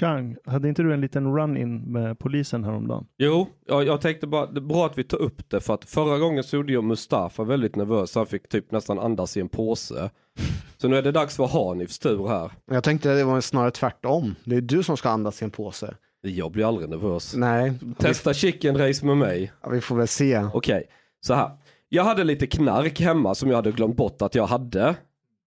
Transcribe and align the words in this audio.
Chang, 0.00 0.36
hade 0.44 0.68
inte 0.68 0.82
du 0.82 0.94
en 0.94 1.00
liten 1.00 1.36
run-in 1.36 1.92
med 1.92 2.18
polisen 2.18 2.64
häromdagen? 2.64 3.06
Jo, 3.18 3.48
jag, 3.66 3.86
jag 3.86 4.00
tänkte 4.00 4.26
bara, 4.26 4.46
det 4.46 4.58
är 4.58 4.62
bra 4.62 4.86
att 4.86 4.98
vi 4.98 5.04
tar 5.04 5.18
upp 5.18 5.50
det 5.50 5.60
för 5.60 5.74
att 5.74 5.84
förra 5.84 6.18
gången 6.18 6.44
så 6.44 6.56
gjorde 6.56 6.72
jag 6.72 6.84
Mustafa 6.84 7.44
väldigt 7.44 7.76
nervös. 7.76 8.14
Han 8.14 8.26
fick 8.26 8.48
typ 8.48 8.72
nästan 8.72 8.98
andas 8.98 9.36
i 9.36 9.40
en 9.40 9.48
påse. 9.48 10.10
Så 10.76 10.88
nu 10.88 10.96
är 10.96 11.02
det 11.02 11.12
dags 11.12 11.36
för 11.36 11.46
Hanifs 11.46 11.98
tur 11.98 12.28
här. 12.28 12.50
Jag 12.70 12.84
tänkte 12.84 13.10
att 13.10 13.18
det 13.18 13.24
var 13.24 13.40
snarare 13.40 13.70
tvärtom. 13.70 14.34
Det 14.44 14.56
är 14.56 14.60
du 14.60 14.82
som 14.82 14.96
ska 14.96 15.08
andas 15.08 15.42
i 15.42 15.44
en 15.44 15.50
påse. 15.50 15.94
Jag 16.22 16.52
blir 16.52 16.68
aldrig 16.68 16.88
nervös. 16.88 17.34
Nej, 17.36 17.72
Testa 17.98 18.34
chicken 18.34 18.78
race 18.78 19.06
med 19.06 19.16
mig. 19.16 19.52
ja, 19.62 19.68
vi 19.68 19.80
får 19.80 19.96
väl 19.96 20.08
se. 20.08 20.44
Okej, 20.54 20.86
så 21.20 21.34
här. 21.34 21.50
Jag 21.88 22.04
hade 22.04 22.24
lite 22.24 22.46
knark 22.46 23.00
hemma 23.00 23.34
som 23.34 23.48
jag 23.48 23.56
hade 23.56 23.72
glömt 23.72 23.96
bort 23.96 24.22
att 24.22 24.34
jag 24.34 24.46
hade. 24.46 24.94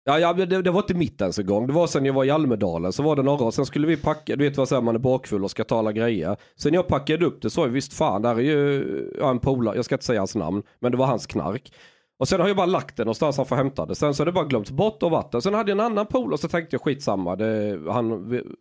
Ja, 0.06 0.20
ja 0.20 0.34
det, 0.34 0.62
det 0.62 0.72
var 0.72 0.80
inte 0.82 0.94
mitt 0.94 1.22
ens 1.22 1.40
en 1.40 1.46
gång. 1.46 1.68
Det 1.68 1.74
var 1.74 1.88
sen 1.88 2.06
jag 2.06 2.14
var 2.14 2.26
i 2.26 2.30
Almedalen 2.30 2.94
så 2.94 3.04
var 3.04 3.16
det 3.16 3.24
några 3.24 3.46
och 3.46 3.54
sen 3.54 3.66
skulle 3.66 3.88
vi 3.88 3.98
packa, 3.98 4.36
du 4.36 4.44
vet 4.50 4.58
vad 4.58 4.70
säger 4.70 4.82
man 4.82 4.96
är 4.96 5.00
bakfull 5.00 5.44
och 5.44 5.52
ska 5.52 5.64
ta 5.64 5.80
alla 5.80 5.92
grejer. 5.92 6.38
Sen 6.56 6.74
jag 6.74 6.88
packade 6.88 7.26
upp 7.26 7.42
det 7.42 7.50
så 7.50 7.68
visst 7.68 7.94
fan 7.94 8.22
där 8.22 8.36
är 8.36 8.40
ju 8.40 9.14
ja, 9.20 9.30
en 9.30 9.40
polare, 9.40 9.76
jag 9.76 9.86
ska 9.86 9.96
inte 9.96 10.06
säga 10.06 10.20
hans 10.20 10.36
namn, 10.36 10.64
men 10.80 10.92
det 10.92 10.98
var 10.98 11.06
hans 11.06 11.28
knark. 11.28 11.74
Och 12.20 12.28
sen 12.28 12.42
har 12.42 12.48
jag 12.48 12.58
bara 12.58 12.66
lagt 12.66 12.98
det 12.98 13.04
någonstans 13.04 13.38
han 13.38 13.46
får 13.46 13.56
hämta 13.56 13.86
det. 13.86 13.96
Sen 13.96 14.14
så 14.14 14.22
har 14.22 14.26
det 14.26 14.32
bara 14.32 14.46
glömts 14.46 14.72
bort 14.72 15.04
och 15.04 15.12
vatten. 15.12 15.42
Sen 15.42 15.54
hade 15.54 15.72
jag 15.72 15.80
en 15.80 15.86
annan 15.86 16.06
polare 16.06 16.38
så 16.38 16.48
tänkte 16.48 16.74
jag 16.74 16.82
skitsamma, 16.82 17.36
det, 17.36 17.80
han 17.92 18.12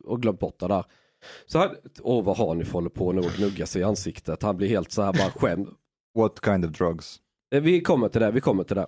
och 0.04 0.22
glömt 0.22 0.40
bort 0.40 0.58
det 0.60 0.68
där. 0.68 0.84
Så 1.46 1.58
här, 1.58 1.70
åh 2.02 2.24
vad 2.24 2.36
har 2.36 2.54
ni 2.54 2.64
för 2.64 2.72
håller 2.72 2.90
på 2.90 3.12
nu 3.12 3.20
och 3.20 3.32
gnugga 3.36 3.66
sig 3.66 3.80
i 3.80 3.84
ansiktet. 3.84 4.42
Han 4.42 4.56
blir 4.56 4.68
helt 4.68 4.92
så 4.92 5.02
här 5.02 5.12
bara 5.12 5.30
skämd. 5.30 5.68
What 6.18 6.44
kind 6.44 6.64
of 6.64 6.70
drugs? 6.70 7.16
Eh, 7.54 7.60
Vi 7.60 7.80
kommer 7.80 8.08
till 8.08 8.20
det, 8.20 8.30
vi 8.30 8.40
kommer 8.40 8.64
till 8.64 8.76
det. 8.76 8.86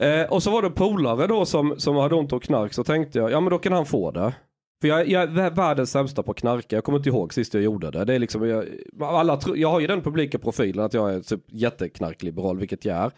Eh, 0.00 0.32
och 0.32 0.42
så 0.42 0.50
var 0.50 0.62
det 0.62 0.70
polare 0.70 1.26
då 1.26 1.44
som, 1.44 1.74
som 1.78 1.96
hade 1.96 2.14
ont 2.14 2.32
av 2.32 2.40
knark 2.40 2.72
så 2.72 2.84
tänkte 2.84 3.18
jag, 3.18 3.30
ja 3.30 3.40
men 3.40 3.50
då 3.50 3.58
kan 3.58 3.72
han 3.72 3.86
få 3.86 4.10
det. 4.10 4.34
För 4.80 4.88
jag, 4.88 5.08
jag 5.08 5.22
är 5.22 5.50
världens 5.50 5.90
sämsta 5.90 6.22
på 6.22 6.30
att 6.30 6.36
knarka, 6.36 6.76
jag 6.76 6.84
kommer 6.84 6.98
inte 6.98 7.08
ihåg 7.08 7.34
sist 7.34 7.54
jag 7.54 7.62
gjorde 7.62 7.90
det. 7.90 8.04
det 8.04 8.14
är 8.14 8.18
liksom, 8.18 8.48
jag, 8.48 8.66
alla, 9.00 9.36
tro- 9.36 9.56
jag 9.56 9.68
har 9.68 9.80
ju 9.80 9.86
den 9.86 10.02
publika 10.02 10.38
profilen 10.38 10.84
att 10.84 10.94
jag 10.94 11.14
är 11.14 11.20
typ 11.20 11.40
jätteknarkliberal, 11.48 12.58
vilket 12.58 12.84
jag 12.84 12.96
är. 12.96 13.10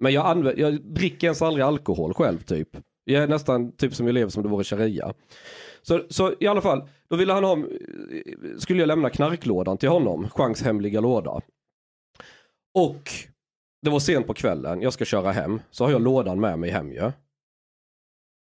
Men 0.00 0.12
jag, 0.12 0.26
använder, 0.26 0.62
jag 0.62 0.80
dricker 0.82 1.26
ens 1.26 1.42
aldrig 1.42 1.64
alkohol 1.64 2.14
själv 2.14 2.38
typ. 2.38 2.68
Jag 3.04 3.22
är 3.22 3.28
nästan 3.28 3.72
typ 3.72 3.94
som 3.94 4.06
jag 4.06 4.14
lever 4.14 4.30
som 4.30 4.42
det 4.42 4.48
vore 4.48 4.64
sharia. 4.64 5.14
Så, 5.82 6.00
så 6.08 6.34
i 6.40 6.46
alla 6.46 6.60
fall, 6.60 6.88
då 7.10 7.16
ville 7.16 7.32
han 7.32 7.44
ha, 7.44 7.56
eh, 7.58 7.64
skulle 8.58 8.80
jag 8.80 8.86
lämna 8.86 9.10
knarklådan 9.10 9.78
till 9.78 9.88
honom, 9.88 10.28
Chans 10.28 10.62
hemliga 10.62 11.00
låda. 11.00 11.40
Och 12.74 13.10
det 13.82 13.90
var 13.90 13.98
sent 13.98 14.26
på 14.26 14.34
kvällen, 14.34 14.82
jag 14.82 14.92
ska 14.92 15.04
köra 15.04 15.32
hem. 15.32 15.60
Så 15.70 15.84
har 15.84 15.90
jag 15.90 16.02
lådan 16.02 16.40
med 16.40 16.58
mig 16.58 16.70
hem 16.70 16.92
ju. 16.92 17.12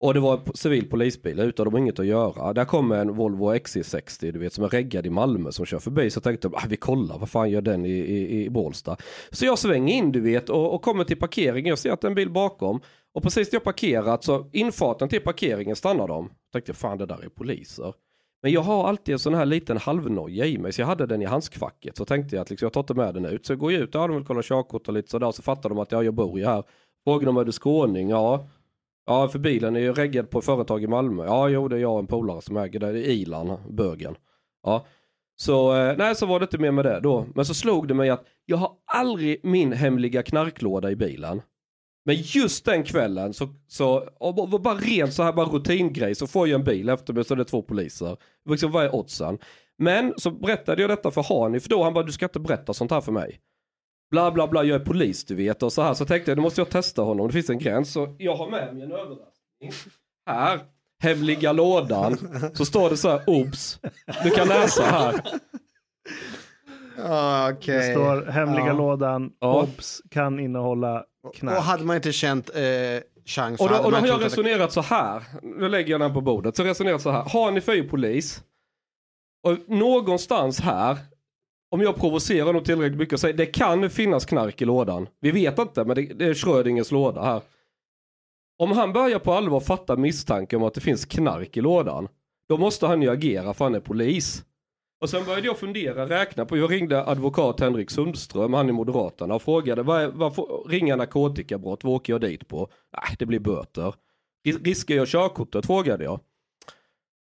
Och 0.00 0.14
det 0.14 0.20
var 0.20 0.40
en 0.46 0.54
civil 0.54 0.90
polisbil 0.90 1.40
ute 1.40 1.62
och 1.62 1.66
de 1.66 1.74
har 1.74 1.78
inget 1.78 1.98
att 1.98 2.06
göra. 2.06 2.52
Där 2.52 2.64
kommer 2.64 2.96
en 2.96 3.14
Volvo 3.14 3.54
XC60 3.54 4.32
du 4.32 4.38
vet 4.38 4.52
som 4.52 4.64
är 4.64 4.68
reggad 4.68 5.06
i 5.06 5.10
Malmö 5.10 5.52
som 5.52 5.66
kör 5.66 5.78
förbi. 5.78 6.10
Så 6.10 6.18
jag 6.18 6.24
tänkte 6.24 6.48
ah, 6.48 6.64
vi 6.68 6.76
kollar 6.76 7.18
vad 7.18 7.30
fan 7.30 7.50
gör 7.50 7.60
den 7.60 7.86
i, 7.86 7.90
i, 7.90 8.44
i 8.44 8.50
Bålsta. 8.50 8.96
Så 9.30 9.44
jag 9.44 9.58
svänger 9.58 9.94
in 9.94 10.12
du 10.12 10.20
vet 10.20 10.48
och, 10.48 10.74
och 10.74 10.82
kommer 10.82 11.04
till 11.04 11.18
parkeringen. 11.18 11.66
Jag 11.66 11.78
ser 11.78 11.92
att 11.92 12.00
det 12.00 12.06
är 12.06 12.10
en 12.10 12.14
bil 12.14 12.30
bakom. 12.30 12.80
Och 13.14 13.22
precis 13.22 13.52
när 13.52 13.56
jag 13.56 13.64
parkerat 13.64 14.24
så 14.24 14.50
infarten 14.52 15.08
till 15.08 15.20
parkeringen 15.20 15.76
stannar 15.76 16.08
de. 16.08 16.24
Jag 16.24 16.52
tänkte 16.52 16.74
fan 16.74 16.98
det 16.98 17.06
där 17.06 17.24
är 17.24 17.28
poliser. 17.28 17.94
Men 18.42 18.52
jag 18.52 18.60
har 18.60 18.88
alltid 18.88 19.12
en 19.12 19.18
sån 19.18 19.34
här 19.34 19.46
liten 19.46 19.76
halvnoja 19.76 20.46
i 20.46 20.58
mig 20.58 20.72
så 20.72 20.80
jag 20.80 20.86
hade 20.86 21.06
den 21.06 21.22
i 21.22 21.24
handskfacket. 21.24 21.96
Så 21.96 22.04
tänkte 22.04 22.36
jag 22.36 22.42
att 22.42 22.50
liksom, 22.50 22.66
jag 22.66 22.72
tar 22.72 22.80
inte 22.80 22.94
med 22.94 23.14
den 23.14 23.24
ut. 23.24 23.46
Så 23.46 23.56
går 23.56 23.72
jag 23.72 23.82
ut, 23.82 23.94
ja 23.94 24.06
de 24.06 24.16
vill 24.16 24.24
kolla 24.24 24.42
körkort 24.42 24.88
och 24.88 24.94
lite 24.94 25.10
sådär. 25.10 25.30
Så 25.30 25.42
fattar 25.42 25.68
de 25.68 25.78
att 25.78 25.92
ja, 25.92 26.02
jag 26.02 26.14
bor 26.14 26.38
ju 26.38 26.44
här. 26.46 26.64
Frågar 27.04 27.26
de 27.26 27.36
är 27.36 27.44
du 27.44 27.52
skåning? 27.52 28.10
Ja. 28.10 28.48
Ja 29.06 29.28
för 29.28 29.38
bilen 29.38 29.76
är 29.76 29.80
ju 29.80 29.92
reggad 29.92 30.30
på 30.30 30.40
företag 30.40 30.82
i 30.82 30.86
Malmö. 30.86 31.24
Ja 31.24 31.48
jo 31.48 31.68
det 31.68 31.76
är 31.76 31.80
jag 31.80 31.92
och 31.92 31.98
en 31.98 32.06
polare 32.06 32.42
som 32.42 32.56
äger 32.56 32.80
det. 32.80 32.92
Det 32.92 33.08
är 33.10 33.12
Ilan, 33.12 33.58
bögen. 33.68 34.14
Ja. 34.62 34.86
Så 35.36 35.76
eh, 35.76 35.96
nej 35.98 36.16
så 36.16 36.26
var 36.26 36.40
det 36.40 36.44
inte 36.44 36.58
mer 36.58 36.70
med 36.70 36.84
det 36.84 37.00
då. 37.00 37.26
Men 37.34 37.44
så 37.44 37.54
slog 37.54 37.88
det 37.88 37.94
mig 37.94 38.10
att 38.10 38.24
jag 38.44 38.56
har 38.56 38.72
aldrig 38.86 39.40
min 39.42 39.72
hemliga 39.72 40.22
knarklåda 40.22 40.90
i 40.90 40.96
bilen. 40.96 41.42
Men 42.04 42.14
just 42.18 42.64
den 42.64 42.84
kvällen 42.84 43.34
så, 43.34 43.48
så 43.68 44.08
och 44.20 44.60
bara- 44.60 44.74
rent 44.74 45.12
så 45.14 45.22
här 45.22 45.32
bara 45.32 45.46
rutingrej 45.46 46.14
så 46.14 46.26
får 46.26 46.48
jag 46.48 46.58
en 46.58 46.64
bil 46.64 46.88
efter 46.88 47.12
mig 47.12 47.24
så 47.24 47.34
är 47.34 47.38
det 47.38 47.44
två 47.44 47.62
poliser. 47.62 48.16
Liksom, 48.50 48.70
vad 48.72 48.84
är 48.84 48.94
oddsen? 48.94 49.38
Men 49.78 50.14
så 50.16 50.30
berättade 50.30 50.82
jag 50.82 50.90
detta 50.90 51.10
för 51.10 51.22
Hanif 51.22 51.64
då, 51.68 51.82
han 51.82 51.94
bara 51.94 52.04
du 52.04 52.12
ska 52.12 52.24
inte 52.26 52.40
berätta 52.40 52.74
sånt 52.74 52.90
här 52.90 53.00
för 53.00 53.12
mig. 53.12 53.40
Bla 54.10 54.30
bla 54.30 54.46
bla, 54.48 54.64
jag 54.64 54.80
är 54.80 54.84
polis 54.84 55.24
du 55.24 55.34
vet 55.34 55.62
och 55.62 55.72
så 55.72 55.82
här 55.82 55.94
så 55.94 56.04
tänkte 56.04 56.30
jag 56.30 56.38
nu 56.38 56.42
måste 56.42 56.60
jag 56.60 56.70
testa 56.70 57.02
honom, 57.02 57.26
det 57.26 57.32
finns 57.32 57.50
en 57.50 57.58
gräns 57.58 57.92
så 57.92 58.14
jag 58.18 58.36
har 58.36 58.50
med 58.50 58.74
mig 58.74 58.82
en 58.82 58.92
överraskning. 58.92 59.72
Här, 60.26 60.60
hemliga 61.02 61.52
lådan, 61.52 62.18
så 62.54 62.64
står 62.64 62.90
det 62.90 62.96
så 62.96 63.08
här 63.08 63.22
obs. 63.26 63.80
Du 64.24 64.30
kan 64.30 64.48
läsa 64.48 64.82
här. 64.82 65.20
Ah, 67.04 67.50
Okej. 67.52 67.76
Det 67.76 67.92
står 67.92 68.26
hemliga 68.30 68.66
Ja. 68.66 68.72
lådan, 68.72 69.32
Ja. 69.40 69.62
obs, 69.62 70.02
kan 70.10 70.40
innehålla 70.40 71.04
knark. 71.34 71.58
Och 71.58 71.62
hade 71.62 71.84
man 71.84 71.96
inte 71.96 72.12
känt 72.12 72.50
eh, 72.54 72.62
chans 73.26 73.60
Och 73.60 73.68
då, 73.68 73.76
och 73.76 73.90
då 73.90 73.96
har 73.96 74.06
jag 74.06 74.06
trott 74.06 74.26
att 74.26 74.26
resonerat 74.26 74.72
så 74.72 74.80
här. 74.80 75.22
Nu 75.42 75.68
lägger 75.68 75.90
jag 75.90 76.00
den 76.00 76.14
på 76.14 76.20
bordet. 76.20 76.56
Så 76.56 76.64
resonerat 76.64 77.02
så 77.02 77.10
här. 77.10 77.22
Har 77.22 77.50
ni 77.50 77.60
för 77.60 77.82
polis? 77.82 78.42
Och 79.46 79.58
någonstans 79.68 80.60
här. 80.60 80.98
Om 81.70 81.80
jag 81.80 81.96
provocerar 81.96 82.46
honom 82.46 82.64
tillräckligt 82.64 82.98
mycket 82.98 83.12
och 83.12 83.20
säger 83.20 83.36
det 83.36 83.46
kan 83.46 83.90
finnas 83.90 84.24
knark 84.24 84.62
i 84.62 84.64
lådan. 84.64 85.06
Vi 85.20 85.30
vet 85.30 85.58
inte 85.58 85.84
men 85.84 85.96
det, 85.96 86.02
det 86.02 86.24
är 86.24 86.34
Schrödingers 86.34 86.90
låda 86.90 87.22
här. 87.22 87.42
Om 88.58 88.72
han 88.72 88.92
börjar 88.92 89.18
på 89.18 89.32
allvar 89.32 89.60
fatta 89.60 89.96
misstanke 89.96 90.56
om 90.56 90.62
att 90.62 90.74
det 90.74 90.80
finns 90.80 91.04
knark 91.04 91.56
i 91.56 91.60
lådan. 91.60 92.08
Då 92.48 92.56
måste 92.56 92.86
han 92.86 93.02
ju 93.02 93.10
agera 93.10 93.54
för 93.54 93.64
han 93.64 93.74
är 93.74 93.80
polis. 93.80 94.44
Och 95.00 95.10
sen 95.10 95.24
började 95.24 95.46
jag 95.46 95.58
fundera, 95.58 96.08
räkna 96.08 96.44
på, 96.44 96.56
jag 96.56 96.70
ringde 96.70 97.04
advokat 97.04 97.60
Henrik 97.60 97.90
Sundström, 97.90 98.54
han 98.54 98.68
i 98.68 98.72
Moderaterna 98.72 99.34
och 99.34 99.42
frågade 99.42 99.82
vad, 99.82 100.02
är, 100.02 100.08
vad 100.08 100.34
får, 100.34 100.68
ringa 100.68 100.96
narkotikabrott, 100.96 101.84
vad 101.84 101.94
åker 101.94 102.12
jag 102.12 102.20
dit 102.20 102.48
på? 102.48 102.68
Nej, 102.92 103.16
det 103.18 103.26
blir 103.26 103.38
böter. 103.38 103.94
Riskar 104.44 104.94
jag 104.94 105.08
körkortet 105.08 105.66
frågade 105.66 106.04
jag. 106.04 106.20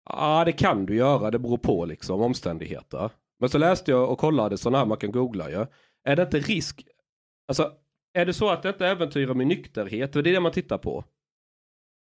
Ja, 0.09 0.43
det 0.45 0.51
kan 0.51 0.85
du 0.85 0.95
göra, 0.95 1.31
det 1.31 1.39
beror 1.39 1.57
på 1.57 1.85
liksom 1.85 2.21
omständigheter. 2.21 3.09
Men 3.39 3.49
så 3.49 3.57
läste 3.57 3.91
jag 3.91 4.11
och 4.11 4.19
kollade 4.19 4.57
sådana 4.57 4.77
här 4.77 4.85
man 4.85 4.97
kan 4.97 5.11
googla 5.11 5.49
ju. 5.49 5.65
Är 6.03 6.15
det 6.15 6.21
inte 6.21 6.39
risk, 6.39 6.87
alltså 7.47 7.71
är 8.13 8.25
det 8.25 8.33
så 8.33 8.49
att 8.49 8.63
detta 8.63 8.87
äventyrar 8.87 9.33
min 9.33 9.47
nykterhet? 9.47 10.13
Det 10.13 10.19
är 10.19 10.23
det 10.23 10.39
man 10.39 10.51
tittar 10.51 10.77
på. 10.77 11.03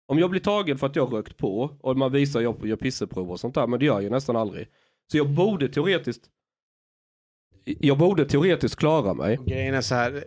Om 0.08 0.20
jag 0.20 0.30
blir 0.30 0.42
tagen 0.42 0.78
för 0.78 0.88
att 0.88 0.96
jag 0.96 1.14
rökt 1.14 1.38
på 1.38 1.78
och 1.80 1.98
man 1.98 2.12
visar 2.12 2.42
jag 2.42 2.66
gör 2.66 2.76
pisseprov 2.76 3.32
och 3.32 3.40
sånt 3.40 3.56
där, 3.56 3.68
men 3.68 3.80
det 3.80 3.86
gör 3.86 4.02
jag 4.02 4.12
nästan 4.12 4.36
aldrig. 4.36 4.68
Så 5.14 5.18
jag 5.18 5.30
borde 5.30 5.70
teoretiskt 5.70 6.22
jag 7.66 7.98
borde 7.98 8.26
teoretiskt 8.26 8.76
klara 8.76 9.14
mig. 9.14 9.40
Grejen 9.48 9.76
är 9.76 9.82
så 9.82 9.96
här, 9.96 10.24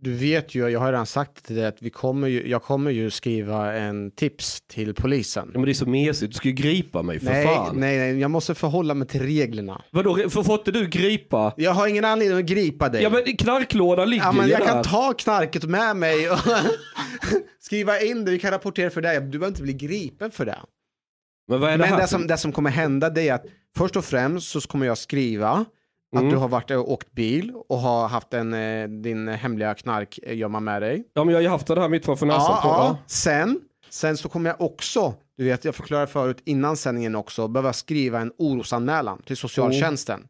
du 0.00 0.12
vet 0.14 0.54
ju, 0.54 0.68
jag 0.68 0.80
har 0.80 0.92
redan 0.92 1.06
sagt 1.06 1.44
till 1.44 1.56
dig 1.56 1.66
att 1.66 1.82
vi 1.82 1.90
kommer 1.90 2.28
ju, 2.28 2.48
jag 2.48 2.62
kommer 2.62 2.90
ju 2.90 3.10
skriva 3.10 3.74
en 3.74 4.10
tips 4.10 4.60
till 4.60 4.94
polisen. 4.94 5.50
Ja, 5.52 5.58
men 5.58 5.64
det 5.64 5.72
är 5.72 5.74
så 5.74 5.88
mesigt, 5.88 6.32
du 6.32 6.36
ska 6.36 6.48
ju 6.48 6.54
gripa 6.54 7.02
mig 7.02 7.18
för 7.18 7.26
Nej, 7.26 7.46
fan. 7.46 7.76
nej, 7.80 7.98
nej, 7.98 8.18
jag 8.20 8.30
måste 8.30 8.54
förhålla 8.54 8.94
mig 8.94 9.08
till 9.08 9.22
reglerna. 9.22 9.82
Vadå, 9.90 10.14
för 10.16 10.42
får 10.42 10.54
inte 10.58 10.70
du 10.72 10.86
gripa? 10.88 11.54
Jag 11.56 11.70
har 11.72 11.86
ingen 11.88 12.04
anledning 12.04 12.38
att 12.38 12.44
gripa 12.46 12.88
dig. 12.88 13.02
Ja 13.02 13.10
men 13.10 13.36
knarklådan 13.36 14.10
ligger 14.10 14.24
Ja, 14.24 14.32
men 14.32 14.48
jag 14.48 14.60
där. 14.60 14.66
kan 14.66 14.82
ta 14.82 15.12
knarket 15.12 15.64
med 15.64 15.96
mig 15.96 16.30
och 16.30 16.38
skriva 17.58 18.00
in 18.00 18.24
det, 18.24 18.30
vi 18.30 18.38
kan 18.38 18.50
rapportera 18.50 18.90
för 18.90 19.00
dig. 19.00 19.20
Du 19.20 19.26
behöver 19.26 19.48
inte 19.48 19.62
bli 19.62 19.72
gripen 19.72 20.30
för 20.30 20.46
det. 20.46 20.58
Men 21.48 21.60
vad 21.60 21.68
är 21.70 21.72
det 21.72 21.78
Men 21.78 21.88
här 21.88 21.96
det 21.96 22.02
för- 22.02 22.08
som, 22.08 22.26
det 22.26 22.36
som 22.38 22.52
kommer 22.52 22.70
hända 22.70 23.10
det 23.10 23.28
är 23.28 23.34
att 23.34 23.44
först 23.76 23.96
och 23.96 24.04
främst 24.04 24.48
så 24.50 24.60
kommer 24.60 24.86
jag 24.86 24.98
skriva 24.98 25.50
att 26.16 26.20
Mm. 26.22 26.28
du 26.32 26.36
har 26.36 26.48
varit 26.48 26.70
och 26.70 26.92
åkt 26.92 27.12
bil 27.12 27.52
och 27.68 27.78
har 27.78 28.08
haft 28.08 28.34
en, 28.34 28.54
eh, 28.54 28.88
din 28.88 29.28
hemliga 29.28 29.74
knarkgömma 29.74 30.60
med 30.60 30.82
dig. 30.82 31.04
Ja 31.14 31.24
men 31.24 31.32
jag 31.32 31.38
har 31.38 31.42
ju 31.42 31.48
haft 31.48 31.66
det 31.66 31.80
här 31.80 31.88
mitt 31.88 32.04
framför 32.04 32.26
näsan 32.26 32.42
Ja, 32.50 32.60
på. 32.62 32.68
ja. 32.68 32.98
Sen, 33.06 33.60
sen 33.90 34.16
så 34.16 34.28
kommer 34.28 34.50
jag 34.50 34.60
också, 34.60 35.14
du 35.36 35.44
vet 35.44 35.64
jag 35.64 35.74
förklarade 35.74 36.06
förut 36.06 36.42
innan 36.44 36.76
sändningen 36.76 37.14
också, 37.16 37.48
behöva 37.48 37.72
skriva 37.72 38.20
en 38.20 38.32
orosanmälan 38.38 39.22
till 39.22 39.36
socialtjänsten. 39.36 40.26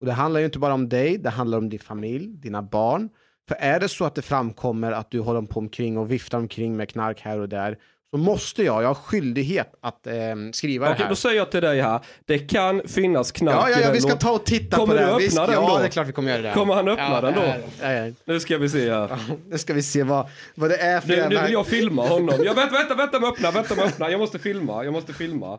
Och 0.00 0.06
det 0.06 0.12
handlar 0.12 0.40
ju 0.40 0.46
inte 0.46 0.58
bara 0.58 0.74
om 0.74 0.88
dig, 0.88 1.18
det 1.18 1.30
handlar 1.30 1.58
om 1.58 1.68
din 1.68 1.78
familj, 1.80 2.28
dina 2.36 2.62
barn. 2.62 3.08
För 3.48 3.54
är 3.54 3.80
det 3.80 3.88
så 3.88 4.04
att 4.04 4.14
det 4.14 4.22
framkommer 4.22 4.92
att 4.92 5.10
du 5.10 5.20
håller 5.20 5.42
på 5.42 5.60
omkring 5.60 5.98
och 5.98 6.10
viftar 6.10 6.38
omkring 6.38 6.76
med 6.76 6.88
knark 6.88 7.20
här 7.20 7.38
och 7.38 7.48
där, 7.48 7.78
så 8.10 8.16
måste 8.18 8.62
jag, 8.62 8.82
jag 8.82 8.88
har 8.88 8.94
skyldighet 8.94 9.72
att 9.82 10.06
eh, 10.06 10.14
skriva 10.52 10.86
Okej 10.86 10.96
det 10.98 11.02
här. 11.02 11.10
då 11.10 11.16
säger 11.16 11.36
jag 11.36 11.50
till 11.50 11.62
dig 11.62 11.80
här, 11.80 12.00
det 12.26 12.38
kan 12.38 12.82
finnas 12.88 13.32
knark 13.32 13.54
Ja, 13.56 13.70
ja, 13.70 13.76
ja, 13.80 13.84
den 13.86 13.92
vi 13.92 14.00
ska 14.00 14.16
ta 14.16 14.30
och 14.32 14.44
titta 14.44 14.76
Kommer 14.76 14.86
på 14.86 14.92
du 14.92 14.98
det. 14.98 15.04
öppna 15.06 15.18
Visst, 15.18 15.36
den 15.36 15.50
ja, 15.52 15.68
då? 15.68 15.78
det 15.78 15.84
är 15.84 15.88
klart 15.88 16.06
vi 16.08 16.12
kommer 16.12 16.30
göra 16.30 16.42
det. 16.42 16.52
Kommer 16.54 16.74
han 16.74 16.88
öppna 16.88 17.08
ja, 17.10 17.20
den 17.20 17.34
då? 17.34 17.40
Ja, 17.42 17.54
ja, 17.82 18.06
ja. 18.06 18.12
Nu 18.24 18.40
ska 18.40 18.58
vi 18.58 18.68
se 18.68 18.90
här. 18.92 19.18
Nu 19.48 19.58
ska 19.58 19.74
vi 19.74 19.82
se 19.82 20.02
vad, 20.02 20.28
vad 20.54 20.70
det 20.70 20.76
är 20.76 21.00
för 21.00 21.08
Nu, 21.08 21.14
nu 21.16 21.20
jävla- 21.22 21.42
vill 21.42 21.52
jag 21.52 21.66
filma 21.66 22.06
honom. 22.06 22.34
Ja, 22.44 22.52
vänta, 22.54 22.72
vänta, 22.78 22.94
vänta 22.94 23.20
med 23.20 23.28
öppna, 23.28 23.50
vänta 23.50 23.74
med 23.74 23.84
öppna. 23.84 24.10
Jag 24.10 24.18
måste 24.20 24.38
filma, 24.38 24.84
jag 24.84 24.92
måste 24.92 25.12
filma. 25.12 25.58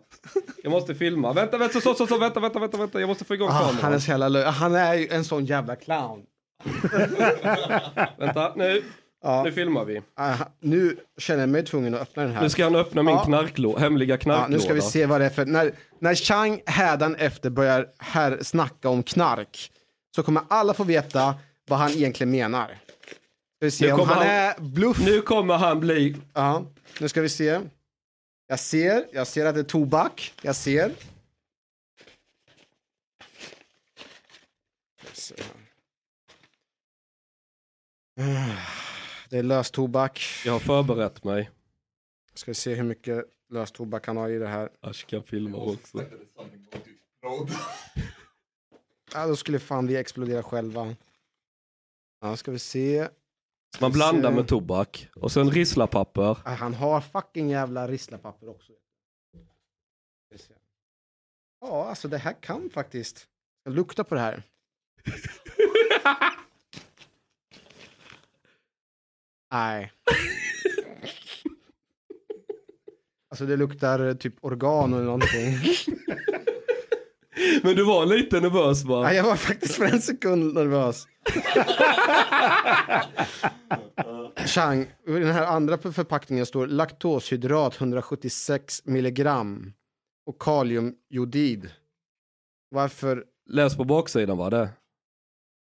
Jag 0.64 0.72
måste 0.72 0.96
filma. 0.96 1.34
Vänta, 1.34 1.58
vänta, 1.58 1.82
så, 1.82 1.94
så, 1.94 2.08
så, 2.08 2.18
vänta, 2.18 2.40
vänta, 2.40 2.60
vänta, 2.60 2.78
vänta. 2.78 3.00
Jag 3.00 3.08
måste 3.08 3.26
få 3.26 3.34
igång 3.34 3.50
Ah, 3.50 3.52
han 3.52 3.76
är 3.76 3.80
kameran. 3.80 4.02
så 4.02 4.12
jävla 4.12 4.30
lö- 4.30 4.46
Han 4.50 4.76
är 4.76 4.94
ju 4.94 5.08
en 5.12 5.24
sån 5.26 5.46
jävla 5.46 5.76
clown. 5.76 6.22
Vänta, 8.18 8.54
nu. 8.56 8.84
Ja. 9.22 9.44
Nu 9.44 9.52
filmar 9.52 9.86
vi. 9.86 10.02
Ah, 10.16 10.36
nu 10.60 10.98
känner 11.18 11.40
jag 11.40 11.50
mig 11.50 11.66
tvungen 11.66 11.96
att 11.96 12.02
öppna 12.02 12.24
den 12.24 12.32
här. 12.32 12.42
Nu 12.42 12.50
ska 12.50 12.64
han 12.64 12.76
öppna 12.76 13.04
min 13.04 13.16
Ja. 13.16 13.24
knarklå, 13.26 13.78
hemliga 13.78 14.14
Ja, 14.14 14.18
knarklåda. 14.18 14.48
nu 14.48 14.60
ska 14.60 14.74
vi 14.74 14.82
se 14.82 15.06
vad 15.06 15.22
det 15.22 15.26
är 15.26 15.30
för... 15.30 15.46
När, 15.46 15.74
när 16.00 16.16
Chang 16.16 16.62
hädan 16.66 17.16
efter 17.16 17.50
börjar 17.50 17.88
här 17.98 18.40
snacka 18.42 18.90
om 18.90 19.04
knark 19.04 19.72
så 20.16 20.24
kommer 20.24 20.44
alla 20.48 20.74
få 20.74 20.84
veta 20.84 21.36
vad 21.68 21.80
han 21.80 21.92
egentligen 21.92 22.32
menar. 22.32 22.66
Ska 22.68 23.66
vi 23.66 23.72
se 23.72 23.86
Nu 23.86 23.92
om 23.92 24.00
kommer 24.00 24.14
han 24.14 24.24
han- 24.28 24.36
är 24.36 24.60
bluff. 24.60 25.00
Nu 25.06 25.22
kommer 25.22 25.58
han 25.58 25.80
bli... 25.80 26.16
Ja, 26.34 26.66
nu 27.00 27.10
ska 27.10 27.22
vi 27.22 27.30
se. 27.30 27.60
Jag 28.48 28.60
ser, 28.60 29.06
jag 29.14 29.28
ser 29.28 29.46
att 29.46 29.56
det 29.56 29.62
är 29.62 29.64
tobak. 29.64 30.34
Jag 30.42 30.56
ser. 30.56 30.92
Jag 35.08 35.16
ser 35.16 35.38
Det 39.30 39.38
är 39.38 39.44
löstobak. 39.44 40.22
Jag 40.46 40.54
har 40.54 40.60
förberett 40.60 41.24
mig. 41.24 41.50
Ska 42.34 42.52
vi 42.52 42.56
se 42.56 42.76
hur 42.76 42.84
mycket 42.84 43.26
löstobak 43.50 44.08
han 44.08 44.18
har 44.18 44.30
i 44.30 44.38
det 44.38 44.48
här. 44.48 44.70
Ashkan 44.80 45.24
filmar 45.24 45.60
också. 45.60 46.06
Ja, 49.14 49.28
då 49.28 49.36
skulle 49.36 49.60
fan 49.60 49.88
vi 49.88 49.96
explodera 49.96 50.44
själva. 50.44 50.96
Ja, 52.22 52.38
ska 52.38 52.52
vi 52.52 52.60
se. 52.60 53.10
Man 53.82 53.92
blandar 53.92 54.30
se. 54.30 54.36
med 54.36 54.48
tobak. 54.48 55.10
Och 55.16 55.32
sen 55.32 55.52
risslapapper. 55.52 56.38
Ah, 56.46 56.54
han 56.54 56.74
har 56.74 57.02
fucking 57.02 57.50
jävla 57.50 57.88
risslapapper 57.88 58.50
också. 58.50 58.74
Ska 60.36 60.54
vi. 60.54 60.60
Ja, 61.62 61.90
alltså 61.90 62.08
det 62.08 62.18
här 62.18 62.34
kan 62.42 62.70
faktiskt. 62.70 63.28
Jag 63.64 63.74
luktar 63.74 64.04
på 64.04 64.16
det 64.16 64.22
här. 64.22 64.44
Nej. 69.52 69.92
Alltså 73.32 73.46
det 73.46 73.56
luktar 73.58 74.08
eh, 74.08 74.14
typ 74.14 74.36
organ 74.42 74.94
eller 74.94 75.04
någonting. 75.04 75.58
Men 77.64 77.76
du 77.76 77.84
var 77.86 78.06
lite 78.06 78.40
nervös 78.40 78.84
va? 78.84 79.02
Nej, 79.04 79.16
jag 79.16 79.24
var 79.24 79.36
faktiskt 79.36 79.76
för 79.76 79.86
en 79.86 80.02
sekund 80.02 80.54
nervös. 80.54 81.08
Chang, 84.46 84.82
i 85.08 85.12
den 85.12 85.32
här 85.32 85.46
andra 85.46 85.78
förpackningen 85.78 86.46
står 86.46 86.68
laktoshydrat 86.68 87.82
176 87.82 88.86
milligram 88.86 89.74
och 90.26 90.42
kaliumjodid. 90.42 91.72
Varför 92.70 93.26
Läs 93.50 93.78
på 93.78 93.84
baksidan 93.84 94.38
var 94.38 94.52
det. 94.52 94.70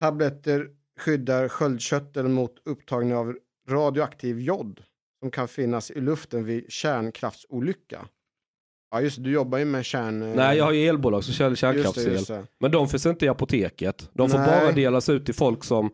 tabletter 0.02 0.68
skyddar 1.00 1.48
sköldkörteln 1.48 2.34
mot 2.34 2.56
upptagning 2.66 3.16
av 3.16 3.38
radioaktiv 3.70 4.40
jod 4.40 4.84
som 5.22 5.32
kan 5.32 5.48
finnas 5.48 5.92
i 5.92 6.02
luften 6.02 6.44
vid 6.46 6.66
kärnkraftsolycka. 6.72 8.06
Ja 8.92 9.02
just 9.02 9.24
du 9.24 9.32
jobbar 9.32 9.58
ju 9.58 9.66
med 9.66 9.86
kärn... 9.86 10.22
eh, 10.22 10.36
Nej 10.36 10.58
jag 10.58 10.66
har 10.66 10.72
ju 10.72 10.86
elbolag 10.88 11.24
som 11.24 11.34
kör 11.34 11.56
kärnkraftsel. 11.56 12.44
Men 12.60 12.72
de 12.72 12.88
finns 12.90 13.06
inte 13.06 13.26
i 13.26 13.30
apoteket. 13.30 14.10
De 14.14 14.30
får 14.30 14.38
Nej. 14.38 14.48
bara 14.62 14.72
delas 14.72 15.10
ut 15.10 15.26
till 15.26 15.36
folk 15.36 15.64
som 15.64 15.90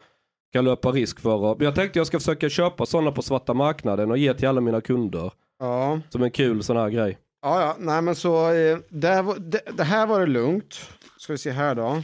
kan 0.54 0.66
löpa 0.66 0.92
risk 0.92 1.20
för 1.20 1.52
att... 1.52 1.58
Men 1.58 1.66
jag 1.66 1.76
tänkte 1.76 2.00
jag 2.00 2.08
ska 2.08 2.20
försöka 2.20 2.50
köpa 2.50 2.86
sådana 2.86 3.12
på 3.12 3.22
svarta 3.22 3.54
marknaden 3.54 4.12
och 4.12 4.18
ge 4.18 4.34
till 4.34 4.48
alla 4.48 4.62
mina 4.62 4.82
kunder. 4.82 5.32
Ja. 5.60 6.00
Som 6.10 6.24
en 6.24 6.32
kul 6.32 6.64
sån 6.64 6.78
här 6.78 6.90
grej. 6.90 7.18
Ja, 7.42 7.62
ja, 7.62 7.76
nej 7.80 8.02
men 8.02 8.16
så 8.16 8.52
eh, 8.52 8.78
där, 8.90 9.40
det, 9.40 9.62
det 9.78 9.84
här 9.84 10.08
var 10.08 10.20
det 10.20 10.26
lugnt. 10.28 10.90
Ska 11.18 11.34
vi 11.34 11.38
se 11.38 11.52
här 11.52 11.76
då. 11.76 12.02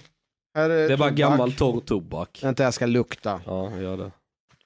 Här 0.56 0.70
är 0.70 0.90
Det 0.90 0.96
var 0.96 1.08
tobak. 1.08 1.14
gammal 1.20 1.52
torr 1.52 1.80
tobak. 1.80 2.40
Vänta, 2.44 2.64
jag 2.64 2.74
ska 2.74 2.86
lukta. 2.86 3.42
Ja, 3.46 3.78
gör 3.78 3.98
det. 3.98 4.12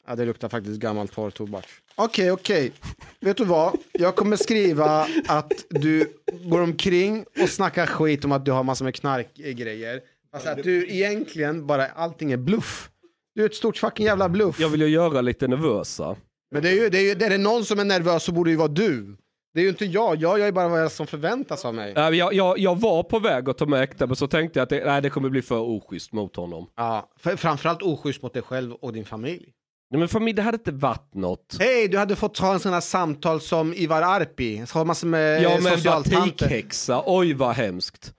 Ja, 0.07 0.15
det 0.15 0.25
luktar 0.25 0.49
faktiskt 0.49 0.79
gammal 0.79 1.07
torr 1.07 1.29
tobak. 1.29 1.65
Okej, 1.95 2.31
okej. 2.31 2.71
Vet 3.19 3.37
du 3.37 3.45
vad? 3.45 3.77
Jag 3.91 4.15
kommer 4.15 4.35
skriva 4.35 5.07
att 5.27 5.53
du 5.69 6.13
går 6.43 6.61
omkring 6.61 7.25
och 7.41 7.49
snackar 7.49 7.85
skit 7.85 8.25
om 8.25 8.31
att 8.31 8.45
du 8.45 8.51
har 8.51 8.63
massor 8.63 8.85
med 8.85 8.95
knarkgrejer. 8.95 10.01
Alltså 10.33 10.49
att 10.49 10.63
du 10.63 10.89
egentligen 10.89 11.67
bara, 11.67 11.87
allting 11.87 12.31
är 12.31 12.37
bluff. 12.37 12.89
Du 13.35 13.41
är 13.41 13.45
ett 13.45 13.55
stort 13.55 13.77
fucking 13.77 14.05
jävla 14.05 14.29
bluff. 14.29 14.59
Jag 14.59 14.69
vill 14.69 14.81
ju 14.81 14.87
göra 14.87 15.21
lite 15.21 15.47
nervösa. 15.47 16.15
Men 16.51 16.63
det 16.63 16.69
är 16.69 16.73
ju, 16.73 16.89
det 16.89 16.97
är 16.97 17.01
ju, 17.01 17.11
är 17.11 17.29
det 17.29 17.37
någon 17.37 17.65
som 17.65 17.79
är 17.79 17.83
nervös 17.85 18.23
så 18.23 18.31
borde 18.31 18.49
det 18.49 18.51
ju 18.51 18.57
vara 18.57 18.67
du. 18.67 19.15
Det 19.53 19.59
är 19.59 19.63
ju 19.63 19.69
inte 19.69 19.85
jag, 19.85 20.15
jag 20.15 20.39
gör 20.39 20.45
ju 20.45 20.51
bara 20.51 20.67
vad 20.67 20.91
som 20.91 21.07
förväntas 21.07 21.65
av 21.65 21.73
mig. 21.75 21.93
Jag, 21.95 22.33
jag, 22.33 22.59
jag 22.59 22.79
var 22.79 23.03
på 23.03 23.19
väg 23.19 23.49
att 23.49 23.57
ta 23.57 23.65
med 23.65 23.83
äkta 23.83 24.07
men 24.07 24.15
så 24.15 24.27
tänkte 24.27 24.59
jag 24.59 24.63
att 24.63 24.69
det, 24.69 24.85
nej, 24.85 25.01
det 25.01 25.09
kommer 25.09 25.29
bli 25.29 25.41
för 25.41 25.59
oschysst 25.59 26.13
mot 26.13 26.35
honom. 26.35 26.67
Ja, 26.75 27.09
för, 27.17 27.35
framförallt 27.35 27.81
oschysst 27.81 28.21
mot 28.21 28.33
dig 28.33 28.41
själv 28.43 28.73
och 28.73 28.93
din 28.93 29.05
familj. 29.05 29.49
Nej, 29.93 29.99
men 29.99 30.07
familj, 30.09 30.35
det 30.35 30.41
hade 30.41 30.55
inte 30.55 30.71
varit 30.71 31.13
något. 31.13 31.57
Hej, 31.59 31.87
du 31.87 31.97
hade 31.97 32.15
fått 32.15 32.35
ta 32.35 32.53
en 32.53 32.59
sån 32.59 32.73
här 32.73 32.81
samtal 32.81 33.41
som 33.41 33.73
Ivar 33.73 34.01
Arpi. 34.01 34.65
Så 34.65 34.77
har 34.77 34.85
massor 34.85 35.07
med 35.07 35.41
Ja 35.41 35.59
men 35.61 35.83
batikhäxa, 35.83 37.03
oj 37.05 37.33
vad 37.33 37.55
hemskt. 37.55 38.13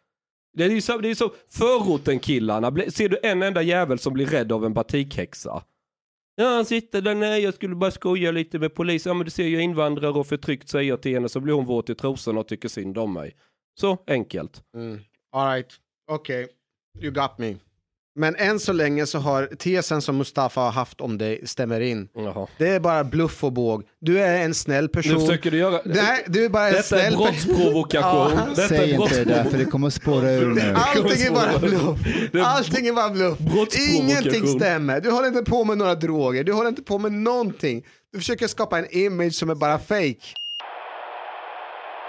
Det 0.56 0.64
är 0.64 0.68
ju 0.68 0.80
så, 0.80 0.98
det 0.98 1.10
är 1.10 1.14
så 1.14 1.32
förorten 1.50 2.18
killarna, 2.18 2.70
Bli- 2.70 2.90
ser 2.90 3.08
du 3.08 3.18
en 3.22 3.42
enda 3.42 3.62
jävel 3.62 3.98
som 3.98 4.12
blir 4.12 4.26
rädd 4.26 4.52
av 4.52 4.64
en 4.64 4.74
batikhäxa? 4.74 5.62
Ja 6.36 6.48
han 6.54 6.64
sitter 6.64 7.02
där, 7.02 7.14
nej 7.14 7.42
jag 7.42 7.54
skulle 7.54 7.74
bara 7.74 7.90
skoja 7.90 8.30
lite 8.30 8.58
med 8.58 8.74
polisen. 8.74 9.10
Ja 9.10 9.14
men 9.14 9.24
du 9.24 9.30
ser 9.30 9.46
ju 9.46 9.60
invandrare 9.62 10.12
och 10.12 10.26
förtryckt 10.26 10.68
säger 10.68 10.88
jag 10.88 11.02
till 11.02 11.14
henne 11.14 11.28
så 11.28 11.40
blir 11.40 11.54
hon 11.54 11.64
våt 11.64 11.90
i 11.90 11.94
trosorna 11.94 12.40
och 12.40 12.48
tycker 12.48 12.68
synd 12.68 12.98
om 12.98 13.12
mig. 13.12 13.34
Så 13.80 13.98
enkelt. 14.06 14.62
Mm. 14.76 15.00
All 15.32 15.54
right, 15.54 15.72
okej. 16.10 16.48
You 17.02 17.10
got 17.12 17.38
me. 17.38 17.54
Men 18.16 18.36
än 18.36 18.60
så 18.60 18.72
länge 18.72 19.06
så 19.06 19.18
har 19.18 19.46
tesen 19.46 20.02
som 20.02 20.16
Mustafa 20.16 20.60
har 20.60 20.70
haft 20.70 21.00
om 21.00 21.18
dig 21.18 21.46
stämmer 21.46 21.80
in. 21.80 22.08
Jaha. 22.14 22.46
Det 22.58 22.68
är 22.68 22.80
bara 22.80 23.04
bluff 23.04 23.44
och 23.44 23.52
båg. 23.52 23.82
Du 24.00 24.18
är 24.20 24.44
en 24.44 24.54
snäll 24.54 24.84
Nu 24.84 24.88
person. 24.88 25.20
försöker 25.20 25.50
du 25.50 25.56
göra... 25.58 25.80
Nej, 25.84 26.24
du 26.26 26.44
är 26.44 26.48
bara 26.48 26.66
en 26.68 26.72
Detta 26.74 26.96
är 26.96 27.10
snäll 27.10 27.12
person. 27.12 27.24
brottsprovokation. 27.24 28.32
Ja. 28.36 28.46
Detta 28.56 28.68
Säg 28.68 28.90
är 28.94 29.02
inte 29.02 29.18
det 29.18 29.24
där 29.24 29.44
för 29.44 29.58
det 29.58 29.64
kommer 29.64 29.86
att 29.86 29.94
spåra 29.94 30.30
ur 30.32 30.46
nu. 30.54 30.60
Allting 30.76 31.26
är 31.26 31.30
bara 31.30 31.58
bluff. 31.58 32.06
Är 32.34 32.40
Allting 32.40 32.86
är 32.86 32.92
bara 32.92 33.10
bluff. 33.10 33.38
Ingenting 33.90 34.46
stämmer. 34.46 35.00
Du 35.00 35.10
håller 35.10 35.28
inte 35.28 35.42
på 35.50 35.64
med 35.64 35.78
några 35.78 35.94
droger. 35.94 36.44
Du 36.44 36.52
håller 36.52 36.68
inte 36.68 36.82
på 36.82 36.98
med 36.98 37.12
någonting. 37.12 37.84
Du 38.12 38.18
försöker 38.18 38.46
skapa 38.46 38.78
en 38.78 38.86
image 38.90 39.34
som 39.34 39.50
är 39.50 39.54
bara 39.54 39.78
fake. 39.78 40.16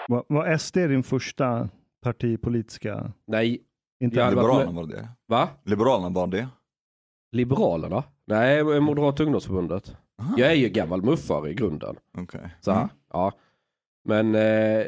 Var 0.08 0.58
SD 0.58 0.78
din 0.78 1.04
första 1.04 1.70
partipolitiska? 2.04 3.12
Nej, 3.28 3.60
Inte 4.00 4.30
Liberalerna 4.30 4.72
var 4.72 4.88
det. 4.88 5.10
va? 5.28 5.50
Liberalerna 5.64 6.10
var 6.10 6.28
det. 6.28 6.48
Liberalerna? 7.32 8.04
Nej, 8.26 8.64
Moderata 8.64 9.24
ungdomsförbundet. 9.24 9.96
Aha. 10.22 10.36
Jag 10.38 10.52
är 10.52 10.56
ju 10.56 10.70
gammal 10.70 11.02
muffare 11.02 11.50
i 11.50 11.54
grunden. 11.54 11.96
Så 12.62 12.72
här. 12.72 12.80
Mm. 12.80 12.90
Ja. 13.14 13.32
Men 14.04 14.36
eh, 14.36 14.86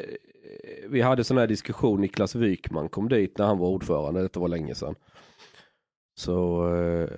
vi 0.88 1.00
hade 1.00 1.24
sån 1.24 1.38
här 1.38 1.46
diskussion, 1.46 2.00
Niklas 2.00 2.34
Wykman 2.34 2.88
kom 2.88 3.08
dit 3.08 3.38
när 3.38 3.46
han 3.46 3.58
var 3.58 3.68
ordförande, 3.68 4.22
detta 4.22 4.40
var 4.40 4.48
länge 4.48 4.74
sedan. 4.74 4.94
Så 6.16 6.68
eh, 6.74 7.08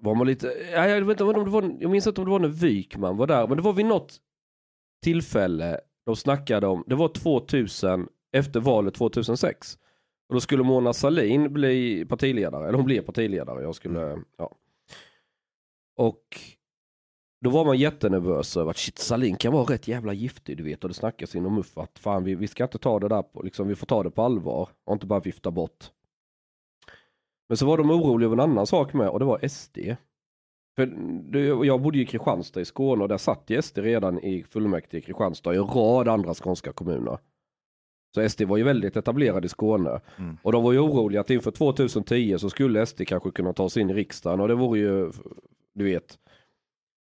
var 0.00 0.14
man 0.14 0.26
lite, 0.26 0.46
ja, 0.72 0.88
jag, 0.88 1.00
vet 1.04 1.20
inte 1.20 1.24
om 1.24 1.44
det 1.44 1.50
var, 1.50 1.76
jag 1.80 1.90
minns 1.90 2.06
inte 2.06 2.20
om 2.20 2.24
det 2.24 2.30
var 2.30 2.38
när 2.38 2.48
Wykman 2.48 3.16
var 3.16 3.26
där, 3.26 3.46
men 3.48 3.56
det 3.56 3.62
var 3.62 3.72
vid 3.72 3.86
något 3.86 4.20
tillfälle 5.02 5.80
de 6.06 6.16
snackade 6.16 6.66
om, 6.66 6.84
det 6.86 6.94
var 6.94 7.08
2000, 7.08 8.08
efter 8.32 8.60
valet 8.60 8.94
2006. 8.94 9.78
Och 10.30 10.34
då 10.34 10.40
skulle 10.40 10.62
Mona 10.62 10.92
Sahlin 10.92 11.52
bli 11.52 12.04
partiledare, 12.04 12.68
eller 12.68 12.76
hon 12.76 12.84
blev 12.84 13.02
partiledare, 13.02 13.62
jag 13.62 13.74
skulle, 13.74 14.18
ja. 14.36 14.54
Och 15.96 16.40
då 17.40 17.50
var 17.50 17.64
man 17.64 17.78
jättenervös 17.78 18.56
över 18.56 18.70
att 18.70 18.76
shit, 18.76 18.98
Salin 18.98 19.36
kan 19.36 19.52
vara 19.52 19.64
rätt 19.64 19.88
jävla 19.88 20.12
giftig 20.12 20.56
du 20.56 20.62
vet 20.62 20.84
och 20.84 20.90
det 20.90 20.94
snackas 20.94 21.34
inom 21.34 21.54
MUF 21.54 21.78
att 21.78 21.98
fan 21.98 22.24
vi, 22.24 22.34
vi 22.34 22.46
ska 22.46 22.64
inte 22.64 22.78
ta 22.78 23.00
det 23.00 23.08
där 23.08 23.22
på, 23.22 23.42
liksom 23.42 23.68
vi 23.68 23.74
får 23.74 23.86
ta 23.86 24.02
det 24.02 24.10
på 24.10 24.22
allvar 24.22 24.68
och 24.84 24.92
inte 24.92 25.06
bara 25.06 25.20
vifta 25.20 25.50
bort. 25.50 25.90
Men 27.48 27.56
så 27.56 27.66
var 27.66 27.78
de 27.78 27.90
oroliga 27.90 28.26
över 28.26 28.36
en 28.36 28.50
annan 28.50 28.66
sak 28.66 28.92
med 28.92 29.08
och 29.08 29.18
det 29.18 29.24
var 29.24 29.48
SD. 29.48 29.78
För 30.76 30.86
det, 31.32 31.66
jag 31.66 31.82
bodde 31.82 31.98
ju 31.98 32.04
i 32.04 32.06
Kristianstad 32.06 32.60
i 32.60 32.64
Skåne 32.64 33.02
och 33.02 33.08
där 33.08 33.18
satt 33.18 33.50
ju 33.50 33.62
SD 33.62 33.78
redan 33.78 34.18
i 34.18 34.44
fullmäktige 34.44 34.98
i 34.98 35.02
Kristianstad 35.02 35.50
och 35.50 35.56
i 35.56 35.58
en 35.58 35.66
rad 35.66 36.08
andra 36.08 36.34
skånska 36.34 36.72
kommuner. 36.72 37.18
Så 38.14 38.28
SD 38.28 38.42
var 38.42 38.56
ju 38.56 38.62
väldigt 38.62 38.96
etablerad 38.96 39.44
i 39.44 39.48
Skåne. 39.48 40.00
Mm. 40.18 40.36
Och 40.42 40.52
de 40.52 40.62
var 40.62 40.72
ju 40.72 40.78
oroliga 40.78 41.20
att 41.20 41.30
inför 41.30 41.50
2010 41.50 42.38
så 42.38 42.50
skulle 42.50 42.86
SD 42.86 43.02
kanske 43.06 43.30
kunna 43.30 43.52
ta 43.52 43.70
sig 43.70 43.82
in 43.82 43.90
i 43.90 43.94
riksdagen 43.94 44.40
och 44.40 44.48
det 44.48 44.54
vore 44.54 44.78
ju, 44.80 45.12
du 45.74 45.84
vet, 45.84 46.18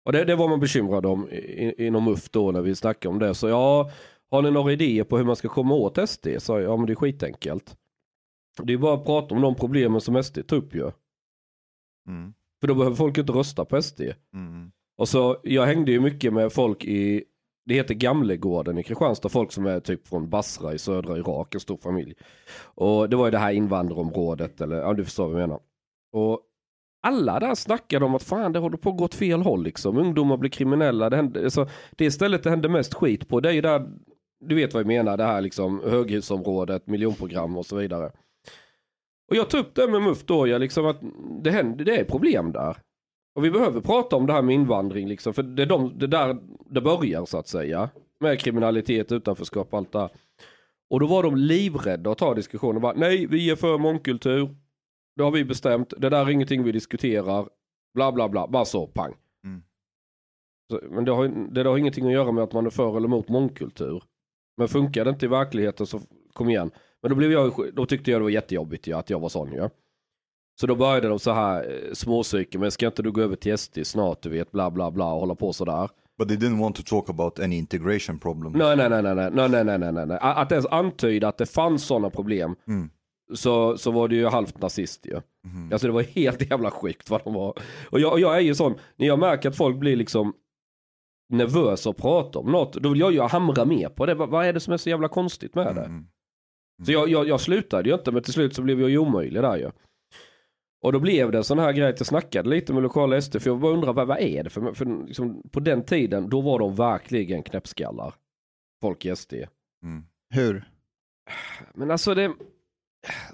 och 0.04 0.12
det, 0.12 0.24
det 0.24 0.36
var 0.36 0.48
man 0.48 0.60
bekymrad 0.60 1.06
om 1.06 1.28
inom 1.78 2.04
MUF 2.04 2.30
då 2.30 2.52
när 2.52 2.62
vi 2.62 2.74
snackade 2.74 3.12
om 3.12 3.18
det. 3.18 3.34
Så 3.34 3.48
ja, 3.48 3.90
har 4.30 4.42
ni 4.42 4.50
några 4.50 4.72
idéer 4.72 5.04
på 5.04 5.18
hur 5.18 5.24
man 5.24 5.36
ska 5.36 5.48
komma 5.48 5.74
åt 5.74 6.08
SD? 6.08 6.28
Så 6.38 6.60
ja, 6.60 6.76
men 6.76 6.86
det 6.86 6.92
är 6.92 6.94
skitenkelt. 6.94 7.76
Det 8.62 8.72
är 8.72 8.78
bara 8.78 8.94
att 8.94 9.06
prata 9.06 9.34
om 9.34 9.40
de 9.40 9.54
problemen 9.54 10.00
som 10.00 10.22
SD 10.22 10.38
tar 10.46 10.56
upp 10.56 10.74
ju. 10.74 10.90
Mm. 12.08 12.34
För 12.60 12.68
då 12.68 12.74
behöver 12.74 12.96
folk 12.96 13.18
inte 13.18 13.32
rösta 13.32 13.64
på 13.64 13.82
SD. 13.82 14.00
Mm. 14.34 14.72
Och 14.96 15.08
så, 15.08 15.40
jag 15.42 15.66
hängde 15.66 15.92
ju 15.92 16.00
mycket 16.00 16.32
med 16.32 16.52
folk 16.52 16.84
i, 16.84 17.24
det 17.64 17.74
heter 17.74 17.94
Gamlegården 17.94 18.78
i 18.78 18.82
Kristianstad, 18.82 19.28
folk 19.28 19.52
som 19.52 19.66
är 19.66 19.80
typ 19.80 20.08
från 20.08 20.30
Basra 20.30 20.74
i 20.74 20.78
södra 20.78 21.18
Irak, 21.18 21.54
en 21.54 21.60
stor 21.60 21.76
familj. 21.76 22.14
Och 22.62 23.08
det 23.08 23.16
var 23.16 23.24
ju 23.24 23.30
det 23.30 23.38
här 23.38 23.52
invandrarområdet, 23.52 24.60
eller 24.60 24.76
ja 24.76 24.94
du 24.94 25.04
förstår 25.04 25.28
vad 25.28 25.32
jag 25.32 25.48
menar. 25.48 25.60
Och 26.12 26.40
alla 27.02 27.40
där 27.40 27.54
snackade 27.54 28.04
om 28.04 28.14
att 28.14 28.22
fan 28.22 28.52
det 28.52 28.58
håller 28.58 28.76
på 28.76 28.90
att 28.90 28.96
gå 28.96 29.04
åt 29.04 29.14
fel 29.14 29.42
håll 29.42 29.62
liksom. 29.62 29.98
Ungdomar 29.98 30.36
blir 30.36 30.50
kriminella. 30.50 31.10
Det, 31.10 31.16
händer, 31.16 31.44
alltså, 31.44 31.68
det 31.90 32.10
stället 32.10 32.42
det 32.42 32.50
händer 32.50 32.68
mest 32.68 32.94
skit 32.94 33.28
på 33.28 33.40
det 33.40 33.48
är 33.48 33.52
ju 33.52 33.60
där, 33.60 33.88
du 34.44 34.54
vet 34.54 34.74
vad 34.74 34.80
jag 34.80 34.86
menar, 34.86 35.16
det 35.16 35.24
här 35.24 35.40
liksom 35.40 35.80
höghusområdet, 35.84 36.86
miljonprogram 36.86 37.56
och 37.56 37.66
så 37.66 37.76
vidare. 37.76 38.12
Och 39.30 39.36
jag 39.36 39.50
tog 39.50 39.60
upp 39.60 39.74
det 39.74 39.88
med 39.88 40.02
MUF 40.02 40.24
då, 40.24 40.46
jag 40.46 40.60
liksom 40.60 40.86
att 40.86 41.00
det, 41.42 41.50
händer, 41.50 41.84
det 41.84 42.00
är 42.00 42.04
problem 42.04 42.52
där. 42.52 42.76
Och 43.34 43.44
vi 43.44 43.50
behöver 43.50 43.80
prata 43.80 44.16
om 44.16 44.26
det 44.26 44.32
här 44.32 44.42
med 44.42 44.54
invandring 44.54 45.08
liksom, 45.08 45.34
för 45.34 45.42
det 45.42 45.62
är 45.62 45.66
de, 45.66 45.98
det 45.98 46.06
där 46.06 46.36
det 46.70 46.80
börjar 46.80 47.24
så 47.24 47.38
att 47.38 47.48
säga. 47.48 47.90
Med 48.20 48.40
kriminalitet, 48.40 49.12
utanförskap 49.12 49.72
och 49.72 49.78
allt 49.78 49.92
det 49.92 49.98
här. 49.98 50.10
Och 50.90 51.00
då 51.00 51.06
var 51.06 51.22
de 51.22 51.36
livrädda 51.36 52.10
att 52.10 52.18
ta 52.18 52.34
diskussionen. 52.34 52.82
Bara, 52.82 52.92
Nej, 52.92 53.26
vi 53.26 53.50
är 53.50 53.56
för 53.56 53.78
mångkultur. 53.78 54.56
Det 55.16 55.22
har 55.22 55.30
vi 55.30 55.44
bestämt. 55.44 55.94
Det 55.98 56.08
där 56.08 56.26
är 56.26 56.30
ingenting 56.30 56.62
vi 56.62 56.72
diskuterar. 56.72 57.48
Bla 57.94 58.12
bla 58.12 58.28
bla. 58.28 58.46
Bara 58.46 58.64
så, 58.64 58.86
pang. 58.86 59.14
Mm. 59.44 59.62
Så, 60.70 60.80
men 60.90 61.04
det 61.04 61.12
har, 61.12 61.28
det 61.54 61.68
har 61.68 61.78
ingenting 61.78 62.06
att 62.06 62.12
göra 62.12 62.32
med 62.32 62.44
att 62.44 62.52
man 62.52 62.66
är 62.66 62.70
för 62.70 62.96
eller 62.96 63.08
emot 63.08 63.28
mångkultur. 63.28 64.02
Men 64.56 64.68
funkar 64.68 65.04
det 65.04 65.10
inte 65.10 65.26
i 65.26 65.28
verkligheten 65.28 65.86
så 65.86 66.00
kom 66.32 66.48
igen. 66.48 66.70
Men 67.02 67.10
då, 67.10 67.16
blev 67.16 67.32
jag, 67.32 67.52
då 67.72 67.86
tyckte 67.86 68.10
jag 68.10 68.20
det 68.20 68.22
var 68.22 68.30
jättejobbigt 68.30 68.86
ja, 68.86 68.98
att 68.98 69.10
jag 69.10 69.20
var 69.20 69.28
sån 69.28 69.52
ja. 69.52 69.70
Så 70.60 70.66
då 70.66 70.74
började 70.74 71.08
de 71.08 71.18
så 71.18 71.32
här 71.32 71.62
eh, 71.62 71.92
småpsyken. 71.92 72.60
Men 72.60 72.70
ska 72.70 72.86
inte 72.86 73.02
du 73.02 73.12
gå 73.12 73.20
över 73.20 73.36
till 73.36 73.58
SD 73.58 73.78
snart 73.84 74.22
du 74.22 74.28
vet 74.28 74.52
bla 74.52 74.70
bla 74.70 74.90
bla 74.90 75.12
och 75.12 75.20
hålla 75.20 75.34
på 75.34 75.52
sådär. 75.52 75.88
But 76.18 76.28
they 76.28 76.36
didn't 76.36 76.60
want 76.60 76.76
to 76.76 76.82
talk 76.82 77.10
about 77.10 77.38
any 77.38 77.56
integration 77.58 78.18
problems. 78.18 78.56
Nej, 78.56 78.76
nej, 78.76 78.88
nej, 78.88 79.02
nej, 79.02 79.14
nej, 79.14 79.48
nej, 79.48 79.64
nej, 79.78 79.92
nej, 79.92 80.06
nej. 80.06 80.18
Att 80.20 80.52
ens 80.52 80.66
antyda 80.66 81.28
att 81.28 81.38
det 81.38 81.46
fanns 81.46 81.84
sådana 81.84 82.10
problem. 82.10 82.56
Mm. 82.68 82.90
Så, 83.34 83.78
så 83.78 83.90
var 83.90 84.08
det 84.08 84.16
ju 84.16 84.26
halvt 84.26 84.60
nazist 84.60 85.06
ju. 85.06 85.20
Mhm. 85.46 85.72
Alltså 85.72 85.86
det 85.86 85.92
var 85.92 86.02
helt 86.02 86.50
jävla 86.50 86.70
sjukt 86.70 87.10
vad 87.10 87.24
de 87.24 87.34
var. 87.34 87.58
Och 87.90 88.00
jag, 88.00 88.12
och 88.12 88.20
jag 88.20 88.36
är 88.36 88.40
ju 88.40 88.54
sån, 88.54 88.74
när 88.96 89.06
jag 89.06 89.18
märker 89.18 89.48
att 89.48 89.56
folk 89.56 89.76
blir 89.76 89.96
liksom 89.96 90.34
nervösa 91.28 91.90
och 91.90 91.96
prata 91.96 92.38
om 92.38 92.52
något, 92.52 92.72
då 92.72 92.88
vill 92.88 93.00
jag 93.00 93.12
ju 93.12 93.20
hamra 93.20 93.64
med 93.64 93.94
på 93.94 94.06
det. 94.06 94.14
Vad, 94.14 94.28
vad 94.28 94.46
är 94.46 94.52
det 94.52 94.60
som 94.60 94.72
är 94.72 94.76
så 94.76 94.88
jävla 94.88 95.08
konstigt 95.08 95.54
med 95.54 95.74
det? 95.74 95.84
Mm. 95.84 96.06
Så 96.86 96.92
jag, 96.92 97.08
jag, 97.08 97.28
jag 97.28 97.40
slutade 97.40 97.88
ju 97.88 97.94
inte, 97.94 98.12
men 98.12 98.22
till 98.22 98.32
slut 98.32 98.54
så 98.54 98.62
blev 98.62 98.80
jag 98.80 98.90
ju 98.90 98.98
omöjlig 98.98 99.42
där 99.42 99.56
ju. 99.56 99.70
Och 100.82 100.92
då 100.92 101.00
blev 101.00 101.30
det 101.30 101.38
en 101.38 101.44
sån 101.44 101.58
här 101.58 101.72
grej 101.72 101.88
att 101.88 102.00
jag 102.00 102.06
snackade 102.06 102.48
lite 102.48 102.72
med 102.72 102.82
lokala 102.82 103.20
SD, 103.20 103.40
för 103.40 103.50
jag 103.50 103.60
bara 103.60 103.72
undrar 103.72 103.92
vad, 103.92 104.06
vad 104.06 104.20
är 104.20 104.42
det 104.42 104.50
för, 104.50 104.74
för 104.74 105.06
liksom, 105.06 105.42
på 105.50 105.60
den 105.60 105.84
tiden, 105.84 106.28
då 106.28 106.40
var 106.40 106.58
de 106.58 106.74
verkligen 106.74 107.42
knäppskallar. 107.42 108.14
Folk 108.80 109.04
i 109.04 109.16
SD. 109.16 109.34
Mm. 109.82 110.04
Hur? 110.30 110.64
Men 111.74 111.90
alltså 111.90 112.14
det, 112.14 112.32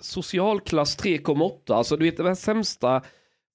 socialklass 0.01 0.99
3,8, 0.99 1.75
alltså 1.75 1.97
du 1.97 2.05
vet 2.05 2.17
det 2.17 2.23
var 2.23 2.35
sämsta, 2.35 3.03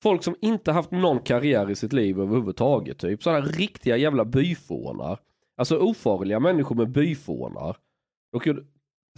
folk 0.04 0.24
som 0.24 0.36
inte 0.42 0.72
haft 0.72 0.92
någon 0.92 1.20
karriär 1.20 1.72
i 1.72 1.76
sitt 1.76 1.94
liv 1.94 2.20
överhuvudtaget 2.20 2.98
typ. 3.00 3.24
Sådana 3.24 3.46
riktiga 3.46 3.98
jävla 3.98 4.26
byfånar. 4.26 5.20
Alltså 5.58 5.78
ofarliga 5.78 6.40
människor 6.40 6.76
med 6.76 6.90
byfånar. 6.90 7.78
Kunde, 8.42 8.64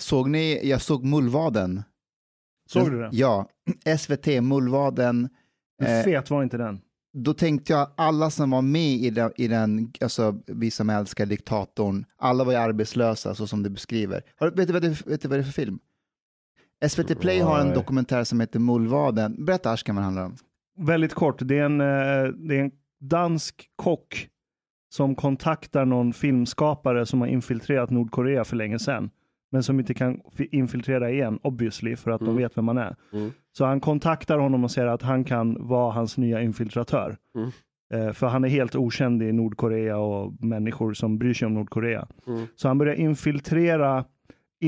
Såg 0.02 0.30
ni, 0.30 0.70
jag 0.70 0.82
såg 0.82 1.04
Mullvaden. 1.04 1.84
Såg 2.70 2.92
du 2.92 3.00
det? 3.00 3.10
Ja, 3.12 3.48
SVT 4.00 4.28
Mullvaden. 4.44 5.30
Hur 5.80 5.88
Eh, 5.88 6.04
fet 6.04 6.30
var 6.30 6.44
inte 6.44 6.58
den? 6.58 6.80
då 7.18 7.34
tänkte 7.34 7.74
jag 7.74 7.90
alla 7.96 8.30
som 8.30 8.52
var 8.52 8.62
med 8.62 8.92
i 8.92 9.10
den, 9.10 9.32
i 9.36 9.48
den 9.48 9.92
alltså 10.02 10.40
vi 10.48 10.72
som 10.72 10.90
älskar 10.90 11.26
diktatorn, 11.26 12.06
alla 12.18 12.44
var 12.44 12.52
ju 12.52 12.58
arbetslösa 12.58 13.36
så 13.36 13.48
som 13.48 13.64
det 13.64 13.70
beskriver. 13.70 14.22
Har, 14.36 14.52
vet, 14.52 14.68
du 14.68 14.74
vad 14.74 14.82
det, 14.82 15.08
vet 15.08 15.22
du 15.22 15.28
vad 15.28 15.38
det 15.38 15.42
är 15.42 15.44
för 15.44 15.52
film? 15.52 15.80
SVT 16.88 17.20
Play 17.20 17.40
har 17.40 17.60
en 17.60 17.74
dokumentär 17.74 18.24
som 18.24 18.40
heter 18.40 18.60
Mullvaden. 18.60 19.46
Berätta 19.46 19.72
Ashkan 19.72 19.96
vad 19.96 20.02
det 20.02 20.06
handlar 20.06 20.26
om. 20.26 20.36
Väldigt 20.78 21.14
kort, 21.14 21.40
det 21.42 21.58
är 21.60 21.64
en, 21.64 21.82
eh, 21.82 22.34
det 22.34 22.56
är 22.56 22.62
en 22.64 22.72
dansk 23.02 23.70
kock 23.76 24.30
som 24.90 25.16
kontaktar 25.16 25.86
någon 25.86 26.14
filmskapare 26.14 27.06
som 27.06 27.22
har 27.22 27.28
infiltrerat 27.28 27.90
Nordkorea 27.90 28.44
för 28.46 28.56
länge 28.56 28.80
sedan. 28.80 29.10
Men 29.52 29.64
som 29.64 29.80
inte 29.80 29.94
kan 29.94 30.20
fi- 30.36 30.50
infiltrera 30.52 31.12
igen, 31.12 31.40
obviously, 31.44 31.96
för 31.96 32.12
att 32.12 32.22
Mm. 32.22 32.36
de 32.36 32.42
vet 32.42 32.58
vem 32.58 32.66
man 32.66 32.78
är. 32.78 32.96
Mm. 33.14 33.32
Så 33.58 33.66
han 33.66 33.80
kontaktar 33.80 34.38
honom 34.38 34.64
och 34.64 34.72
säger 34.72 34.88
att 34.88 35.02
han 35.02 35.24
kan 35.24 35.68
vara 35.68 35.92
hans 35.92 36.18
nya 36.18 36.42
infiltratör. 36.42 37.18
Mm. 37.36 37.50
Eh, 37.94 38.14
För 38.14 38.28
han 38.28 38.44
är 38.44 38.48
helt 38.50 38.76
okänd 38.76 39.24
i 39.24 39.32
Nordkorea 39.32 39.98
och 39.98 40.44
människor 40.44 40.94
som 40.94 41.18
bryr 41.18 41.34
sig 41.34 41.46
om 41.46 41.54
Nordkorea. 41.54 42.08
Mm. 42.28 42.46
Så 42.56 42.68
han 42.68 42.78
börjar 42.78 42.96
infiltrera 42.96 44.06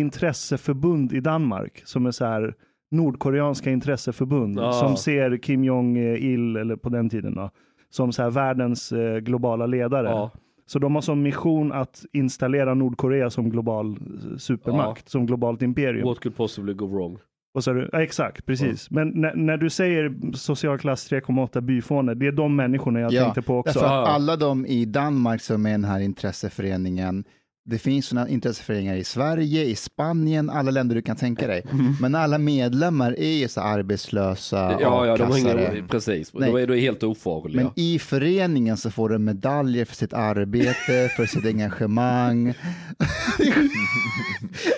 intresseförbund 0.08 1.14
i 1.14 1.20
Danmark 1.20 1.82
som 1.86 2.06
är 2.06 2.12
så 2.12 2.26
här 2.26 2.54
nordkoreanska 2.92 3.72
intresseförbund 3.72 4.58
Ja. 4.60 4.72
som 4.74 4.96
ser 4.98 5.38
Kim 5.38 5.64
Jong-Il, 5.64 6.56
eller 6.58 6.76
på 6.76 6.90
den 6.90 7.10
tiden 7.10 7.36
då, 7.36 7.50
som 7.90 8.12
så 8.12 8.24
här 8.24 8.30
världens 8.30 8.92
eh, 8.92 9.18
globala 9.18 9.66
ledare. 9.66 10.08
ja, 10.08 10.32
Så 10.68 10.80
de 10.80 10.96
har 10.96 11.02
som 11.02 11.22
mission 11.22 11.72
att 11.72 12.06
installera 12.14 12.74
Nordkorea 12.74 13.30
som 13.30 13.50
global 13.50 13.88
eh, 14.32 14.38
supermakt, 14.38 15.10
som 15.10 15.26
globalt 15.26 15.62
imperium. 15.62 16.08
what 16.08 16.20
could 16.20 16.36
possibly 16.38 16.74
go 16.74 16.88
wrong? 16.88 17.18
Och 17.54 17.64
så 17.64 17.72
är 17.72 17.76
det, 17.76 17.90
ja, 17.92 18.02
exakt, 18.02 18.46
precis. 18.46 18.92
Men 18.92 19.10
när, 19.10 19.36
när 19.36 19.58
du 19.58 19.70
säger 19.70 20.16
socialklass 20.34 21.12
3,8 21.12 21.62
byfåne, 21.62 22.14
det 22.14 22.28
är 22.28 22.32
de 22.32 22.56
människorna 22.56 23.00
jag 23.00 23.14
Ja, 23.14 23.24
tänkte 23.24 23.42
på 23.42 23.58
också. 23.58 23.80
Därför 23.80 23.94
Ja. 23.96 24.08
alla 24.08 24.36
de 24.36 24.66
i 24.66 24.86
Danmark 24.86 25.42
som 25.42 25.66
är 25.66 25.70
i 25.70 25.72
den 25.72 25.84
här 25.84 26.00
intresseföreningen, 26.00 27.24
det 27.70 27.78
finns 27.78 28.06
sådana 28.06 28.30
intresseföreningar 28.30 28.96
i 28.96 29.04
Sverige, 29.04 29.64
i 29.64 29.76
Spanien, 29.76 30.50
alla 30.50 30.72
länder 30.72 30.96
du 30.96 31.02
kan 31.02 31.16
tänka 31.16 31.48
dig. 31.48 31.64
Men 32.02 32.16
alla 32.16 32.38
medlemmar 32.38 33.20
är 33.20 33.34
ju 33.34 33.48
så 33.48 33.62
arbetslösa, 33.62 34.78
Ja, 34.82 35.06
ja, 35.06 35.18
de 35.18 35.24
har 35.32 35.38
inga, 35.38 35.88
precis. 35.88 36.34
Nej. 36.34 36.52
De 36.52 36.62
är, 36.62 36.68
de 36.68 36.74
är 36.74 36.78
helt 36.82 37.04
ofarliga. 37.04 37.64
Men 37.64 37.72
i 37.76 38.00
föreningen 38.00 38.78
så 38.78 38.92
får 38.92 39.10
de 39.10 39.24
medaljer 39.24 39.86
för 39.86 39.96
sitt 39.96 40.14
arbete, 40.14 41.10
för 41.16 41.26
sitt 41.26 41.46
engagemang. 41.46 42.46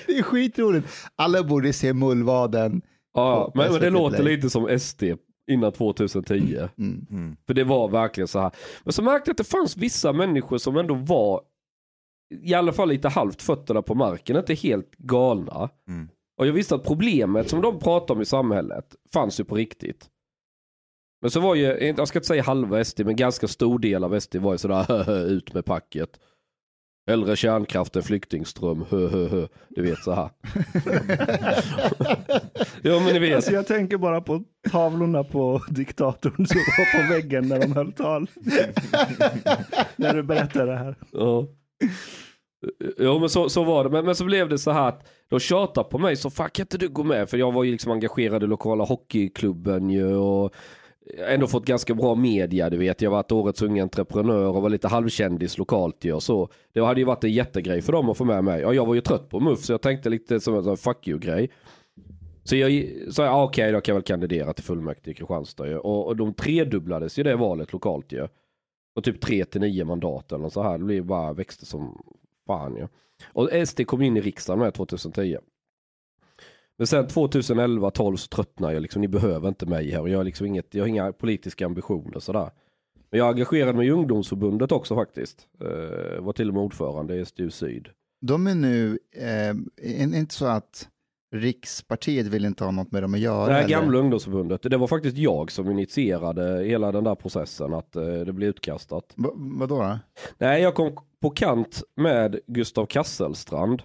det 0.08 0.18
är 0.18 0.24
skitroligt. 0.24 0.88
Alla 1.16 1.44
borde 1.44 1.74
se 1.74 1.94
mullvaden. 1.94 2.82
ja, 3.14 3.52
men, 3.56 3.72
men 3.72 3.82
det 3.82 3.90
låter 3.90 4.18
Play. 4.18 4.36
lite 4.36 4.50
som 4.50 4.80
SD 4.80 5.04
innan 5.52 5.72
2010. 5.72 6.68
Mm. 6.78 7.06
Mm. 7.12 7.36
För 7.48 7.54
det 7.54 7.64
var 7.64 7.90
verkligen 7.90 8.28
så 8.28 8.40
här. 8.40 8.52
Men 8.84 8.94
så 8.94 9.02
märkte 9.02 9.30
jag 9.30 9.34
att 9.34 9.38
det 9.38 9.44
fanns 9.44 9.78
vissa 9.78 10.14
människor 10.14 10.58
som 10.58 10.78
ändå 10.78 10.94
var 10.94 11.42
i 12.30 12.54
alla 12.54 12.74
fall 12.74 12.90
lite 12.90 13.10
halvt 13.10 13.42
fötterna 13.42 13.82
på 13.82 13.96
marken, 13.96 14.38
inte 14.38 14.54
helt 14.54 14.96
galna. 14.98 15.70
Mm. 15.88 16.10
Och 16.38 16.48
jag 16.48 16.54
visste 16.54 16.76
att 16.76 16.84
problemet 16.84 17.50
som 17.50 17.62
de 17.62 17.80
pratar 17.80 18.16
om 18.16 18.22
i 18.22 18.26
samhället 18.26 18.96
fanns 19.14 19.40
ju 19.40 19.44
på 19.44 19.56
riktigt. 19.56 20.10
Men 21.22 21.32
så 21.32 21.40
var 21.40 21.56
ju, 21.56 21.94
jag 21.98 22.08
ska 22.08 22.20
inte 22.20 22.28
säga 22.28 22.44
halva 22.44 22.84
SD, 22.84 23.02
men 23.06 23.16
ganska 23.16 23.48
stor 23.48 23.80
del 23.80 24.04
av 24.04 24.20
SD 24.20 24.36
var 24.36 24.52
ju 24.52 24.58
sådär 24.58 25.26
ut 25.28 25.54
med 25.54 25.66
packet. 25.66 26.20
Hellre 27.08 27.36
kärnkraft 27.36 27.96
än 27.96 28.04
flyktingström, 28.04 28.86
hö, 28.90 29.08
hö, 29.08 29.28
hö. 29.28 29.48
Du 29.70 29.82
vet 29.82 30.04
så 30.04 30.12
här. 30.12 30.30
ja 32.82 33.00
men 33.00 33.14
ni 33.14 33.20
vet. 33.20 33.36
Alltså 33.36 33.52
jag 33.52 33.68
tänker 33.68 33.98
bara 33.98 34.22
på 34.22 34.44
tavlorna 34.72 35.24
på 35.24 35.62
diktatorn 35.70 36.46
som 36.46 36.58
var 36.58 37.02
på 37.02 37.14
väggen 37.14 37.48
när 37.48 37.60
de 37.60 37.74
höll 37.74 37.92
tal. 37.92 38.30
när 39.96 40.14
du 40.14 40.24
berättar 40.24 40.66
det 40.66 40.78
här. 40.78 40.96
Ja. 41.12 41.48
Jo 42.98 43.20
men 43.20 43.30
så, 43.30 43.50
så 43.50 43.64
var 43.64 43.84
det, 43.84 43.90
men, 43.90 44.06
men 44.06 44.16
så 44.16 44.26
blev 44.26 44.50
det 44.50 44.58
så 44.58 44.72
här 44.72 44.88
att 44.88 45.08
de 45.30 45.40
tjatade 45.40 45.90
på 45.90 45.98
mig, 45.98 46.16
så 46.16 46.30
fan 46.30 46.50
kan 46.50 46.64
inte 46.64 46.78
du 46.78 46.90
gå 46.90 47.04
med? 47.04 47.30
För 47.30 47.38
jag 47.38 47.52
var 47.52 47.64
ju 47.64 47.72
liksom 47.72 47.92
engagerad 47.92 48.44
i 48.44 48.48
lokala 48.48 48.84
hockeyklubben 48.84 49.90
ju 49.90 50.16
och 50.16 50.54
ändå 51.18 51.48
fått 51.48 51.66
ganska 51.66 51.94
bra 51.94 52.16
media, 52.16 52.70
du 52.70 52.78
vet. 52.78 53.02
Jag 53.02 53.12
var 53.12 53.18
varit 53.18 53.32
årets 53.32 53.62
unga 53.62 53.84
entreprenör 53.84 54.48
och 54.48 54.62
var 54.62 54.70
lite 54.70 54.88
halvkändis 54.88 55.58
lokalt 55.58 56.06
ju 56.06 56.14
och 56.14 56.24
så. 56.24 56.50
Det 56.74 56.80
hade 56.80 57.00
ju 57.00 57.06
varit 57.06 57.24
en 57.24 57.32
jättegrej 57.32 57.82
för 57.82 57.94
dem 57.94 58.10
att 58.10 58.18
få 58.18 58.26
med 58.26 58.44
mig. 58.44 58.62
Ja, 58.62 58.74
jag 58.74 58.86
var 58.86 58.96
ju 58.96 59.02
trött 59.02 59.30
på 59.30 59.40
MUF 59.40 59.60
så 59.60 59.74
jag 59.74 59.82
tänkte 59.82 60.10
lite 60.10 60.40
som 60.40 60.56
en 60.56 60.78
fuck 60.78 61.08
you-grej. 61.08 61.50
Så 62.44 62.56
jag 62.56 62.86
sa, 63.12 63.26
ja, 63.26 63.32
ah, 63.32 63.44
okej 63.44 63.72
då 63.72 63.82
kan 63.82 63.94
jag 63.94 63.96
väl 63.96 64.04
kandidera 64.04 64.54
till 64.54 64.64
fullmäktige 64.64 65.12
i 65.12 65.14
Kristianstad 65.14 65.68
ju. 65.68 65.78
Och, 65.78 66.08
och 66.08 66.16
de 66.16 66.34
tredubblades 66.34 67.20
ju 67.20 67.24
det 67.24 67.36
valet 67.36 67.74
lokalt 67.74 68.12
ju. 68.12 68.28
Och 68.96 69.04
typ 69.04 69.22
3 69.22 69.46
till 69.46 69.62
9 69.62 69.86
mandat 69.86 70.32
eller 70.32 70.50
så 70.50 70.64
här. 70.64 70.78
Det 70.78 70.84
blev 70.84 71.06
bara 71.06 71.34
växte 71.34 71.66
som 71.66 72.02
fan 72.48 72.76
ju. 72.76 72.88
Och 73.26 73.68
SD 73.68 73.86
kom 73.88 74.02
in 74.02 74.18
i 74.18 74.22
riksdagen 74.22 74.60
med 74.60 74.74
2010. 74.74 75.38
Men 76.78 76.88
sen 76.88 77.08
2011-12 77.08 78.16
så 78.16 78.28
tröttnade 78.28 78.74
jag 78.74 78.82
liksom. 78.82 79.02
Ni 79.02 79.08
behöver 79.08 79.48
inte 79.50 79.66
mig 79.66 79.92
här. 79.92 80.02
Och 80.02 80.10
jag, 80.10 80.18
har 80.18 80.24
liksom 80.24 80.48
inget, 80.48 80.74
jag 80.74 80.84
har 80.84 80.88
inga 80.88 81.12
politiska 81.12 81.66
ambitioner 81.66 82.20
sådär. 82.20 82.52
Men 83.10 83.20
jag 83.20 83.30
engagerade 83.30 83.78
mig 83.78 83.88
i 83.88 83.92
ungdomsförbundet 83.92 84.72
också 84.72 84.96
faktiskt. 84.96 85.48
Eh, 85.62 86.22
var 86.22 86.34
till 86.34 86.48
och 86.48 86.54
med 86.54 86.64
ordförande 86.64 87.16
i 87.16 87.26
SDU 87.26 87.50
Syd. 87.50 87.90
De 88.22 88.48
är 88.48 88.56
nu, 88.56 89.00
eh, 89.16 89.50
är 90.00 90.08
det 90.08 90.18
inte 90.18 90.36
så 90.36 90.46
att 90.46 90.90
Rikspartiet 91.32 92.28
vill 92.28 92.46
inte 92.46 92.64
ha 92.64 92.72
något 92.72 92.92
med 92.92 93.04
dem 93.04 93.14
att 93.14 93.20
göra? 93.20 93.46
Det 93.46 93.54
här 93.54 93.60
eller? 93.60 93.70
gamla 93.70 93.98
ungdomsförbundet. 94.00 94.62
Det 94.62 94.78
var 94.78 94.88
faktiskt 94.88 95.18
jag 95.18 95.52
som 95.52 95.72
initierade 95.72 96.64
hela 96.64 96.92
den 96.92 97.04
där 97.04 97.16
processen 97.16 97.74
att 97.74 97.96
eh, 97.96 98.04
det 98.04 98.34
blev 98.34 98.50
utkastat. 98.50 99.14
Va, 99.16 99.32
vadå 99.36 99.82
då? 99.82 100.00
Nej, 100.38 100.62
jag 100.62 100.76
kom 100.76 100.98
på 101.22 101.30
kant 101.30 101.84
med 101.96 102.40
Gustav 102.48 102.86
Kasselstrand. 102.86 103.84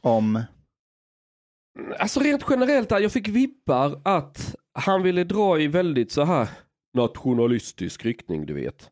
Om? 0.00 0.42
Alltså 1.98 2.20
rent 2.20 2.44
generellt, 2.50 2.90
jag 2.90 3.12
fick 3.12 3.28
vibbar 3.28 4.00
att 4.04 4.54
han 4.72 5.02
ville 5.02 5.24
dra 5.24 5.60
i 5.60 5.66
väldigt 5.66 6.12
så 6.12 6.24
här 6.24 6.48
nationalistisk 6.94 8.04
riktning 8.04 8.46
du 8.46 8.54
vet. 8.54 8.90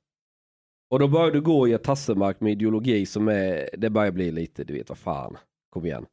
Och 0.90 0.98
då 0.98 1.08
börjar 1.08 1.30
du 1.30 1.40
gå 1.40 1.68
i 1.68 1.72
ett 1.72 1.84
tassemark 1.84 2.40
med 2.40 2.52
ideologi 2.52 3.06
som 3.06 3.28
är, 3.28 3.68
det 3.78 3.90
börjar 3.90 4.12
bli 4.12 4.30
lite, 4.30 4.64
du 4.64 4.74
vet 4.74 4.88
vad 4.88 4.98
fan, 4.98 5.36
kom 5.70 5.86
igen. 5.86 6.06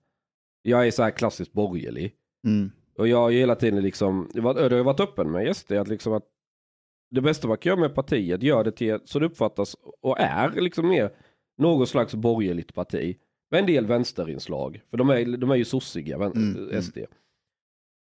Jag 0.68 0.88
är 0.88 0.92
så 0.92 1.04
här 1.04 1.12
klassiskt 1.12 1.54
borgerlig. 1.54 2.14
Mm. 2.48 2.72
Och 2.98 3.08
jag 3.08 3.18
har 3.18 3.30
ju 3.30 3.40
hela 3.40 3.56
tiden 3.56 3.84
liksom, 3.84 4.30
det 4.34 4.42
har 4.42 4.72
jag 4.72 4.84
varit 4.84 5.00
öppen 5.00 5.32
med 5.32 5.46
just 5.46 5.68
det, 5.68 5.78
att 5.78 5.88
liksom 5.88 6.14
att 6.14 6.26
det 7.12 7.22
bästa 7.22 7.48
man 7.48 7.58
kan 7.58 7.70
göra 7.70 7.80
med 7.80 7.96
partiet, 7.96 8.44
gör 8.44 8.64
det 8.64 8.72
till 8.72 9.00
så 9.06 9.20
det 9.20 9.26
uppfattas 9.26 9.76
och 10.02 10.20
är 10.20 10.62
liksom 10.62 10.88
mer 10.88 11.12
något 11.58 11.90
slags 11.90 12.16
borgerligt 12.16 12.74
parti. 12.74 13.18
Med 13.52 13.60
en 13.60 13.66
del 13.66 13.86
vänsterinslag, 13.86 14.82
för 14.90 14.98
de 14.98 15.10
är, 15.10 15.38
de 15.38 15.52
är 15.52 15.56
ju 15.56 15.66
sossiga, 15.66 16.16
Mm, 16.16 16.56
mm. 16.56 16.82
SD. 16.82 16.98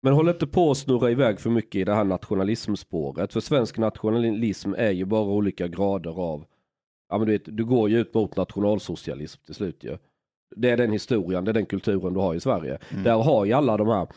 Men 0.02 0.14
håll 0.14 0.30
inte 0.30 0.48
på 0.48 0.72
att 0.72 0.78
snurra 0.78 1.12
iväg 1.12 1.40
för 1.40 1.50
mycket 1.50 1.76
i 1.76 1.84
det 1.84 1.94
här 1.94 2.04
nationalismspåret. 2.04 3.34
För 3.34 3.40
svensk 3.40 3.78
nationalism 3.78 4.74
är 4.74 4.92
ju 4.92 5.06
bara 5.06 5.24
olika 5.24 5.68
grader 5.68 6.20
av, 6.20 6.46
ja 7.10 7.18
men 7.18 7.28
du 7.28 7.34
vet, 7.34 7.58
du 7.58 7.66
går 7.66 7.90
ju 7.90 8.00
ut 8.00 8.14
mot 8.14 8.36
nationalsocialism 8.36 9.42
till 9.46 9.56
slut 9.56 9.84
ju. 9.84 9.98
Det 10.56 10.70
är 10.70 10.78
den 10.78 10.92
historien, 10.92 11.46
det 11.46 11.52
är 11.52 11.54
den 11.54 11.66
kulturen 11.66 12.14
du 12.14 12.20
har 12.20 12.36
i 12.36 12.40
Sverige. 12.40 12.78
Mm. 12.90 13.04
Där 13.04 13.16
har 13.24 13.46
ju 13.46 13.54
alla 13.54 13.78
de 13.78 13.88
här 13.88 14.08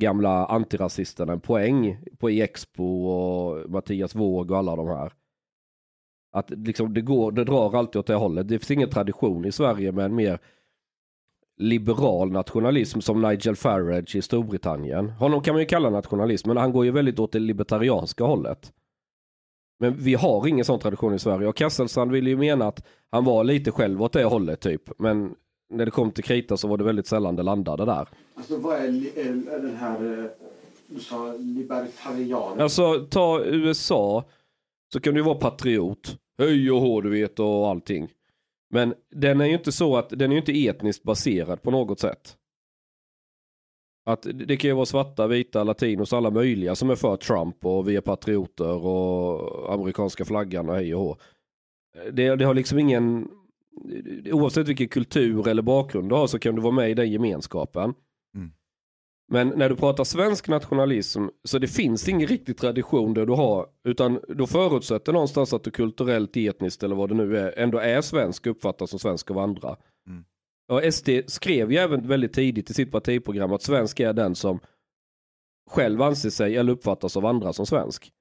gamla 0.00 0.46
antirasisterna 0.46 1.32
en 1.32 1.40
poäng 1.40 1.98
på 2.18 2.28
Expo 2.28 3.06
och 3.06 3.70
Mattias 3.70 4.14
Våg 4.14 4.50
och 4.50 4.58
alla 4.58 4.76
de 4.76 4.88
här. 4.88 5.12
Att 6.32 6.50
liksom 6.50 6.94
det 6.94 7.00
går, 7.00 7.32
det 7.32 7.44
drar 7.44 7.76
alltid 7.76 8.00
åt 8.00 8.06
det 8.06 8.14
hållet. 8.14 8.48
Det 8.48 8.58
finns 8.58 8.70
ingen 8.70 8.90
tradition 8.90 9.44
i 9.44 9.52
Sverige 9.52 9.92
med 9.92 10.04
en 10.04 10.14
mer 10.14 10.38
liberal 11.56 12.30
nationalism 12.30 13.00
som 13.00 13.22
Nigel 13.22 13.56
Farage 13.56 14.16
i 14.16 14.22
Storbritannien. 14.22 15.10
Honom 15.10 15.42
kan 15.42 15.54
man 15.54 15.60
ju 15.60 15.66
kalla 15.66 15.90
nationalism, 15.90 16.48
men 16.48 16.56
han 16.56 16.72
går 16.72 16.84
ju 16.84 16.90
väldigt 16.90 17.18
åt 17.18 17.32
det 17.32 17.38
libertarianska 17.38 18.24
hållet. 18.24 18.72
Men 19.78 19.96
vi 19.96 20.14
har 20.14 20.46
ingen 20.46 20.64
sån 20.64 20.78
tradition 20.78 21.14
i 21.14 21.18
Sverige 21.18 21.48
och 21.48 21.56
Kasselstrand 21.56 22.12
ville 22.12 22.30
ju 22.30 22.36
mena 22.36 22.66
att 22.66 22.86
han 23.10 23.24
var 23.24 23.44
lite 23.44 23.70
själv 23.70 24.02
åt 24.02 24.12
det 24.12 24.24
hållet 24.24 24.60
typ. 24.60 24.98
Men 24.98 25.34
när 25.72 25.84
det 25.84 25.90
kom 25.90 26.10
till 26.10 26.24
krita 26.24 26.56
så 26.56 26.68
var 26.68 26.76
det 26.76 26.84
väldigt 26.84 27.06
sällan 27.06 27.36
det 27.36 27.42
landade 27.42 27.84
där. 27.84 28.08
Alltså 28.34 28.56
vad 28.56 28.76
är, 28.76 29.18
är, 29.18 29.62
den 29.62 29.76
här, 29.76 30.24
eh, 30.24 30.30
du 30.86 31.00
sa 31.00 31.32
libertarian? 31.32 32.60
Alltså 32.60 33.06
ta 33.10 33.44
USA 33.44 34.24
så 34.92 35.00
kan 35.00 35.14
du 35.14 35.22
vara 35.22 35.34
patriot. 35.34 36.18
Höj 36.38 36.70
och 36.70 36.80
hå 36.80 37.00
du 37.00 37.10
vet 37.10 37.38
och 37.38 37.68
allting. 37.68 38.08
Men 38.70 38.94
den 39.10 39.40
är 39.40 39.46
ju 39.46 39.54
inte 39.54 39.72
så 39.72 39.96
att 39.96 40.08
den 40.10 40.30
är 40.30 40.34
ju 40.34 40.40
inte 40.40 40.66
etniskt 40.66 41.02
baserad 41.02 41.62
på 41.62 41.70
något 41.70 42.00
sätt. 42.00 42.36
Att 44.04 44.26
det 44.34 44.56
kan 44.56 44.68
ju 44.68 44.74
vara 44.74 44.86
svarta, 44.86 45.26
vita, 45.26 45.64
latinos, 45.64 46.12
alla 46.12 46.30
möjliga 46.30 46.74
som 46.74 46.90
är 46.90 46.94
för 46.94 47.16
Trump 47.16 47.64
och 47.64 47.88
vi 47.88 47.96
är 47.96 48.00
patrioter 48.00 48.86
och 48.86 49.74
amerikanska 49.74 50.24
flaggan 50.24 50.68
och 50.68 50.74
hej 50.74 50.94
och 50.94 51.00
hå. 51.00 51.16
Det, 52.12 52.36
det 52.36 52.44
har 52.44 52.54
liksom 52.54 52.78
ingen, 52.78 53.28
oavsett 54.32 54.68
vilken 54.68 54.88
kultur 54.88 55.48
eller 55.48 55.62
bakgrund 55.62 56.08
du 56.08 56.14
har 56.14 56.26
så 56.26 56.38
kan 56.38 56.54
du 56.54 56.62
vara 56.62 56.72
med 56.72 56.90
i 56.90 56.94
den 56.94 57.10
gemenskapen. 57.10 57.94
Mm. 58.34 58.50
Men 59.28 59.48
när 59.48 59.68
du 59.68 59.76
pratar 59.76 60.04
svensk 60.04 60.48
nationalism 60.48 61.26
så 61.44 61.58
det 61.58 61.68
finns 61.68 62.08
ingen 62.08 62.28
riktig 62.28 62.56
tradition 62.58 63.14
där 63.14 63.26
du 63.26 63.32
har, 63.32 63.66
utan 63.84 64.20
då 64.28 64.46
förutsätter 64.46 65.12
någonstans 65.12 65.52
att 65.52 65.64
du 65.64 65.70
kulturellt, 65.70 66.36
etniskt 66.36 66.82
eller 66.82 66.94
vad 66.94 67.08
det 67.08 67.14
nu 67.14 67.38
är, 67.38 67.58
ändå 67.58 67.78
är 67.78 68.00
svensk, 68.00 68.46
uppfattas 68.46 68.90
som 68.90 68.98
svensk 68.98 69.30
av 69.30 69.38
andra. 69.38 69.76
Mm. 70.06 70.24
Och 70.68 70.94
SD 70.94 71.08
skrev 71.26 71.72
ju 71.72 71.78
även 71.78 72.08
väldigt 72.08 72.32
tidigt 72.32 72.70
i 72.70 72.74
sitt 72.74 72.92
partiprogram 72.92 73.52
att 73.52 73.62
svensk 73.62 74.00
är 74.00 74.12
den 74.12 74.34
som 74.34 74.60
själv 75.70 76.02
anser 76.02 76.30
sig 76.30 76.56
eller 76.56 76.72
uppfattas 76.72 77.16
av 77.16 77.26
andra 77.26 77.52
som 77.52 77.66
svensk. 77.66 78.12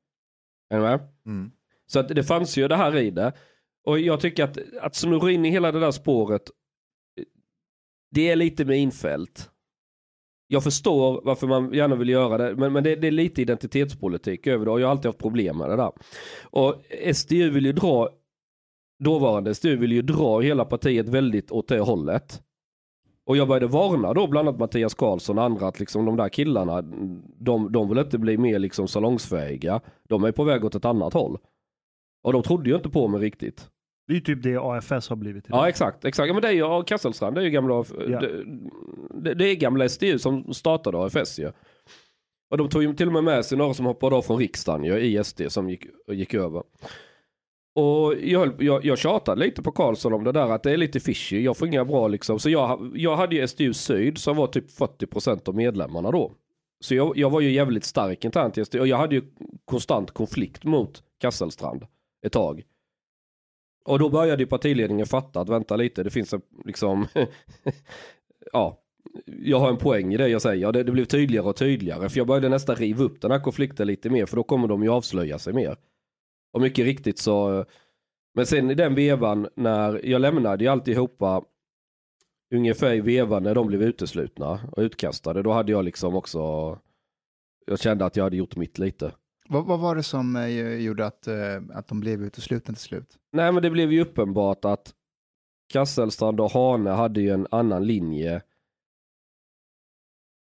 Är 0.69 0.77
ni 0.77 0.83
med? 0.83 0.99
Mm. 1.25 1.51
Så 1.87 1.99
att 1.99 2.07
det 2.07 2.23
fanns 2.23 2.57
ju 2.57 2.67
det 2.67 2.75
här 2.75 2.97
i 2.97 3.11
det. 3.11 3.33
Och 3.85 3.99
jag 3.99 4.19
tycker 4.19 4.43
att, 4.43 4.57
att 4.81 4.95
snurra 4.95 5.31
in 5.31 5.45
i 5.45 5.49
hela 5.49 5.71
det 5.71 5.79
där 5.79 5.91
spåret, 5.91 6.41
det 8.11 8.29
är 8.29 8.35
lite 8.35 8.65
minfält. 8.65 9.49
Jag 10.47 10.63
förstår 10.63 11.21
varför 11.23 11.47
man 11.47 11.73
gärna 11.73 11.95
vill 11.95 12.09
göra 12.09 12.37
det, 12.37 12.55
men, 12.55 12.73
men 12.73 12.83
det, 12.83 12.95
det 12.95 13.07
är 13.07 13.11
lite 13.11 13.41
identitetspolitik 13.41 14.47
över 14.47 14.65
det 14.65 14.71
och 14.71 14.81
jag 14.81 14.87
har 14.87 14.91
alltid 14.91 15.05
haft 15.05 15.19
problem 15.19 15.57
med 15.57 15.69
det 15.69 15.75
där. 15.75 15.91
Och 16.43 16.75
SDU 17.13 17.49
vill 17.49 17.65
ju 17.65 17.73
dra, 17.73 18.09
dåvarande 19.03 19.55
SDU 19.55 19.77
vill 19.77 19.91
ju 19.91 20.01
dra 20.01 20.39
hela 20.39 20.65
partiet 20.65 21.07
väldigt 21.09 21.51
åt 21.51 21.67
det 21.67 21.79
hållet. 21.79 22.41
Och 23.25 23.37
jag 23.37 23.47
började 23.47 23.67
varna 23.67 24.13
då 24.13 24.27
bland 24.27 24.47
annat 24.47 24.59
Mattias 24.59 24.93
Karlsson 24.93 25.37
och 25.37 25.43
andra 25.43 25.67
att 25.67 25.79
liksom 25.79 26.05
de 26.05 26.17
där 26.17 26.29
killarna, 26.29 26.81
de, 27.39 27.71
de 27.71 27.89
vill 27.89 27.97
inte 27.97 28.17
bli 28.17 28.37
mer 28.37 28.59
liksom 28.59 28.87
salongsfähiga. 28.87 29.81
De 30.09 30.23
är 30.23 30.31
på 30.31 30.43
väg 30.43 30.65
åt 30.65 30.75
ett 30.75 30.85
annat 30.85 31.13
håll. 31.13 31.37
Och 32.23 32.33
de 32.33 32.43
trodde 32.43 32.69
ju 32.69 32.75
inte 32.75 32.89
på 32.89 33.07
mig 33.07 33.21
riktigt. 33.21 33.69
Det 34.07 34.13
är 34.13 34.15
ju 34.15 34.21
typ 34.21 34.43
det 34.43 34.57
AFS 34.57 35.09
har 35.09 35.15
blivit. 35.15 35.47
idag. 35.47 35.59
Ja 35.59 35.69
exakt, 35.69 36.05
exakt. 36.05 36.27
Ja, 36.27 36.33
men 36.33 36.41
det 36.41 36.47
är 36.47 36.51
ju 36.51 36.83
Kasselstrand, 36.83 37.35
det 37.35 37.41
är 37.41 37.45
ju 37.45 37.49
gamla, 37.49 37.83
Ja. 38.07 38.19
det, 39.13 39.33
det, 39.33 39.45
är 39.45 39.55
gamla 39.55 39.89
SDU 39.89 40.19
som 40.19 40.53
startade 40.53 40.97
AFS 41.05 41.39
ju. 41.39 41.51
Och 42.51 42.57
de 42.57 42.69
tog 42.69 42.83
ju 42.83 42.93
till 42.93 43.07
och 43.07 43.13
med 43.13 43.23
med 43.23 43.45
sig 43.45 43.57
några 43.57 43.73
som 43.73 43.85
hoppade 43.85 44.15
av 44.15 44.21
från 44.21 44.37
riksdagen 44.37 44.83
ju, 44.83 44.99
i 44.99 45.23
SD 45.23 45.41
som 45.47 45.69
gick, 45.69 45.85
gick 46.07 46.33
över. 46.33 46.63
Och 47.75 48.15
jag, 48.21 48.63
jag, 48.63 48.85
jag 48.85 48.97
tjatade 48.97 49.41
lite 49.41 49.61
på 49.61 49.71
Karlsson 49.71 50.13
om 50.13 50.23
det 50.23 50.31
där 50.31 50.49
att 50.49 50.63
det 50.63 50.71
är 50.71 50.77
lite 50.77 50.99
fishy, 50.99 51.41
jag 51.43 51.57
får 51.57 51.67
inga 51.67 51.85
bra 51.85 52.07
liksom. 52.07 52.39
Så 52.39 52.49
jag, 52.49 52.91
jag 52.95 53.15
hade 53.15 53.35
ju 53.35 53.47
SDU 53.47 53.73
Syd 53.73 54.17
som 54.17 54.37
var 54.37 54.47
typ 54.47 54.69
40% 54.69 55.49
av 55.49 55.55
medlemmarna 55.55 56.11
då. 56.11 56.31
Så 56.83 56.95
jag, 56.95 57.17
jag 57.17 57.29
var 57.29 57.41
ju 57.41 57.51
jävligt 57.51 57.83
stark 57.83 58.25
internt 58.25 58.57
i 58.57 58.65
SDU 58.65 58.79
och 58.79 58.87
jag 58.87 58.97
hade 58.97 59.15
ju 59.15 59.21
konstant 59.65 60.11
konflikt 60.11 60.63
mot 60.63 61.03
Kasselstrand 61.21 61.85
ett 62.21 62.31
tag. 62.31 62.63
Och 63.85 63.99
då 63.99 64.09
började 64.09 64.43
ju 64.43 64.47
partiledningen 64.47 65.05
fatta 65.05 65.41
att 65.41 65.49
vänta 65.49 65.75
lite, 65.75 66.03
det 66.03 66.09
finns 66.09 66.33
en 66.33 66.41
liksom, 66.65 67.07
ja, 68.51 68.81
jag 69.25 69.59
har 69.59 69.69
en 69.69 69.77
poäng 69.77 70.13
i 70.13 70.17
det 70.17 70.27
jag 70.27 70.41
säger. 70.41 70.71
Det, 70.71 70.83
det 70.83 70.91
blev 70.91 71.05
tydligare 71.05 71.47
och 71.47 71.55
tydligare, 71.55 72.09
för 72.09 72.17
jag 72.17 72.27
började 72.27 72.49
nästan 72.49 72.75
riva 72.75 73.03
upp 73.03 73.21
den 73.21 73.31
här 73.31 73.39
konflikten 73.39 73.87
lite 73.87 74.09
mer, 74.09 74.25
för 74.25 74.35
då 74.35 74.43
kommer 74.43 74.67
de 74.67 74.83
ju 74.83 74.89
avslöja 74.89 75.39
sig 75.39 75.53
mer. 75.53 75.77
Och 76.53 76.61
mycket 76.61 76.85
riktigt 76.85 77.19
så, 77.19 77.65
men 78.33 78.45
sen 78.45 78.71
i 78.71 78.73
den 78.73 78.95
vevan 78.95 79.47
när 79.55 80.05
jag 80.05 80.21
lämnade 80.21 80.63
ju 80.63 80.69
alltihopa 80.69 81.43
ungefär 82.55 82.93
i 82.93 83.01
vevan 83.01 83.43
när 83.43 83.55
de 83.55 83.67
blev 83.67 83.81
uteslutna 83.81 84.59
och 84.71 84.81
utkastade, 84.81 85.41
då 85.41 85.51
hade 85.51 85.71
jag 85.71 85.85
liksom 85.85 86.15
också, 86.15 86.79
jag 87.65 87.79
kände 87.79 88.05
att 88.05 88.15
jag 88.15 88.23
hade 88.23 88.37
gjort 88.37 88.55
mitt 88.55 88.79
lite. 88.79 89.11
Vad, 89.51 89.65
vad 89.65 89.79
var 89.79 89.95
det 89.95 90.03
som 90.03 90.35
eh, 90.35 90.75
gjorde 90.75 91.05
att, 91.05 91.27
eh, 91.27 91.61
att 91.73 91.87
de 91.87 91.99
blev 91.99 92.23
uteslutna 92.23 92.73
till 92.73 92.83
slut? 92.83 93.17
Nej 93.31 93.51
men 93.51 93.63
det 93.63 93.69
blev 93.69 93.91
ju 93.91 94.01
uppenbart 94.01 94.65
att 94.65 94.93
Kasselstrand 95.73 96.39
och 96.39 96.51
Hane 96.51 96.89
hade 96.89 97.21
ju 97.21 97.29
en 97.29 97.47
annan 97.51 97.87
linje 97.87 98.41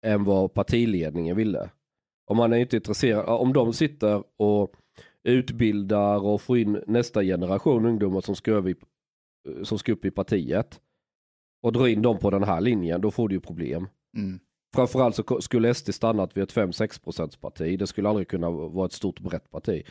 än 0.06 0.24
vad 0.24 0.54
partiledningen 0.54 1.36
ville. 1.36 1.70
Om 2.26 2.36
man 2.36 2.52
är 2.52 2.56
inte 2.56 2.76
intresserad, 2.76 3.24
om 3.28 3.52
de 3.52 3.72
sitter 3.72 4.24
och 4.36 4.76
utbildar 5.22 6.24
och 6.24 6.42
får 6.42 6.58
in 6.58 6.82
nästa 6.86 7.22
generation 7.22 7.86
ungdomar 7.86 8.20
som 8.20 8.36
ska, 8.36 8.68
i, 8.68 8.74
som 9.62 9.78
ska 9.78 9.92
upp 9.92 10.04
i 10.04 10.10
partiet 10.10 10.80
och 11.62 11.72
drar 11.72 11.86
in 11.86 12.02
dem 12.02 12.18
på 12.18 12.30
den 12.30 12.44
här 12.44 12.60
linjen, 12.60 13.00
då 13.00 13.10
får 13.10 13.28
du 13.28 13.34
ju 13.34 13.40
problem. 13.40 13.88
Mm. 14.16 14.40
Framförallt 14.74 15.16
så 15.16 15.40
skulle 15.40 15.74
SD 15.74 15.94
stannat 15.94 16.36
vid 16.36 16.44
ett 16.44 16.54
5-6 16.54 17.04
procents 17.04 17.36
parti. 17.36 17.78
Det 17.78 17.86
skulle 17.86 18.08
aldrig 18.08 18.28
kunna 18.28 18.50
vara 18.50 18.86
ett 18.86 18.92
stort 18.92 19.20
brett 19.20 19.50
parti. 19.50 19.82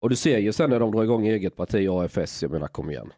Och 0.00 0.10
du 0.10 0.16
ser 0.16 0.38
ju 0.38 0.52
sen 0.52 0.70
när 0.70 0.80
de 0.80 0.92
drar 0.92 1.04
igång 1.04 1.26
eget 1.26 1.56
parti, 1.56 1.88
AFS, 1.88 2.42
jag 2.42 2.52
menar 2.52 2.68
kom 2.68 2.90
igen. 2.90 3.12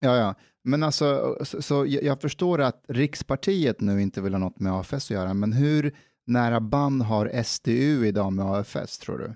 Ja, 0.00 0.16
ja. 0.16 0.34
Men 0.64 0.82
alltså, 0.82 1.38
så, 1.44 1.62
så 1.62 1.86
jag 1.86 2.02
jag 2.02 2.20
förstår 2.20 2.60
att 2.60 2.84
Rikspartiet 2.88 3.80
nu 3.80 4.02
inte 4.02 4.20
vill 4.20 4.34
ha 4.34 4.38
något 4.38 4.60
med 4.60 4.72
AFS 4.72 4.92
att 4.92 5.10
göra, 5.10 5.34
men 5.34 5.52
hur 5.52 5.96
nära 6.26 6.60
band 6.60 7.02
har 7.02 7.42
SDU 7.42 8.06
idag 8.06 8.32
med 8.32 8.46
AFS, 8.46 8.98
tror 8.98 9.18
du? 9.18 9.34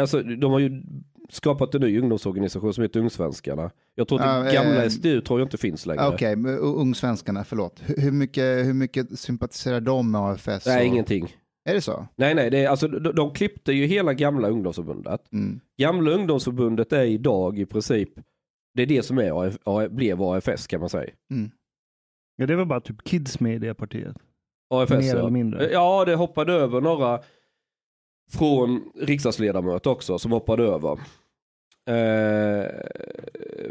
Alltså 0.00 0.22
de 0.22 0.52
har 0.52 0.58
ju 0.58 0.82
skapat 1.28 1.74
en 1.74 1.80
ny 1.80 1.98
ungdomsorganisation 2.00 2.74
som 2.74 2.82
heter 2.82 3.00
Ungsvenskarna. 3.00 3.70
Jag 3.94 4.08
tror 4.08 4.20
att 4.22 4.44
det 4.46 4.52
gamla 4.52 4.82
eh, 4.84 4.88
SDU 4.88 5.20
tror 5.20 5.40
jag 5.40 5.46
inte 5.46 5.58
finns 5.58 5.86
längre. 5.86 6.08
Okej, 6.08 6.32
U- 6.32 6.58
Ungsvenskarna, 6.58 7.44
förlåt. 7.44 7.82
Hur, 7.86 8.12
mycket, 8.12 8.66
hur 8.66 8.74
mycket 8.74 9.18
sympatiserar 9.18 9.80
de 9.80 10.10
med 10.10 10.20
AFS? 10.20 10.66
Nej, 10.66 10.80
och- 10.80 10.86
ingenting. 10.86 11.36
Är 11.64 11.74
det 11.74 11.80
så? 11.80 12.06
Nej, 12.16 12.34
nej, 12.34 12.50
det 12.50 12.58
är, 12.64 12.68
alltså, 12.68 12.88
de, 12.88 13.14
de 13.14 13.32
klippte 13.34 13.72
ju 13.72 13.86
hela 13.86 14.14
gamla 14.14 14.48
ungdomsförbundet. 14.48 15.32
Mm. 15.32 15.60
Gamla 15.78 16.10
ungdomsförbundet 16.10 16.92
är 16.92 17.02
idag 17.04 17.58
i 17.58 17.66
princip, 17.66 18.08
det 18.74 18.82
är 18.82 18.86
det 18.86 19.02
som 19.02 19.18
är 19.18 19.46
AF, 19.46 19.58
A- 19.64 19.88
blev 19.90 20.22
AFS 20.22 20.66
kan 20.66 20.80
man 20.80 20.88
säga. 20.88 21.10
Ja, 22.36 22.46
det 22.46 22.56
var 22.56 22.64
bara 22.64 22.80
typ 22.80 23.04
kids 23.04 23.40
med 23.40 23.54
i 23.54 23.58
det 23.58 23.74
partiet. 23.74 24.16
AFS 24.74 24.90
Mer 24.90 25.02
ja. 25.02 25.18
eller 25.18 25.30
mindre. 25.30 25.70
Ja, 25.72 26.04
det 26.04 26.14
hoppade 26.14 26.52
över 26.52 26.80
några 26.80 27.20
från 28.38 28.92
riksdagsledamöter 28.94 29.90
också 29.90 30.18
som 30.18 30.32
hoppade 30.32 30.62
över. 30.64 30.98
Eh, 31.86 32.70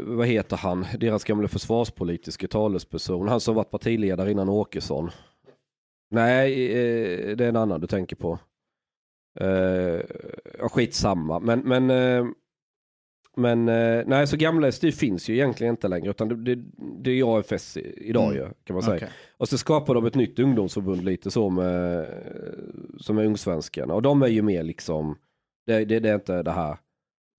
vad 0.00 0.26
heter 0.26 0.56
han? 0.56 0.86
Deras 1.00 1.24
gamla 1.24 1.48
försvarspolitiska 1.48 2.48
talesperson. 2.48 3.28
Han 3.28 3.40
som 3.40 3.54
varit 3.54 3.70
partiledare 3.70 4.30
innan 4.30 4.48
Åkesson. 4.48 5.10
Nej, 6.10 6.66
eh, 6.70 7.36
det 7.36 7.44
är 7.44 7.48
en 7.48 7.56
annan 7.56 7.80
du 7.80 7.86
tänker 7.86 8.16
på. 8.16 8.38
Eh, 9.40 10.00
skitsamma, 10.68 11.40
men, 11.40 11.60
men, 11.60 11.90
eh, 11.90 12.26
men 13.36 13.68
eh, 13.68 14.02
nej, 14.06 14.26
så 14.26 14.36
gamla 14.36 14.72
SDU 14.72 14.92
finns 14.92 15.28
ju 15.28 15.34
egentligen 15.34 15.72
inte 15.74 15.88
längre, 15.88 16.10
utan 16.10 16.28
det, 16.28 16.36
det, 16.36 16.62
det 17.02 17.10
är 17.10 17.38
AFS 17.38 17.76
idag 17.76 18.32
Mm. 18.32 18.36
ju, 18.36 18.48
kan 18.64 18.74
man 18.74 18.82
säga. 18.82 18.96
Okej. 18.96 19.08
Och 19.36 19.48
så 19.48 19.58
skapar 19.58 19.94
de 19.94 20.06
ett 20.06 20.14
nytt 20.14 20.38
ungdomsförbund 20.38 21.04
lite 21.04 21.30
så 21.30 21.50
med, 21.50 22.06
som 22.98 23.18
är 23.18 23.24
Ungsvenskarna. 23.24 23.94
Och 23.94 24.02
de 24.02 24.22
är 24.22 24.26
ju 24.26 24.42
mer 24.42 24.62
liksom, 24.62 25.16
det, 25.66 25.84
det, 25.84 26.00
det 26.00 26.08
är 26.08 26.14
inte 26.14 26.42
det 26.42 26.50
här 26.50 26.78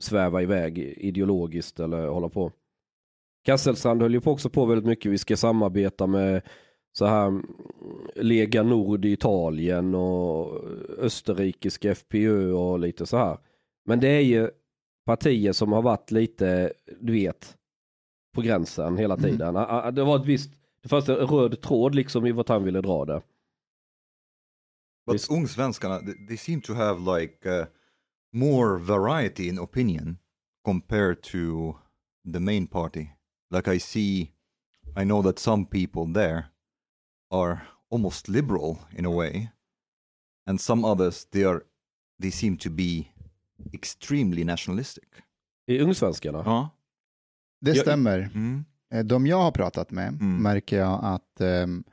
sväva 0.02 0.42
iväg 0.42 0.78
ideologiskt 0.80 1.80
eller 1.80 2.08
hålla 2.08 2.30
på. 2.30 2.52
Kasselstrand 3.46 4.02
höll 4.02 4.14
ju 4.14 4.22
på 4.22 4.32
också 4.32 4.50
på 4.50 4.66
väldigt 4.66 4.86
mycket, 4.86 5.12
vi 5.12 5.18
ska 5.18 5.38
samarbeta 5.38 6.08
med 6.08 6.42
så 6.94 7.06
här 7.06 7.28
mm, 7.28 7.46
Lega 8.16 8.64
Nord 8.64 9.06
i 9.06 9.12
Italien 9.12 9.96
och 9.96 10.64
österrikiska 11.00 11.92
FPÖ 11.96 12.52
och 12.52 12.80
lite 12.80 13.06
så 13.06 13.18
här. 13.18 13.38
Men 13.86 14.00
det 14.00 14.08
är 14.08 14.22
ju 14.22 14.50
partier 15.06 15.52
som 15.52 15.72
har 15.72 15.82
varit 15.82 16.12
lite, 16.12 16.74
du 17.00 17.14
vet, 17.14 17.58
på 18.36 18.42
gränsen 18.42 18.98
hela 18.98 19.14
Mm. 19.14 19.24
tiden. 19.32 19.56
Ah, 19.58 19.92
Det 19.92 20.04
var 20.04 20.20
ett 20.20 20.26
visst, 20.26 20.52
det 20.84 20.90
fanns 20.90 21.10
en 21.10 21.16
röd 21.16 21.62
tråd 21.62 21.96
liksom 21.96 22.26
i 22.26 22.32
vart 22.32 22.50
han 22.50 22.64
ville 22.64 22.82
dra 22.82 23.06
det. 23.06 23.22
But 25.06 25.16
Visst. 25.16 25.32
Ungsvenskarna, 25.32 26.00
they 26.28 26.38
seem 26.38 26.62
to 26.62 26.74
have 26.74 27.00
like 27.20 27.46
uh, 27.50 27.66
more 28.34 28.78
variety 28.78 29.48
in 29.50 29.60
opinion 29.60 30.18
compared 30.66 31.22
to 31.24 31.76
the 32.34 32.40
main 32.40 32.68
party. 32.68 33.08
Like 33.50 33.68
I 33.76 33.80
see, 33.80 34.32
I 34.96 35.04
know 35.04 35.24
that 35.24 35.40
some 35.40 35.66
people 35.66 36.14
there 36.14 36.44
are 37.32 37.62
almost 37.90 38.28
liberal 38.30 38.78
in 38.98 39.06
a 39.06 39.10
way, 39.10 39.50
and 40.48 40.62
some 40.62 40.86
others 40.88 41.26
they 41.26 41.44
are, 41.46 41.64
they 42.22 42.32
seem 42.32 42.58
to 42.58 42.70
be 42.70 43.08
extremely 43.74 44.44
nationalistic. 44.44 45.04
I 45.68 45.80
Ungsvenskarna? 45.80 46.44
Ja. 46.46 46.70
Det 47.62 47.72
Jag- 47.72 47.78
stämmer. 47.82 48.20
Mm. 48.20 48.66
Eh, 48.94 49.04
De 49.06 49.28
jag 49.28 49.38
har 49.42 49.52
pratat 49.52 49.92
med 49.92 50.08
Mm. 50.08 50.38
märker 50.44 50.78
jag 50.78 51.00
att 51.04 51.42
ehm, 51.42 51.84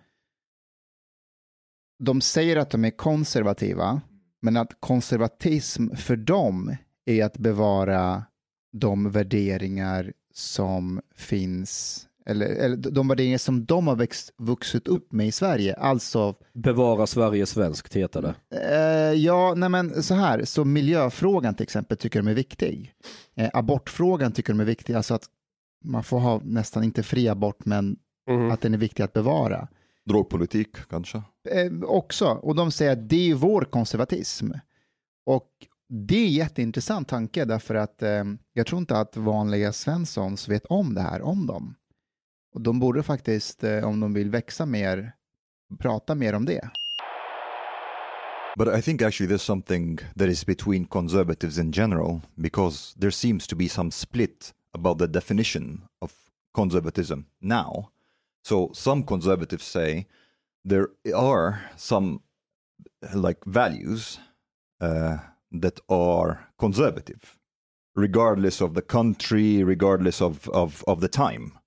de 1.99 2.21
säger 2.21 2.57
att 2.57 2.71
de 2.71 2.85
är 2.85 2.91
konservativa, 2.91 4.01
men 4.43 4.57
att 4.57 4.81
konservatism 4.81 5.95
för 5.97 6.17
dem 6.17 6.77
är 7.05 7.25
att 7.25 7.39
bevara 7.39 8.25
de 8.73 9.11
värderingar 9.11 10.13
som 10.35 11.01
finns, 11.15 12.08
eller, 12.29 12.47
eller 12.47 12.77
de 12.77 13.09
värderingar 13.09 13.39
som 13.39 13.65
de 13.65 13.87
har 13.87 13.97
växt, 13.97 14.35
vuxit 14.39 14.89
upp 14.89 15.13
med 15.13 15.27
i 15.27 15.33
Sverige. 15.33 15.75
Alltså, 15.75 16.35
Bevara 16.55 17.07
Sverige 17.07 17.47
svenskt 17.47 17.95
heter 17.97 18.23
det. 18.23 18.35
eh, 19.11 19.13
ja, 19.21 19.55
nej 19.57 19.69
men 19.69 20.03
så 20.03 20.15
här, 20.15 20.45
så 20.45 20.65
miljöfrågan 20.65 21.55
till 21.55 21.63
exempel 21.65 21.97
tycker 21.97 22.23
de 22.23 22.29
är 22.31 22.35
viktig. 22.35 22.93
Eh, 23.37 23.51
abortfrågan 23.53 24.33
tycker 24.33 24.53
de 24.53 24.61
är 24.61 24.65
viktig, 24.65 24.95
alltså 24.95 25.15
att 25.15 25.25
man 25.85 26.03
får 26.05 26.19
ha 26.19 26.41
nästan 26.45 26.85
inte 26.85 27.03
fri 27.03 27.29
abort, 27.29 27.65
men 27.65 27.97
Mhm. 28.31 28.51
att 28.51 28.61
den 28.61 28.75
är 28.75 28.79
viktig 28.79 29.03
att 29.03 29.13
bevara. 29.13 29.69
Drogpolitik 30.09 30.77
kanske. 30.91 31.19
Eh, 31.51 31.83
också, 31.83 32.27
och 32.27 32.55
de 32.55 32.71
säger 32.71 32.93
att 32.93 33.09
det 33.09 33.31
är 33.31 33.35
vår 33.35 33.63
konservatism. 33.63 34.51
Och 35.27 35.49
det 35.89 36.17
är 36.17 36.27
en 36.27 36.33
jätteintressant 36.33 37.09
tanke 37.09 37.45
därför 37.45 37.75
att 37.75 38.03
eh, 38.03 38.25
jag 38.53 38.67
tror 38.67 38.79
inte 38.79 38.97
att 38.99 39.17
vanliga 39.17 39.73
Svenssons 39.73 40.49
vet 40.49 40.65
om 40.67 40.95
det 40.95 41.01
här 41.01 41.23
om 41.23 41.47
dem. 41.47 41.75
Och 42.59 42.63
de 42.63 42.79
borde 42.79 43.03
faktiskt, 43.03 43.65
eh, 43.65 43.85
om 43.85 44.01
de 44.01 44.15
vill 44.15 44.31
växa 44.31 44.67
mer, 44.67 45.13
prata 45.79 46.15
mer 46.15 46.35
om 46.35 46.45
det. 46.45 46.71
But 48.57 48.79
I 48.79 48.83
think 48.83 49.03
actually 49.03 49.35
there's 49.35 49.45
something 49.45 49.99
that 50.17 50.29
is 50.29 50.47
between 50.47 50.87
conservatives 50.87 51.59
in 51.59 51.73
general 51.73 52.21
because 52.35 52.95
there 53.01 53.11
seems 53.11 53.47
to 53.47 53.57
be 53.57 53.69
some 53.69 53.91
split 53.91 54.55
about 54.73 54.99
the 54.99 55.07
definition 55.07 55.83
of 56.01 56.13
conservatism 56.55 57.27
now. 57.41 57.91
So 58.43 58.71
some 58.75 59.05
conservatives 59.05 59.65
say 59.65 60.07
there 60.65 60.89
are 61.15 61.61
some 61.77 62.21
like 63.15 63.39
values 63.47 64.19
uh, 64.81 65.19
that 65.61 65.81
are 65.89 66.49
conservative, 66.59 67.39
regardless 67.95 68.61
of 68.61 68.75
the 68.75 68.83
country, 68.83 69.63
regardless 69.63 70.21
of, 70.21 70.49
of, 70.49 70.85
of 70.87 71.01
the 71.01 71.09
time. 71.09 71.58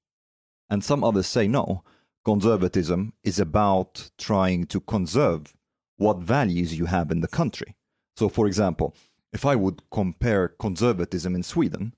And 0.72 0.84
some 0.84 1.04
others 1.04 1.28
say 1.28 1.50
no, 1.50 1.84
conservatism 2.24 3.14
is 3.26 3.40
about 3.40 4.10
trying 4.18 4.66
to 4.68 4.80
conserve 4.80 5.54
what 5.98 6.20
values 6.20 6.80
you 6.80 6.86
have 6.86 7.12
in 7.12 7.20
the 7.20 7.28
country. 7.28 7.76
So, 8.16 8.30
for 8.30 8.48
example, 8.48 8.96
if 9.34 9.46
I 9.46 9.56
would 9.56 9.84
compare 9.92 10.48
conservatism 10.48 11.36
in 11.36 11.44
Sweden 11.44 11.94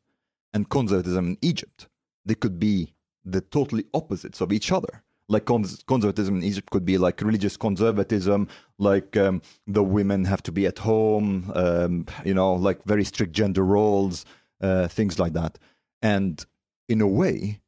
and 0.53 0.69
conservatism 0.69 1.27
in 1.27 1.37
Egypt, 1.43 1.87
they 2.25 2.33
could 2.33 2.59
be 2.59 2.95
the 3.23 3.41
totally 3.41 3.85
opposites 3.93 4.41
of 4.41 4.51
each 4.51 4.71
other. 4.71 5.03
Like 5.29 5.45
cons- 5.45 5.83
conservatism 5.87 6.37
in 6.37 6.43
Egypt 6.43 6.69
could 6.71 6.83
be 6.83 6.97
like 6.97 7.21
religious 7.21 7.55
conservatism, 7.55 8.47
like 8.79 9.15
um, 9.15 9.41
the 9.67 9.83
women 9.83 10.25
have 10.25 10.43
to 10.43 10.51
be 10.51 10.65
at 10.65 10.79
home, 10.79 11.51
um, 11.55 12.07
you 12.25 12.33
know, 12.33 12.53
like 12.53 12.83
very 12.85 13.03
strict 13.03 13.33
gender 13.33 13.63
roles, 13.63 14.25
uh, 14.61 14.87
things 14.87 15.19
like 15.19 15.33
that. 15.33 15.59
And 16.01 16.43
in 16.89 16.99
a 16.99 17.07
way, 17.07 17.61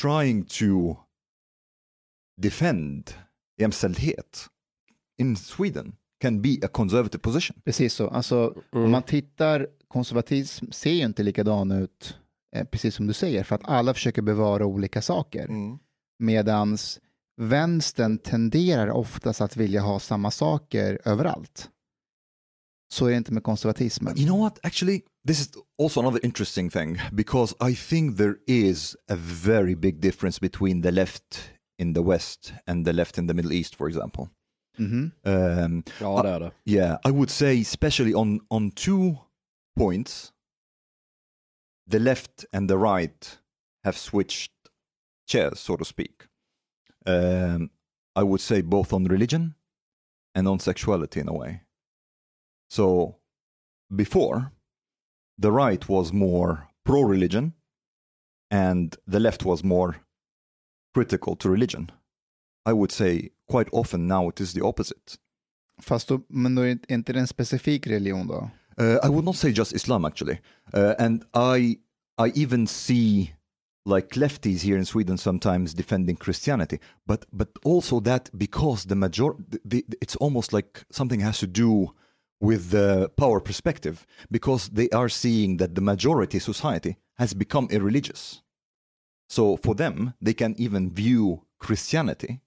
trying 0.00 0.44
to 0.44 0.96
defend 2.36 3.14
jämställdhet 3.60 4.48
in 5.18 5.36
Sweden 5.36 5.96
can 6.20 6.42
be 6.42 6.56
a 6.62 6.68
conservative 6.68 7.22
position. 7.22 7.62
Precis 7.64 7.94
så, 7.94 8.08
alltså 8.08 8.54
om 8.72 8.90
man 8.90 9.02
tittar, 9.02 9.66
konservatism 9.88 10.70
ser 10.70 10.90
ju 10.92 11.04
inte 11.04 11.22
likadan 11.22 11.72
ut, 11.72 12.18
eh, 12.56 12.64
precis 12.64 12.94
som 12.94 13.06
du 13.06 13.12
säger, 13.12 13.44
för 13.44 13.54
att 13.54 13.68
alla 13.68 13.94
försöker 13.94 14.22
bevara 14.22 14.66
olika 14.66 15.02
saker. 15.02 15.48
Medans 16.18 17.00
vänstern 17.36 18.18
tenderar 18.18 18.90
oftast 18.90 19.40
att 19.40 19.56
vilja 19.56 19.80
ha 19.80 20.00
samma 20.00 20.30
saker 20.30 20.98
överallt. 21.04 21.70
Så 22.92 23.06
är 23.06 23.10
det 23.10 23.16
inte 23.16 23.32
med 23.32 23.42
konservatismen. 23.42 24.18
You 24.18 24.26
know 24.26 24.38
what? 24.40 24.58
Actually, 24.62 25.00
this 25.26 25.40
is 25.40 25.50
also 25.82 26.00
another 26.00 26.20
interesting 26.24 26.70
thing 26.70 26.98
because 27.12 27.54
I 27.70 27.74
think 27.74 28.16
there 28.16 28.34
is 28.46 28.96
a 29.08 29.16
very 29.44 29.74
big 29.74 30.00
difference 30.00 30.40
between 30.40 30.82
the 30.82 30.90
left 30.90 31.50
in 31.78 31.94
the 31.94 32.00
West 32.02 32.52
and 32.66 32.84
the 32.86 32.92
left 32.92 33.18
in 33.18 33.26
the 33.28 33.34
Middle 33.34 33.52
East, 33.52 33.76
for 33.76 33.88
example. 33.88 34.28
Mhm. 34.78 35.10
Um, 35.24 35.82
Ja, 36.00 36.22
det 36.22 36.28
är 36.28 36.40
det. 36.40 36.52
Yeah, 36.64 36.98
I 37.08 37.10
would 37.10 37.30
say 37.30 37.60
especially 37.60 38.14
on 38.14 38.40
on 38.50 38.70
two 38.70 39.16
points, 39.78 40.32
the 41.90 41.98
left 41.98 42.44
and 42.52 42.68
the 42.68 42.76
right 42.76 43.38
have 43.84 43.98
switched 43.98 44.52
chairs, 45.30 45.58
so 45.60 45.76
to 45.76 45.84
speak. 45.84 46.22
Um, 47.06 47.70
I 48.20 48.22
would 48.22 48.40
say 48.40 48.62
both 48.62 48.92
on 48.92 49.04
religion 49.08 49.54
and 50.34 50.48
on 50.48 50.58
sexuality 50.58 51.20
in 51.20 51.28
a 51.28 51.32
way. 51.32 51.60
So 52.72 53.16
before, 53.94 54.50
the 55.36 55.52
right 55.52 55.88
was 55.88 56.10
more 56.10 56.68
pro-religion, 56.84 57.52
and 58.50 58.96
the 59.06 59.20
left 59.20 59.44
was 59.44 59.62
more 59.62 59.96
critical 60.94 61.36
to 61.36 61.50
religion. 61.50 61.90
I 62.64 62.72
would 62.72 62.90
say 62.90 63.30
quite 63.46 63.68
often 63.72 64.06
now 64.06 64.28
it 64.28 64.40
is 64.40 64.54
the 64.54 64.64
opposite. 64.64 65.18
Fast 65.82 66.08
då, 66.08 66.20
men 66.28 66.54
då 66.54 66.62
är 66.62 66.74
det 66.74 66.94
inte 66.94 67.12
en 67.12 67.26
specifik 67.26 67.86
religion 67.86 68.26
då? 68.26 68.50
Uh, 68.80 68.98
I 69.04 69.08
would 69.08 69.24
not 69.24 69.36
say 69.36 69.50
just 69.50 69.72
Islam 69.72 70.04
actually, 70.04 70.38
uh, 70.74 70.94
and 70.98 71.24
I 71.34 71.78
I 72.18 72.32
even 72.42 72.66
see 72.66 73.34
like 73.84 74.16
lefties 74.16 74.62
here 74.62 74.78
in 74.78 74.86
Sweden 74.86 75.18
sometimes 75.18 75.74
defending 75.74 76.16
Christianity, 76.16 76.78
but 77.06 77.26
but 77.32 77.48
also 77.64 78.00
that 78.00 78.30
because 78.32 78.88
the 78.88 78.94
major, 78.94 79.34
the, 79.50 79.58
the, 79.64 79.84
it's 80.00 80.16
almost 80.16 80.52
like 80.52 80.84
something 80.90 81.20
has 81.20 81.38
to 81.38 81.46
do 81.46 81.92
with 82.42 82.70
the 82.70 83.08
power 83.16 83.40
perspective 83.40 84.04
because 84.30 84.68
they 84.68 84.88
are 84.90 85.08
seeing 85.08 85.58
that 85.58 85.76
the 85.76 85.80
majority 85.80 86.40
society 86.40 86.96
has 87.14 87.34
become 87.34 87.68
irreligious. 87.70 88.42
So 89.28 89.56
for 89.56 89.76
them, 89.76 90.14
they 90.20 90.34
can 90.34 90.56
even 90.58 90.90
view 90.90 91.46
Christianity 91.60 92.40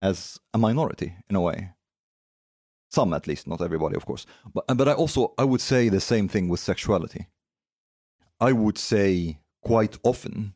as 0.00 0.38
a 0.54 0.58
minority 0.58 1.16
in 1.28 1.34
a 1.34 1.40
way. 1.40 1.72
Some 2.90 3.12
at 3.12 3.26
least 3.26 3.48
not 3.48 3.60
everybody 3.60 3.96
of 3.96 4.06
course. 4.06 4.24
But 4.54 4.64
but 4.78 4.88
i 4.88 4.92
also 4.92 5.34
i 5.36 5.44
would 5.44 5.60
say 5.60 5.88
the 5.88 6.00
same 6.00 6.28
thing 6.28 6.48
with 6.48 6.60
sexuality. 6.60 7.26
I 8.40 8.52
would 8.52 8.78
say 8.78 9.40
quite 9.60 9.98
often 10.04 10.54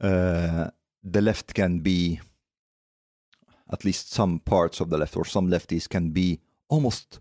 uh, 0.00 0.70
the 1.04 1.20
left 1.20 1.52
can 1.54 1.80
be 1.80 2.20
at 3.70 3.84
least 3.84 4.10
some 4.10 4.40
parts 4.40 4.80
of 4.80 4.88
the 4.88 4.96
left 4.96 5.16
or 5.16 5.26
some 5.26 5.48
lefties 5.48 5.86
can 5.86 6.10
be 6.10 6.40
almost 6.68 7.20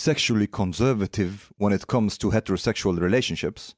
sexually 0.00 0.46
conservative 0.46 1.52
when 1.58 1.72
it 1.72 1.86
comes 1.86 2.16
to 2.18 2.30
heterosexual 2.30 2.98
relationships 3.00 3.74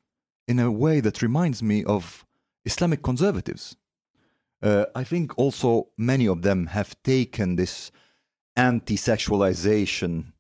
in 0.47 0.59
a 0.59 0.71
way 0.71 1.01
that 1.01 1.23
reminds 1.23 1.63
me 1.63 1.85
of 1.85 2.25
islamic 2.65 3.03
conservatives 3.03 3.77
uh, 4.63 4.85
i 4.95 5.05
think 5.05 5.37
also 5.37 5.89
many 5.97 6.27
of 6.27 6.43
them 6.43 6.67
have 6.67 6.91
taken 7.03 7.57
this 7.57 7.91
anti-sexualization 8.57 10.33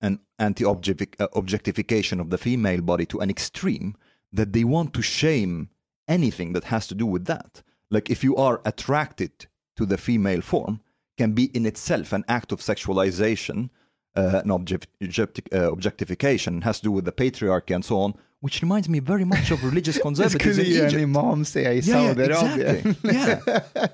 and 0.00 0.18
anti-objectification 0.38 2.20
of 2.20 2.30
the 2.30 2.38
female 2.38 2.80
body 2.80 3.04
to 3.06 3.20
an 3.20 3.30
extreme 3.30 3.96
that 4.32 4.52
they 4.52 4.64
want 4.64 4.94
to 4.94 5.02
shame 5.02 5.68
anything 6.06 6.52
that 6.52 6.64
has 6.64 6.86
to 6.86 6.94
do 6.94 7.06
with 7.06 7.24
that. 7.26 7.62
Like 7.90 8.10
if 8.10 8.22
you 8.22 8.36
are 8.36 8.60
attracted 8.64 9.46
to 9.76 9.86
the 9.86 9.98
female 9.98 10.40
form, 10.40 10.80
can 11.16 11.32
be 11.32 11.46
in 11.46 11.66
itself 11.66 12.12
an 12.12 12.24
act 12.28 12.52
of 12.52 12.60
sexualization, 12.60 13.70
uh, 14.18 14.40
an 14.44 14.50
object, 14.50 14.88
objecti- 15.00 15.52
uh, 15.66 15.72
objectification, 15.72 16.62
has 16.62 16.80
to 16.80 16.86
do 16.88 16.92
with 16.96 17.04
the 17.04 17.12
patriarchy 17.24 17.74
and 17.74 17.84
so 17.84 17.94
on, 17.96 18.12
which 18.42 18.62
reminds 18.62 18.88
me 18.88 19.00
very 19.00 19.24
much 19.24 19.50
of 19.52 19.64
religious 19.64 19.96
Det 19.96 20.02
conservatism 20.02 20.38
skulle 20.52 20.64
in 20.66 20.72
ju 20.72 20.80
en 20.80 20.86
Egypt. 20.86 21.02
imam 21.02 21.44
säga 21.44 21.72
i 21.72 21.80
Yeah, 21.80 21.88
yeah, 22.04 22.16
Saudiarabien. 22.16 22.76
exactly. 22.76 23.12
Yeah. 23.12 23.38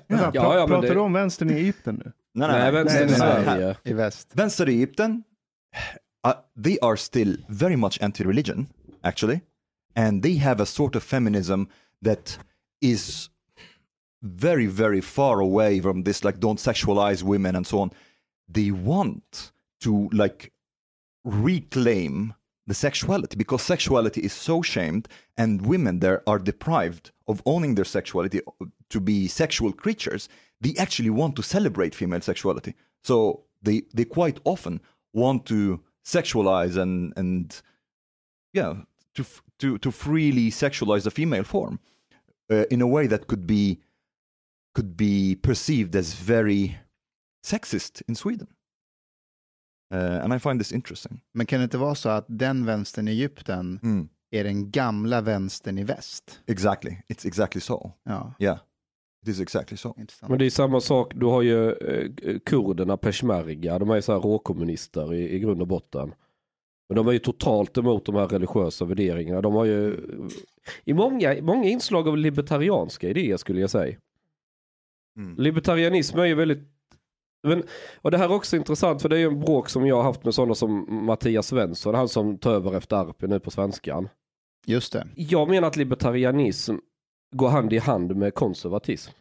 Men 0.07 0.19
vad, 0.19 0.35
Ja, 0.35 0.41
pra- 0.43 0.53
ja, 0.55 0.59
men 0.59 0.67
pratar 0.67 0.87
det- 0.87 0.93
du 0.93 0.99
om 0.99 1.13
vänstern 1.13 1.49
i 1.49 1.53
Egypten 1.53 1.95
nu? 2.05 2.11
No, 2.33 2.47
no, 2.47 2.53
Nej, 2.53 2.65
no. 2.65 2.77
vänstern 2.77 3.09
i 3.09 3.11
nej, 3.11 3.19
nej. 3.19 3.43
Sverige. 3.45 3.75
I 3.83 3.93
väst. 3.93 4.27
Vänster 4.33 4.69
i 4.69 4.73
Egypten, 4.73 5.23
uh, 6.27 6.33
they 6.63 6.77
are 6.81 6.97
still 6.97 7.37
very 7.47 7.75
much 7.75 7.97
anti-religion, 8.01 8.67
actually, 9.01 9.39
and 9.95 10.23
they 10.23 10.37
have 10.37 10.63
a 10.63 10.65
sort 10.65 10.95
of 10.95 11.03
feminism 11.03 11.63
that 12.03 12.39
is 12.81 13.29
very, 14.21 14.67
very 14.67 15.01
far 15.01 15.39
away 15.39 15.81
from 15.81 16.03
this, 16.03 16.23
like 16.23 16.39
don't 16.39 16.59
sexualize 16.59 17.23
women 17.23 17.55
and 17.55 17.67
so 17.67 17.79
on. 17.79 17.89
They 18.53 18.71
want 18.71 19.51
to 19.85 20.09
like 20.11 20.51
reclaim 21.23 22.33
the 22.67 22.73
sexuality 22.73 23.35
because 23.37 23.61
sexuality 23.61 24.21
is 24.21 24.33
so 24.33 24.61
shamed, 24.63 25.07
and 25.37 25.65
women 25.65 25.99
there 25.99 26.23
are 26.27 26.39
deprived 26.39 27.11
of 27.27 27.41
owning 27.45 27.75
their 27.75 27.85
sexuality 27.85 28.41
to 28.89 28.99
be 28.99 29.27
sexual 29.27 29.71
creatures. 29.71 30.27
They 30.61 30.73
actually 30.79 31.11
want 31.11 31.35
to 31.35 31.43
celebrate 31.43 31.93
female 31.93 32.21
sexuality. 32.21 32.73
So 33.03 33.43
they 33.61 33.83
they 33.93 34.05
quite 34.05 34.39
often 34.43 34.81
want 35.13 35.45
to 35.45 35.81
sexualize 36.03 36.75
and 36.81 37.13
and 37.15 37.61
yeah 38.53 38.73
to 39.13 39.23
to 39.59 39.77
to 39.77 39.91
freely 39.91 40.49
sexualize 40.49 41.03
the 41.03 41.11
female 41.11 41.43
form 41.43 41.79
uh, 42.51 42.65
in 42.71 42.81
a 42.81 42.87
way 42.87 43.05
that 43.07 43.27
could 43.27 43.45
be 43.45 43.79
could 44.73 44.97
be 44.97 45.35
perceived 45.35 45.95
as 45.95 46.13
very 46.13 46.77
sexist 47.43 48.01
in 48.07 48.15
Sweden. 48.15 48.47
Uh, 49.93 50.23
and 50.23 50.33
I 50.33 50.39
find 50.39 50.59
this 50.59 50.71
interesting. 50.71 51.21
Men 51.33 51.45
kan 51.45 51.59
det 51.59 51.63
inte 51.63 51.77
vara 51.77 51.95
så 51.95 52.09
att 52.09 52.25
den 52.27 52.65
vänstern 52.65 53.07
i 53.07 53.11
Egypten 53.11 53.79
Mm, 53.83 54.09
är 54.31 54.43
den 54.43 54.71
gamla 54.71 55.21
vänstern 55.21 55.77
i 55.77 55.83
väst? 55.83 56.39
exactly, 56.47 56.91
it's 57.07 57.27
exactly 57.27 57.61
so. 57.61 57.91
Ja, 58.03 58.33
Yeah, 58.39 58.59
it 59.23 59.27
is 59.29 59.39
exactly 59.39 59.77
so. 59.77 59.93
intressant. 59.97 60.29
Men 60.29 60.39
det 60.39 60.45
är 60.45 60.49
samma 60.49 60.79
sak, 60.81 61.11
du 61.15 61.25
har 61.25 61.41
ju 61.41 61.71
eh, 61.71 62.39
kurderna, 62.45 62.97
peshmerga, 62.97 63.79
de 63.79 63.89
är 63.89 63.95
ju 63.95 64.01
så 64.01 64.13
här 64.13 64.19
råkommunister 64.19 65.13
i, 65.13 65.29
i 65.35 65.39
grund 65.39 65.61
och 65.61 65.67
botten. 65.67 66.13
Men 66.89 66.95
de 66.95 67.07
är 67.07 67.11
ju 67.11 67.19
totalt 67.19 67.77
emot 67.77 68.05
de 68.05 68.15
här 68.15 68.27
religiösa 68.27 68.85
värderingarna. 68.85 69.41
De 69.41 69.53
har 69.53 69.65
ju 69.65 69.97
i 70.83 70.93
många, 70.93 71.35
många 71.41 71.65
inslag 71.69 72.07
av 72.07 72.17
libertarianska 72.17 73.09
idéer 73.09 73.37
skulle 73.37 73.61
jag 73.61 73.69
säga. 73.69 73.97
Mm. 75.17 75.35
Libertarianism 75.37 76.19
är 76.19 76.25
ju 76.25 76.35
väldigt 76.35 76.67
men, 77.45 77.63
och 78.01 78.11
det 78.11 78.17
här 78.17 78.25
är 78.29 78.35
också 78.35 78.55
intressant 78.57 79.01
för 79.01 79.09
det 79.09 79.15
är 79.15 79.19
ju 79.19 79.27
en 79.27 79.39
bråk 79.39 79.69
som 79.69 79.87
jag 79.87 79.95
har 79.95 80.03
haft 80.03 80.23
med 80.23 80.33
sådana 80.33 80.55
som 80.55 80.85
Mattias 81.05 81.47
Svensson, 81.47 81.95
han 81.95 82.07
som 82.07 82.37
tar 82.37 82.51
över 82.53 82.77
efter 82.77 82.95
Arpi 82.95 83.27
nu 83.27 83.39
på 83.39 83.51
svenskan. 83.51 84.09
Just 84.67 84.93
det. 84.93 85.07
Jag 85.15 85.49
menar 85.49 85.67
att 85.67 85.75
libertarianism 85.75 86.75
går 87.35 87.49
hand 87.49 87.73
i 87.73 87.77
hand 87.77 88.15
med 88.15 88.33
konservatism. 88.33 89.11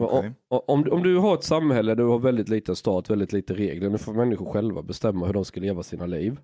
Okej. 0.00 0.32
och- 0.50 0.68
Om, 0.68 0.84
om 0.90 1.02
du 1.02 1.16
har 1.18 1.34
ett 1.34 1.44
samhälle 1.44 1.90
där 1.94 2.02
du 2.04 2.08
har 2.10 2.18
väldigt 2.18 2.48
liten 2.48 2.76
stat, 2.76 3.10
väldigt 3.10 3.32
lite 3.32 3.54
regler, 3.54 3.90
nu 3.90 3.98
får 3.98 4.14
människor 4.14 4.46
själva 4.52 4.82
bestämma 4.82 5.26
hur 5.26 5.32
de 5.32 5.44
ska 5.44 5.60
leva 5.60 5.82
sina 5.82 6.06
liv. 6.06 6.40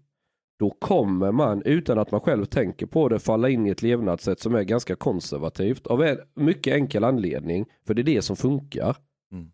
Då 0.59 0.71
kommer 0.71 1.33
man 1.33 1.63
utan 1.65 1.99
att 1.99 2.11
man 2.11 2.21
själv 2.21 2.45
tänker 2.45 2.87
på 2.87 3.09
det 3.09 3.19
falla 3.19 3.49
in 3.49 3.67
i 3.67 3.71
ett 3.71 3.83
levnadssätt 3.83 4.41
som 4.41 4.55
är 4.55 4.63
ganska 4.63 4.97
konservativt 4.97 5.87
av 5.87 6.03
en 6.03 6.19
mycket 6.35 6.75
enkel 6.75 7.05
anledning. 7.05 7.67
För 7.87 7.95
det 7.95 8.03
är 8.03 8.05
det 8.05 8.23
som 8.23 8.37
funkar. 8.37 8.97
Mm. 9.33 9.51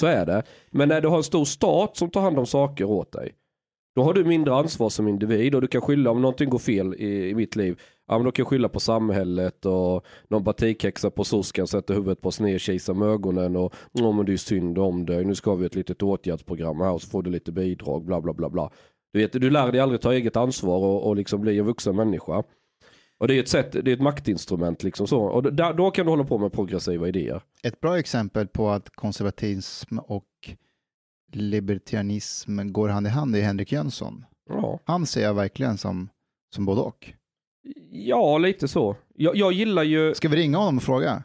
Så 0.00 0.06
är 0.06 0.26
det. 0.26 0.42
Men 0.70 0.88
när 0.88 1.00
du 1.00 1.08
har 1.08 1.16
en 1.16 1.22
stor 1.22 1.44
stat 1.44 1.96
som 1.96 2.10
tar 2.10 2.20
hand 2.20 2.38
om 2.38 2.46
saker 2.46 2.84
åt 2.84 3.12
dig. 3.12 3.32
Då 3.96 4.02
har 4.02 4.14
du 4.14 4.24
mindre 4.24 4.54
ansvar 4.54 4.88
som 4.88 5.08
individ 5.08 5.54
och 5.54 5.60
du 5.60 5.66
kan 5.66 5.80
skylla 5.80 6.10
om 6.10 6.22
någonting 6.22 6.50
går 6.50 6.58
fel 6.58 6.94
i, 6.94 7.28
i 7.28 7.34
mitt 7.34 7.56
liv. 7.56 7.80
Ja 8.06 8.18
men 8.18 8.24
då 8.24 8.32
kan 8.32 8.42
jag 8.42 8.48
skylla 8.48 8.68
på 8.68 8.80
samhället 8.80 9.66
och 9.66 10.06
någon 10.28 10.44
partikexa 10.44 11.10
på 11.10 11.24
soskan 11.24 11.66
sätter 11.66 11.94
huvudet 11.94 12.20
på 12.20 12.30
sned, 12.30 12.60
kisar 12.60 12.94
med 12.94 13.08
ögonen 13.08 13.56
och 13.56 13.74
ja 13.92 14.12
men 14.12 14.26
det 14.26 14.32
är 14.32 14.36
synd 14.36 14.78
om 14.78 15.06
dig, 15.06 15.24
nu 15.24 15.34
ska 15.34 15.54
vi 15.54 15.66
ett 15.66 15.74
litet 15.74 16.02
åtgärdsprogram 16.02 16.80
här 16.80 16.92
och 16.92 17.02
så 17.02 17.08
får 17.08 17.22
du 17.22 17.30
lite 17.30 17.52
bidrag, 17.52 18.04
bla 18.04 18.20
bla 18.20 18.32
bla 18.32 18.50
bla. 18.50 18.70
Du 19.12 19.18
vet, 19.18 19.32
du 19.32 19.50
lär 19.50 19.72
dig 19.72 19.80
aldrig 19.80 20.00
ta 20.00 20.12
eget 20.12 20.36
ansvar 20.36 20.78
och, 20.78 21.06
och 21.06 21.16
liksom 21.16 21.40
bli 21.40 21.58
en 21.58 21.66
vuxen 21.66 21.96
människa. 21.96 22.42
Och 23.18 23.28
det 23.28 23.34
är 23.34 23.40
ett 23.40 23.48
sätt, 23.48 23.72
det 23.72 23.88
är 23.90 23.94
ett 23.94 24.00
maktinstrument 24.00 24.82
liksom 24.82 25.06
så. 25.06 25.22
Och 25.22 25.52
där, 25.54 25.74
då 25.74 25.90
kan 25.90 26.06
du 26.06 26.10
hålla 26.12 26.24
på 26.24 26.38
med 26.38 26.52
progressiva 26.52 27.08
idéer. 27.08 27.42
Ett 27.62 27.80
bra 27.80 27.98
exempel 27.98 28.46
på 28.46 28.70
att 28.70 28.90
konservatism 28.90 29.98
och 29.98 30.24
libertarianism 31.32 32.72
går 32.72 32.88
hand 32.88 33.06
i 33.06 33.10
hand 33.10 33.36
är 33.36 33.40
Henrik 33.42 33.72
Jönsson. 33.72 34.24
Ja, 34.48 34.80
Han 34.84 35.06
ser 35.06 35.22
jag 35.22 35.34
verkligen 35.34 35.78
som, 35.78 36.08
som 36.54 36.64
både 36.64 36.80
och. 36.80 37.12
ja 37.90 38.38
lite 38.38 38.68
så. 38.68 38.96
Jag, 39.14 39.36
jag 39.36 39.52
gillar 39.52 39.82
ju... 39.82 40.14
Ska 40.14 40.28
vi 40.28 40.36
ringa 40.36 40.58
honom 40.58 40.76
och 40.76 40.82
fråga? 40.82 41.22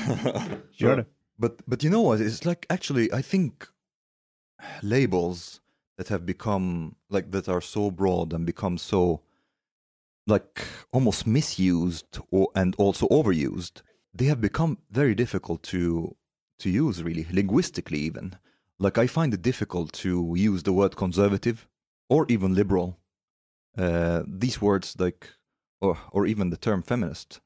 Gör 0.72 0.96
det. 0.96 1.06
But 1.38 1.66
but 1.66 1.84
you 1.84 1.92
know 1.92 2.04
what? 2.04 2.20
It's 2.20 2.48
like 2.48 2.66
actually 2.68 3.04
I 3.20 3.22
think 3.22 3.54
labels 4.82 5.60
that 5.98 6.08
have 6.08 6.24
become 6.24 6.94
like 7.14 7.30
that 7.32 7.48
are 7.48 7.60
so 7.60 7.90
broad 7.90 8.32
and 8.34 8.46
become 8.46 8.78
so 8.78 9.20
like 10.30 10.62
almost 10.92 11.26
misused 11.26 12.18
or 12.30 12.48
and 12.54 12.74
also 12.76 13.06
overused. 13.08 13.82
They 14.14 14.26
have 14.26 14.40
become 14.40 14.78
very 14.90 15.14
difficult 15.14 15.62
to 15.64 16.16
to 16.60 16.70
use 16.70 17.02
really 17.02 17.26
linguistically 17.32 17.98
even. 17.98 18.36
Like 18.78 18.98
I 18.98 19.06
find 19.06 19.34
it 19.34 19.42
difficult 19.42 19.92
to 20.04 20.34
use 20.36 20.62
the 20.62 20.72
word 20.72 20.96
conservative 20.96 21.66
or 22.08 22.26
even 22.28 22.54
liberal. 22.54 22.98
Uh, 23.76 24.22
these 24.26 24.60
words 24.60 24.96
like 24.98 25.28
or 25.80 25.98
or 26.12 26.26
even 26.26 26.50
the 26.50 26.56
term 26.56 26.82
feminist. 26.82 27.40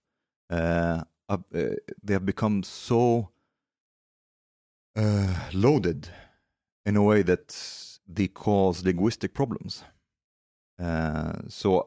Uh, 0.50 1.02
uh, 1.28 1.38
they 1.52 2.12
have 2.12 2.26
become 2.26 2.62
so 2.62 3.30
uh, 4.96 5.34
loaded 5.52 6.08
in 6.86 6.96
a 6.96 7.02
way 7.02 7.22
that 7.22 7.56
they 8.06 8.28
cause 8.28 8.84
linguistic 8.84 9.34
problems. 9.34 9.84
Uh, 10.78 11.32
so 11.48 11.86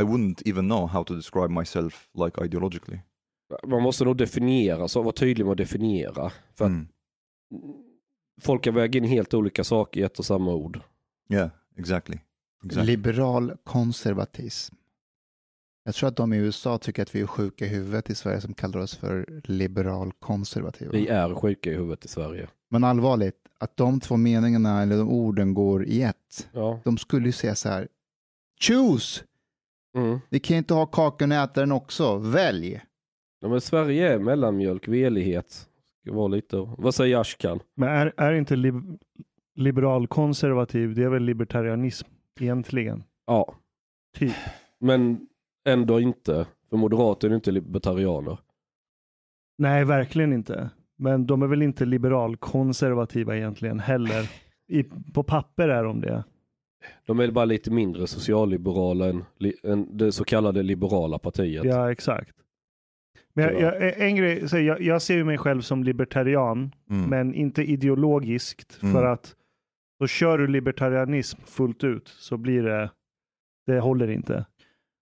I 0.00 0.04
wouldn't 0.04 0.42
even 0.48 0.68
know 0.68 0.86
how 0.86 1.04
to 1.04 1.14
describe 1.14 1.48
myself 1.48 2.08
like 2.24 2.44
ideologically. 2.44 3.00
Man 3.66 3.82
måste 3.82 4.04
nog 4.04 4.16
definiera, 4.16 4.88
så 4.88 5.02
vara 5.02 5.12
tydlig 5.12 5.44
med 5.44 5.52
att 5.52 5.58
definiera. 5.58 6.30
För 6.54 6.64
att 6.64 6.70
Mm. 6.70 6.88
folk 8.40 8.64
kan 8.64 8.74
väga 8.74 8.98
in 8.98 9.04
helt 9.04 9.34
olika 9.34 9.64
saker 9.64 10.00
i 10.00 10.04
ett 10.04 10.18
och 10.18 10.24
samma 10.24 10.54
ord. 10.54 10.80
Yeah, 11.30 11.50
exactly. 11.76 12.18
Exactly. 12.64 12.96
Liberal 12.96 13.52
konservatism. 13.64 14.74
Jag 15.84 15.94
tror 15.94 16.08
att 16.08 16.16
de 16.16 16.32
i 16.32 16.36
USA 16.36 16.78
tycker 16.78 17.02
att 17.02 17.14
vi 17.14 17.20
är 17.20 17.26
sjuka 17.26 17.64
i 17.64 17.68
huvudet 17.68 18.10
i 18.10 18.14
Sverige 18.14 18.40
som 18.40 18.54
kallar 18.54 18.80
oss 18.80 18.96
för 18.96 19.40
liberal 19.44 20.12
konservativa. 20.12 20.92
Vi 20.92 21.08
är 21.08 21.34
sjuka 21.34 21.70
i 21.72 21.74
huvudet 21.74 22.04
i 22.04 22.08
Sverige. 22.08 22.48
Men 22.70 22.84
allvarligt, 22.84 23.36
att 23.58 23.76
de 23.76 24.00
två 24.00 24.16
meningarna 24.16 24.82
eller 24.82 24.96
de 24.98 25.08
orden 25.08 25.54
går 25.54 25.84
i 25.84 26.02
ett. 26.02 26.48
Ja. 26.52 26.80
De 26.84 26.98
skulle 26.98 27.26
ju 27.26 27.32
säga 27.32 27.54
så 27.54 27.68
här. 27.68 27.88
Choose! 28.60 29.24
Mm. 29.98 30.18
Vi 30.28 30.40
kan 30.40 30.56
inte 30.56 30.74
ha 30.74 30.86
kakan 30.86 31.32
och 31.32 31.38
äta 31.38 31.60
den 31.60 31.72
också. 31.72 32.18
Välj! 32.18 32.80
Ja, 33.40 33.48
men 33.48 33.60
Sverige 33.60 34.12
är 34.14 34.18
mellanmjölk, 34.18 34.88
velighet. 34.88 35.68
Ska 36.02 36.12
vara 36.14 36.28
lite... 36.28 36.56
Vad 36.78 36.94
säger 36.94 37.16
Ashkan? 37.20 37.60
Men 37.74 37.88
är, 37.88 38.12
är 38.16 38.32
inte 38.32 38.56
lib- 38.56 38.98
liberal 39.54 40.06
konservativ, 40.06 40.94
det 40.94 41.02
är 41.04 41.08
väl 41.08 41.22
libertarianism 41.22 42.08
egentligen? 42.40 43.04
Ja, 43.26 43.54
Typ. 44.18 44.32
men 44.80 45.26
ändå 45.68 46.00
inte. 46.00 46.46
För 46.70 46.76
moderater 46.76 47.30
är 47.30 47.34
inte 47.34 47.50
libertarianer. 47.50 48.38
Nej, 49.58 49.84
verkligen 49.84 50.32
inte. 50.32 50.70
Men 50.96 51.26
de 51.26 51.42
är 51.42 51.46
väl 51.46 51.62
inte 51.62 51.84
liberal 51.84 52.36
konservativa 52.36 53.36
egentligen 53.36 53.80
heller. 53.80 54.30
I, 54.68 54.82
på 55.14 55.22
papper 55.22 55.68
är 55.68 55.84
de 55.84 56.00
det. 56.00 56.24
De 57.06 57.20
är 57.20 57.30
bara 57.30 57.44
lite 57.44 57.70
mindre 57.70 58.06
socialliberala 58.06 59.06
än, 59.08 59.24
än 59.62 59.96
det 59.96 60.12
så 60.12 60.24
kallade 60.24 60.62
liberala 60.62 61.18
partiet. 61.18 61.64
Ja, 61.64 61.92
exakt. 61.92 62.34
Men 63.34 63.44
jag, 63.44 63.82
jag, 63.82 64.00
en 64.00 64.16
grej, 64.16 64.48
så 64.48 64.58
jag, 64.58 64.80
jag 64.80 65.02
ser 65.02 65.14
ju 65.16 65.24
mig 65.24 65.38
själv 65.38 65.60
som 65.60 65.84
libertarian, 65.84 66.72
Mm. 66.90 67.10
men 67.10 67.34
inte 67.34 67.62
ideologiskt. 67.62 68.78
Mm. 68.82 68.94
För 68.94 69.04
att 69.04 69.34
då 70.00 70.06
kör 70.06 70.38
du 70.38 70.46
libertarianism 70.46 71.40
fullt 71.44 71.84
ut 71.84 72.08
så 72.08 72.36
blir 72.36 72.62
det, 72.62 72.90
det 73.66 73.80
håller 73.80 74.10
inte. 74.10 74.46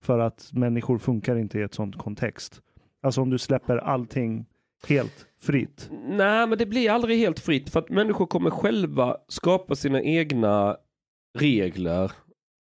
För 0.05 0.19
att 0.19 0.51
människor 0.53 0.99
funkar 0.99 1.37
inte 1.37 1.59
i 1.59 1.63
ett 1.63 1.75
sånt 1.75 1.97
kontext. 1.99 2.61
Alltså 3.03 3.21
om 3.21 3.31
du 3.31 3.39
släpper 3.39 3.77
allting 3.77 4.47
helt 4.89 5.27
fritt. 5.43 5.91
Nej, 6.09 6.47
men 6.47 6.59
det 6.59 6.67
blir 6.67 6.91
aldrig 6.91 7.19
helt 7.19 7.41
fritt 7.41 7.71
för 7.71 7.81
att 7.81 7.89
människor 7.91 8.27
kommer 8.27 8.51
själva 8.51 9.17
skapa 9.29 9.75
sina 9.75 10.03
egna 10.03 10.77
regler, 11.37 12.13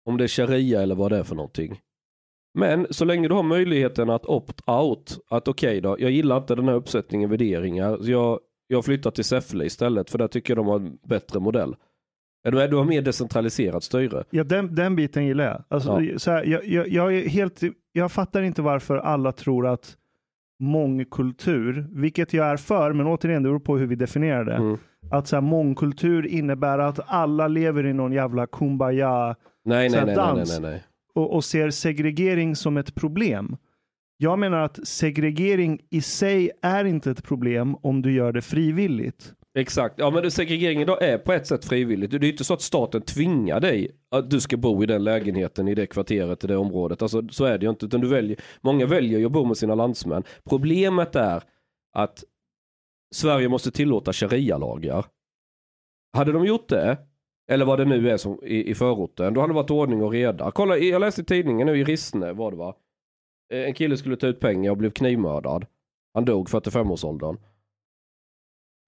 om 0.04 0.16
det 0.16 0.24
är 0.24 0.28
sharia 0.28 0.82
eller 0.82 0.94
vad 0.94 1.12
det 1.12 1.18
är 1.18 1.22
för 1.22 1.34
någonting. 1.34 1.80
Men 2.54 2.86
så 2.90 3.04
länge 3.04 3.28
du 3.28 3.34
har 3.34 3.42
möjligheten 3.42 4.10
att 4.10 4.24
opt-out, 4.24 5.18
att 5.30 5.48
okej 5.48 5.80
då, 5.80 5.96
jag 5.98 6.10
gillar 6.10 6.36
inte 6.36 6.54
den 6.54 6.68
här 6.68 6.74
uppsättningen 6.74 7.30
värderingar, 7.30 7.98
så 8.02 8.10
jag, 8.10 8.40
jag 8.66 8.84
flyttar 8.84 9.10
till 9.10 9.24
Säffle 9.24 9.64
istället 9.64 10.10
för 10.10 10.18
där 10.18 10.28
tycker 10.28 10.50
jag 10.50 10.58
de 10.58 10.66
har 10.66 10.76
en 10.76 10.98
bättre 11.08 11.40
modell. 11.40 11.76
Du, 12.42 12.76
har 12.76 12.84
mer 12.84 13.02
decentraliserat 13.02 13.84
styre. 13.84 14.24
Ja, 14.30 14.44
den, 14.44 14.74
den 14.74 14.96
biten 14.96 15.26
gillar 15.26 15.44
jag. 15.44 15.64
Alltså, 15.68 16.00
så 16.16 16.30
här, 16.30 16.44
jag, 16.44 16.66
jag, 16.66 16.88
jag, 16.88 17.28
helt, 17.28 17.62
jag 17.92 18.12
fattar 18.12 18.42
inte 18.42 18.62
varför 18.62 18.96
alla 18.96 19.32
tror 19.32 19.66
att 19.66 19.96
mångkultur, 20.60 21.86
vilket 21.90 22.32
jag 22.32 22.46
är 22.46 22.56
för, 22.56 22.92
men 22.92 23.06
återigen, 23.06 23.42
det 23.42 23.48
beror 23.48 23.60
på 23.60 23.78
hur 23.78 23.86
vi 23.86 23.94
definierar 23.94 24.44
det. 24.44 24.54
Mm. 24.54 24.78
Att 25.10 25.26
så 25.26 25.36
här, 25.36 25.40
mångkultur 25.40 26.26
innebär 26.26 26.78
att 26.78 27.00
alla 27.06 27.48
lever 27.48 27.86
i 27.86 27.92
någon 27.92 28.12
jävla 28.12 28.46
kumbaya 28.46 29.36
Nej, 29.64 29.90
Så 29.90 29.96
nej, 29.96 30.00
här 30.00 30.06
nej, 30.06 30.16
nej, 30.16 30.26
nej, 30.26 30.36
dans. 30.36 30.60
nej, 30.60 30.70
nej. 30.70 30.84
och, 31.14 31.34
och 31.34 31.44
ser 31.44 31.70
segregering 31.70 32.56
som 32.56 32.76
ett 32.76 32.94
problem. 32.94 33.56
Jag 34.16 34.38
menar 34.38 34.58
att 34.58 34.88
segregering 34.88 35.80
i 35.90 36.00
sig 36.00 36.50
är 36.62 36.84
inte 36.84 37.10
ett 37.10 37.24
problem 37.24 37.74
om 37.74 38.02
du 38.02 38.12
gör 38.12 38.32
det 38.32 38.42
frivilligt. 38.42 39.32
Exakt, 39.58 39.98
ja 39.98 40.10
men 40.10 40.30
segregeringen 40.30 40.82
idag 40.82 41.02
är 41.02 41.18
på 41.18 41.32
ett 41.32 41.46
sätt 41.46 41.64
frivilligt. 41.64 42.10
Det 42.10 42.16
är 42.16 42.20
ju 42.20 42.30
inte 42.30 42.44
så 42.44 42.54
att 42.54 42.62
staten 42.62 43.02
tvingar 43.02 43.60
dig 43.60 43.90
att 44.10 44.30
du 44.30 44.40
ska 44.40 44.56
bo 44.56 44.82
i 44.82 44.86
den 44.86 45.04
lägenheten, 45.04 45.68
i 45.68 45.74
det 45.74 45.86
kvarteret, 45.86 46.44
i 46.44 46.46
det 46.46 46.56
området. 46.56 47.02
Alltså 47.02 47.28
så 47.28 47.44
är 47.44 47.58
det 47.58 47.64
ju 47.64 47.70
inte, 47.70 47.86
utan 47.86 48.00
du 48.00 48.08
väljer, 48.08 48.40
många 48.60 48.86
väljer 48.86 49.18
ju 49.18 49.26
att 49.26 49.32
bo 49.32 49.44
med 49.44 49.56
sina 49.56 49.74
landsmän. 49.74 50.22
Problemet 50.48 51.16
är 51.16 51.42
att 51.92 52.24
Sverige 53.14 53.48
måste 53.48 53.70
tillåta 53.70 54.12
sharia-lagar. 54.12 55.04
Hade 56.12 56.32
de 56.32 56.44
gjort 56.44 56.68
det, 56.68 56.98
eller 57.50 57.64
vad 57.64 57.78
det 57.78 57.84
nu 57.84 58.10
är 58.10 58.16
som 58.16 58.40
i, 58.42 58.70
i 58.70 58.74
förorten, 58.74 59.34
då 59.34 59.40
hade 59.40 59.52
det 59.52 59.56
varit 59.56 59.70
ordning 59.70 60.02
och 60.02 60.12
reda. 60.12 60.50
Kolla, 60.50 60.76
jag 60.76 61.00
läste 61.00 61.20
i 61.20 61.24
tidningen 61.24 61.66
nu 61.66 61.78
i 61.78 61.84
Rissne, 61.84 62.32
var 62.32 62.50
det 62.50 62.56
va? 62.56 62.76
Eh, 63.52 63.64
en 63.64 63.74
kille 63.74 63.96
skulle 63.96 64.16
ta 64.16 64.26
ut 64.26 64.40
pengar 64.40 64.70
och 64.70 64.76
blev 64.76 64.90
knivmördad. 64.90 65.66
Han 66.14 66.24
dog 66.24 66.48
45-årsåldern. 66.48 67.36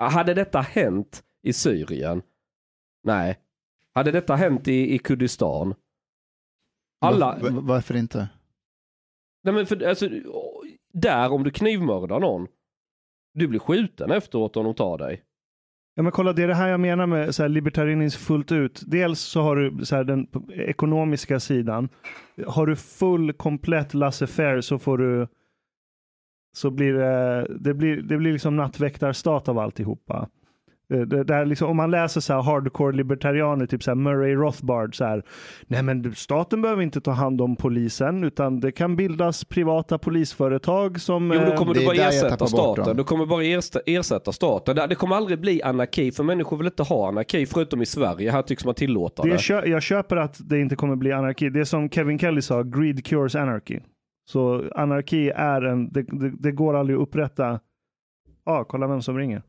Hade 0.09 0.35
detta 0.35 0.61
hänt 0.61 1.25
i 1.43 1.53
Syrien? 1.53 2.23
Nej. 3.03 3.39
Hade 3.93 4.11
detta 4.11 4.37
hänt 4.37 4.69
i, 4.69 4.95
i 4.95 4.99
Kurdistan? 4.99 5.75
Alla... 7.01 7.39
Var, 7.39 7.51
var- 7.51 7.63
varför 7.63 7.97
inte? 7.97 8.29
Nej 9.43 9.55
men 9.55 9.67
för, 9.67 9.87
alltså, 9.89 10.09
där 10.93 11.33
om 11.33 11.45
du 11.45 11.51
knivmördar 11.51 12.21
någon, 12.21 12.47
du 13.35 13.49
blir 13.49 13.61
skjuten 13.61 14.11
efteråt 14.11 14.57
om 14.57 14.65
de 14.65 14.75
tar 14.75 14.99
dig. 14.99 15.23
Ja, 15.95 16.03
men 16.03 16.13
kolla, 16.13 16.33
det 16.33 16.43
är 16.43 16.49
det 16.49 16.55
här 16.55 16.69
jag 16.69 16.81
menar 16.81 17.07
med 17.07 17.35
så 17.35 17.43
här, 17.43 17.49
libertarianism 17.49 18.19
fullt 18.21 18.53
ut. 18.53 18.83
Dels 18.87 19.21
så 19.21 19.41
har 19.43 19.57
du 19.57 19.85
så 19.85 19.97
här, 19.97 20.05
den 20.05 20.27
ekonomiska 20.55 21.41
sidan. 21.41 21.89
Har 22.47 22.67
du 22.67 22.77
full, 22.77 23.33
komplett 23.33 23.95
laissez-faire 23.95 24.61
så 24.61 24.79
får 24.79 24.99
du 24.99 25.29
så 26.53 26.71
blir 26.71 26.93
det, 26.93 27.47
det 27.61 27.75
blir, 27.75 27.97
det 27.97 28.17
blir 28.17 28.33
liksom 28.33 28.57
nattväktarstat 28.57 29.49
av 29.49 29.59
alltihopa. 29.59 30.29
Det, 30.91 31.05
det, 31.05 31.25
där 31.25 31.47
liksom, 31.47 31.71
om 31.71 31.77
man 31.77 31.91
läser 31.91 32.21
så 32.21 32.33
här 32.33 32.43
hardcore 32.43 32.97
libertarianer, 32.97 33.67
typ 33.67 33.83
så 33.83 33.91
här 33.91 33.97
Murray 33.97 34.35
Rothbard, 34.35 34.97
så 34.97 35.05
här, 35.05 35.23
nej 35.67 35.83
men 35.83 36.15
staten 36.15 36.63
behöver 36.63 36.83
inte 36.83 37.01
ta 37.01 37.11
hand 37.11 37.41
om 37.41 37.57
polisen, 37.57 38.25
utan 38.25 38.61
det 38.61 38.73
kan 38.73 38.97
bildas 38.97 39.45
privata 39.45 39.99
polisföretag 39.99 41.01
som... 41.01 41.33
Jo, 41.35 41.41
då 41.41 41.53
eh, 41.53 41.57
kommer 41.57 41.75
det 41.75 41.81
du 41.81 41.85
är 41.85 41.97
bara 41.97 42.09
ersätta 42.09 42.47
staten. 42.47 42.97
Du 42.97 43.05
kommer 43.05 43.27
bara 43.27 43.45
ersätta, 43.87 44.33
staten. 44.33 44.77
Det, 44.77 44.87
det 44.87 44.95
kommer 44.95 45.17
aldrig 45.17 45.41
bli 45.41 45.63
anarki, 45.63 46.13
för 46.13 46.25
människor 46.25 46.57
vill 46.57 46.67
inte 46.67 46.83
ha 46.83 47.09
anarki, 47.09 47.47
förutom 47.47 47.83
i 47.83 47.87
Sverige. 47.87 48.31
Här 48.31 48.43
tycks 48.43 48.65
man 48.65 48.75
tillåta 48.75 49.23
det. 49.23 49.49
Det 49.49 49.69
jag 49.69 49.83
köper 49.83 50.17
att 50.17 50.49
det 50.49 50.61
inte 50.61 50.77
kommer 50.77 50.97
bli 50.97 51.13
anarki. 51.13 51.51
Det 51.51 51.61
är 51.61 51.65
som 51.65 51.91
Kevin 51.91 52.19
Kelly 52.19 52.43
sa, 52.43 52.63
greed 52.63 53.05
cures 53.05 53.35
anarchy. 53.35 53.81
Så 54.31 54.71
anarki 54.75 55.31
är 55.31 55.63
en, 55.63 55.93
det, 55.93 56.03
det, 56.03 56.31
det 56.39 56.53
går 56.53 56.77
aldrig 56.77 56.97
att 56.99 57.03
upprätta. 57.03 57.61
Ja, 58.45 58.65
kolla 58.65 58.87
vem 58.87 59.03
som 59.03 59.19
ringer. 59.19 59.43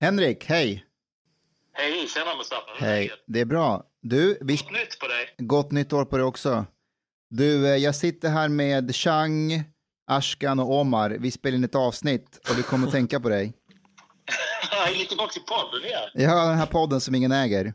Henrik, 0.00 0.44
hej. 0.44 0.84
Hej, 1.72 2.06
tjena 2.08 2.36
Mustafa. 2.36 2.62
Hej, 2.78 3.10
det 3.26 3.40
är 3.40 3.44
bra. 3.44 3.84
Du, 4.02 4.38
vi, 4.40 4.52
Något 4.54 4.72
nytt 4.72 4.98
på 5.00 5.06
dig? 5.06 5.46
gott 5.46 5.72
nytt 5.72 5.92
år 5.92 6.04
på 6.04 6.16
dig 6.16 6.26
också. 6.26 6.66
Du, 7.30 7.66
eh, 7.66 7.76
jag 7.76 7.94
sitter 7.94 8.28
här 8.28 8.48
med 8.48 8.94
Chang, 8.94 9.64
Ashkan 10.06 10.60
och 10.60 10.72
Omar. 10.80 11.10
Vi 11.20 11.30
spelar 11.30 11.56
in 11.56 11.64
ett 11.64 11.74
avsnitt 11.74 12.40
och 12.50 12.58
vi 12.58 12.62
kommer 12.62 12.86
att 12.86 12.92
tänka 12.92 13.20
på 13.20 13.28
dig. 13.28 13.54
Jag 14.72 14.88
är 14.88 14.92
lite 14.98 15.08
tillbaka 15.08 15.32
till 15.32 15.42
podden 15.42 15.84
igen. 15.88 16.08
Jag 16.14 16.30
har 16.30 16.48
den 16.48 16.58
här 16.58 16.66
podden 16.66 17.00
som 17.00 17.14
ingen 17.14 17.32
äger. 17.32 17.74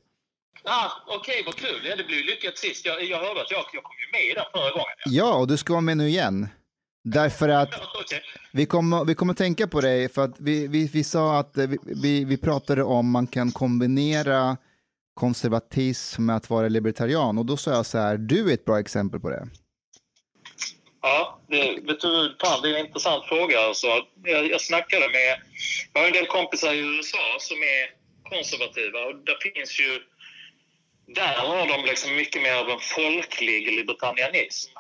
Ah, 0.65 0.91
Okej, 1.07 1.43
vad 1.45 1.55
kul. 1.55 1.81
Ja, 1.83 1.95
det 1.95 2.03
blev 2.03 2.25
lyckat 2.25 2.57
sist. 2.57 2.85
Jag, 2.85 3.03
jag 3.03 3.17
hörde 3.19 3.41
att 3.41 3.51
jag, 3.51 3.65
jag 3.73 3.83
kom 3.83 3.95
ju 3.99 4.27
med 4.27 4.35
den 4.35 4.45
förra 4.53 4.71
gången. 4.71 4.95
Ja. 5.05 5.35
Och 5.35 5.47
du 5.47 5.57
ska 5.57 5.73
vara 5.73 5.81
med 5.81 5.97
nu 5.97 6.07
igen. 6.07 6.47
Därför 7.03 7.49
att 7.49 7.73
Okej. 8.01 8.21
vi 8.53 8.65
kommer, 8.65 9.05
vi 9.05 9.15
kommer 9.15 9.33
tänka 9.33 9.67
på 9.67 9.81
dig, 9.81 10.09
för 10.09 10.23
att 10.23 10.39
vi, 10.39 10.67
vi, 10.67 10.89
vi 10.93 11.03
sa 11.03 11.39
att 11.39 11.57
eh, 11.57 11.67
vi, 11.67 11.77
vi, 11.83 12.25
vi 12.25 12.37
pratade 12.37 12.83
om 12.83 13.11
man 13.11 13.27
kan 13.27 13.51
kombinera 13.51 14.57
konservatism 15.13 16.25
med 16.25 16.35
att 16.35 16.49
vara 16.49 16.67
libertarian. 16.67 17.37
Och 17.37 17.45
då 17.45 17.57
sa 17.57 17.71
jag 17.71 17.85
så 17.85 17.97
här, 17.97 18.17
du 18.17 18.49
är 18.49 18.53
ett 18.53 18.65
bra 18.65 18.79
exempel 18.79 19.19
på 19.19 19.29
det. 19.29 19.47
Ja, 21.01 21.39
det, 21.49 21.79
vet 21.87 21.99
du, 22.01 22.35
fan, 22.41 22.61
det 22.61 22.69
är 22.69 22.79
en 22.79 22.85
intressant 22.85 23.25
fråga. 23.25 23.59
Alltså. 23.59 23.87
Jag, 24.23 24.49
jag 24.49 24.61
snackade 24.61 25.09
med... 25.09 25.41
Jag 25.93 26.01
har 26.01 26.07
en 26.07 26.13
del 26.13 26.27
kompisar 26.27 26.73
i 26.73 26.79
USA 26.79 27.37
som 27.39 27.57
är 27.57 27.83
konservativa 28.29 28.99
och 28.99 29.15
där 29.15 29.37
finns 29.53 29.79
ju... 29.79 30.01
Där 31.05 31.33
har 31.35 31.67
de 31.67 31.85
liksom 31.85 32.15
mycket 32.15 32.41
mer 32.41 32.53
av 32.55 32.69
en 32.69 32.79
folklig 32.79 33.67
libertarianism. 33.71 34.71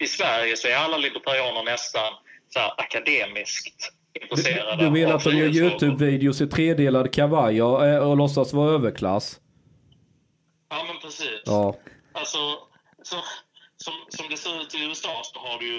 I 0.00 0.06
Sverige 0.06 0.56
så 0.56 0.68
är 0.68 0.76
alla 0.76 0.96
libertarianer 0.96 1.64
nästan 1.64 2.12
så 2.48 2.60
akademiskt 2.60 3.92
intresserade. 4.20 4.84
Du 4.84 4.90
menar 4.90 5.14
att 5.14 5.24
de 5.24 5.36
gör. 5.36 5.48
YouTube-videos 5.48 6.42
i 6.42 6.46
tredelad 6.46 7.14
kavaj 7.14 7.62
och, 7.62 7.86
eh, 7.86 8.10
och 8.10 8.16
låtsas 8.16 8.52
vara 8.52 8.70
överklass? 8.70 9.40
Ja, 10.68 10.84
men 10.88 10.98
precis. 11.02 11.42
Ja. 11.44 11.76
Alltså, 12.12 12.38
så, 13.02 13.16
som, 13.76 13.94
som 14.08 14.28
det 14.30 14.36
ser 14.36 14.62
ut 14.62 14.74
i 14.74 14.84
USA 14.84 15.20
så 15.24 15.38
har 15.40 15.58
du 15.58 15.66
ju 15.66 15.78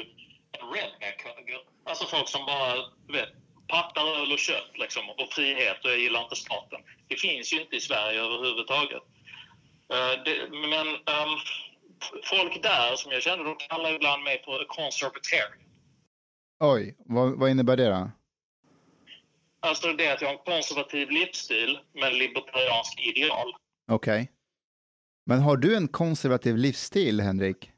en 0.51 0.67
redneck-höger. 0.75 1.59
Alltså 1.85 2.05
folk 2.05 2.27
som 2.29 2.45
bara, 2.45 2.75
du 3.07 3.13
vet, 3.13 3.29
pattar 3.67 4.21
öl 4.21 4.31
och 4.31 4.39
kött 4.39 4.71
liksom, 4.73 5.09
och 5.09 5.33
frihet 5.33 5.77
och 5.83 5.89
jag 5.91 5.99
gillar 5.99 6.23
inte 6.23 6.35
staten. 6.35 6.79
Det 7.07 7.15
finns 7.15 7.53
ju 7.53 7.61
inte 7.61 7.75
i 7.75 7.79
Sverige 7.79 8.21
överhuvudtaget. 8.21 9.03
Eh, 9.93 10.23
det, 10.25 10.49
men 10.51 10.87
ehm, 10.87 11.37
folk 12.23 12.63
där 12.63 12.95
som 12.95 13.11
jag 13.11 13.23
känner, 13.23 13.43
de 13.43 13.55
kallar 13.55 13.93
ibland 13.93 14.23
mig 14.23 14.43
för 14.45 14.65
conservatarian. 14.67 15.51
Oj, 16.59 16.95
vad, 16.99 17.39
vad 17.39 17.49
innebär 17.49 17.77
det 17.77 17.89
då? 17.89 18.11
Alltså 19.59 19.93
det 19.93 20.13
att 20.13 20.21
jag 20.21 20.27
har 20.27 20.35
en 20.35 20.43
konservativ 20.45 21.09
livsstil 21.09 21.79
men 21.93 22.13
libertariansk 22.13 22.99
ideal. 22.99 23.53
Okej. 23.91 24.31
Men 25.25 25.39
har 25.39 25.57
du 25.57 25.75
en 25.75 25.87
konservativ 25.87 26.57
livsstil, 26.57 27.21
Henrik? 27.21 27.71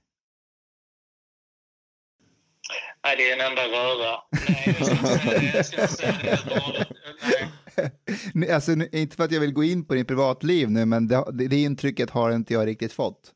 Nej, 3.03 3.15
det 3.17 3.31
är 3.31 3.33
en 3.33 3.49
enda 3.49 3.67
röra. 3.67 4.21
Nej, 4.31 4.75
jag 4.77 4.85
ska 4.85 4.91
inte 5.01 5.17
säga 5.17 5.39
det. 5.39 5.57
Jag 5.57 5.65
ska 5.65 5.81
inte 5.81 5.93
säga 5.93 6.11
det. 6.45 6.87
Nej. 7.21 7.47
Alltså, 8.53 8.71
inte 8.71 9.15
för 9.15 9.23
att 9.23 9.31
jag 9.31 9.39
vill 9.39 9.53
gå 9.53 9.63
in 9.63 9.85
på 9.85 9.93
din 9.93 10.05
privatliv 10.05 10.69
nu, 10.69 10.85
men 10.85 11.07
det, 11.07 11.47
det, 11.49 11.55
intrycket 11.55 12.09
har 12.09 12.31
inte 12.31 12.53
jag 12.53 12.67
riktigt 12.67 12.93
fått. 12.93 13.31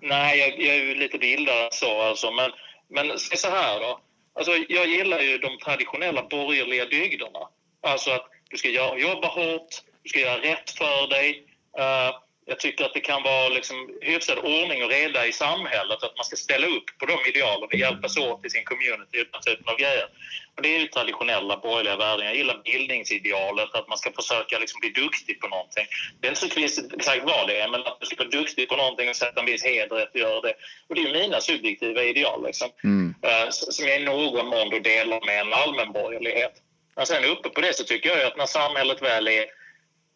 Nej, 0.00 0.38
jag, 0.38 0.60
jag 0.60 0.76
är 0.76 0.84
ju 0.84 0.94
lite 0.94 1.18
vildare 1.18 1.64
än 1.64 1.72
så 1.72 2.00
alltså. 2.00 2.30
Men, 2.30 2.50
men 2.88 3.18
se 3.18 3.36
så 3.36 3.48
här 3.48 3.80
då. 3.80 4.00
Alltså, 4.34 4.52
jag 4.68 4.86
gillar 4.86 5.20
ju 5.20 5.38
de 5.38 5.58
traditionella 5.64 6.26
borgerliga 6.30 6.84
dygderna. 6.84 7.38
Alltså 7.82 8.10
att 8.10 8.26
du 8.50 8.56
ska 8.56 8.68
jobba 8.98 9.28
hårt, 9.28 9.68
du 10.02 10.08
ska 10.08 10.20
göra 10.20 10.40
rätt 10.40 10.70
för 10.70 11.08
dig. 11.08 11.44
Uh, 11.78 12.25
jag 12.48 12.60
tycker 12.60 12.84
att 12.84 12.94
det 12.94 13.00
kan 13.00 13.22
vara 13.22 13.48
liksom 13.48 13.76
hyfsad 14.00 14.38
ordning 14.38 14.84
och 14.84 14.90
reda 14.90 15.26
i 15.26 15.32
samhället. 15.32 16.02
Att 16.02 16.16
man 16.16 16.24
ska 16.24 16.36
ställa 16.36 16.66
upp 16.66 16.98
på 16.98 17.06
de 17.06 17.18
idealen 17.28 17.62
och 17.62 17.74
hjälpas 17.74 18.16
åt 18.16 18.46
i 18.46 18.50
sin 18.50 18.64
community 18.64 19.24
den 19.32 19.42
typen 19.42 19.68
av 19.72 19.76
grejer. 19.76 20.08
Och 20.56 20.62
det 20.62 20.76
är 20.76 20.80
ju 20.80 20.86
traditionella 20.86 21.56
borgerliga 21.56 21.96
värden. 21.96 22.26
Jag 22.26 22.36
gillar 22.36 22.62
bildningsidealet, 22.64 23.74
att 23.74 23.88
man 23.88 23.98
ska 23.98 24.12
försöka 24.12 24.58
liksom 24.58 24.80
bli 24.80 24.90
duktig 24.90 25.40
på 25.40 25.48
någonting. 25.48 25.86
Det 26.20 26.26
är 26.26 26.30
inte 26.30 26.40
så 26.40 26.48
kvist- 26.48 26.94
exakt 26.96 27.24
vad 27.24 27.48
det 27.48 27.60
är, 27.60 27.68
men 27.68 27.80
att 27.80 28.00
du 28.00 28.06
ska 28.06 28.16
vara 28.16 28.28
duktig 28.28 28.68
på 28.68 28.76
någonting 28.76 29.08
och 29.08 29.16
sätta 29.16 29.40
en 29.40 29.46
viss 29.46 29.64
heder 29.64 30.00
i 30.00 30.02
att 30.02 30.14
göra 30.14 30.40
det. 30.40 30.54
Och 30.88 30.94
det 30.94 31.00
är 31.00 31.12
mina 31.12 31.40
subjektiva 31.40 32.02
ideal, 32.02 32.46
liksom. 32.46 32.68
Mm. 32.84 33.14
Eh, 33.22 33.50
som 33.50 33.88
jag 33.88 34.00
i 34.00 34.04
någon 34.04 34.46
mån 34.46 34.82
delar 34.82 35.26
med 35.26 35.40
en 35.40 35.52
allmän 35.52 35.92
borgerlighet. 35.92 36.52
Men 36.96 37.06
sen 37.06 37.24
uppe 37.24 37.48
på 37.48 37.60
det 37.60 37.76
så 37.76 37.84
tycker 37.84 38.08
jag 38.08 38.26
att 38.26 38.36
när 38.36 38.46
samhället 38.46 39.02
väl 39.02 39.28
är 39.28 39.44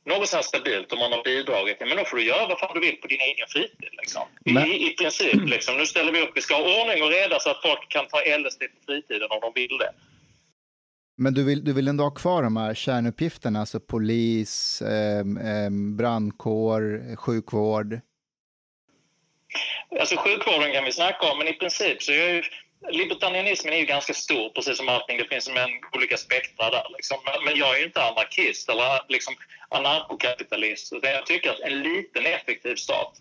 här 0.06 0.42
stabilt 0.42 0.92
och 0.92 0.98
man 0.98 1.12
har 1.12 1.24
bidragit, 1.24 1.76
men 1.80 1.96
då 1.96 2.04
får 2.04 2.16
du 2.16 2.24
göra 2.24 2.46
vad 2.48 2.58
fan 2.58 2.74
du 2.74 2.80
vill 2.80 2.96
på 2.96 3.06
din 3.06 3.20
egen 3.20 3.46
fritid. 3.48 3.92
Liksom. 3.92 4.22
I, 4.44 4.86
I 4.86 4.96
princip, 4.96 5.48
liksom. 5.48 5.76
nu 5.76 5.86
ställer 5.86 6.12
vi 6.12 6.22
upp, 6.22 6.32
vi 6.34 6.40
ska 6.40 6.54
ha 6.54 6.82
ordning 6.82 7.02
och 7.02 7.10
reda 7.10 7.40
så 7.40 7.50
att 7.50 7.62
folk 7.62 7.88
kan 7.88 8.06
ta 8.06 8.18
LSD 8.38 8.60
på 8.60 8.80
fritiden 8.86 9.28
om 9.30 9.40
de 9.40 9.52
vill 9.54 9.78
det. 9.78 9.92
Men 11.16 11.34
du 11.34 11.44
vill, 11.44 11.64
du 11.64 11.72
vill 11.72 11.88
ändå 11.88 12.04
ha 12.04 12.10
kvar 12.10 12.42
de 12.42 12.56
här 12.56 12.74
kärnuppgifterna, 12.74 13.60
alltså 13.60 13.80
polis, 13.80 14.82
eh, 14.82 15.18
eh, 15.20 15.70
brandkår, 15.96 17.16
sjukvård. 17.16 18.00
alltså 20.00 20.16
sjukvården 20.16 20.72
kan 20.72 20.84
vi 20.84 20.92
snacka 20.92 21.32
om, 21.32 21.38
men 21.38 21.48
i 21.48 21.52
princip 21.52 22.02
så 22.02 22.12
är 22.12 22.34
ju 22.34 22.42
libertarianismen 22.88 23.74
är 23.74 23.78
ju 23.78 23.84
ganska 23.84 24.14
stor, 24.14 24.48
precis 24.48 24.76
som 24.76 24.88
allting. 24.88 25.18
Det 25.18 25.28
finns 25.28 25.48
en 25.48 25.56
olika 25.92 26.16
spektra 26.16 26.70
där. 26.70 26.86
Liksom. 26.96 27.18
Men, 27.44 27.56
jag 27.56 27.74
är 27.74 27.78
ju 27.78 27.84
inte 27.84 28.02
anarkist 28.02 28.68
eller 28.68 29.00
liksom 29.08 29.34
anarkokapitalist. 29.68 30.92
Utan 30.92 31.10
jag 31.10 31.26
tycker 31.26 31.50
att 31.50 31.60
en 31.60 31.82
liten 31.82 32.26
effektiv 32.26 32.76
stat 32.76 33.12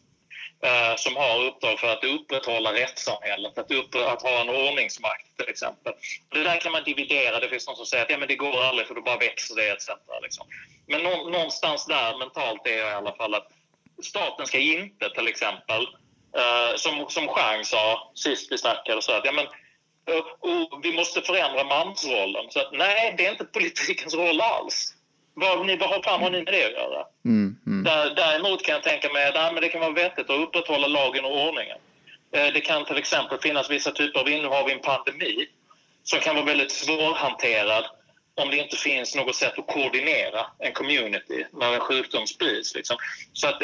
eh, 0.63 0.95
som 0.95 1.15
har 1.15 1.45
uppdrag 1.45 1.79
för 1.79 1.87
att 1.87 2.03
upprätthålla 2.03 2.73
rättssamhället, 2.73 3.57
att, 3.57 3.71
upp, 3.71 3.95
att 3.95 4.21
ha 4.21 4.41
en 4.41 4.49
ordningsmakt 4.49 5.37
till 5.37 5.49
exempel. 5.49 5.93
Det 6.29 6.43
där 6.43 6.59
kan 6.59 6.71
man 6.71 6.83
dividera. 6.83 7.39
Det 7.39 7.49
finns 7.49 7.67
någon 7.67 7.75
som 7.75 7.85
säger 7.85 8.03
att 8.03 8.09
ja, 8.09 8.17
men 8.17 8.27
det 8.27 8.35
går 8.35 8.63
aldrig 8.63 8.87
för 8.87 8.95
då 8.95 9.01
bara 9.01 9.17
växer 9.17 9.55
det 9.55 9.69
etc. 9.69 9.89
Liksom. 10.21 10.47
Men 10.87 11.03
nå, 11.03 11.29
någonstans 11.29 11.85
där 11.85 12.17
mentalt 12.17 12.67
är 12.67 12.77
jag 12.77 12.89
i 12.89 12.93
alla 12.93 13.15
fall 13.15 13.35
att 13.35 13.51
staten 14.03 14.47
ska 14.47 14.59
inte 14.59 15.09
till 15.09 15.27
exempel 15.27 15.87
Uh, 16.37 16.75
som, 16.75 17.05
som 17.09 17.27
Chang 17.27 17.65
sa 17.65 18.11
sist 18.15 18.51
vi 18.51 18.57
snackade, 18.57 19.01
så 19.01 19.11
att 19.11 19.25
ja, 19.25 19.31
men, 19.31 19.45
uh, 20.15 20.23
oh, 20.41 20.79
vi 20.83 20.93
måste 20.93 21.21
förändra 21.21 21.63
mansrollen. 21.63 22.45
Så 22.49 22.59
att, 22.59 22.71
nej, 22.71 23.13
det 23.17 23.25
är 23.25 23.31
inte 23.31 23.45
politikens 23.45 24.15
roll 24.15 24.41
alls. 24.41 24.93
Vad, 25.33 25.65
ni, 25.65 25.77
vad 25.77 26.03
fan 26.03 26.21
har 26.21 26.29
ni 26.29 26.41
med 26.41 26.53
det 26.53 26.65
att 26.65 26.71
göra? 26.71 27.05
Mm, 27.25 27.57
mm. 27.67 27.83
Där, 27.83 28.15
däremot 28.15 28.65
kan 28.65 28.73
jag 28.73 28.83
tänka 28.83 29.13
mig 29.13 29.27
att 29.27 29.61
det 29.61 29.69
kan 29.69 29.81
vara 29.81 29.91
vettigt 29.91 30.29
att 30.29 30.39
upprätthålla 30.39 30.87
lagen 30.87 31.25
och 31.25 31.47
ordningen. 31.47 31.77
Uh, 32.37 32.53
det 32.53 32.61
kan 32.61 32.85
till 32.85 32.97
exempel 32.97 33.39
finnas 33.39 33.69
vissa 33.69 33.91
typer 33.91 34.19
av, 34.19 34.25
nu 34.25 34.47
har 34.47 34.65
vi 34.65 34.73
en 34.73 34.79
pandemi, 34.79 35.47
som 36.03 36.19
kan 36.19 36.35
vara 36.35 36.45
väldigt 36.45 36.71
svårhanterad 36.71 37.85
om 38.39 38.49
det 38.49 38.57
inte 38.57 38.75
finns 38.75 39.15
något 39.15 39.35
sätt 39.35 39.59
att 39.59 39.67
koordinera 39.67 40.45
en 40.59 40.73
community 40.73 41.45
när 41.53 41.73
en 41.73 41.79
sjukdom 41.79 42.27
sprids. 42.27 42.75
Liksom. 42.75 42.97
Så 43.33 43.47
att 43.47 43.61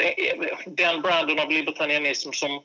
den 0.66 1.02
branden 1.02 1.38
av 1.38 1.50
libertarianism 1.50 2.32
som, 2.32 2.62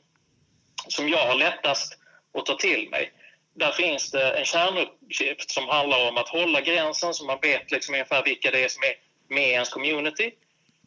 som 0.88 1.08
jag 1.08 1.26
har 1.26 1.34
lättast 1.34 1.98
att 2.38 2.46
ta 2.46 2.56
till 2.56 2.90
mig, 2.90 3.12
där 3.54 3.72
finns 3.72 4.10
det 4.10 4.30
en 4.38 4.44
kärnuppgift 4.44 5.50
som 5.50 5.68
handlar 5.68 6.08
om 6.08 6.16
att 6.16 6.28
hålla 6.28 6.60
gränsen 6.60 7.14
så 7.14 7.24
man 7.24 7.38
vet 7.42 7.70
liksom 7.70 7.94
ungefär 7.94 8.24
vilka 8.24 8.50
det 8.50 8.64
är 8.64 8.68
som 8.68 8.82
är 8.82 8.94
med 9.34 9.48
i 9.48 9.52
ens 9.52 9.68
community. 9.68 10.32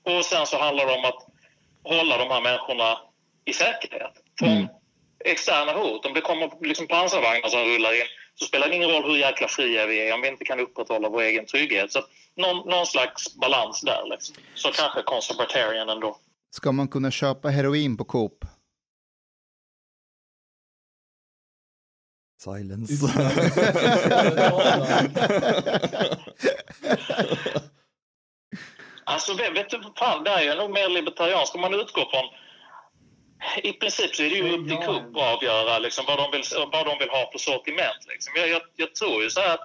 Och 0.03 0.25
sen 0.25 0.45
så 0.47 0.57
handlar 0.57 0.85
det 0.85 0.93
om 0.93 1.05
att 1.05 1.27
hålla 1.83 2.17
de 2.17 2.29
här 2.29 2.41
människorna 2.41 2.99
i 3.45 3.53
säkerhet 3.53 4.13
från 4.39 4.49
mm. 4.49 4.67
externa 5.25 5.71
hot. 5.73 6.05
Om 6.05 6.13
det 6.13 6.21
kommer 6.21 6.51
liksom 6.61 6.87
pansarvagnar 6.87 7.49
som 7.49 7.59
rullar 7.59 7.93
in 7.93 8.07
så 8.35 8.45
spelar 8.45 8.69
det 8.69 8.75
ingen 8.75 8.89
roll 8.89 9.03
hur 9.03 9.17
jäkla 9.17 9.47
fria 9.47 9.85
vi 9.85 10.09
är 10.09 10.13
om 10.13 10.21
vi 10.21 10.27
inte 10.27 10.45
kan 10.45 10.59
upprätthålla 10.59 11.09
vår 11.09 11.21
egen 11.21 11.45
trygghet. 11.45 11.91
Så 11.91 12.01
någon, 12.35 12.69
någon 12.69 12.85
slags 12.85 13.35
balans 13.35 13.81
där. 13.81 14.09
Liksom. 14.09 14.35
Så 14.55 14.71
kanske 14.71 15.01
conservatarian 15.01 15.89
ändå. 15.89 16.17
Ska 16.51 16.71
man 16.71 16.87
kunna 16.87 17.11
köpa 17.11 17.49
heroin 17.49 17.97
på 17.97 18.05
Coop? 18.05 18.45
Silence. 22.43 22.93
alltså, 29.03 29.33
vet 29.33 29.69
du, 29.69 29.81
fan, 29.97 30.23
där 30.23 30.37
är 30.37 30.43
jag 30.43 30.57
nog 30.57 30.71
mer 30.71 30.89
libertariansk. 30.89 31.55
Om 31.55 31.61
man 31.61 31.73
utgår 31.73 32.05
från 32.11 32.25
i 33.63 33.73
princip 33.73 34.15
så 34.15 34.23
är 34.23 34.29
det 34.29 34.35
ju 34.35 34.51
upp 34.51 34.67
till 34.67 34.77
Coop 34.77 35.17
att 35.17 35.33
avgöra 35.33 35.79
liksom, 35.79 36.05
vad, 36.07 36.17
de 36.17 36.31
vill, 36.31 36.43
vad 36.71 36.85
de 36.85 36.99
vill 36.99 37.09
ha 37.09 37.29
för 37.31 37.39
sortiment. 37.39 38.01
Liksom. 38.07 38.33
Jag, 38.35 38.49
jag, 38.49 38.61
jag 38.75 38.95
tror 38.95 39.23
ju 39.23 39.29
så 39.29 39.41
att 39.41 39.59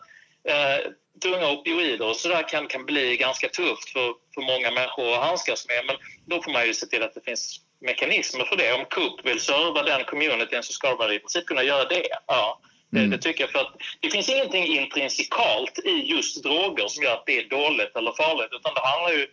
eh, 0.45 0.93
tunga 1.22 1.51
opioider 1.51 2.09
och 2.09 2.16
sådär 2.16 2.49
kan, 2.49 2.66
kan 2.66 2.85
bli 2.85 3.16
ganska 3.16 3.49
tufft 3.49 3.91
för, 3.91 4.14
för 4.35 4.41
många 4.41 4.70
människor 4.70 5.14
att 5.14 5.24
handskas 5.24 5.66
med. 5.68 5.85
Men 5.87 5.97
då 6.26 6.43
får 6.43 6.53
man 6.53 6.66
ju 6.66 6.74
se 6.74 6.87
till 6.87 7.03
att 7.03 7.14
det 7.14 7.24
finns 7.24 7.61
mekanismer 7.81 8.45
för 8.45 8.57
det. 8.57 8.72
Om 8.72 8.85
Coop 8.85 9.26
vill 9.26 9.41
serva 9.41 9.83
den 9.83 10.05
communityn 10.05 10.62
så 10.62 10.72
ska 10.72 10.95
de 10.95 11.12
i 11.12 11.18
princip 11.18 11.47
kunna 11.47 11.62
göra 11.62 11.85
det. 11.85 12.07
Ja. 12.26 12.61
Det, 12.93 12.99
mm. 12.99 13.11
det, 13.11 13.18
tycker 13.18 13.45
jag 13.45 13.51
för 13.51 13.59
att 13.59 13.74
det 14.01 14.11
finns 14.11 14.28
ingenting 14.28 14.66
intrinsikalt 14.66 15.78
i 15.85 15.91
just 15.91 16.43
droger 16.43 16.89
som 16.89 17.05
gör 17.05 17.12
att 17.12 17.26
det 17.26 17.39
är 17.39 17.49
dåligt 17.49 17.97
eller 17.97 18.12
farligt 18.12 18.49
utan 18.53 18.74
det 18.74 18.81
handlar 18.81 19.11
ju 19.11 19.26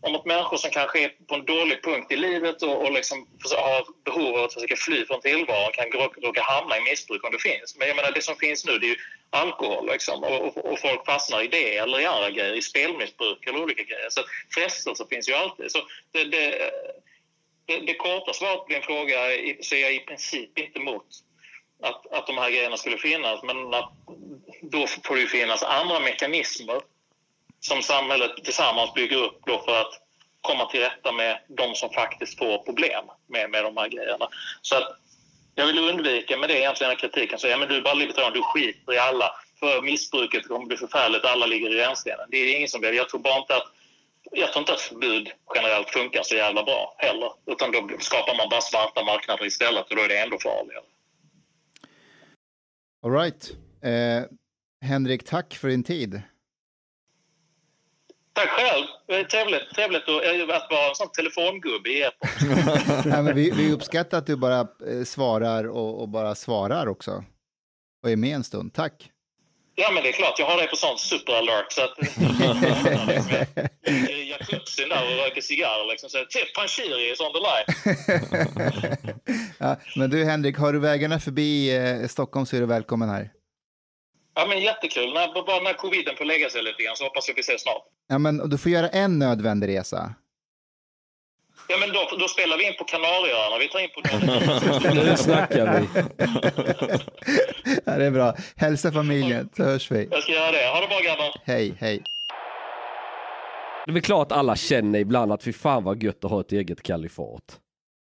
om 0.00 0.14
att 0.14 0.26
människor 0.26 0.56
som 0.56 0.70
kanske 0.70 1.04
är 1.04 1.08
på 1.28 1.34
en 1.34 1.44
dålig 1.44 1.82
punkt 1.82 2.12
i 2.12 2.16
livet 2.16 2.62
och, 2.62 2.84
och 2.84 2.92
liksom 2.92 3.28
har 3.56 4.04
behov 4.04 4.36
av 4.36 4.44
att 4.44 4.54
försöka 4.54 4.76
fly 4.76 5.06
från 5.06 5.20
tillvaron 5.20 5.72
kan 5.72 5.86
råka 6.22 6.42
hamna 6.42 6.78
i 6.78 6.80
missbruk 6.80 7.24
om 7.24 7.32
det 7.32 7.38
finns. 7.38 7.76
Men 7.78 7.88
jag 7.88 7.96
menar, 7.96 8.12
det 8.12 8.22
som 8.22 8.36
finns 8.36 8.66
nu 8.66 8.78
det 8.78 8.86
är 8.86 8.88
ju 8.88 8.96
alkohol 9.30 9.86
liksom, 9.86 10.24
och, 10.24 10.72
och, 10.72 10.78
folk 10.78 11.06
fastnar 11.06 11.42
i 11.42 11.48
det 11.48 11.76
eller 11.76 12.00
i 12.00 12.06
andra 12.06 12.30
grejer, 12.30 12.54
i 12.54 12.62
spelmissbruk 12.62 13.46
eller 13.46 13.62
olika 13.62 13.82
grejer. 13.82 14.10
Så 14.10 14.20
frestelser 14.54 15.06
finns 15.10 15.28
ju 15.28 15.34
alltid. 15.34 15.70
Så 15.70 15.78
det, 16.12 16.24
det, 16.24 16.70
det, 17.66 17.80
det 17.80 17.94
korta 17.94 18.32
svaret 18.32 18.58
på 18.58 18.68
din 18.68 18.82
fråga 18.82 19.16
ser 19.62 19.76
jag 19.76 19.94
i 19.94 20.00
princip 20.00 20.58
inte 20.58 20.78
emot 20.78 21.06
att, 21.82 22.12
att 22.12 22.26
de 22.26 22.38
här 22.38 22.50
grejerna 22.50 22.76
skulle 22.76 22.98
finnas. 22.98 23.42
Men 23.42 23.74
att, 23.74 23.92
då 24.62 24.86
får 24.86 25.14
det 25.14 25.20
ju 25.20 25.26
finnas 25.26 25.62
andra 25.62 26.00
mekanismer 26.00 26.80
som 27.60 27.82
samhället 27.82 28.44
tillsammans 28.44 28.94
bygger 28.94 29.16
upp 29.16 29.40
då 29.46 29.62
för 29.64 29.80
att 29.80 29.92
komma 30.40 30.66
till 30.66 30.80
rätta 30.80 31.12
med 31.12 31.38
de 31.48 31.74
som 31.74 31.90
faktiskt 31.90 32.38
får 32.38 32.58
problem 32.58 33.04
med, 33.28 33.50
med 33.50 33.64
de 33.64 33.76
här 33.76 33.88
grejerna. 33.88 34.28
Så 34.62 34.76
att 34.76 34.88
jag 35.54 35.66
vill 35.66 35.78
undvika 35.78 36.36
med 36.36 36.48
det 36.48 36.58
egentligen 36.58 36.96
kritiken. 36.96 37.38
Så, 37.38 37.48
ja, 37.48 37.56
men 37.56 37.68
du 37.68 37.76
är 37.76 37.82
bara 37.82 37.94
libertarian, 37.94 38.32
du 38.32 38.42
skiter 38.42 38.92
i 38.92 38.98
alla. 38.98 39.30
För 39.60 39.82
missbruket 39.82 40.48
kommer 40.48 40.66
bli 40.66 40.76
förfärligt, 40.76 41.24
alla 41.24 41.46
ligger 41.46 41.70
i 41.74 41.80
rännstenen. 41.80 42.26
Det 42.30 42.36
är 42.36 42.56
ingen 42.56 42.68
som 42.68 42.80
vill. 42.80 42.96
Jag 42.96 43.08
tror 43.08 43.20
bara 43.20 43.38
inte 43.38 43.56
att 43.56 43.72
jag 44.32 44.52
tror 44.52 44.60
inte 44.60 44.72
att 44.72 44.80
förbud 44.80 45.30
generellt 45.54 45.90
funkar 45.90 46.22
så 46.22 46.34
jävla 46.34 46.62
bra 46.62 46.94
heller. 46.98 47.32
Utan 47.46 47.72
då 47.72 47.88
skapar 48.00 48.36
man 48.36 48.48
bara 48.48 48.60
svarta 48.60 49.04
marknader 49.04 49.46
istället 49.46 49.90
och 49.90 49.96
då 49.96 50.02
är 50.02 50.08
det 50.08 50.18
ändå 50.18 50.38
farligare. 50.38 50.84
All 53.02 53.12
right. 53.12 53.50
Eh, 53.82 54.24
Henrik, 54.88 55.24
tack 55.24 55.54
för 55.54 55.68
din 55.68 55.84
tid. 55.84 56.22
Tack 58.36 58.48
själv. 58.48 58.86
Det 59.06 59.14
är 59.14 59.24
trevligt, 59.24 59.74
trevligt 59.74 60.02
att 60.50 60.70
vara 60.70 60.88
en 60.88 60.94
sån 60.94 61.12
telefongubbe 61.12 61.90
i 61.90 62.00
ja, 63.04 63.22
men 63.22 63.34
vi, 63.34 63.50
vi 63.50 63.72
uppskattar 63.72 64.18
att 64.18 64.26
du 64.26 64.36
bara 64.36 64.60
eh, 64.60 65.04
svarar 65.04 65.64
och, 65.68 66.00
och, 66.00 66.08
bara 66.08 66.34
svarar 66.34 66.86
också. 66.86 67.24
Och 68.02 68.10
är 68.10 68.16
med 68.16 68.34
en 68.34 68.44
stund. 68.44 68.74
Tack. 68.74 69.10
Ja, 69.74 69.90
men 69.90 70.02
det 70.02 70.08
är 70.08 70.12
klart. 70.12 70.38
Jag 70.38 70.46
har 70.46 70.56
dig 70.56 70.68
på 70.68 70.76
sån 70.76 70.98
superalert. 70.98 71.72
Så 71.72 71.82
att... 71.84 71.98
Jacuzzin 74.28 74.88
där 74.88 75.04
och 75.04 75.24
röker 75.24 75.40
cigarr 75.40 75.90
liksom. 75.90 76.10
Så 76.10 76.24
typ 76.28 76.54
Panshiri 76.54 77.12
is 77.12 77.20
on 77.20 77.32
the 77.32 77.40
line. 77.48 77.66
ja, 79.58 79.76
men 79.96 80.10
du 80.10 80.24
Henrik, 80.24 80.58
har 80.58 80.72
du 80.72 80.78
vägarna 80.78 81.20
förbi 81.20 81.76
eh, 81.76 82.08
Stockholm 82.08 82.46
så 82.46 82.56
är 82.56 82.60
du 82.60 82.66
välkommen 82.66 83.08
här. 83.08 83.30
Ja, 84.38 84.46
men 84.46 84.60
jättekul. 84.60 85.12
När, 85.14 85.44
bara 85.46 85.60
när 85.60 85.72
coviden 85.72 86.16
får 86.16 86.24
lägga 86.24 86.50
sig 86.50 86.62
lite 86.62 86.82
grann 86.82 86.96
så 86.96 87.04
hoppas 87.04 87.28
jag 87.28 87.34
vi 87.34 87.40
ses 87.40 87.62
snart. 87.62 87.82
Ja, 88.08 88.18
men 88.18 88.50
du 88.50 88.58
får 88.58 88.72
göra 88.72 88.88
en 88.88 89.18
nödvändig 89.18 89.68
resa. 89.68 90.14
Ja, 91.68 91.76
men 91.80 91.88
då, 91.88 92.16
då 92.18 92.28
spelar 92.28 92.58
vi 92.58 92.66
in 92.66 92.74
på 92.78 92.84
Kanarieöarna. 92.84 93.58
Vi 93.58 93.68
tar 93.68 93.80
in 93.80 93.88
på 93.94 94.00
Nu 94.94 95.16
snackar 95.16 95.80
vi. 95.80 95.86
ja, 97.84 97.96
det 97.98 98.04
är 98.04 98.10
bra. 98.10 98.34
Hälsa 98.56 98.92
familjen, 98.92 99.48
så 99.56 99.62
hörs 99.64 99.90
vi. 99.90 100.08
Jag 100.10 100.22
ska 100.22 100.32
göra 100.32 100.52
det. 100.52 100.68
Ha 100.68 100.80
det 100.80 100.88
bra, 100.88 101.00
grabbar. 101.00 101.40
Hej, 101.44 101.74
hej. 101.78 102.02
Det 103.84 103.90
är 103.90 103.92
väl 103.92 104.02
klart 104.02 104.32
alla 104.32 104.56
känner 104.56 104.98
ibland 104.98 105.32
att 105.32 105.42
fy 105.42 105.52
fan 105.52 105.84
vad 105.84 106.02
gött 106.02 106.24
att 106.24 106.30
ha 106.30 106.40
ett 106.40 106.52
eget 106.52 106.82
kalifat. 106.82 107.60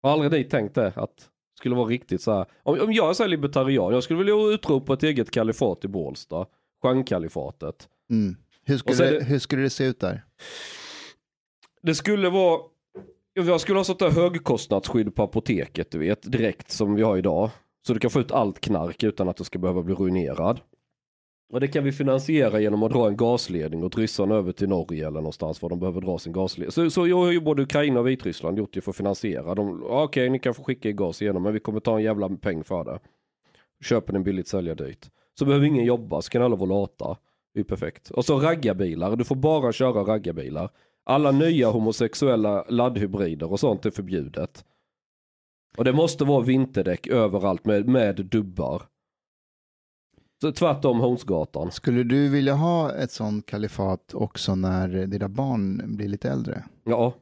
Har 0.03 0.11
aldrig 0.11 0.31
ni 0.31 0.43
tänkt 0.43 0.75
det? 0.75 0.93
Att 0.95 1.29
skulle 1.63 1.75
vara 1.75 1.87
riktigt 1.87 2.21
så 2.21 2.31
här. 2.31 2.45
Om, 2.63 2.79
om 2.81 2.93
jag 2.93 3.09
är 3.09 3.13
så 3.13 3.23
här 3.23 3.29
libertarian, 3.29 3.93
jag 3.93 4.03
skulle 4.03 4.19
vilja 4.19 4.53
utropa 4.53 4.93
ett 4.93 5.03
eget 5.03 5.31
kalifat 5.31 5.85
i 5.85 5.87
Bålsta. 5.87 6.45
Stjärnkalifatet. 6.81 7.89
Mm. 8.09 8.35
Hur, 8.65 8.77
skulle 8.77 9.11
det, 9.11 9.23
hur 9.23 9.39
skulle 9.39 9.61
det 9.61 9.69
se 9.69 9.83
ut 9.85 9.99
där? 9.99 10.23
Det 11.81 11.95
skulle 11.95 12.29
vara, 12.29 12.61
jag 13.33 13.61
skulle 13.61 13.79
ha 13.79 13.83
sånt 13.83 13.99
där 13.99 14.11
högkostnadsskydd 14.11 15.15
på 15.15 15.23
apoteket 15.23 15.91
du 15.91 15.97
vet, 15.97 16.31
direkt 16.31 16.71
som 16.71 16.95
vi 16.95 17.01
har 17.01 17.17
idag. 17.17 17.49
Så 17.87 17.93
du 17.93 17.99
kan 17.99 18.11
få 18.11 18.19
ut 18.19 18.31
allt 18.31 18.59
knark 18.59 19.03
utan 19.03 19.29
att 19.29 19.37
du 19.37 19.43
ska 19.43 19.59
behöva 19.59 19.83
bli 19.83 19.95
ruinerad. 19.95 20.59
Och 21.53 21.59
det 21.59 21.67
kan 21.67 21.83
vi 21.83 21.91
finansiera 21.91 22.59
genom 22.59 22.83
att 22.83 22.91
dra 22.91 23.07
en 23.07 23.17
gasledning 23.17 23.83
åt 23.83 23.97
ryssarna 23.97 24.35
över 24.35 24.51
till 24.51 24.69
Norge 24.69 25.07
eller 25.07 25.19
någonstans 25.19 25.61
var 25.61 25.69
de 25.69 25.79
behöver 25.79 26.01
dra 26.01 26.17
sin 26.17 26.33
gasledning. 26.33 26.71
Så, 26.71 26.89
så 26.89 27.01
har 27.01 27.31
ju 27.31 27.41
både 27.41 27.63
Ukraina 27.63 27.99
och 27.99 28.07
Vitryssland 28.07 28.57
gjort 28.57 28.73
det 28.73 28.81
för 28.81 28.91
att 28.91 28.97
finansiera. 28.97 29.55
De, 29.55 29.83
okej, 29.83 30.03
okay, 30.03 30.29
ni 30.29 30.39
kan 30.39 30.53
få 30.53 30.63
skicka 30.63 30.91
gas 30.91 31.21
igenom 31.21 31.43
men 31.43 31.53
vi 31.53 31.59
kommer 31.59 31.79
ta 31.79 31.97
en 31.97 32.03
jävla 32.03 32.29
peng 32.29 32.63
för 32.63 32.83
det. 32.83 32.99
Köper 33.83 34.13
den 34.13 34.23
billigt, 34.23 34.47
säljer 34.47 34.75
dyrt. 34.75 35.09
Så 35.39 35.45
behöver 35.45 35.65
ingen 35.65 35.85
jobba, 35.85 36.21
så 36.21 36.29
kan 36.29 36.41
alla 36.41 36.55
vara 36.55 36.69
lata. 36.69 37.17
Det 37.53 37.59
är 37.59 37.63
perfekt. 37.63 38.09
Och 38.09 38.25
så 38.25 38.39
raggarbilar, 38.39 39.15
du 39.15 39.23
får 39.23 39.35
bara 39.35 39.71
köra 39.71 40.03
raggarbilar. 40.03 40.69
Alla 41.03 41.31
nya 41.31 41.69
homosexuella 41.69 42.65
laddhybrider 42.69 43.51
och 43.51 43.59
sånt 43.59 43.85
är 43.85 43.91
förbjudet. 43.91 44.65
Och 45.77 45.83
det 45.83 45.93
måste 45.93 46.25
vara 46.25 46.41
vinterdäck 46.41 47.07
överallt 47.07 47.65
med, 47.65 47.87
med 47.87 48.15
dubbar. 48.15 48.81
Tvärtom 50.51 50.99
Hornsgatan. 50.99 51.71
Skulle 51.71 52.03
du 52.03 52.29
vilja 52.29 52.53
ha 52.53 52.95
ett 52.95 53.11
sånt 53.11 53.45
kalifat 53.45 54.13
också 54.13 54.55
när 54.55 54.87
dina 55.07 55.29
barn 55.29 55.95
blir 55.97 56.07
lite 56.07 56.29
äldre? 56.29 56.63
Ja. 56.83 57.13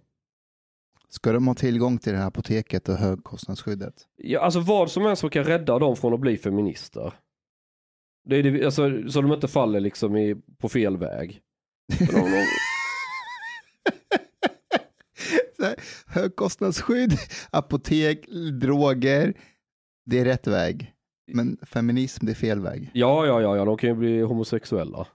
Ska 1.10 1.32
de 1.32 1.48
ha 1.48 1.56
tillgång 1.56 1.98
till 1.98 2.12
det 2.14 2.20
här 2.20 2.28
apoteket 2.28 2.90
och 2.90 2.96
högkostnadsskyddet? 2.96 3.94
Ja, 4.18 4.40
alltså 4.40 4.60
vad 4.60 4.92
som 4.92 5.04
helst 5.04 5.20
som 5.20 5.30
kan 5.30 5.44
rädda 5.44 5.80
dem 5.80 5.96
från 5.96 6.14
att 6.14 6.20
bli 6.20 6.38
feminister. 6.38 7.14
Det 8.30 8.36
är 8.36 8.44
det, 8.44 8.66
alltså, 8.66 9.10
så 9.10 9.22
de 9.22 9.34
inte 9.34 9.48
faller 9.48 9.80
liksom 9.80 10.18
i, 10.18 10.36
på 10.58 10.70
fel 10.70 10.98
väg. 10.98 11.42
De- 12.00 12.46
här, 15.66 15.76
Högkostnadsskydd, 16.08 17.14
apotek, 17.52 18.26
droger. 18.62 19.34
Det 20.06 20.20
är 20.20 20.26
rätt 20.26 20.48
väg. 20.48 20.94
Men 21.34 21.58
feminism, 21.62 22.26
det 22.26 22.32
är 22.32 22.36
fel 22.36 22.60
väg. 22.60 22.90
Ja, 22.94 23.26
ja, 23.26 23.42
ja, 23.42 23.58
ja, 23.58 23.66
de 23.66 23.78
kan 23.78 23.90
ju 23.90 23.96
bli 23.96 24.22
homosexuella. 24.22 24.98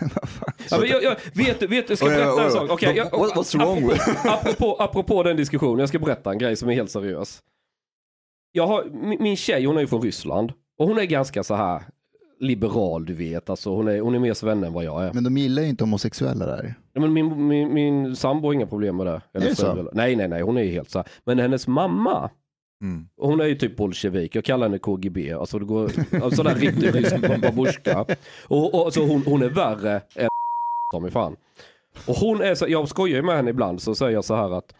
Vad 0.00 0.28
fan? 0.28 0.52
Ja, 0.70 0.78
men 0.80 0.88
jag, 0.88 1.02
jag, 1.02 1.16
vet 1.34 1.60
du, 1.60 1.66
vet 1.66 1.88
du, 1.88 1.96
ska 1.96 2.06
Oh, 2.06 2.10
berätta 2.10 2.42
en 2.42 2.48
oh, 2.48 2.52
sak. 2.52 2.70
Okej, 2.70 2.88
but 2.88 2.96
jag- 2.96 3.10
what- 3.10 3.34
what's 3.34 3.58
wrong 3.58 3.78
apropå, 3.84 3.94
with- 3.94 4.28
apropå, 4.32 4.76
apropå 4.78 5.22
den 5.22 5.36
diskussionen, 5.36 5.78
jag 5.78 5.88
ska 5.88 5.98
berätta 5.98 6.30
en 6.32 6.38
grej 6.38 6.56
som 6.56 6.68
är 6.68 6.74
helt 6.74 6.90
seriös. 6.90 7.42
Jag 8.52 8.66
har, 8.66 8.84
min, 8.84 9.22
min 9.22 9.36
tjej, 9.36 9.64
hon 9.64 9.76
är 9.76 9.80
ju 9.80 9.86
från 9.86 10.02
Ryssland. 10.02 10.52
Och 10.78 10.88
hon 10.88 10.98
är 10.98 11.04
ganska 11.04 11.42
så 11.42 11.54
här 11.54 11.82
liberal, 12.40 13.06
du 13.06 13.14
vet. 13.14 13.50
Alltså, 13.50 13.70
hon, 13.74 13.88
är, 13.88 14.00
hon 14.00 14.14
är 14.14 14.18
mer 14.18 14.34
svenne 14.34 14.66
än 14.66 14.72
vad 14.72 14.84
jag 14.84 15.04
är. 15.04 15.12
Men 15.12 15.24
de 15.24 15.36
gillar 15.36 15.62
ju 15.62 15.68
inte 15.68 15.84
homosexuella 15.84 16.46
där. 16.46 16.74
Ja, 16.92 17.00
Men 17.00 17.12
min, 17.12 17.46
min, 17.48 17.74
min 17.74 18.16
sambo 18.16 18.48
har 18.48 18.52
inga 18.54 18.66
problem 18.66 18.96
med 18.96 19.06
det. 19.06 19.22
Eller 19.34 19.46
Är 19.46 19.50
det 19.50 19.56
så? 19.56 19.90
Nej, 19.92 20.16
nej, 20.16 20.28
nej, 20.28 20.42
hon 20.42 20.56
är 20.56 20.62
ju 20.62 20.70
helt 20.70 20.90
så 20.90 20.98
här. 20.98 21.08
Men 21.24 21.38
hennes 21.38 21.66
mamma, 21.66 22.30
Mm. 22.82 23.06
hon 23.16 23.40
är 23.40 23.44
ju 23.44 23.54
typ 23.54 23.76
bolsjevik, 23.76 24.34
jag 24.34 24.44
kallar 24.44 24.66
henne 24.66 24.78
KGB. 24.78 25.32
Alltså 25.32 25.58
det 25.58 25.64
går, 25.64 25.90
alltså 26.22 26.42
där 26.42 26.54
riktig 26.54 26.94
rysk 26.94 27.40
babusjka. 27.40 28.06
Och, 28.48 28.74
och 28.74 28.84
alltså 28.84 29.00
hon, 29.00 29.22
hon 29.26 29.42
är 29.42 29.48
värre 29.48 30.02
än 30.14 30.28
ta 30.92 31.00
mig 31.00 31.10
fan. 31.10 31.36
Och 32.06 32.14
hon 32.14 32.40
är 32.40 32.54
så, 32.54 32.68
jag 32.68 32.88
skojar 32.88 33.16
ju 33.16 33.22
med 33.22 33.36
henne 33.36 33.50
ibland 33.50 33.82
så 33.82 33.94
säger 33.94 34.12
jag 34.12 34.24
så 34.24 34.34
här 34.34 34.58
att 34.58 34.74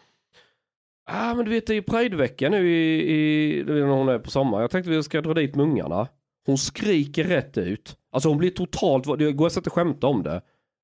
Ja 1.07 1.31
Ah, 1.31 1.35
men 1.35 1.45
du 1.45 1.51
vet 1.51 1.67
det 1.67 1.73
är 1.73 1.75
ju 1.75 1.81
Pridevecka 1.81 2.49
nu 2.49 2.69
i, 2.69 3.13
i, 3.59 3.63
när 3.63 3.81
hon 3.81 4.09
är 4.09 4.19
på 4.19 4.31
sommar. 4.31 4.61
Jag 4.61 4.71
tänkte 4.71 4.91
vi 4.91 5.03
ska 5.03 5.21
dra 5.21 5.33
dit 5.33 5.55
mungarna. 5.55 6.07
Hon 6.45 6.57
skriker 6.57 7.23
rätt 7.23 7.57
ut. 7.57 7.97
Alltså 8.11 8.29
hon 8.29 8.37
blir 8.37 8.49
totalt, 8.49 9.19
det 9.19 9.31
går 9.31 9.47
inte 9.47 9.59
att 9.59 9.67
skämta 9.73 10.07
om 10.07 10.23
det. 10.23 10.41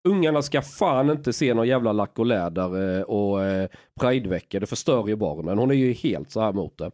Ungarna 0.08 0.42
ska 0.42 0.62
fan 0.62 1.10
inte 1.10 1.34
se 1.34 1.54
någon 1.54 1.68
jävla 1.68 1.92
lack 1.92 2.20
och 2.20 2.26
läder 2.26 2.98
eh, 2.98 3.02
och 3.02 3.44
eh, 3.44 3.70
Pridevecka. 4.00 4.60
Det 4.60 4.66
förstör 4.66 5.08
ju 5.08 5.16
barnen. 5.16 5.58
Hon 5.58 5.72
är 5.72 5.76
ju 5.76 5.94
helt 5.94 6.32
så 6.32 6.42
här 6.42 6.54
mot 6.54 6.78
det. 6.78 6.92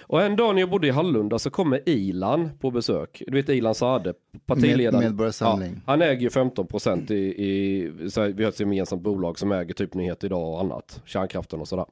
Och 0.00 0.22
en 0.22 0.36
dag 0.36 0.54
när 0.54 0.62
jag 0.62 0.70
bodde 0.70 0.86
i 0.86 0.90
Hallunda 0.90 1.38
så 1.38 1.50
kommer 1.50 1.88
Ilan 1.88 2.50
på 2.60 2.70
besök. 2.70 3.22
Du 3.26 3.32
vet 3.32 3.48
Ilan 3.48 3.74
Saade, 3.74 4.14
partiledaren. 4.46 5.00
Med, 5.00 5.10
medborgarsamling. 5.10 5.72
Ja, 5.74 5.80
han 5.86 6.02
äger 6.02 6.20
ju 6.20 6.30
15 6.30 6.66
procent 6.66 7.10
i, 7.10 7.14
i 7.16 8.10
så 8.10 8.20
här, 8.20 8.28
vi 8.28 8.44
har 8.44 8.50
ett 8.50 8.60
gemensamt 8.60 9.02
bolag 9.02 9.38
som 9.38 9.52
äger 9.52 9.74
typ 9.74 9.94
Nyhet 9.94 10.24
Idag 10.24 10.52
och 10.52 10.60
annat. 10.60 11.02
Kärnkraften 11.04 11.60
och 11.60 11.68
sådär. 11.68 11.86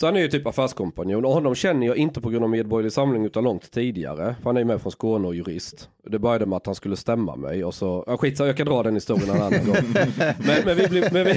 Så 0.00 0.06
han 0.06 0.16
är 0.16 0.20
ju 0.20 0.28
typ 0.28 0.46
affärskompanjon 0.46 1.24
och 1.24 1.32
honom 1.32 1.54
känner 1.54 1.86
jag 1.86 1.96
inte 1.96 2.20
på 2.20 2.30
grund 2.30 2.44
av 2.44 2.50
Medborgerlig 2.50 2.92
Samling 2.92 3.24
utan 3.24 3.44
långt 3.44 3.70
tidigare. 3.70 4.36
Han 4.44 4.56
är 4.56 4.60
ju 4.60 4.64
med 4.64 4.82
från 4.82 4.92
Skåne 4.92 5.28
och 5.28 5.34
jurist. 5.34 5.88
Det 6.06 6.18
började 6.18 6.46
med 6.46 6.56
att 6.56 6.66
han 6.66 6.74
skulle 6.74 6.96
stämma 6.96 7.36
mig 7.36 7.64
och 7.64 7.74
så, 7.74 8.04
ja 8.06 8.16
skitsa 8.16 8.46
jag 8.46 8.56
kan 8.56 8.66
dra 8.66 8.82
den 8.82 8.94
historien 8.94 9.30
en 9.30 9.42
annan 9.42 9.66
gång. 9.66 9.76
Men, 10.38 10.64
men, 10.64 10.76
vi, 10.76 10.88
blir, 10.88 11.12
men 11.12 11.24
vi, 11.24 11.32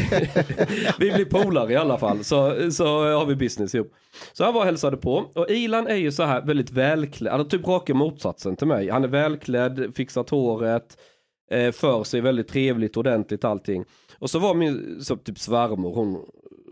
vi 0.99 1.11
blir 1.11 1.26
polare 1.26 1.74
i 1.74 1.76
alla 1.76 1.97
fall 1.97 2.24
så, 2.24 2.72
så 2.72 2.86
har 2.86 3.26
vi 3.26 3.36
business 3.36 3.76
ihop. 3.76 3.93
Så 4.34 4.43
han 4.43 4.53
var 4.53 4.61
och 4.61 4.66
hälsade 4.66 4.97
på 4.97 5.26
och 5.34 5.49
Ilan 5.49 5.88
är 5.88 5.95
ju 5.95 6.11
så 6.11 6.24
här 6.24 6.41
väldigt 6.41 6.72
välklädd, 6.72 7.34
alltså 7.34 7.49
typ 7.49 7.68
raka 7.68 7.93
motsatsen 7.93 8.55
till 8.55 8.68
mig. 8.68 8.89
Han 8.89 9.03
är 9.03 9.07
välklädd, 9.07 9.91
fixat 9.95 10.30
håret, 10.30 10.97
eh, 11.51 11.72
för 11.72 12.03
sig 12.03 12.22
väldigt 12.22 12.47
trevligt, 12.47 12.97
ordentligt 12.97 13.43
allting. 13.43 13.86
Och 14.20 14.30
så 14.30 14.39
var 14.39 14.53
min 14.53 14.99
så 15.01 15.16
typ 15.16 15.39
svärmor, 15.39 15.95
hon 15.95 16.26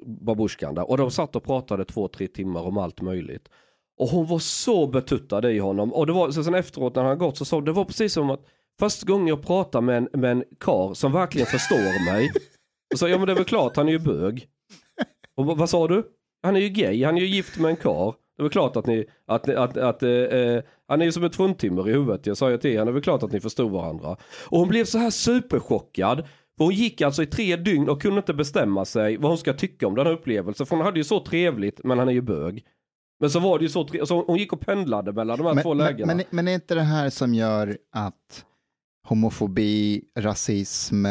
babushkan 0.05 0.75
där 0.75 0.89
och 0.89 0.97
de 0.97 1.11
satt 1.11 1.35
och 1.35 1.43
pratade 1.43 1.85
två, 1.85 2.07
tre 2.07 2.27
timmar 2.27 2.61
om 2.61 2.77
allt 2.77 3.01
möjligt. 3.01 3.49
Och 3.97 4.07
hon 4.07 4.27
var 4.27 4.39
så 4.39 4.87
betuttad 4.87 5.51
i 5.51 5.59
honom 5.59 5.93
och 5.93 6.07
det 6.07 6.13
var 6.13 6.31
så 6.31 6.43
sen 6.43 6.55
efteråt 6.55 6.95
när 6.95 7.03
han 7.03 7.17
gått 7.17 7.37
så 7.37 7.45
sa 7.45 7.61
det 7.61 7.71
var 7.71 7.85
precis 7.85 8.13
som 8.13 8.29
att 8.29 8.45
första 8.79 9.07
gången 9.07 9.27
jag 9.27 9.41
pratar 9.41 9.81
med 9.81 9.97
en, 9.97 10.21
med 10.21 10.31
en 10.31 10.43
kar 10.59 10.93
som 10.93 11.11
verkligen 11.11 11.47
förstår 11.47 12.05
mig. 12.13 12.31
Och 12.93 12.99
så 12.99 13.07
ja 13.07 13.17
men 13.17 13.27
det 13.27 13.33
är 13.33 13.35
väl 13.35 13.45
klart 13.45 13.75
han 13.75 13.87
är 13.87 13.91
ju 13.91 13.99
bög. 13.99 14.47
Och 15.35 15.45
vad, 15.45 15.69
sa 15.69 15.87
du? 15.87 16.03
Han 16.43 16.55
är 16.55 16.59
ju 16.59 16.69
gay, 16.69 17.03
han 17.03 17.17
är 17.17 17.21
ju 17.21 17.27
gift 17.27 17.59
med 17.59 17.69
en 17.69 17.75
kar. 17.75 18.15
Det 18.37 18.41
är 18.41 18.43
väl 18.43 18.51
klart 18.51 18.75
att 18.75 18.85
ni, 18.85 19.05
att, 19.27 19.49
att, 19.49 19.77
att, 19.77 20.03
eh, 20.03 20.09
eh 20.09 20.63
han 20.87 21.01
är 21.01 21.05
ju 21.05 21.11
som 21.11 21.23
ett 21.23 21.35
fruntimmer 21.35 21.89
i 21.89 21.91
huvudet. 21.91 22.25
Jag 22.25 22.37
sa 22.37 22.51
ju 22.51 22.57
till 22.57 22.71
henne, 22.71 22.85
det 22.85 22.91
är 22.91 22.93
väl 22.93 23.01
klart 23.01 23.23
att 23.23 23.31
ni 23.31 23.39
förstod 23.39 23.71
varandra. 23.71 24.17
Och 24.49 24.59
hon 24.59 24.69
blev 24.69 24.85
så 24.85 24.97
här 24.97 25.09
superchockad. 25.09 26.27
Hon 26.63 26.73
gick 26.73 27.01
alltså 27.01 27.23
i 27.23 27.25
tre 27.25 27.55
dygn 27.55 27.89
och 27.89 28.01
kunde 28.01 28.17
inte 28.17 28.33
bestämma 28.33 28.85
sig 28.85 29.17
vad 29.17 29.31
hon 29.31 29.37
ska 29.37 29.53
tycka 29.53 29.87
om 29.87 29.95
den 29.95 30.05
här 30.05 30.13
upplevelsen. 30.13 30.65
För 30.65 30.75
hon 30.75 30.85
hade 30.85 30.99
ju 30.99 31.03
så 31.03 31.19
trevligt, 31.25 31.83
men 31.83 31.99
han 31.99 32.07
är 32.09 32.13
ju 32.13 32.21
bög. 32.21 32.65
Men 33.19 33.29
så 33.29 33.39
var 33.39 33.59
det 33.59 33.63
ju 33.65 33.69
så 33.69 33.87
så 34.05 34.23
hon 34.27 34.37
gick 34.37 34.53
och 34.53 34.59
pendlade 34.61 35.13
mellan 35.13 35.37
de 35.37 35.55
här 35.57 35.63
två 35.63 35.73
Men, 35.73 35.77
lägena. 35.85 36.05
men, 36.07 36.17
men, 36.17 36.25
men 36.29 36.47
är 36.47 36.53
inte 36.53 36.75
det 36.75 36.81
här 36.81 37.09
som 37.09 37.33
gör 37.33 37.77
att 37.91 38.45
homofobi, 39.07 40.01
rasism 40.19 41.05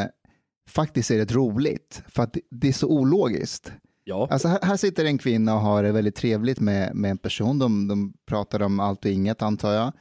faktiskt 0.69 1.11
är 1.11 1.19
rätt 1.19 1.33
roligt? 1.33 2.03
För 2.09 2.23
att 2.23 2.33
det- 2.33 2.41
det 2.51 2.69
är 2.69 2.73
så 2.73 2.89
ologiskt. 2.89 3.73
ja. 4.05 4.29
Alltså 4.31 4.49
här, 4.49 4.59
här 4.63 4.77
sitter 4.77 5.05
en 5.05 5.19
kvinna 5.19 5.55
och 5.55 5.61
har 5.61 5.83
det 5.83 5.93
väldigt 5.93 6.15
trevligt 6.17 6.61
med, 6.61 6.95
med 6.95 7.11
en 7.11 7.19
person. 7.19 7.59
De, 7.59 7.89
de 7.89 8.13
pratar 8.29 8.63
om 8.63 8.81
allt 8.81 9.05
och 9.05 9.11
inget 9.11 9.43
antar 9.43 9.73
jag. 9.73 9.93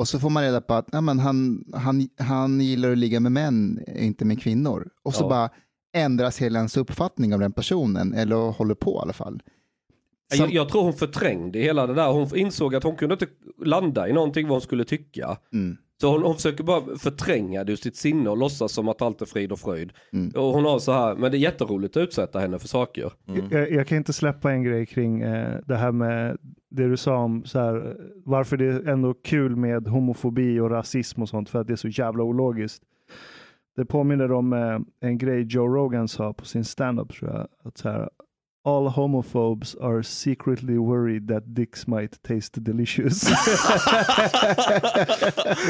Och 0.00 0.08
så 0.08 0.18
får 0.18 0.30
man 0.30 0.42
reda 0.42 0.60
på 0.60 0.74
att 0.74 0.88
ja, 0.92 1.00
men 1.00 1.18
han, 1.18 1.64
han, 1.72 2.08
han 2.18 2.60
gillar 2.60 2.92
att 2.92 2.98
ligga 2.98 3.20
med 3.20 3.32
män, 3.32 3.80
inte 3.96 4.24
med 4.24 4.42
kvinnor. 4.42 4.88
Och 5.02 5.14
så 5.14 5.24
Ja. 5.24 5.28
bara 5.28 5.50
ändras 5.96 6.38
hela 6.38 6.58
ens 6.58 6.76
uppfattning 6.76 7.34
om 7.34 7.40
den 7.40 7.52
personen, 7.52 8.14
eller 8.14 8.36
håller 8.50 8.74
på 8.74 8.90
i 8.90 8.98
alla 9.02 9.12
fall. 9.12 9.42
Jag, 10.30 10.38
Som- 10.38 10.50
jag 10.50 10.68
tror 10.68 10.82
hon 10.82 10.92
förträngde 10.92 11.58
hela 11.58 11.86
det 11.86 11.94
där. 11.94 12.12
Hon 12.12 12.36
insåg 12.36 12.74
att 12.74 12.82
hon 12.82 12.96
kunde 12.96 13.12
inte 13.12 13.26
landa 13.64 14.08
i 14.08 14.12
någonting 14.12 14.46
vad 14.48 14.54
hon 14.54 14.60
skulle 14.60 14.84
tycka. 14.84 15.38
Mm. 15.52 15.76
Så 16.00 16.12
hon, 16.12 16.22
hon 16.22 16.34
försöker 16.34 16.64
bara 16.64 16.96
förtränga 16.98 17.64
det 17.64 17.72
ur 17.72 17.76
sitt 17.76 17.96
sinne 17.96 18.30
och 18.30 18.36
låtsas 18.36 18.72
som 18.72 18.88
att 18.88 19.02
allt 19.02 19.22
är 19.22 19.26
frid 19.26 19.52
och 19.52 19.58
fröjd. 19.58 19.92
Mm. 20.12 20.30
Och 20.30 20.44
hon 20.44 20.64
har 20.64 20.78
så 20.78 20.92
här, 20.92 21.14
men 21.14 21.30
det 21.30 21.36
är 21.36 21.40
jätteroligt 21.40 21.96
att 21.96 22.00
utsätta 22.00 22.38
henne 22.38 22.58
för 22.58 22.68
saker. 22.68 23.12
Jag, 23.50 23.70
jag 23.70 23.86
kan 23.86 23.98
inte 23.98 24.12
släppa 24.12 24.52
en 24.52 24.62
grej 24.62 24.86
kring 24.86 25.22
eh, 25.22 25.58
det 25.66 25.76
här 25.76 25.92
med 25.92 26.38
det 26.70 26.88
du 26.88 26.96
sa 26.96 27.16
om 27.16 27.44
så 27.44 27.58
här, 27.58 27.96
varför 28.24 28.56
det 28.56 28.64
är 28.64 28.88
ändå 28.88 29.14
kul 29.14 29.56
med 29.56 29.88
homofobi 29.88 30.60
och 30.60 30.70
rasism 30.70 31.22
och 31.22 31.28
sånt 31.28 31.48
för 31.48 31.60
att 31.60 31.66
det 31.66 31.72
är 31.72 31.76
så 31.76 31.88
jävla 31.88 32.22
ologiskt. 32.22 32.82
Det 33.76 33.84
påminner 33.84 34.32
om 34.32 34.52
eh, 34.52 35.08
en 35.08 35.18
grej 35.18 35.42
Joe 35.42 35.68
Rogan 35.68 36.08
sa 36.08 36.32
på 36.32 36.44
sin 36.44 36.64
stand-up 36.64 37.12
tror 37.12 37.30
jag. 37.30 37.48
Att 37.64 37.78
så 37.78 37.88
här, 37.88 38.10
All 38.64 38.90
homophobes 38.90 39.76
are 39.80 40.02
secretly 40.02 40.78
worried 40.78 41.28
that 41.28 41.54
dicks 41.54 41.86
might 41.86 42.22
taste 42.22 42.60
delicious. 42.60 43.20
Det, 43.20 43.32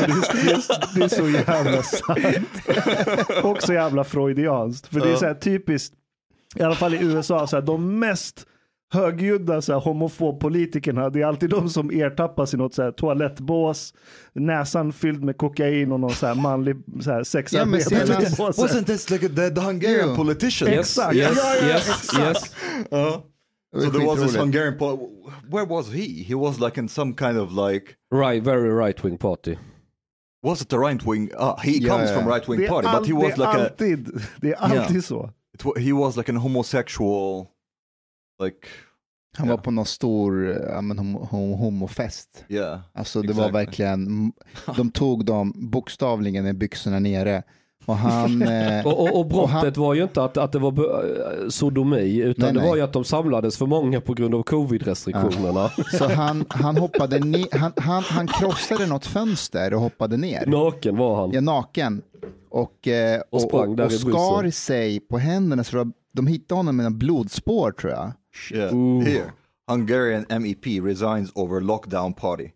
är, 0.03 0.07
det, 0.35 0.51
är, 0.51 0.99
det 0.99 1.05
är 1.05 1.09
så 1.09 1.29
jävla 1.29 1.83
sant. 1.83 2.49
Och 3.45 3.63
så 3.63 3.73
jävla 3.73 4.05
freudianskt. 4.05 4.87
För 4.87 5.01
det 5.01 5.13
är 5.13 5.17
så 5.17 5.27
här 5.27 5.35
typiskt, 5.35 5.95
i 6.57 6.63
alla 6.63 6.75
fall 6.75 6.95
i 6.95 7.03
USA, 7.03 7.47
så 7.47 7.57
här, 7.57 7.63
de 7.63 7.99
mest 7.99 8.47
högljudda 8.93 9.63
så 9.63 9.73
här, 9.73 9.81
homofobpolitikerna, 9.81 11.11
det 11.11 11.23
är 11.23 11.27
alltid 11.27 11.51
de 11.51 11.69
som 11.69 11.91
ertappas 11.91 12.55
i 12.55 12.57
något 12.57 12.75
så 12.75 12.83
här, 12.83 12.93
toalettbås, 12.93 13.95
näsan 14.33 14.93
fylld 14.93 15.25
med 15.25 15.37
kokain 15.37 15.93
och 15.93 16.01
någon 16.01 16.11
så 16.15 16.27
här 16.27 16.35
manlig 16.35 16.77
så 17.01 17.11
här, 17.11 17.25
sexarbetare. 17.25 18.07
Sig. 18.07 18.45
Wasn't 18.47 18.85
this 18.85 19.11
like 19.11 19.29
the, 19.29 19.51
the 19.51 19.61
Hungarian 19.61 20.09
Jo. 20.09 20.17
politician? 20.17 20.69
Yes, 20.69 20.79
Exakt. 20.99 21.15
yes, 21.17 21.37
Ja, 21.37 21.55
ja, 21.57 21.67
yes, 21.75 21.89
exakt. 21.89 22.21
yes. 22.21 22.55
Uh, 22.93 23.21
Det 23.73 23.81
so 23.81 23.87
var 23.87 23.93
there 23.93 24.07
was 24.07 24.21
this. 24.33 24.37
Hungarian 24.37 24.79
po- 24.79 25.09
Where 25.51 25.67
was 25.67 25.93
he? 25.93 26.25
He 26.29 26.35
was 26.35 26.59
like 26.61 26.81
in 26.81 26.89
some 26.89 27.15
kind 27.15 27.39
of 27.39 27.53
like 27.53 27.85
Right, 28.15 28.43
very 28.45 28.71
right 28.87 29.05
wing 29.05 29.19
party. 29.19 29.57
was 30.43 30.63
it 30.63 30.69
the 30.69 30.77
right 30.79 31.07
wing? 31.07 31.31
Uh, 31.39 31.55
he 31.63 31.71
Yeah, 31.73 31.89
comes 31.97 32.11
yeah. 32.11 32.19
from 32.23 32.33
right 32.33 32.49
wing 32.49 32.69
party, 32.69 32.89
all, 32.89 32.99
but 32.99 33.07
he 33.07 33.13
det 33.13 33.19
was 33.19 33.33
är 33.33 33.37
like 33.37 33.59
a 33.61 33.65
alltid, 33.65 34.21
det 34.41 34.51
är 34.51 34.55
alltid 34.55 34.97
Ja. 34.97 35.03
så. 35.03 35.31
it 35.55 35.79
he 35.85 35.93
was 35.93 36.17
like 36.17 36.33
an 36.33 36.37
homosexual, 36.37 37.47
like 38.45 38.67
Han 39.37 39.49
Ja. 39.49 39.57
var 39.57 39.63
på 39.63 39.71
någon 39.71 39.87
stor 39.87 40.47
ja, 40.71 40.81
men 40.81 40.99
homo, 40.99 41.25
homo, 41.31 41.57
homofest. 41.57 42.45
yeah. 42.49 42.81
Alltså 42.93 43.23
det 43.23 43.33
var 43.33 43.45
Exakt. 43.45 43.55
verkligen, 43.55 44.33
de 44.77 44.91
tog 44.91 45.25
dem 45.25 45.53
bokstavligen 45.57 46.45
med 46.45 46.59
byxorna 46.59 46.99
nere. 46.99 47.43
Och 47.87 47.97
han, 47.97 48.43
eh, 48.49 48.87
Och, 48.87 49.01
och, 49.01 49.19
och 49.21 49.27
brottet 49.27 49.53
han- 49.77 49.83
var 49.85 49.95
ju 49.95 50.03
inte 50.03 50.23
att, 50.25 50.37
att 50.37 50.53
det 50.53 50.59
var 50.59 50.73
eh, 50.73 51.49
sodomi, 51.49 52.17
utan 52.17 52.45
Nej, 52.45 52.53
det 52.55 52.61
nej. 52.61 52.69
var 52.69 52.77
ju 52.77 52.83
att 52.83 52.93
de 52.93 53.05
samlades 53.05 53.57
för 53.59 53.67
många 53.67 54.01
på 54.01 54.15
grund 54.15 54.35
av 54.35 54.43
covid-restriktionerna. 54.43 55.71
så 55.99 56.09
han, 56.09 56.45
han 56.49 56.77
hoppade 56.77 57.19
ner, 57.19 57.59
han, 57.59 57.73
han, 57.77 58.03
han 58.03 58.27
krossade 58.27 58.87
något 58.87 59.07
fönster 59.07 59.75
och 59.75 59.81
hoppade 59.81 60.17
ner. 60.17 60.47
Naken 60.47 60.97
var 60.97 61.17
han. 61.21 61.31
Ja, 61.33 61.41
naken. 61.41 62.03
Och, 62.51 62.89
eh, 62.89 63.21
Och 63.31 63.55
och, 63.55 63.55
och, 63.69 63.81
och 63.81 63.93
skar 63.93 64.51
sig 64.51 65.01
på 65.01 65.19
händerna 65.19 65.65
så 65.65 65.77
de, 65.77 65.93
de 66.13 66.27
hittade 66.27 66.59
honom 66.59 66.77
med 66.77 66.87
en 66.87 66.99
blodspår 66.99 67.73
tror 67.73 67.93
jag. 67.93 68.13
Yeah. 68.53 68.75
Ooh. 68.75 69.03
Here, 69.05 69.33
Hungarian 69.69 70.25
MEP 70.43 70.67
resigns 70.85 71.33
over 71.35 71.61
lockdown 71.61 72.13
party. 72.15 72.49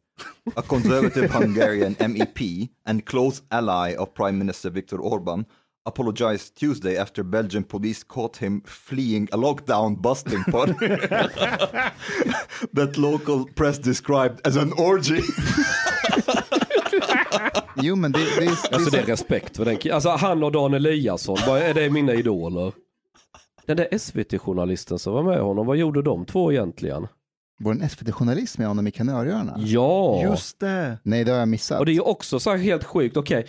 A 0.56 0.62
conservative 0.62 1.28
Hungarian 1.28 1.96
MEP 1.98 2.68
and 2.88 3.04
close 3.06 3.42
ally 3.50 3.94
of 3.96 4.14
Prime 4.14 4.38
Minister 4.38 4.70
Viktor 4.70 4.98
Orban 5.00 5.44
apologized 5.86 6.54
Tuesday 6.60 6.96
after 6.98 7.22
Belgian 7.24 7.64
police 7.64 8.04
caught 8.06 8.36
him 8.36 8.62
fleeing 8.66 9.28
a 9.32 9.36
lockdown 9.36 10.00
busting 10.02 10.44
party 10.44 10.88
that 12.74 12.96
local 12.96 13.44
press 13.54 13.78
described 13.78 14.40
as 14.46 14.56
an 14.56 14.72
orgy. 14.78 15.20
Jo, 17.82 17.96
men 17.96 18.12
det, 18.12 18.18
det, 18.18 18.44
är- 18.46 18.68
det, 18.70 18.76
Alltså 18.76 18.90
det 18.90 18.98
är 18.98 19.06
respekt 19.06 19.56
för 19.56 19.64
den 19.64 19.78
Alltså 19.94 20.08
han 20.10 20.42
och 20.42 20.52
Dan 20.52 20.74
Eliasson, 20.74 21.38
vad 21.46 21.58
är 21.62 21.74
det 21.74 21.90
mina 21.90 22.12
idoler? 22.14 22.72
Den 23.66 23.76
där 23.76 23.98
SVT-journalisten 23.98 24.98
som 24.98 25.12
var 25.14 25.22
med 25.22 25.40
honom, 25.40 25.66
vad 25.66 25.76
gjorde 25.76 26.02
de 26.02 26.24
två 26.24 26.52
egentligen? 26.52 27.06
Var 27.58 27.72
en 27.72 27.88
SVT-journalist 27.88 28.58
med 28.58 28.66
honom 28.68 28.86
i 28.86 28.90
Kanarieöarna? 28.90 29.54
Ja, 29.58 30.22
Just 30.22 30.60
det. 30.60 30.98
Nej, 31.02 31.24
det 31.24 31.32
har 31.32 31.38
jag 31.38 31.48
missat. 31.48 31.78
och 31.80 31.86
det 31.86 31.92
är 31.92 31.94
ju 31.94 32.00
också 32.00 32.40
så 32.40 32.50
här 32.50 32.56
helt 32.58 32.84
sjukt, 32.84 33.16
okej. 33.16 33.46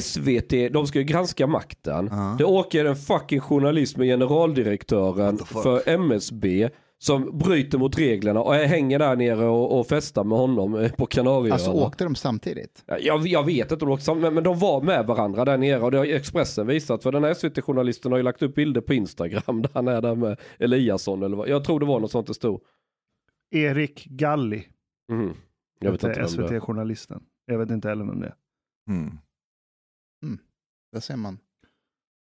SVT, 0.00 0.50
de 0.72 0.86
ska 0.86 0.98
ju 0.98 1.04
granska 1.04 1.46
makten. 1.46 2.08
Ja. 2.12 2.34
Det 2.38 2.44
åker 2.44 2.84
en 2.84 2.96
fucking 2.96 3.40
journalist 3.40 3.96
med 3.96 4.06
generaldirektören 4.06 5.38
för 5.38 5.88
MSB 5.88 6.68
som 7.04 7.38
bryter 7.38 7.78
mot 7.78 7.98
reglerna 7.98 8.40
och 8.42 8.54
hänger 8.54 8.98
där 8.98 9.16
nere 9.16 9.46
och, 9.46 9.78
och 9.78 9.86
festar 9.86 10.24
med 10.24 10.38
honom 10.38 10.74
eh, 10.74 10.92
på 10.92 11.06
Kanarieöarna. 11.06 11.54
Alltså 11.54 11.72
åkte 11.72 12.04
de 12.04 12.14
samtidigt? 12.14 12.84
Jag, 12.86 13.26
jag 13.26 13.44
vet 13.44 13.72
inte 13.72 13.84
om 13.84 13.88
de 13.88 13.94
åkte 13.94 14.04
samman, 14.04 14.22
men, 14.22 14.34
men 14.34 14.44
de 14.44 14.58
var 14.58 14.82
med 14.82 15.06
varandra 15.06 15.44
där 15.44 15.58
nere 15.58 15.80
och 15.80 15.90
det 15.90 15.98
har 15.98 16.04
Expressen 16.04 16.66
visat. 16.66 17.02
För 17.02 17.12
den 17.12 17.24
här 17.24 17.34
SVT-journalisten 17.34 18.12
har 18.12 18.18
ju 18.18 18.22
lagt 18.22 18.42
upp 18.42 18.54
bilder 18.54 18.80
på 18.80 18.94
Instagram 18.94 19.62
där 19.62 19.70
han 19.74 19.88
är 19.88 20.02
där 20.02 20.14
med 20.14 20.40
Eliasson 20.58 21.22
eller 21.22 21.36
vad. 21.36 21.48
Jag 21.48 21.64
tror 21.64 21.80
det 21.80 21.86
var 21.86 22.00
något 22.00 22.10
sånt 22.10 22.26
det 22.26 22.34
stod. 22.34 22.60
Erik 23.50 24.04
Galli. 24.04 24.68
Mhm. 25.12 25.34
Jag 25.80 25.92
vet 25.92 26.04
inte. 26.04 26.28
SVT-journalisten. 26.28 27.22
Jag 27.46 27.58
vet 27.58 27.70
inte 27.70 27.88
heller 27.88 28.04
vem 28.04 28.20
det 28.20 28.26
är. 28.26 28.34
Hmm. 28.86 29.18
Där 30.92 31.00
ser 31.00 31.16
man. 31.16 31.38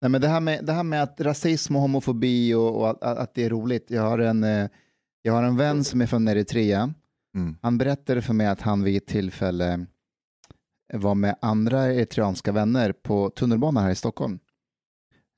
Nej, 0.03 0.09
men 0.09 0.21
det, 0.21 0.27
här 0.27 0.39
med, 0.39 0.65
det 0.65 0.73
här 0.73 0.83
med 0.83 1.03
att 1.03 1.21
rasism 1.21 1.75
och 1.75 1.81
homofobi 1.81 2.53
och, 2.53 2.77
och 2.77 2.89
att, 2.89 3.03
att 3.03 3.33
det 3.33 3.45
är 3.45 3.49
roligt. 3.49 3.91
Jag 3.91 4.01
har, 4.01 4.19
en, 4.19 4.43
eh, 4.43 4.67
jag 5.21 5.33
har 5.33 5.43
en 5.43 5.57
vän 5.57 5.83
som 5.83 6.01
är 6.01 6.05
från 6.05 6.27
Eritrea. 6.27 6.93
Mm. 7.35 7.57
Han 7.61 7.77
berättade 7.77 8.21
för 8.21 8.33
mig 8.33 8.47
att 8.47 8.61
han 8.61 8.83
vid 8.83 8.97
ett 8.97 9.07
tillfälle 9.07 9.85
var 10.93 11.15
med 11.15 11.35
andra 11.41 11.93
eritreanska 11.93 12.51
vänner 12.51 12.91
på 12.91 13.29
tunnelbanan 13.29 13.83
här 13.83 13.91
i 13.91 13.95
Stockholm. 13.95 14.39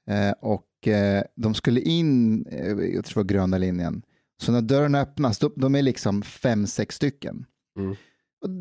Eh, 0.09 0.31
och 0.31 0.87
eh, 0.87 1.23
de 1.35 1.53
skulle 1.53 1.81
in, 1.81 2.45
eh, 2.45 2.67
jag 2.67 3.05
tror 3.05 3.23
det 3.23 3.27
var 3.27 3.37
gröna 3.37 3.57
linjen. 3.57 4.01
Så 4.41 4.51
när 4.51 4.61
dörren 4.61 4.95
öppnas, 4.95 5.39
de, 5.39 5.53
de 5.55 5.75
är 5.75 5.81
liksom 5.81 6.21
fem, 6.21 6.67
sex 6.67 6.95
stycken. 6.95 7.45
Mm. 7.79 7.95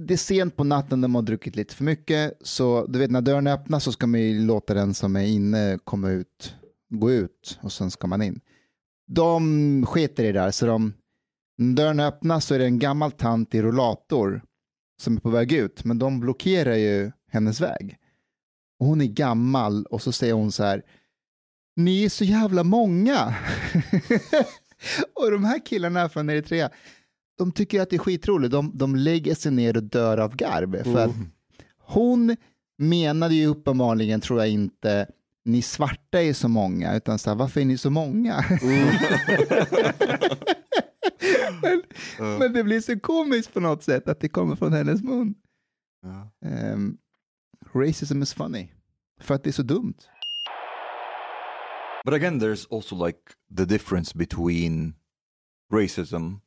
Det 0.07 0.15
är 0.15 0.19
sent 0.19 0.57
på 0.57 0.65
natten, 0.65 1.01
de 1.01 1.15
har 1.15 1.23
druckit 1.23 1.57
lite 1.57 1.75
för 1.75 1.85
mycket. 1.85 2.39
Så 2.41 2.87
du 2.87 2.99
vet 2.99 3.11
när 3.11 3.21
dörren 3.21 3.47
öppnas 3.47 3.85
så 3.85 3.93
ska 3.93 4.07
man 4.07 4.21
ju 4.21 4.41
låta 4.47 4.75
den 4.75 4.95
som 4.95 5.17
är 5.17 5.27
inne 5.27 5.79
komma 5.85 6.11
ut, 6.11 6.55
gå 6.91 7.13
ut 7.13 7.59
och 7.63 7.73
sen 7.73 7.91
ska 7.91 8.07
man 8.07 8.23
in. 8.23 8.41
De 9.07 9.87
skiter 9.87 10.25
i 10.25 10.33
det 10.33 10.41
där, 10.41 10.51
så 10.51 10.67
de, 10.67 10.93
när 11.59 11.75
dörren 11.75 12.01
öppnas 12.01 12.47
så 12.47 12.55
är 12.55 12.59
det 12.59 12.65
en 12.65 12.79
gammal 12.79 13.13
tant 13.13 13.55
i 13.55 13.63
rollator 13.63 14.43
som 15.03 15.17
är 15.17 15.21
på 15.21 15.31
väg 15.31 15.53
ut, 15.53 15.85
men 15.85 15.99
de 15.99 16.21
blockerar 16.21 16.75
ju 16.75 17.13
hennes 17.31 17.61
väg. 17.61 17.99
Och 18.79 18.87
hon 18.87 19.01
är 19.01 19.07
gammal 19.07 19.87
och 19.87 20.03
så 20.03 20.13
säger 20.13 20.35
hon 20.35 20.53
så 20.53 20.65
här, 20.65 20.83
ni 21.77 22.05
är 22.05 22.09
så 22.09 22.25
jävla 22.25 22.65
många. 22.65 23.35
och 25.15 25.31
de 25.31 25.45
här 25.45 25.67
killarna 25.67 26.09
från 26.09 26.31
Eritrea, 26.31 26.71
de 27.39 27.53
tycker 27.53 27.81
att 27.81 27.91
det 27.91 27.97
är 27.97 27.99
skitroligt. 27.99 28.53
De, 28.53 28.73
de 28.75 28.97
lägger 28.97 29.35
sig 29.35 29.53
ner 29.53 29.77
och 29.77 29.83
dör 29.83 30.19
av 30.19 30.37
garv. 30.37 30.83
För 30.83 31.05
att 31.05 31.15
hon 31.79 32.37
menade 32.79 33.35
ju 33.35 33.47
uppenbarligen, 33.47 34.21
tror 34.21 34.39
jag 34.39 34.49
inte, 34.49 35.07
ni 35.45 35.63
svarta 35.63 36.23
är 36.23 36.33
så 36.33 36.49
många, 36.49 36.97
utan 36.97 37.19
så 37.19 37.31
här, 37.31 37.37
varför 37.37 37.61
är 37.61 37.65
ni 37.65 37.79
så 37.79 37.91
många? 37.91 38.45
men, 41.63 41.83
men 42.39 42.53
det 42.53 42.65
blir 42.65 42.81
så 42.81 43.01
komiskt 43.01 43.55
på 43.55 43.61
något 43.61 43.83
sätt 43.83 44.09
att 44.09 44.21
det 44.21 44.29
kommer 44.29 44.57
från 44.57 44.73
hennes 44.73 45.03
mun. 45.03 45.35
Ehm, 46.45 46.97
racism 47.75 48.23
is 48.23 48.35
funny. 48.35 48.71
För 49.21 49.35
att 49.35 49.45
det 49.45 49.51
är 49.51 49.53
så 49.53 49.63
dumt. 49.63 49.95
But 52.05 52.15
again, 52.15 52.41
there's 52.41 52.67
also 52.71 53.07
like 53.07 53.19
the 53.57 53.65
difference 53.65 54.19
between 54.19 54.95
racism 55.73 56.41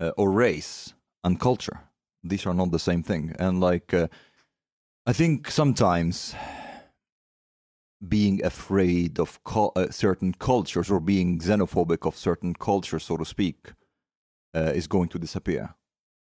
uh, 0.00 0.10
or 0.16 0.30
race 0.30 0.94
and 1.24 1.40
culture. 1.40 1.80
These 2.22 2.46
are 2.46 2.54
not 2.54 2.70
the 2.70 2.78
same 2.78 3.02
thing. 3.02 3.34
And 3.38 3.60
like, 3.60 3.94
uh, 3.94 4.08
I 5.06 5.12
think 5.12 5.50
sometimes 5.50 6.34
being 8.08 8.44
afraid 8.44 9.18
of 9.18 9.42
co- 9.42 9.72
uh, 9.76 9.90
certain 9.90 10.32
cultures 10.32 10.90
or 10.90 11.00
being 11.00 11.40
xenophobic 11.40 12.06
of 12.06 12.16
certain 12.16 12.54
cultures, 12.54 13.04
so 13.04 13.16
to 13.16 13.24
speak, 13.24 13.56
uh, 14.56 14.72
is 14.74 14.86
going 14.86 15.08
to 15.08 15.18
disappear. 15.18 15.74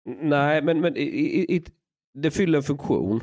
Nej, 0.06 0.62
men, 0.62 0.80
men 0.80 0.96
it, 0.96 1.50
it, 1.50 1.72
det 2.14 2.30
fyller 2.30 2.58
en 2.58 2.62
funktion. 2.62 3.20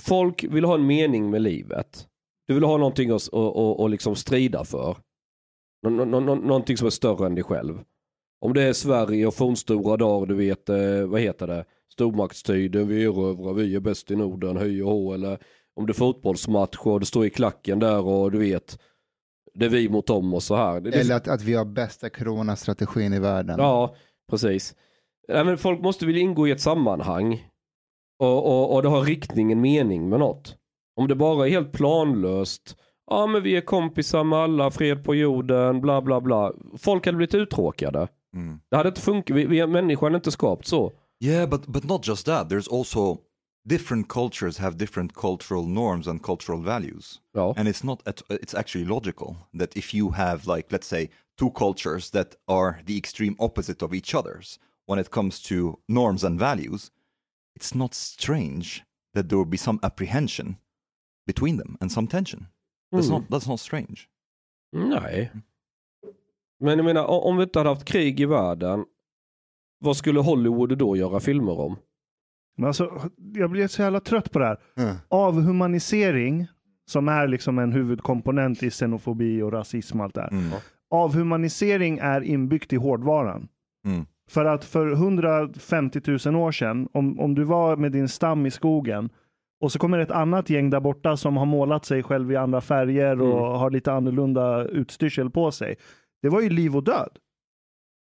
Folk 0.00 0.44
vill 0.44 0.64
ha 0.64 0.74
en 0.74 0.86
mening 0.86 1.30
med 1.30 1.42
livet. 1.42 2.08
Du 2.46 2.54
vill 2.54 2.64
ha 2.64 2.76
någonting 2.76 3.10
att, 3.10 3.34
att, 3.34 3.56
att, 3.56 3.80
att 3.80 3.90
liksom 3.90 4.16
strida 4.16 4.64
för. 4.64 4.96
Nå, 5.82 5.90
nå, 5.90 6.20
nå, 6.20 6.34
någonting 6.34 6.76
som 6.76 6.86
är 6.86 6.90
större 6.90 7.26
än 7.26 7.34
dig 7.34 7.44
själv. 7.44 7.84
Om 8.40 8.54
det 8.54 8.62
är 8.62 8.72
Sverige 8.72 9.26
och 9.26 9.34
fornstora 9.34 9.96
dagar, 9.96 10.26
du 10.26 10.34
vet, 10.34 10.68
eh, 10.68 11.06
vad 11.06 11.20
heter 11.20 11.46
det? 11.46 11.64
Stormaktstiden, 11.92 12.88
vi 12.88 13.02
erövrar, 13.02 13.52
vi 13.52 13.74
är 13.74 13.80
bäst 13.80 14.10
i 14.10 14.16
Norden, 14.16 14.56
höj 14.56 14.82
och 14.82 14.90
hå. 14.90 15.14
Eller 15.14 15.38
om 15.76 15.86
det 15.86 15.90
är 15.90 15.94
fotbollsmatch 15.94 16.78
och 16.78 17.00
det 17.00 17.06
står 17.06 17.26
i 17.26 17.30
klacken 17.30 17.78
där 17.78 18.06
och 18.06 18.32
du 18.32 18.38
vet, 18.38 18.78
det 19.54 19.64
är 19.64 19.68
vi 19.70 19.88
mot 19.88 20.06
dem 20.06 20.34
och 20.34 20.42
så 20.42 20.56
här. 20.56 20.80
Det, 20.80 20.90
det, 20.90 21.00
Eller 21.00 21.16
att, 21.16 21.28
att 21.28 21.42
vi 21.42 21.54
har 21.54 21.64
bästa 21.64 22.10
coronastrategin 22.10 23.12
i 23.12 23.18
världen. 23.18 23.56
Ja, 23.58 23.94
precis. 24.30 24.74
Nej, 25.28 25.44
men 25.44 25.58
folk 25.58 25.80
måste 25.80 26.06
vilja 26.06 26.22
ingå 26.22 26.48
i 26.48 26.50
ett 26.50 26.60
sammanhang. 26.60 27.48
Och, 28.18 28.46
och, 28.46 28.74
och 28.74 28.82
det 28.82 28.88
har 28.88 29.02
riktning, 29.02 29.52
en 29.52 29.60
mening 29.60 30.08
med 30.08 30.18
något. 30.18 30.56
Om 30.96 31.08
det 31.08 31.14
bara 31.14 31.46
är 31.46 31.50
helt 31.50 31.72
planlöst. 31.72 32.76
Ja 33.10 33.26
men 33.26 33.42
vi 33.42 33.56
är 33.56 33.60
kompisar 33.60 34.24
med 34.24 34.38
alla, 34.38 34.70
fred 34.70 35.04
på 35.04 35.14
jorden, 35.14 35.80
bla 35.80 36.02
bla 36.02 36.20
bla. 36.20 36.52
Folk 36.78 37.06
hade 37.06 37.16
blivit 37.16 37.34
uttråkade. 37.34 38.08
Mm. 38.38 38.60
Det 38.70 38.76
hade 38.76 38.88
inte 38.88 39.00
funkat, 39.00 39.36
vi, 39.36 39.44
vi, 39.46 39.66
människan 39.66 40.12
är 40.12 40.16
inte 40.16 40.30
skapt 40.30 40.66
så. 40.66 40.92
Yeah, 41.20 41.48
but 41.48 41.66
but 41.66 41.84
not 41.84 42.06
just 42.08 42.26
that. 42.26 42.48
There's 42.48 42.68
also 42.78 43.18
different 43.68 44.08
cultures 44.08 44.58
have 44.58 44.76
different 44.76 45.12
cultural 45.14 45.66
norms 45.66 46.06
and 46.08 46.22
cultural 46.22 46.62
values. 46.62 47.20
Ja. 47.34 47.54
and 47.56 47.68
it's 47.68 47.84
not 47.84 48.08
at, 48.08 48.22
it's 48.30 48.54
actually 48.58 48.84
logical 48.84 49.36
that 49.58 49.76
if 49.76 49.94
you 49.94 50.10
have 50.12 50.46
like 50.56 50.68
let's 50.72 50.86
say 50.88 51.08
two 51.36 51.50
cultures 51.50 52.10
that 52.10 52.36
are 52.46 52.80
the 52.86 52.96
extreme 52.96 53.34
opposite 53.38 53.84
of 53.84 53.92
each 53.92 54.14
other's 54.14 54.58
when 54.86 54.98
it 55.00 55.10
comes 55.10 55.42
to 55.42 55.78
norms 55.88 56.24
and 56.24 56.38
values 56.40 56.90
it's 57.56 57.74
not 57.74 57.94
strange 57.94 58.84
that 59.14 59.28
there 59.28 59.38
will 59.38 59.50
be 59.50 59.58
some 59.58 59.78
apprehension 59.82 60.56
between 61.26 61.56
them 61.58 61.76
and 61.80 61.90
some 61.92 62.06
tension 62.06 62.46
that's 62.92 63.06
Mm. 63.08 63.10
not 63.10 63.22
that's 63.30 63.48
not 63.48 63.60
strange 63.60 64.08
Nej. 64.72 65.30
Men 66.60 66.78
jag 66.78 66.84
menar, 66.84 67.06
om 67.06 67.36
vi 67.36 67.42
inte 67.42 67.58
hade 67.58 67.68
haft 67.68 67.84
krig 67.84 68.20
i 68.20 68.24
världen, 68.26 68.84
vad 69.80 69.96
skulle 69.96 70.20
Hollywood 70.20 70.78
då 70.78 70.96
göra 70.96 71.20
filmer 71.20 71.60
om? 71.60 71.76
Men 72.56 72.66
alltså, 72.66 73.10
jag 73.34 73.50
blir 73.50 73.66
så 73.66 73.82
jävla 73.82 74.00
trött 74.00 74.30
på 74.32 74.38
det 74.38 74.46
här. 74.46 74.58
Mm. 74.78 74.96
Avhumanisering, 75.08 76.46
som 76.90 77.08
är 77.08 77.28
liksom 77.28 77.58
en 77.58 77.72
huvudkomponent 77.72 78.62
i 78.62 78.70
xenofobi 78.70 79.42
och 79.42 79.52
rasism 79.52 80.00
och 80.00 80.04
allt 80.04 80.14
det 80.14 80.20
här. 80.20 80.30
Mm. 80.30 80.50
Avhumanisering 80.90 81.98
är 81.98 82.20
inbyggt 82.20 82.72
i 82.72 82.76
hårdvaran. 82.76 83.48
Mm. 83.86 84.06
För 84.30 84.44
att 84.44 84.64
för 84.64 84.92
150 84.92 86.00
000 86.26 86.36
år 86.36 86.52
sedan, 86.52 86.88
om, 86.92 87.20
om 87.20 87.34
du 87.34 87.44
var 87.44 87.76
med 87.76 87.92
din 87.92 88.08
stam 88.08 88.46
i 88.46 88.50
skogen 88.50 89.10
och 89.60 89.72
så 89.72 89.78
kommer 89.78 89.98
ett 89.98 90.10
annat 90.10 90.50
gäng 90.50 90.70
där 90.70 90.80
borta 90.80 91.16
som 91.16 91.36
har 91.36 91.46
målat 91.46 91.84
sig 91.84 92.02
själv 92.02 92.32
i 92.32 92.36
andra 92.36 92.60
färger 92.60 93.22
och 93.22 93.38
Mm. 93.38 93.60
har 93.60 93.70
lite 93.70 93.92
annorlunda 93.92 94.64
utstyrsel 94.64 95.30
på 95.30 95.50
sig. 95.50 95.76
Det 96.22 96.28
var 96.28 96.40
ju 96.40 96.50
liv 96.50 96.76
och 96.76 96.84
död. 96.84 97.18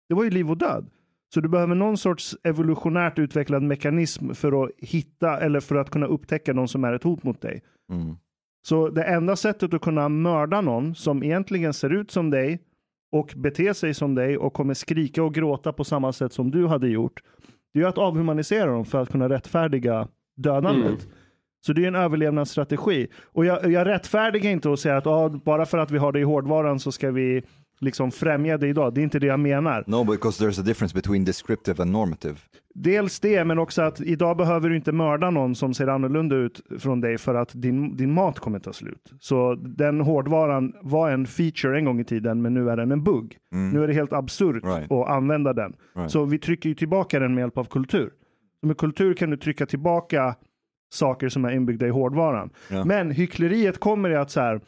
Det 0.09 0.15
var 0.15 0.25
ju 0.25 0.31
liv 0.31 0.51
och 0.51 0.59
död. 0.59 0.91
Så 1.35 1.41
du 1.41 1.49
behöver 1.49 1.75
någon 1.75 1.97
sorts 1.97 2.37
evolutionärt 2.45 3.19
utvecklad 3.19 3.63
mekanism 3.63 4.35
för 4.35 4.65
att 4.65 4.71
hitta 4.79 5.41
eller 5.41 5.61
för 5.61 5.75
att 5.75 5.91
kunna 5.91 6.07
upptäcka 6.07 6.53
någon 6.53 6.69
som 6.69 6.85
är 6.85 6.93
ett 6.93 7.03
hot 7.03 7.23
mot 7.23 7.41
dig. 7.41 7.63
Mm. 7.93 8.17
Så 8.63 8.89
det 8.89 9.05
enda 9.05 9.37
sättet 9.37 9.75
att 9.75 9.81
kunna 9.81 10.09
mörda 10.09 10.61
någon 10.61 10.95
som 10.95 11.23
egentligen 11.23 11.75
ser 11.75 11.91
ut 11.91 12.11
som 12.11 12.31
dig 12.31 12.61
och 13.13 13.33
beter 13.37 13.73
sig 13.73 13.95
som 13.95 14.15
dig 14.15 14.39
och 14.39 14.53
kommer 14.53 14.75
skrika 14.75 15.23
och 15.23 15.35
gråta 15.35 15.73
på 15.73 15.85
samma 15.85 16.13
sätt 16.13 16.33
som 16.33 16.51
du 16.51 16.67
hade 16.67 16.89
gjort. 16.89 17.23
Det 17.75 17.81
är 17.81 17.87
att 17.87 17.99
avhumanisera 17.99 18.71
dem 18.71 18.85
för 18.85 19.03
att 19.03 19.11
kunna 19.11 19.29
rättfärdiga 19.29 20.09
dödandet. 20.37 21.05
Mm. 21.05 21.15
Så 21.67 21.73
det 21.73 21.85
är 21.85 21.89
en 21.89 21.95
överlevnadsstrategi. 21.95 23.09
Och 23.23 23.45
jag, 23.45 23.73
jag 23.73 23.87
rättfärdigar 23.87 24.51
inte 24.51 24.69
och 24.69 24.79
säger 24.79 24.97
att 24.97 25.07
ah, 25.07 25.29
bara 25.29 25.67
för 25.67 25.79
att 25.79 25.91
vi 25.91 25.99
har 25.99 26.13
det 26.13 26.21
i 26.21 26.23
hårdvaran 26.23 26.81
så 26.81 26.93
ska 26.93 27.11
vi 27.11 27.43
liksom 27.81 28.11
främja 28.11 28.59
det 28.59 28.69
idag. 28.69 28.95
Det 28.95 29.01
är 29.01 29.03
inte 29.03 29.19
det 29.19 29.27
jag 29.27 29.41
menar. 29.41 29.85
No, 29.87 30.05
because 30.05 30.45
there's 30.45 30.61
a 30.61 30.63
difference 30.65 30.95
between 30.95 31.25
descriptive 31.25 31.83
and 31.83 31.93
normative. 31.93 32.37
Dels 32.75 33.21
det, 33.21 33.45
men 33.45 33.59
också 33.59 33.83
att 33.83 34.01
idag 34.01 34.37
behöver 34.37 34.69
du 34.71 34.77
inte 34.77 34.93
mörda 34.93 35.31
någon 35.31 35.55
som 35.55 35.75
ser 35.75 35.87
annorlunda 35.87 36.37
ut 36.37 36.61
från 36.79 37.01
dig 37.01 37.19
för 37.19 37.35
att 37.35 37.51
din, 37.55 37.97
din 37.97 38.13
mat 38.15 38.39
kommer 38.39 38.59
ta 38.59 38.73
slut. 38.73 39.13
Så 39.21 39.55
den 39.55 40.01
hårdvaran 40.01 40.73
var 40.83 41.11
en 41.11 41.27
feature 41.27 41.79
en 41.79 41.85
gång 41.85 42.01
i 42.01 42.05
tiden, 42.05 42.43
men 42.43 42.55
nu 42.55 42.71
är 42.71 42.77
den 42.77 42.93
en 42.93 43.05
bugg. 43.05 43.37
Nu 43.73 43.83
är 43.83 43.87
det 43.89 43.95
helt 43.95 44.13
absurt 44.13 44.65
Right. 44.65 44.93
att 44.93 45.09
använda 45.09 45.53
den. 45.53 45.73
Right. 45.97 46.11
Så 46.11 46.25
vi 46.25 46.39
trycker 46.39 46.69
ju 46.69 46.75
tillbaka 46.75 47.19
den 47.19 47.35
med 47.35 47.43
hjälp 47.43 47.59
av 47.59 47.65
kultur. 47.65 48.11
Med 48.63 48.77
kultur 48.79 49.15
kan 49.15 49.31
du 49.31 49.37
trycka 49.37 49.67
tillbaka 49.67 50.35
saker 50.95 51.29
som 51.29 51.45
är 51.45 51.53
inbyggda 51.53 51.87
i 51.87 51.91
hårdvaran. 51.91 52.51
Ja. 52.71 52.85
Men 52.85 53.11
hyckleriet 53.11 53.81
kommer 53.81 54.11
i 54.11 54.17
att 54.17 54.31
så 54.31 54.41
här, 54.41 54.61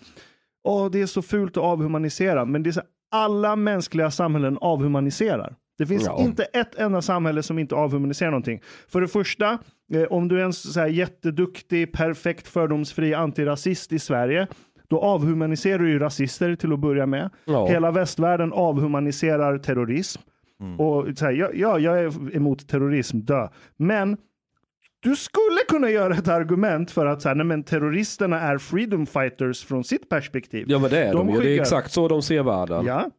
åh 0.64 0.90
det 0.90 1.00
är 1.02 1.06
så 1.06 1.22
fult 1.22 1.56
att 1.56 1.62
avhumanisera, 1.62 2.44
men 2.44 2.62
det 2.62 2.70
är 2.70 2.72
så 2.72 2.80
alla 3.10 3.56
mänskliga 3.56 4.10
samhällen 4.10 4.58
avhumaniserar. 4.60 5.54
Det 5.78 5.86
finns 5.86 6.06
Ja. 6.06 6.20
inte 6.20 6.42
ett 6.44 6.74
enda 6.74 7.02
samhälle 7.02 7.42
som 7.42 7.58
inte 7.58 7.74
avhumaniserar 7.74 8.30
någonting. 8.30 8.60
För 8.88 9.00
det 9.00 9.08
första, 9.08 9.58
eh, 9.94 10.02
om 10.10 10.28
du 10.28 10.40
är 10.40 10.44
en 10.44 10.52
så 10.52 10.80
här 10.80 10.86
jätteduktig, 10.86 11.92
perfekt, 11.92 12.48
fördomsfri 12.48 13.14
antirasist 13.14 13.92
i 13.92 13.98
Sverige, 13.98 14.46
då 14.88 15.00
avhumaniserar 15.00 15.78
du 15.78 15.90
ju 15.90 15.98
rasister 15.98 16.54
till 16.56 16.72
att 16.72 16.78
börja 16.78 17.06
med. 17.06 17.30
Ja. 17.44 17.66
Hela 17.66 17.90
västvärlden 17.90 18.52
avhumaniserar 18.52 19.58
terrorism. 19.58 20.20
Och 20.78 21.06
så 21.18 21.24
här, 21.24 21.32
ja, 21.32 21.48
ja, 21.54 21.78
jag 21.78 21.98
är 22.00 22.36
emot 22.36 22.68
terrorism, 22.68 23.18
dö. 23.18 23.48
Men 23.76 24.16
du 25.02 25.16
skulle 25.16 25.60
kunna 25.68 25.90
göra 25.90 26.14
ett 26.14 26.28
argument 26.28 26.90
för 26.90 27.06
att 27.06 27.22
så 27.22 27.28
här, 27.28 27.34
nej, 27.36 27.46
men 27.46 27.62
terroristerna 27.62 28.40
är 28.40 28.58
freedom 28.58 29.06
fighters 29.06 29.64
från 29.64 29.84
sitt 29.84 30.08
perspektiv. 30.08 30.66
Ja 30.68 30.78
men 30.78 30.90
det 30.90 31.04
är 31.04 31.12
de, 31.12 31.26
De 31.26 31.32
ju. 31.34 31.40
Det 31.40 31.46
är 31.46 31.50
skickar- 31.50 31.62
exakt 31.62 31.92
så 31.92 32.08
de 32.08 32.22
ser 32.22 32.42
världen. 32.42 32.84
Ja, 32.86 33.10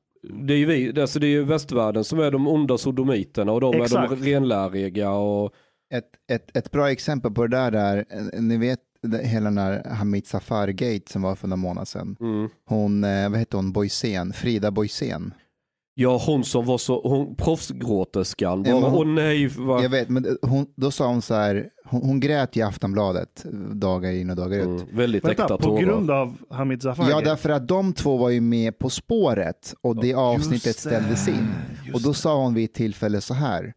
Det 0.43 0.53
är 0.53 0.57
ju 0.57 0.65
vi, 0.65 1.01
alltså 1.01 1.19
det 1.19 1.27
är 1.27 1.32
ju 1.32 1.43
västvärlden 1.43 2.03
som 2.03 2.19
är 2.19 2.32
de 2.32 2.47
onda 2.47 2.77
sodomiterna 2.77 3.51
och 3.51 3.61
de 3.61 3.73
är 3.75 3.82
Exakt. 3.84 4.09
de 4.09 4.15
renläriga 4.15 5.11
och 5.11 5.53
Ett, 5.93 6.09
ett, 6.32 6.57
ett 6.57 6.71
bra 6.71 6.91
exempel 6.91 7.32
på 7.32 7.47
det 7.47 7.57
där 7.57 7.71
är, 7.71 8.05
ni 8.41 8.57
vet 8.57 8.79
hela 9.23 9.43
den 9.43 9.55
där 9.55 9.84
Hamid 9.89 10.25
Safar-gate 10.27 11.11
som 11.11 11.21
var 11.21 11.36
för 11.36 11.47
några 11.47 11.57
månader 11.61 11.86
sedan. 11.86 12.15
mm. 12.19 12.49
Hon, 12.65 13.03
eh, 13.03 13.29
vad 13.29 13.39
hette 13.39 13.57
hon, 13.57 13.71
Boysén, 13.71 14.34
Frida 14.34 14.71
Boysén. 14.71 15.34
Ja 15.94 16.22
hon 16.26 16.44
som 16.44 16.66
var 16.66 16.78
så, 16.78 17.02
hon 17.02 17.36
proffsgråterskan. 17.36 18.64
Ja, 18.68 18.74
men 18.76 18.84
Åh 18.84 18.89
hon- 18.89 19.16
nej, 19.16 19.48
va? 19.48 19.84
Jag 19.84 19.89
vet, 19.89 20.10
men 20.10 20.26
eh, 20.26 20.32
hon, 20.42 20.66
då 20.76 20.92
sa 20.92 21.08
hon 21.08 21.22
så 21.22 21.34
här, 21.34 21.70
hon, 21.86 22.02
hon 22.02 22.20
grät 22.20 22.58
i 22.58 22.62
Aftonbladet 22.62 23.46
eh, 23.46 23.52
dagar 23.60 24.12
in 24.12 24.30
och 24.30 24.36
dagar 24.36 24.60
ut. 24.60 24.82
Mm, 24.82 24.96
väldigt 24.98 25.26
vänta, 25.26 25.44
äkta 25.44 25.58
på 25.58 25.64
tårar. 25.64 25.82
grund 25.82 26.12
av 26.12 26.38
Hamid 26.50 26.82
Zafar? 26.82 27.10
Ja, 27.10 27.22
därför 27.22 27.50
att 27.50 27.68
de 27.68 27.94
två 27.94 28.18
var 28.18 28.30
ju 28.30 28.42
med 28.42 28.80
På 28.80 28.89
spåret 28.89 29.74
och 29.82 30.02
det 30.02 30.14
avsnittet 30.14 30.80
ställdes 30.80 31.28
in. 31.28 31.48
Och 31.94 32.02
då 32.02 32.14
sa 32.14 32.44
hon 32.44 32.54
vid 32.54 32.66
ett 32.66 32.74
tillfälle 32.74 33.22
så 33.22 33.34
här. 33.34 33.74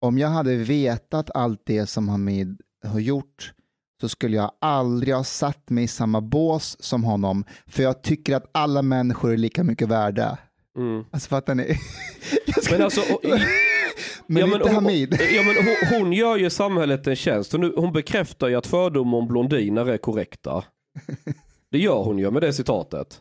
Om 0.00 0.18
jag 0.18 0.28
hade 0.28 0.56
vetat 0.56 1.30
allt 1.34 1.60
det 1.66 1.86
som 1.86 2.08
Hamid 2.08 2.60
har 2.84 3.00
gjort 3.00 3.52
så 4.00 4.08
skulle 4.08 4.36
jag 4.36 4.50
aldrig 4.60 5.14
ha 5.14 5.24
satt 5.24 5.70
mig 5.70 5.84
i 5.84 5.88
samma 5.88 6.20
bås 6.20 6.76
som 6.80 7.04
honom. 7.04 7.44
För 7.66 7.82
jag 7.82 8.02
tycker 8.02 8.36
att 8.36 8.50
alla 8.54 8.82
människor 8.82 9.32
är 9.32 9.36
lika 9.36 9.64
mycket 9.64 9.88
värda. 9.88 10.38
Mm. 10.76 11.04
Alltså 11.10 11.28
fattar 11.28 11.54
ni? 11.54 11.74
Ska- 12.62 12.72
Men 12.72 12.82
alltså, 12.82 13.00
och, 13.14 13.20
men 14.26 14.40
ja, 14.48 14.54
inte 14.56 14.68
hon, 14.68 14.74
Hamid. 14.74 15.18
Ja, 15.32 15.42
men 15.42 15.54
hon, 15.56 15.98
hon 16.00 16.12
gör 16.12 16.36
ju 16.36 16.50
samhället 16.50 17.06
en 17.06 17.16
tjänst. 17.16 17.52
Hon, 17.52 17.72
hon 17.76 17.92
bekräftar 17.92 18.48
ju 18.48 18.54
att 18.54 18.66
fördomar 18.66 19.18
om 19.18 19.28
blondiner 19.28 19.86
är 19.88 19.98
korrekta. 19.98 20.64
Det 21.70 21.78
gör 21.78 22.02
hon 22.04 22.18
ju 22.18 22.30
med 22.30 22.42
det 22.42 22.52
citatet. 22.52 23.20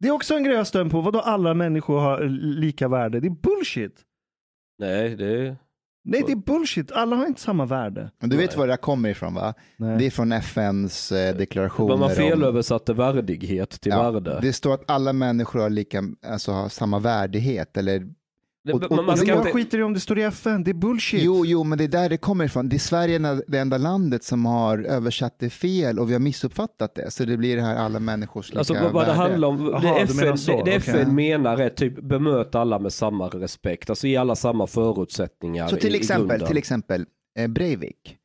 Det 0.00 0.08
är 0.08 0.12
också 0.12 0.34
en 0.34 0.44
grej 0.44 0.54
jag 0.54 0.66
stör 0.66 0.84
på. 0.84 1.00
Vadå 1.00 1.20
alla 1.20 1.54
människor 1.54 2.00
har 2.00 2.20
lika 2.60 2.88
värde? 2.88 3.20
Det 3.20 3.26
är 3.28 3.30
bullshit. 3.30 4.00
Nej, 4.78 5.16
det 5.16 5.56
Nej, 6.06 6.22
det 6.26 6.32
är 6.32 6.36
bullshit. 6.36 6.92
Alla 6.92 7.16
har 7.16 7.26
inte 7.26 7.40
samma 7.40 7.66
värde. 7.66 8.10
Men 8.20 8.30
du 8.30 8.36
vet 8.36 8.56
var 8.56 8.66
det 8.66 8.72
där 8.72 8.76
kommer 8.76 9.08
ifrån 9.08 9.34
va? 9.34 9.54
Nej. 9.76 9.98
Det 9.98 10.06
är 10.06 10.10
från 10.10 10.32
FNs 10.32 11.12
eh, 11.12 11.36
deklarationer. 11.36 11.88
Men 11.88 12.00
man 12.00 12.10
om- 12.10 12.14
felöversatte 12.16 12.92
värdighet 12.92 13.70
till 13.80 13.92
Ja, 13.92 14.10
värde. 14.10 14.38
Det 14.42 14.52
står 14.52 14.74
att 14.74 14.90
alla 14.90 15.12
människor 15.12 15.60
har, 15.60 15.70
lika, 15.70 16.02
alltså, 16.26 16.52
har 16.52 16.68
samma 16.68 16.98
värdighet. 16.98 17.76
Eller, 17.76 18.06
Och- 18.72 19.04
man 19.06 19.16
ska 19.16 19.26
jag 19.26 19.38
inte... 19.38 19.50
skiter 19.52 19.78
i 19.78 19.82
om 19.82 19.94
det 19.94 20.00
står 20.00 20.18
i 20.18 20.22
FN. 20.22 20.64
Det 20.64 20.70
är 20.70 20.74
bullshit. 20.74 21.22
jo, 21.22 21.46
jo, 21.46 21.64
men 21.64 21.78
det 21.78 21.84
är 21.84 21.88
där 21.88 22.08
det 22.08 22.16
kommer 22.16 22.44
ifrån. 22.44 22.68
Det 22.68 22.76
är 22.76 22.78
Sverige 22.78 23.18
det 23.48 23.58
enda 23.58 23.78
landet 23.78 24.24
som 24.24 24.46
har 24.46 24.78
översatt 24.78 25.34
det 25.38 25.50
fel 25.50 25.98
och 25.98 26.08
vi 26.08 26.12
har 26.12 26.20
missuppfattat 26.20 26.94
det. 26.94 27.10
Så 27.10 27.24
det 27.24 27.36
blir 27.36 27.56
det 27.56 27.62
här 27.62 27.76
alla 27.76 28.00
människors 28.00 28.48
lika 28.48 28.58
Alltså 28.58 28.74
vad 28.74 28.82
vad 28.92 29.02
det 29.02 29.06
värde. 29.12 29.12
handlar 29.30 29.48
om, 29.48 29.64
det, 29.64 29.80
du 29.80 29.88
FN, 29.88 30.16
menar 30.16 30.36
så, 30.36 30.50
det, 30.50 30.56
det 30.56 30.60
okej. 30.78 30.94
FN 30.94 31.14
menar 31.14 31.58
är 31.58 31.68
typ 31.68 32.02
bemöta 32.02 32.60
alla 32.60 32.78
med 32.78 32.92
samma 32.92 33.28
respekt, 33.28 33.90
alltså 33.90 34.06
ge 34.06 34.16
alla 34.16 34.36
samma 34.36 34.66
förutsättningar 34.66 35.68
Så 35.68 35.76
till 35.76 35.90
i, 35.90 35.94
i 35.94 36.00
exempel, 36.00 36.26
grunden. 36.28 36.48
till 36.48 36.56
exempel 36.58 37.06
eh, 37.38 37.48
Breivik 37.48 38.16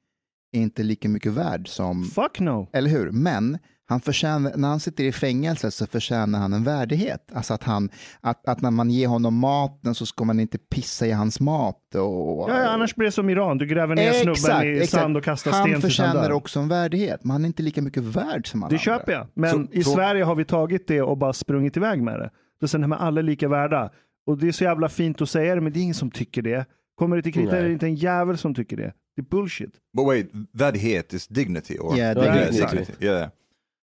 är 0.52 0.62
inte 0.62 0.84
lika 0.84 1.10
mycket 1.10 1.32
värd 1.32 1.68
som, 1.68 2.04
Fuck 2.04 2.40
no. 2.40 2.68
eller 2.74 2.90
hur? 2.90 3.12
Men 3.12 3.58
han 3.90 4.02
förtjänar, 4.02 4.52
när 4.56 4.68
han 4.68 4.80
sitter 4.80 5.04
i 5.04 5.12
fängelse 5.12 5.72
så 5.72 5.88
förtjänar 5.88 6.40
han 6.40 6.54
en 6.54 6.64
värdighet. 6.64 7.32
Alltså 7.34 7.54
att, 7.54 7.64
han, 7.64 7.90
att, 8.22 8.48
att 8.48 8.62
när 8.62 8.72
man 8.72 8.90
ger 8.90 9.08
honom 9.08 9.36
maten 9.36 9.96
så 9.96 10.06
ska 10.06 10.24
man 10.24 10.40
inte 10.40 10.58
pissa 10.58 11.08
i 11.08 11.12
hans 11.12 11.40
mat. 11.40 11.96
Och, 11.96 12.50
Ja, 12.50 12.50
ja, 12.50 12.68
annars 12.70 12.96
blir 12.96 13.06
det 13.06 13.12
som 13.12 13.30
Iran. 13.30 13.58
Du 13.58 13.66
gräver 13.66 13.96
ner 13.96 14.14
snubben 14.14 14.82
i 14.82 14.88
sand 14.88 15.18
och 15.18 15.24
kastar 15.24 15.52
sten 15.52 15.60
Han 15.62 15.82
tills 15.82 16.00
han 16.00 16.08
förtjänar 16.12 16.32
också 16.32 16.60
en 16.60 16.68
värdighet, 16.68 17.20
men 17.24 17.32
han 17.32 17.44
är 17.44 17.48
inte 17.48 17.64
lika 17.64 17.82
mycket 17.82 18.04
värd 18.04 18.48
som 18.52 18.64
alla 18.64 18.70
Det 18.70 18.74
andra. 18.76 18.84
köper 19.00 19.12
jag. 19.12 19.28
Men 19.34 19.52
Så- 19.52 19.68
i 19.72 19.84
så- 19.84 19.92
Sverige 19.92 20.24
har 20.24 20.36
vi 20.36 20.46
tagit 20.46 20.88
det 20.88 21.02
och 21.02 21.18
bara 21.18 21.34
sprungit 21.34 21.78
iväg 21.78 22.02
med 22.02 22.20
det. 22.20 22.30
Det 22.60 22.66
är 22.66 22.68
sen 22.68 22.82
det 22.82 22.86
här 22.86 22.90
med 22.90 23.02
alla 23.02 23.22
lika 23.22 23.48
värda. 23.48 23.90
Och 24.28 24.38
det 24.38 24.48
är 24.48 24.52
så 24.52 24.64
jävla 24.64 24.90
fint 24.90 25.22
att 25.22 25.30
säga 25.30 25.56
det, 25.56 25.62
men 25.62 25.74
det 25.74 25.80
är 25.80 25.82
ingen 25.84 25.96
som 25.96 26.12
tycker 26.12 26.42
det. 26.42 26.66
Kommer 26.96 27.16
det 27.16 27.22
till 27.22 27.34
kritan 27.34 27.56
är 27.56 27.64
det 27.64 27.72
inte 27.72 27.86
en 27.86 27.96
jävel 27.96 28.38
som 28.38 28.56
tycker 28.56 28.78
det. 28.78 28.94
Det 29.16 29.22
är 29.22 29.26
bullshit. 29.26 29.72
But 29.98 30.06
wait, 30.06 30.30
värdighet 30.54 31.14
is 31.14 31.28
dignity 31.28 31.78
or? 31.78 31.98
Yeah, 31.98 32.22
dignity. 32.24 32.66
dignity. 32.72 33.06
Yeah. 33.06 33.30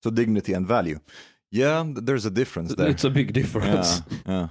So 0.06 0.12
dignity 0.12 0.53
and 0.53 0.68
value. 0.68 0.99
Yeah, 1.51 1.84
there's 1.84 2.28
a 2.28 2.30
difference 2.30 2.76
there. 2.76 2.89
It's 2.89 3.08
a 3.08 3.10
big 3.10 3.34
difference. 3.34 4.03
Yeah, 4.26 4.36
yeah. 4.36 4.49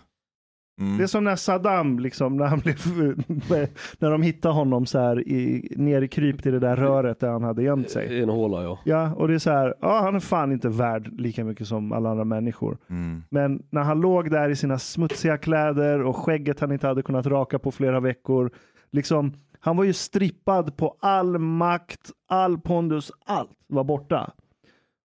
Mm. 0.80 0.98
Det 0.98 1.02
är 1.02 1.06
som 1.06 1.24
när 1.24 1.36
Saddam, 1.36 1.98
liksom, 1.98 2.36
när, 2.36 2.46
han 2.46 2.58
blev, 2.58 2.76
när 3.98 4.10
de 4.10 4.22
hittade 4.22 4.54
honom 4.54 4.86
så 4.86 4.98
här 4.98 5.28
i, 5.28 5.72
ner 5.76 6.02
i 6.02 6.08
kryp 6.08 6.46
i 6.46 6.50
det 6.50 6.58
där 6.58 6.76
röret 6.76 7.20
där 7.20 7.28
han 7.28 7.42
hade 7.42 7.62
gömt 7.62 7.90
sig. 7.90 8.06
I 8.06 8.22
en 8.22 8.28
håla 8.28 8.62
ja. 8.62 8.78
Ja, 8.84 9.14
och 9.14 9.28
det 9.28 9.34
är 9.34 9.38
så 9.38 9.50
här, 9.50 9.74
ja, 9.80 10.00
han 10.00 10.14
är 10.14 10.20
fan 10.20 10.52
inte 10.52 10.68
värd 10.68 11.20
lika 11.20 11.44
mycket 11.44 11.68
som 11.68 11.92
alla 11.92 12.10
andra 12.10 12.24
människor. 12.24 12.78
Mm. 12.90 13.22
Men 13.30 13.62
när 13.70 13.82
han 13.82 14.00
låg 14.00 14.30
där 14.30 14.48
i 14.48 14.56
sina 14.56 14.78
smutsiga 14.78 15.38
kläder 15.38 16.02
och 16.02 16.16
skägget 16.16 16.60
han 16.60 16.72
inte 16.72 16.86
hade 16.86 17.02
kunnat 17.02 17.26
raka 17.26 17.58
på 17.58 17.72
flera 17.72 18.00
veckor. 18.00 18.50
Liksom, 18.92 19.32
han 19.60 19.76
var 19.76 19.84
ju 19.84 19.92
strippad 19.92 20.76
på 20.76 20.96
all 21.00 21.38
makt, 21.38 22.10
all 22.28 22.58
pondus, 22.58 23.12
allt 23.26 23.58
var 23.66 23.84
borta. 23.84 24.32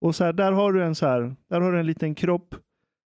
Och 0.00 0.14
så 0.14 0.24
här, 0.24 0.32
där 0.32 0.52
har 0.52 0.72
du 0.72 0.84
en 0.84 0.94
så 0.94 1.06
här, 1.06 1.36
där 1.48 1.60
har 1.60 1.72
du 1.72 1.80
en 1.80 1.86
liten 1.86 2.14
kropp 2.14 2.54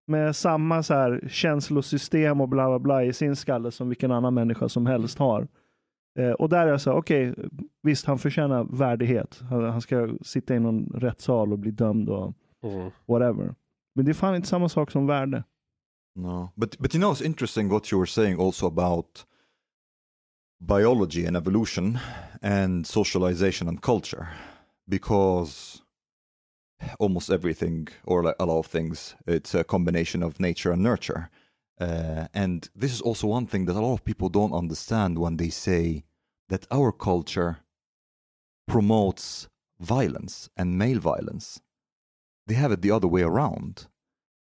med 0.07 0.37
samma 0.37 0.83
så 0.83 0.95
här 0.95 1.29
känslosystem 1.31 2.41
och 2.41 2.49
bla 2.49 2.67
bla 2.69 2.79
bla 2.79 3.05
i 3.05 3.13
sin 3.13 3.37
skalle 3.37 3.71
som 3.71 3.89
vilken 3.89 4.13
annan 4.13 4.35
människa 4.35 4.69
som 4.69 4.87
helst 4.87 5.19
har. 5.19 5.49
Eh, 6.19 6.31
och 6.31 6.49
där 6.49 6.67
är 6.67 6.71
jag 6.71 6.81
så 6.81 6.91
här, 6.91 6.99
okej, 6.99 7.35
visst 7.83 8.07
han 8.07 8.19
förtjänar 8.19 8.65
värdighet. 8.65 9.41
Han, 9.51 9.65
han 9.65 9.81
ska 9.81 10.09
sitta 10.23 10.55
i 10.55 10.61
någon 10.61 10.87
rättssal 10.95 11.53
och 11.53 11.59
bli 11.59 11.71
dömd 11.71 12.09
och 12.09 12.33
Mm. 12.63 12.91
whatever. 13.07 13.55
Men 13.95 14.05
det 14.05 14.11
är 14.11 14.15
fan 14.15 14.35
inte 14.35 14.49
samma 14.49 14.69
sak 14.69 14.91
som 14.91 15.07
värde. 15.07 15.45
No, 16.15 16.51
but 16.55 16.79
but 16.79 16.95
you 16.95 17.01
know 17.01 17.13
it's 17.13 17.27
interesting 17.27 17.69
what 17.69 17.93
you 17.93 18.01
were 18.01 18.07
saying 18.07 18.41
also 18.41 18.67
about 18.67 19.27
biology 20.61 21.27
and 21.27 21.37
evolution 21.37 21.99
and 22.43 22.87
socialization 22.87 23.69
and 23.69 23.83
culture, 23.83 24.27
because 24.87 25.79
almost 26.99 27.31
everything 27.31 27.89
or 28.05 28.23
like 28.23 28.37
a 28.41 28.47
lot 28.47 28.59
of 28.59 28.67
things 28.67 29.15
it's 29.27 29.55
a 29.55 29.65
combination 29.65 30.23
of 30.23 30.39
nature 30.41 30.73
and 30.73 30.83
nurture, 30.83 31.31
uh, 31.81 32.27
and 32.35 32.69
this 32.75 32.93
is 32.93 33.01
also 33.01 33.27
one 33.27 33.47
thing 33.47 33.67
that 33.67 33.77
a 33.77 33.81
lot 33.81 33.95
of 33.95 34.05
people 34.05 34.29
don't 34.29 34.53
understand 34.53 35.19
when 35.19 35.37
they 35.37 35.49
say 35.51 36.05
that 36.49 36.67
our 36.71 36.91
culture 36.93 37.59
promotes 38.67 39.49
violence 39.81 40.49
and 40.57 40.79
male 40.79 40.99
violence. 40.99 41.61
They 42.47 42.55
have 42.55 42.73
it 42.73 42.83
the 42.83 42.91
other 42.91 43.07
way 43.09 43.23
around. 43.23 43.87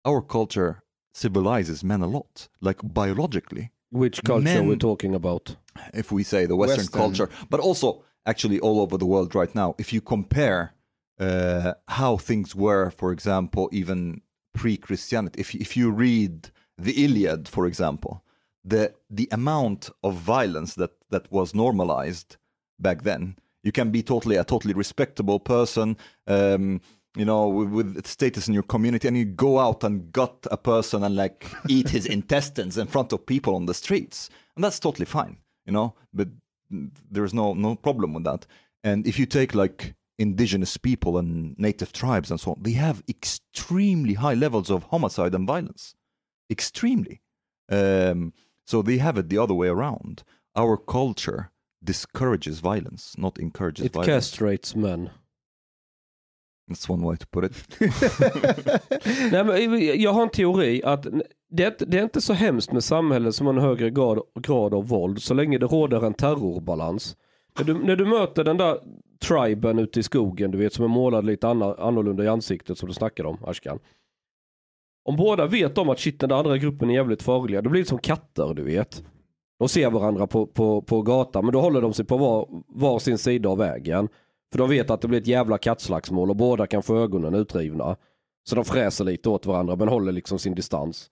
Our 0.05 0.23
culture 0.23 0.83
civilizes 1.13 1.83
men 1.83 2.03
a 2.03 2.07
lot, 2.07 2.49
like 2.61 2.81
biologically, 2.83 3.73
Which 3.91 4.23
culture 4.23 4.43
Men- 4.43 4.69
we're 4.69 4.77
talking 4.77 5.15
about? 5.15 5.57
if 5.95 6.13
we 6.13 6.23
say 6.23 6.47
the 6.47 6.57
Western, 6.57 6.85
Western. 6.85 7.01
culture, 7.01 7.29
but 7.51 7.61
also 7.61 8.05
actually 8.25 8.61
all 8.61 8.81
over 8.81 8.97
the 8.99 9.07
world 9.07 9.35
right 9.35 9.55
now. 9.55 9.75
If 9.79 9.93
you 9.93 10.01
compare 10.01 10.73
uh, 11.19 11.75
how 11.89 12.17
things 12.17 12.55
were, 12.55 12.91
for 12.91 13.13
example, 13.13 13.69
even 13.73 14.23
pre-Christianity, 14.55 15.41
if 15.41 15.55
if 15.55 15.77
you 15.77 15.91
read 15.91 16.51
the 16.79 17.05
Iliad, 17.05 17.49
for 17.49 17.67
example, 17.67 18.25
the 18.65 18.93
the 19.11 19.29
amount 19.33 19.91
of 20.03 20.15
violence 20.15 20.75
that 20.75 20.93
that 21.11 21.31
was 21.31 21.55
normalized 21.55 22.37
back 22.79 23.03
then, 23.03 23.37
you 23.63 23.73
can 23.73 23.91
be 23.91 24.03
totally 24.03 24.37
a 24.37 24.45
totally 24.45 24.75
respectable 24.75 25.41
person. 25.41 25.97
Um, 26.27 26.81
you 27.17 27.25
know, 27.25 27.49
with, 27.49 27.71
with 27.71 28.07
status 28.07 28.47
in 28.47 28.53
your 28.53 28.63
community, 28.63 29.09
and 29.09 29.17
you 29.17 29.25
go 29.25 29.59
out 29.59 29.83
and 29.85 30.13
gut 30.13 30.47
a 30.51 30.59
person 30.59 31.03
and 31.03 31.17
like 31.17 31.51
eat 31.69 31.89
his 31.89 32.05
intestines 32.05 32.77
in 32.77 32.87
front 32.87 33.11
of 33.13 33.25
people 33.25 33.57
on 33.57 33.65
the 33.65 33.73
streets, 33.73 34.29
and 34.55 34.63
that's 34.63 34.79
totally 34.79 35.07
fine, 35.07 35.39
you 35.65 35.73
know. 35.73 35.95
But 36.13 36.29
there's 37.11 37.33
no 37.33 37.55
no 37.55 37.75
problem 37.75 38.13
with 38.13 38.25
that. 38.25 38.47
And 38.85 39.07
if 39.07 39.19
you 39.19 39.27
take 39.27 39.55
like 39.55 39.96
indigenous 40.19 40.77
people 40.79 41.19
and 41.19 41.55
native 41.59 41.93
tribes 41.93 42.31
and 42.31 42.41
so 42.41 42.51
on, 42.53 42.63
they 42.63 42.73
have 42.73 43.03
extremely 43.09 44.15
high 44.15 44.35
levels 44.35 44.71
of 44.71 44.85
homicide 44.85 45.35
and 45.35 45.47
violence, 45.47 45.95
extremely. 46.51 47.21
Um, 47.73 48.33
so 48.67 48.83
they 48.83 48.99
have 48.99 49.19
it 49.21 49.29
the 49.29 49.39
other 49.39 49.55
way 49.55 49.69
around. 49.69 50.23
Our 50.55 50.77
culture 50.77 51.51
discourages 51.85 52.61
violence, 52.61 53.15
not 53.19 53.39
encourages 53.39 53.87
It 53.87 53.93
violence. 53.93 54.13
castrates 54.13 54.75
men. 54.77 55.11
That's 56.69 56.89
one 56.89 57.03
way 57.03 57.17
to 57.17 57.27
put 57.27 57.45
it. 57.45 57.81
Nej, 59.33 59.45
men 59.69 60.01
jag 60.01 60.13
har 60.13 60.23
en 60.23 60.31
teori 60.31 60.83
att 60.85 61.03
det 61.51 61.79
det 61.79 61.99
är 61.99 62.03
inte 62.03 62.21
så 62.21 62.33
hemskt 62.33 62.73
med 62.73 62.85
samhällen 62.85 63.33
som 63.33 63.47
har 63.47 63.55
en 63.55 63.61
högre 63.61 63.91
grad, 63.91 64.21
grad 64.41 64.75
av 64.75 64.89
våld 64.89 65.23
så 65.23 65.35
länge 65.35 65.59
det 65.59 65.67
råder 65.67 66.07
en 66.07 66.15
terrorbalans. 66.15 67.17
När 67.59 67.65
du, 67.65 67.75
när 67.75 67.97
du 67.97 68.05
möter 68.07 68.45
den 68.45 68.57
där 68.57 68.79
triben 69.21 69.79
ute 69.79 70.01
i 70.01 70.03
skogen, 70.03 70.51
du 70.51 70.59
vet 70.59 70.73
som 70.73 70.85
är 70.85 70.89
målad 70.89 71.25
lite 71.25 71.49
annorlunda 71.49 72.25
i 72.25 72.29
ansiktet 72.29 72.79
som 72.79 72.89
du 72.89 72.95
snackade 72.95 73.29
om, 73.29 73.39
Ashkan. 73.45 73.79
Om 75.05 75.17
båda 75.17 75.47
vet 75.47 75.79
om 75.79 75.89
att 75.89 75.99
shit 75.99 76.21
den 76.21 76.29
där 76.29 76.37
andra 76.37 76.59
gruppen 76.59 76.91
är 76.91 76.95
jävligt 76.95 77.23
farliga, 77.23 77.63
då 77.63 77.71
blir 77.71 77.83
det 77.83 77.89
som 77.89 77.99
katter 77.99 78.55
du 78.55 78.63
vet. 78.63 79.05
De 79.59 79.69
ser 79.69 79.91
varandra 79.91 80.27
på, 80.27 80.47
på, 80.47 80.83
på 80.83 81.03
gatan 81.03 81.45
men 81.45 81.53
då 81.53 81.61
håller 81.61 81.81
de 81.81 81.93
sig 81.93 82.05
på 82.05 82.17
var, 82.17 82.49
var 82.69 82.99
sin 82.99 83.19
sida 83.19 83.49
av 83.49 83.59
vägen. 83.59 84.09
För 84.53 84.59
de 84.59 84.69
vet 84.69 84.91
att 84.91 85.01
det 85.01 85.09
blir 85.09 85.21
ett 85.21 85.27
jävla 85.27 85.59
kattslagsmål 85.59 86.31
och 86.31 86.37
båda 86.37 86.67
kan 86.67 86.83
få 86.83 86.99
ögonen 86.99 87.35
utrivna. 87.35 87.97
Så 88.49 88.55
de 88.55 88.65
fräser 88.65 89.05
lite 89.05 89.29
åt 89.29 89.47
varandra 89.47 89.77
men 89.77 89.89
håller 89.89 90.13
liksom 90.13 90.39
sin 90.39 90.55
distans. 90.55 91.11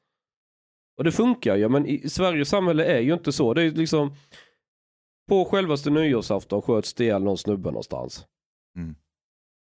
Och 0.96 1.04
det 1.04 1.12
funkar 1.12 1.56
ju 1.56 1.68
men 1.68 1.86
i 1.86 2.08
Sveriges 2.08 2.48
samhälle 2.48 2.84
är 2.84 3.00
ju 3.00 3.14
inte 3.14 3.32
så. 3.32 3.54
Det 3.54 3.62
är 3.62 3.70
liksom 3.70 4.14
på 5.28 5.44
självaste 5.44 5.90
nyårsafton 5.90 6.62
sköts 6.62 6.94
det 6.94 7.04
ihjäl 7.04 7.22
någon 7.22 7.38
snubbe 7.38 7.68
någonstans. 7.68 8.26
Mm. 8.76 8.94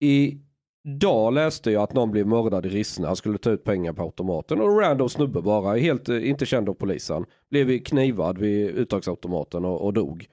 I 0.00 0.38
dag 0.84 1.32
läste 1.32 1.70
jag 1.70 1.82
att 1.82 1.94
någon 1.94 2.10
blev 2.10 2.26
mördad 2.26 2.66
i 2.66 2.68
Rissne. 2.68 3.06
Han 3.06 3.16
skulle 3.16 3.38
ta 3.38 3.50
ut 3.50 3.64
pengar 3.64 3.92
på 3.92 4.02
automaten 4.02 4.60
och 4.60 4.80
random 4.80 5.08
snubbe 5.08 5.42
bara, 5.42 5.76
helt 5.76 6.08
eh, 6.08 6.28
inte 6.28 6.46
känd 6.46 6.68
av 6.68 6.74
polisen. 6.74 7.26
Blev 7.50 7.78
knivad 7.78 8.38
vid 8.38 8.70
uttagsautomaten 8.70 9.64
och, 9.64 9.84
och 9.84 9.92
dog. 9.92 10.26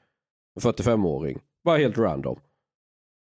En 0.55 0.71
45-åring. 0.71 1.39
Bara 1.63 1.77
helt 1.77 1.97
random. 1.97 2.39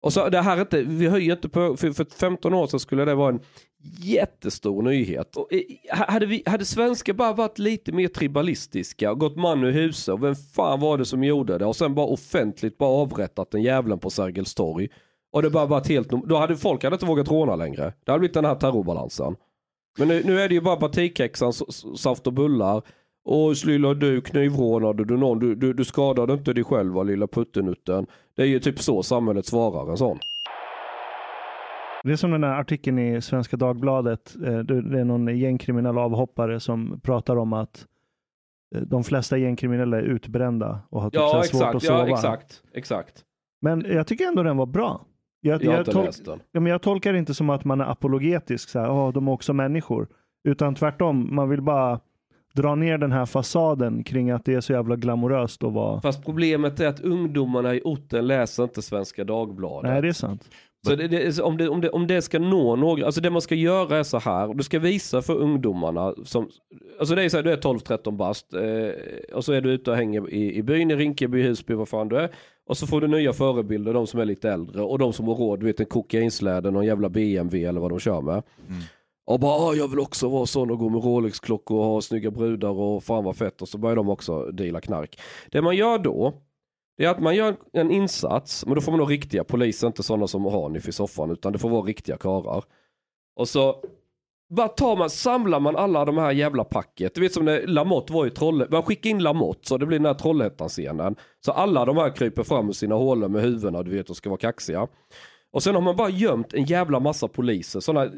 Och 0.05 0.13
så 0.13 0.29
det 0.29 0.41
här 0.41 0.61
inte, 0.61 0.83
vi 0.83 1.09
höjer 1.09 1.33
inte 1.33 1.49
på, 1.49 1.77
för, 1.77 1.91
för 1.91 2.05
15 2.05 2.55
år 2.55 2.67
sedan 2.67 2.81
skulle 2.81 3.05
det 3.05 3.15
vara 3.15 3.29
en 3.29 3.41
jättestor 4.03 4.83
nyhet. 4.83 5.37
Och, 5.37 5.53
eh, 5.53 5.61
hade, 5.89 6.27
vi, 6.27 6.43
hade 6.47 6.65
svenskar 6.65 7.13
bara 7.13 7.33
varit 7.33 7.59
lite 7.59 7.93
mer 7.93 8.09
tribalistiska 8.09 9.11
och 9.11 9.21
gått 9.21 9.37
man 9.37 9.65
ur 9.65 9.73
huset 9.73 10.13
och 10.13 10.23
vem 10.23 10.35
fan 10.35 10.81
var 10.81 10.99
det 10.99 11.05
som 11.05 11.25
gjorde 11.25 11.59
det 11.59 11.67
och 11.67 11.77
sen 11.77 11.95
bara 11.95 12.07
offentligt 12.07 12.79
bara 12.79 12.91
avrättat 12.91 13.51
den 13.51 13.63
jävlen 13.63 13.99
på 13.99 14.11
Sergels 14.11 14.55
torg. 14.55 14.89
Och 15.33 15.43
det 15.43 15.51
bara 15.51 15.67
varit 15.67 15.89
helt, 15.89 16.09
då 16.09 16.37
hade 16.37 16.57
folk 16.57 16.85
hade 16.85 16.95
inte 16.95 17.07
vågat 17.07 17.31
råna 17.31 17.57
längre. 17.57 17.93
Det 18.05 18.13
hade 18.13 18.19
blivit 18.19 18.35
den 18.35 18.45
här 18.45 18.55
terrorbalansen. 18.55 19.37
Men 19.99 20.09
nu, 20.09 20.23
nu 20.25 20.41
är 20.41 20.49
det 20.49 20.55
ju 20.55 20.61
bara 20.61 20.77
partikexan, 20.77 21.53
saft 21.97 22.27
och 22.27 22.33
bullar. 22.33 22.83
Och 23.25 23.65
lilla 23.67 23.95
du 23.95 24.21
knivrånade 24.21 25.05
du 25.05 25.17
någon, 25.17 25.39
du, 25.39 25.55
du, 25.55 25.73
du 25.73 25.85
skadade 25.85 26.33
inte 26.33 26.53
dig 26.53 26.65
själv 26.65 26.93
va, 26.93 27.03
lilla 27.03 27.27
puttenutten. 27.27 28.07
Det 28.37 28.43
är 28.43 28.47
ju 28.47 28.61
typ 28.61 28.79
så 28.79 29.03
samhället 29.03 29.47
svarar 29.47 29.91
en 29.91 29.97
sån. 29.97 30.19
Det 32.05 32.13
är 32.13 32.17
som 32.17 32.31
den 32.31 32.45
här 32.45 32.61
artikeln 32.61 32.99
i 32.99 33.21
Svenska 33.21 33.57
Dagbladet. 33.57 34.35
Eh, 34.47 34.59
Det 34.59 35.01
är 35.01 35.05
någon 35.05 35.39
gängkriminell 35.39 35.99
avhoppare 35.99 36.61
som 36.61 37.01
pratar 37.03 37.37
om 37.37 37.53
att 37.53 37.87
eh, 38.75 38.81
de 38.83 39.05
flesta 39.05 39.37
gängkriminella 39.39 39.97
är 39.99 40.03
utbrända 40.03 40.81
och 40.91 41.03
har 41.03 41.11
typ 41.11 41.21
Ja 41.21 41.33
här 41.35 41.43
svårt 41.43 41.63
att 41.63 41.75
exakt, 41.75 41.87
sova. 41.87 42.09
ja 42.09 42.15
exakt, 42.15 42.63
exakt. 42.75 43.25
Men 43.63 43.85
jag 43.89 44.07
tycker 44.07 44.27
ändå 44.29 44.43
den 44.43 44.57
var 44.57 44.67
bra. 44.67 45.05
Jag, 45.41 45.65
Jag 45.65 45.75
jag, 45.75 45.87
tol- 45.87 46.39
ja, 46.53 46.61
men 46.61 46.73
jag 46.73 46.83
tolkar 46.83 47.13
det 47.13 47.19
inte 47.19 47.35
som 47.35 47.51
att 47.51 47.65
man 47.65 47.81
är 47.81 47.85
apologetisk, 47.85 48.69
så 48.69 48.79
här, 48.79 48.91
"Åh, 48.91 49.13
de 49.13 49.29
är 49.29 49.33
också 49.33 49.53
människor. 49.53 50.09
Utan 50.49 50.75
tvärtom, 50.75 51.35
man 51.35 51.49
vill 51.49 51.63
bara 51.63 52.01
dra 52.55 52.75
ner 52.75 52.99
den 52.99 53.13
här 53.13 53.27
fasaden 53.27 54.05
kring 54.05 54.31
att 54.31 54.45
det 54.45 54.55
är 54.55 54.61
så 54.61 54.73
jävla 54.73 54.97
glamoröst 54.97 55.65
att 55.65 55.73
vara... 55.73 56.01
Fast 56.01 56.25
problemet 56.25 56.81
är 56.81 56.87
att 56.87 57.01
ungdomarna 57.01 57.75
i 57.75 57.81
orten 57.85 58.27
läser 58.27 58.63
inte 58.63 58.83
Svenska 58.83 59.25
Dagbladet. 59.25 59.91
Nej, 59.91 60.03
det 60.03 60.09
är 60.09 60.13
sant. 60.13 60.49
Så 60.87 60.97
det, 60.97 61.09
det, 61.09 61.41
om, 61.41 61.57
det, 61.57 61.69
om, 61.69 61.81
det, 61.81 61.91
om 61.91 62.07
det 62.07 62.23
ska 62.23 62.39
nå 62.39 62.77
några, 62.77 63.07
alltså 63.07 63.21
det 63.21 63.31
man 63.31 63.43
ska 63.43 63.55
göra 63.55 63.99
är 63.99 64.03
så 64.03 64.19
här, 64.19 64.55
du 64.55 64.63
ska 64.63 64.79
visa 64.79 65.23
för 65.23 65.37
ungdomarna 65.37 66.15
som, 66.25 66.49
alltså 66.99 67.15
det 67.15 67.23
är 67.23 67.29
så 67.29 67.37
här, 67.37 67.45
du 67.45 67.53
är 67.53 67.57
12-13 67.57 68.17
bast 68.17 68.55
eh, 68.55 69.37
och 69.37 69.45
så 69.45 69.53
är 69.53 69.61
du 69.61 69.73
ute 69.73 69.91
och 69.91 69.97
hänger 69.97 70.31
i, 70.31 70.57
i 70.57 70.63
byn, 70.63 70.91
i 70.91 70.97
Rinkeby, 70.97 71.43
Husby, 71.43 71.75
vad 71.75 71.89
fan 71.89 72.09
du 72.09 72.17
är. 72.17 72.31
Och 72.67 72.77
så 72.77 72.87
får 72.87 73.01
du 73.01 73.07
nya 73.07 73.33
förebilder, 73.33 73.95
de 73.95 74.07
som 74.07 74.21
är 74.21 74.25
lite 74.25 74.51
äldre 74.51 74.83
och 74.83 74.99
de 74.99 75.13
som 75.13 75.29
har 75.29 75.35
råd, 75.35 75.61
du 75.61 75.67
vet 75.67 75.81
en 75.81 75.87
kokainsläde, 75.87 76.71
någon 76.71 76.87
jävla 76.87 77.09
BMW 77.09 77.65
eller 77.65 77.81
vad 77.81 77.91
de 77.91 77.99
kör 78.01 78.21
med. 78.21 78.43
Och 79.27 79.41
bara, 79.41 79.53
ah, 79.53 79.75
jag 79.75 79.89
vill 79.89 79.99
också 79.99 80.29
vara 80.29 80.47
sån 80.47 80.71
och 80.71 80.79
gå 80.79 80.89
med 80.89 81.05
Rolex-klockor 81.05 81.79
och 81.79 81.85
ha 81.85 82.01
snygga 82.01 82.31
brudar 82.31 82.69
och 82.69 83.05
fan 83.05 83.25
vad 83.25 83.37
fett. 83.37 83.63
Och 83.63 83.69
så 83.69 83.79
börjar 83.79 83.97
de 83.97 84.09
också 84.09 84.45
deala 84.45 84.81
knark. 84.81 85.21
Det 85.51 85.63
man 85.63 85.77
gör 85.77 85.99
då, 85.99 86.35
det 86.97 87.05
är 87.05 87.09
att 87.09 87.21
man 87.21 87.37
gör 87.37 87.57
en 87.73 87.91
insats, 87.91 88.67
men 88.67 88.75
då 88.75 88.81
får 88.81 88.93
man 88.93 88.99
nog 88.99 89.11
riktiga 89.11 89.45
poliser, 89.45 89.87
inte 89.87 90.03
sådana 90.03 90.27
som 90.27 90.45
Hanif 90.45 90.89
i 90.89 90.93
soffan, 90.93 91.31
utan 91.31 91.53
det 91.53 91.59
får 91.59 91.69
vara 91.69 91.83
riktiga 91.83 92.17
karar. 92.17 92.65
Och 93.37 93.49
så 93.49 93.83
bara 94.51 94.69
tar 94.69 94.97
man, 94.97 95.11
samlar 95.11 95.61
man 95.61 95.77
alla 95.77 96.05
de 96.05 96.19
här 96.19 96.33
jävla 96.33 96.65
packet. 96.65 97.15
Du 97.15 97.21
vet 97.21 97.33
som 97.33 97.45
när 97.45 97.67
Lamotte 97.67 98.13
var 98.13 98.27
i 98.27 98.31
Trollhättan. 98.31 98.73
man 98.73 98.83
skickar 98.83 99.11
in 99.11 99.23
Lamotte 99.23 99.69
så 99.69 99.79
det 99.79 99.87
blir 99.87 99.99
den 99.99 100.07
här 100.07 100.15
Trollhättan-scenen. 100.15 101.17
Så 101.45 101.53
alla 101.53 101.85
de 101.85 101.97
här 101.97 102.17
kryper 102.17 102.43
fram 102.43 102.69
ur 102.69 102.73
sina 102.73 102.95
hålor 102.95 103.29
med 103.29 103.43
huvudena, 103.43 103.83
du 103.83 103.91
vet, 103.91 104.11
och 104.11 104.17
ska 104.17 104.31
vara 104.31 104.41
kaxiga. 104.41 104.89
Och 105.53 105.63
sen 105.63 105.75
har 105.75 105.83
man 105.83 105.97
bara 105.97 106.09
gömt 106.09 106.55
en 106.55 106.65
jävla 106.65 107.01
massa 107.01 107.29
poliser, 107.29 107.81
sådana 107.81 108.11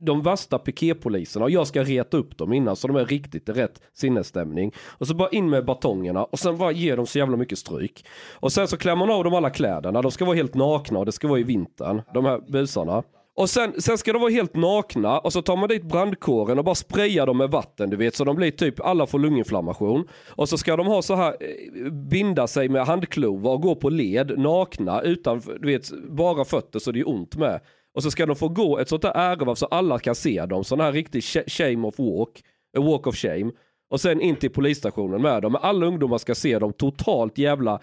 de 0.00 0.22
värsta 0.22 0.58
piketpoliserna 0.58 1.44
och 1.44 1.50
jag 1.50 1.66
ska 1.66 1.82
reta 1.82 2.16
upp 2.16 2.38
dem 2.38 2.52
innan 2.52 2.76
så 2.76 2.86
de 2.88 2.96
är 2.96 3.04
riktigt 3.04 3.48
i 3.48 3.52
rätt 3.52 3.80
sinnesstämning. 3.92 4.72
Och 4.98 5.06
så 5.06 5.14
bara 5.14 5.28
in 5.28 5.50
med 5.50 5.64
batongerna 5.64 6.24
och 6.24 6.38
sen 6.38 6.58
bara 6.58 6.72
ge 6.72 6.96
dem 6.96 7.06
så 7.06 7.18
jävla 7.18 7.36
mycket 7.36 7.58
stryk. 7.58 8.04
Och 8.32 8.52
sen 8.52 8.68
så 8.68 8.76
klär 8.76 8.96
man 8.96 9.10
av 9.10 9.24
dem 9.24 9.34
alla 9.34 9.50
kläderna, 9.50 10.02
de 10.02 10.10
ska 10.10 10.24
vara 10.24 10.36
helt 10.36 10.54
nakna 10.54 10.98
och 10.98 11.06
det 11.06 11.12
ska 11.12 11.28
vara 11.28 11.38
i 11.38 11.42
vintern, 11.42 12.02
de 12.14 12.24
här 12.24 12.40
busarna. 12.52 13.02
Och 13.40 13.50
sen, 13.50 13.80
sen 13.80 13.98
ska 13.98 14.12
de 14.12 14.22
vara 14.22 14.30
helt 14.30 14.56
nakna 14.56 15.18
och 15.18 15.32
så 15.32 15.42
tar 15.42 15.56
man 15.56 15.68
dit 15.68 15.84
brandkåren 15.84 16.58
och 16.58 16.64
bara 16.64 16.74
sprayar 16.74 17.26
dem 17.26 17.38
med 17.38 17.50
vatten 17.50 17.90
du 17.90 17.96
vet 17.96 18.14
så 18.14 18.24
de 18.24 18.36
blir 18.36 18.50
typ, 18.50 18.80
alla 18.80 19.06
får 19.06 19.18
lunginflammation. 19.18 20.08
Och 20.28 20.48
så 20.48 20.58
ska 20.58 20.76
de 20.76 20.86
ha 20.86 21.02
så 21.02 21.14
här, 21.14 21.36
eh, 21.40 21.92
binda 21.92 22.46
sig 22.46 22.68
med 22.68 22.86
handklovar 22.86 23.52
och 23.52 23.62
gå 23.62 23.74
på 23.74 23.88
led 23.90 24.38
nakna 24.38 25.02
utan, 25.02 25.42
du 25.60 25.66
vet, 25.66 25.90
bara 26.08 26.44
fötter 26.44 26.78
så 26.78 26.92
det 26.92 27.00
är 27.00 27.08
ont 27.08 27.36
med. 27.36 27.60
Och 27.94 28.02
så 28.02 28.10
ska 28.10 28.26
de 28.26 28.36
få 28.36 28.48
gå 28.48 28.78
ett 28.78 28.88
sånt 28.88 29.02
där 29.02 29.12
ärevarv 29.14 29.54
så 29.54 29.66
alla 29.66 29.98
kan 29.98 30.14
se 30.14 30.46
dem, 30.46 30.64
sån 30.64 30.80
här 30.80 30.92
riktig 30.92 31.20
sh- 31.20 31.48
shame 31.50 31.88
of 31.88 31.98
walk, 31.98 32.42
a 32.78 32.80
walk 32.80 33.06
of 33.06 33.16
shame. 33.16 33.52
Och 33.90 34.00
sen 34.00 34.20
in 34.20 34.36
till 34.36 34.50
polisstationen 34.50 35.22
med 35.22 35.42
dem. 35.42 35.52
Men 35.52 35.62
alla 35.62 35.86
ungdomar 35.86 36.18
ska 36.18 36.34
se 36.34 36.58
dem 36.58 36.72
totalt 36.72 37.38
jävla 37.38 37.80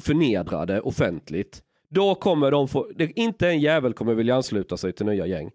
förnedrade 0.00 0.80
offentligt. 0.80 1.62
Då 1.90 2.14
kommer 2.14 2.50
de 2.50 2.68
få, 2.68 2.90
det, 2.96 3.18
inte 3.18 3.48
en 3.48 3.60
jävel 3.60 3.92
kommer 3.94 4.14
vilja 4.14 4.36
ansluta 4.36 4.76
sig 4.76 4.92
till 4.92 5.06
nya 5.06 5.26
gäng. 5.26 5.50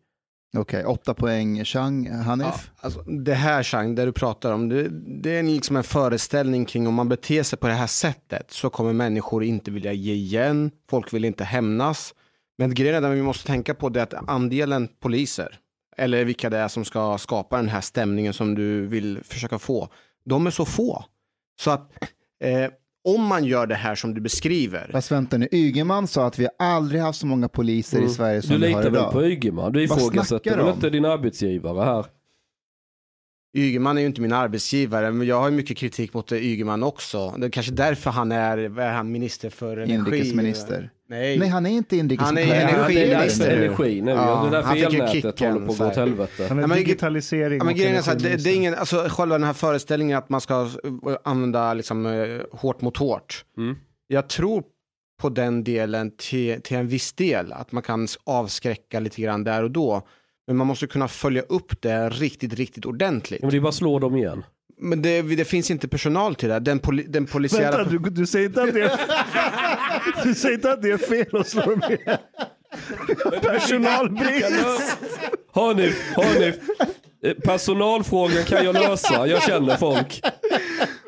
Okej, 0.58 0.86
åtta 0.86 1.14
poäng. 1.14 1.66
Chang, 1.66 2.12
Hanif? 2.12 2.46
Ja, 2.48 2.54
alltså, 2.82 3.02
det 3.02 3.34
här 3.34 3.64
Chang, 3.64 3.96
det 3.96 4.06
du 4.06 4.12
pratar 4.12 4.54
om, 4.54 4.70
det, 4.70 4.90
det 5.22 5.38
är 5.38 5.44
liksom 5.44 5.76
en 5.76 5.84
föreställning 5.84 6.66
kring 6.66 6.88
om 6.88 6.94
man 6.94 7.10
beter 7.10 7.44
sig 7.44 7.60
på 7.60 7.68
det 7.68 7.74
här 7.74 7.88
sättet 7.88 8.52
så 8.52 8.70
kommer 8.70 8.94
människor 8.94 9.44
inte 9.44 9.72
vilja 9.72 9.94
ge 9.94 10.14
igen, 10.14 10.72
folk 10.90 11.14
vill 11.14 11.26
inte 11.26 11.44
hämnas. 11.44 12.14
Men 12.58 12.74
grejen 12.74 13.04
är 13.04 13.10
att 13.12 13.18
vi 13.18 13.22
måste 13.22 13.48
tänka 13.48 13.74
på 13.74 13.90
det 13.90 14.04
att 14.04 14.14
andelen 14.30 14.88
poliser, 15.00 15.56
eller 15.98 16.26
vilka 16.26 16.50
det 16.50 16.58
är 16.58 16.68
som 16.68 16.86
ska 16.86 17.18
skapa 17.18 17.58
den 17.58 17.70
här 17.70 17.82
stämningen 17.82 18.34
som 18.34 18.56
du 18.56 18.88
vill 18.88 19.20
försöka 19.24 19.60
få, 19.60 19.90
de 20.26 20.48
är 20.48 20.52
så 20.52 20.66
få. 20.66 21.06
Så 21.62 21.72
att 21.72 21.92
eh, 22.44 22.72
om 23.04 23.26
man 23.28 23.46
gör 23.46 23.68
det 23.68 23.76
här 23.76 23.96
som 23.96 24.14
du 24.14 24.22
beskriver, 24.22 24.90
Fast 24.92 25.12
vänta 25.12 25.38
nu, 25.38 25.48
Ygeman 25.52 26.08
sa 26.08 26.26
att 26.28 26.40
vi 26.40 26.48
aldrig 26.60 27.02
haft 27.02 27.20
så 27.20 27.28
många 27.28 27.50
poliser 27.50 28.02
i 28.02 28.10
Sverige 28.10 28.42
som 28.42 28.50
Mm. 28.52 28.62
Du 28.62 28.68
vi 28.68 28.74
har 28.74 28.80
litar 28.82 28.92
väl 28.92 29.02
idag. 29.02 29.12
på 29.12 29.24
Ygeman? 29.26 29.72
Du 29.72 29.88
Vad 29.88 29.98
ifrågasätter 30.00 30.58
väl 30.58 30.74
inte 30.74 30.90
din 30.90 31.06
arbetsgivare 31.06 31.84
här? 31.84 32.06
Ygeman 33.54 33.98
är 33.98 34.02
ju 34.02 34.08
inte 34.08 34.22
min 34.22 34.34
arbetsgivare, 34.34 35.12
men 35.12 35.28
jag 35.28 35.40
har 35.40 35.50
ju 35.50 35.56
mycket 35.56 35.78
kritik 35.78 36.14
mot 36.14 36.32
Ygeman 36.32 36.84
också. 36.84 37.34
Det 37.38 37.46
är 37.46 37.50
kanske 37.50 37.72
därför 37.72 38.12
han 38.12 38.32
är, 38.32 38.80
är 38.80 38.92
han, 38.92 39.12
minister 39.12 39.50
för 39.50 39.78
energi? 39.78 39.94
Inrikesminister. 39.94 40.90
Nej, 41.10 41.40
Nej, 41.40 41.48
han 41.48 41.66
är 41.66 41.70
inte 41.70 41.98
inrikesminister. 41.98 42.56
Han 42.56 42.70
är 42.70 42.78
Han 42.78 42.92
det 42.92 43.00
är 43.00 43.06
energiminister. 43.06 43.58
energi 43.58 44.02
nu. 44.02 44.12
Ja, 44.12 44.42
det 44.44 44.48
är 44.48 44.52
därför 44.52 44.68
han 44.68 44.76
fick 44.78 44.94
ju 44.94 45.00
elnätet 45.00 45.22
kicken, 45.40 45.54
håller 45.54 45.66
på 45.66 45.72
att 45.74 45.80
gå 45.80 45.86
åt 45.86 45.96
helvete. 45.96 46.46
Han 46.50 46.60
är 46.60 46.68
men- 46.68 46.78
digitalisering 46.78 47.58
men 47.58 47.68
och 47.68 47.74
grejen 47.74 47.96
är 47.96 48.02
så 48.02 48.12
här, 48.12 48.20
det, 48.20 48.44
det 48.44 48.50
är 48.50 48.56
ingen, 48.56 48.76
alltså 48.76 49.08
själva 49.10 49.36
den 49.38 49.44
här 49.44 49.54
föreställningen 49.54 50.18
att 50.18 50.30
man 50.30 50.42
ska 50.42 50.62
eh, 50.62 51.16
använda 51.24 51.74
liksom 51.74 52.06
eh, 52.06 52.42
hårt 52.52 52.82
mot 52.82 52.98
hårt. 52.98 53.46
Mm. 53.58 53.76
Jag 54.08 54.30
tror 54.30 54.64
på 55.22 55.30
den 55.30 55.64
delen 55.64 56.12
till, 56.18 56.62
till 56.62 56.78
en 56.78 56.88
viss 56.88 57.14
del. 57.14 57.54
Att 57.54 57.72
man 57.72 57.84
kan 57.84 58.08
avskräcka 58.24 59.00
lite 59.00 59.22
grann 59.22 59.44
där 59.44 59.64
och 59.64 59.72
då. 59.72 60.08
Men 60.48 60.58
man 60.58 60.68
måste 60.68 60.88
kunna 60.88 61.08
följa 61.08 61.42
upp 61.42 61.82
det 61.82 62.10
riktigt, 62.10 62.54
riktigt 62.54 62.86
ordentligt. 62.86 63.42
Men 63.42 63.50
det 63.50 63.58
är 63.58 63.62
bara 63.62 63.70
att 63.70 63.76
slå 63.76 64.00
dem 64.00 64.16
igen. 64.16 64.44
Men 64.78 65.02
det, 65.02 65.22
det 65.22 65.46
finns 65.46 65.72
inte 65.72 65.88
personal 65.88 66.36
till 66.36 66.50
det. 66.50 66.60
Den, 66.60 66.80
poli, 66.80 67.04
den 67.04 67.26
polisiära... 67.26 67.78
Vänta, 67.78 67.92
du, 67.92 68.10
du, 68.10 68.26
säger 68.28 68.46
inte 68.46 68.64
att 68.64 68.74
det 68.74 68.82
är, 68.82 70.24
du 70.24 70.36
säger 70.36 70.56
inte 70.56 70.72
att 70.72 70.82
det 70.82 70.90
är 70.92 70.98
fel 70.98 71.36
att 71.42 71.48
slå 71.48 71.62
dem 71.62 71.82
igen. 71.90 72.18
Personalbrist. 73.42 74.98
Hörni, 75.54 75.94
hörni. 76.16 76.54
eh, 77.24 77.34
Personalfrågan 77.34 78.44
kan 78.44 78.66
jag 78.66 78.74
lösa, 78.76 79.28
jag 79.28 79.44
känner 79.44 79.78
folk. 79.78 80.22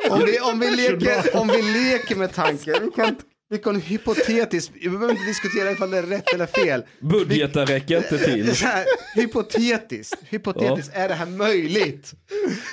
om, 0.09 0.19
vi, 0.25 0.39
om, 0.39 0.59
vi 0.59 0.69
leker, 0.75 1.38
om 1.41 1.47
vi 1.47 1.61
leker 1.61 2.15
med 2.15 2.34
tanken, 2.34 2.73
vi 2.81 2.91
kan, 2.91 3.15
vi 3.54 3.60
kan 3.60 3.82
hypotetiskt, 3.82 4.72
vi 4.82 4.89
behöver 4.89 5.10
inte 5.12 5.24
diskutera 5.26 5.72
ifall 5.72 5.91
det 5.91 5.97
är 5.97 6.04
rätt 6.04 6.34
eller 6.34 6.45
fel. 6.45 6.84
Budgeten 7.01 7.66
räcker 7.66 7.97
inte 7.97 8.18
till. 8.18 8.56
Så 8.56 8.66
här, 8.66 8.86
hypotetiskt, 9.16 10.16
hypotetiskt, 10.30 10.91
är 10.95 11.10
det 11.10 11.16
här 11.16 11.26
möjligt? 11.26 12.14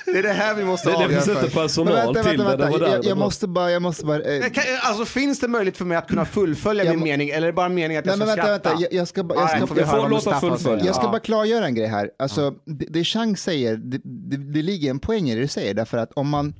Det 0.06 0.18
är 0.18 0.22
det 0.22 0.32
här 0.32 0.54
vi 0.54 0.64
måste 0.64 0.88
Det, 0.88 0.92
det 0.98 1.04
avgöra 1.04 1.22
finns 1.22 1.38
inte 1.38 1.50
personal 1.54 1.94
Men 1.94 2.06
vänta, 2.14 2.22
till 2.30 2.38
vänta, 2.38 2.56
det. 2.56 2.64
det. 2.64 2.70
vänta. 2.70 2.78
där 2.86 2.92
Jag, 2.92 3.02
det 3.02 3.08
jag 3.08 3.18
måste 3.18 3.46
bara, 3.48 3.70
jag 3.70 3.82
måste 3.82 4.04
bara. 4.04 4.22
Eh, 4.22 4.50
kan- 4.50 4.64
Alltså 4.82 5.04
finns 5.04 5.40
det 5.40 5.48
möjlighet 5.48 5.76
för 5.76 5.84
mig 5.84 5.96
att 5.96 6.08
kunna 6.08 6.24
fullfölja 6.24 6.84
Jag 6.84 6.90
min 6.90 6.98
må- 7.00 7.04
mening 7.04 7.28
eller 7.28 7.42
är 7.42 7.52
det 7.52 7.56
bara 7.56 7.68
meningen 7.68 8.00
att 8.00 8.06
jag 8.06 8.18
nej 8.18 8.26
men 8.26 8.36
ska 8.36 8.46
vänta, 8.46 8.58
skratta? 8.60 8.68
vänta. 8.78 8.82
Jag, 8.90 9.00
jag 9.00 9.08
ska 9.08 9.24
bara, 9.24 9.40
jag 9.40 9.50
ska, 9.50 9.66
får 9.66 9.74
vi 9.74 9.80
jag 9.80 9.90
får 9.90 10.08
låta 10.08 10.40
fullfölja. 10.40 10.84
Jag 10.86 10.94
ska 10.94 11.04
Ja. 11.04 11.10
bara 11.10 11.20
klargöra 11.20 11.66
en 11.66 11.74
grej 11.74 11.86
här. 11.86 12.10
Alltså, 12.18 12.54
det, 12.66 12.86
det 12.88 13.04
Chang 13.04 13.36
säger, 13.36 13.76
det, 13.76 14.00
det, 14.04 14.36
det 14.52 14.62
ligger 14.62 14.90
en 14.90 14.98
poäng 14.98 15.30
i 15.30 15.34
det 15.34 15.40
du 15.40 15.48
säger, 15.48 15.74
därför 15.74 15.98
att 15.98 16.12
om 16.12 16.28
man, 16.28 16.54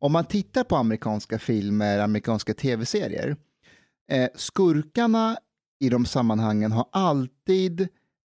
om 0.00 0.12
man 0.12 0.24
tittar 0.24 0.64
på 0.64 0.76
amerikanska 0.76 1.38
filmer, 1.38 1.98
amerikanska 1.98 2.54
tv-serier, 2.54 3.36
eh, 4.10 4.28
skurkarna 4.34 5.36
i 5.80 5.88
de 5.88 6.06
sammanhangen 6.06 6.72
har 6.72 6.86
alltid 6.92 7.88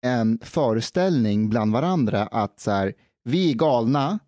en 0.06 0.38
föreställning 0.42 1.48
bland 1.50 1.72
varandra 1.72 2.26
att 2.26 2.60
så 2.60 2.70
här, 2.70 2.92
vi 3.24 3.50
är 3.50 3.54
galna 3.54 4.18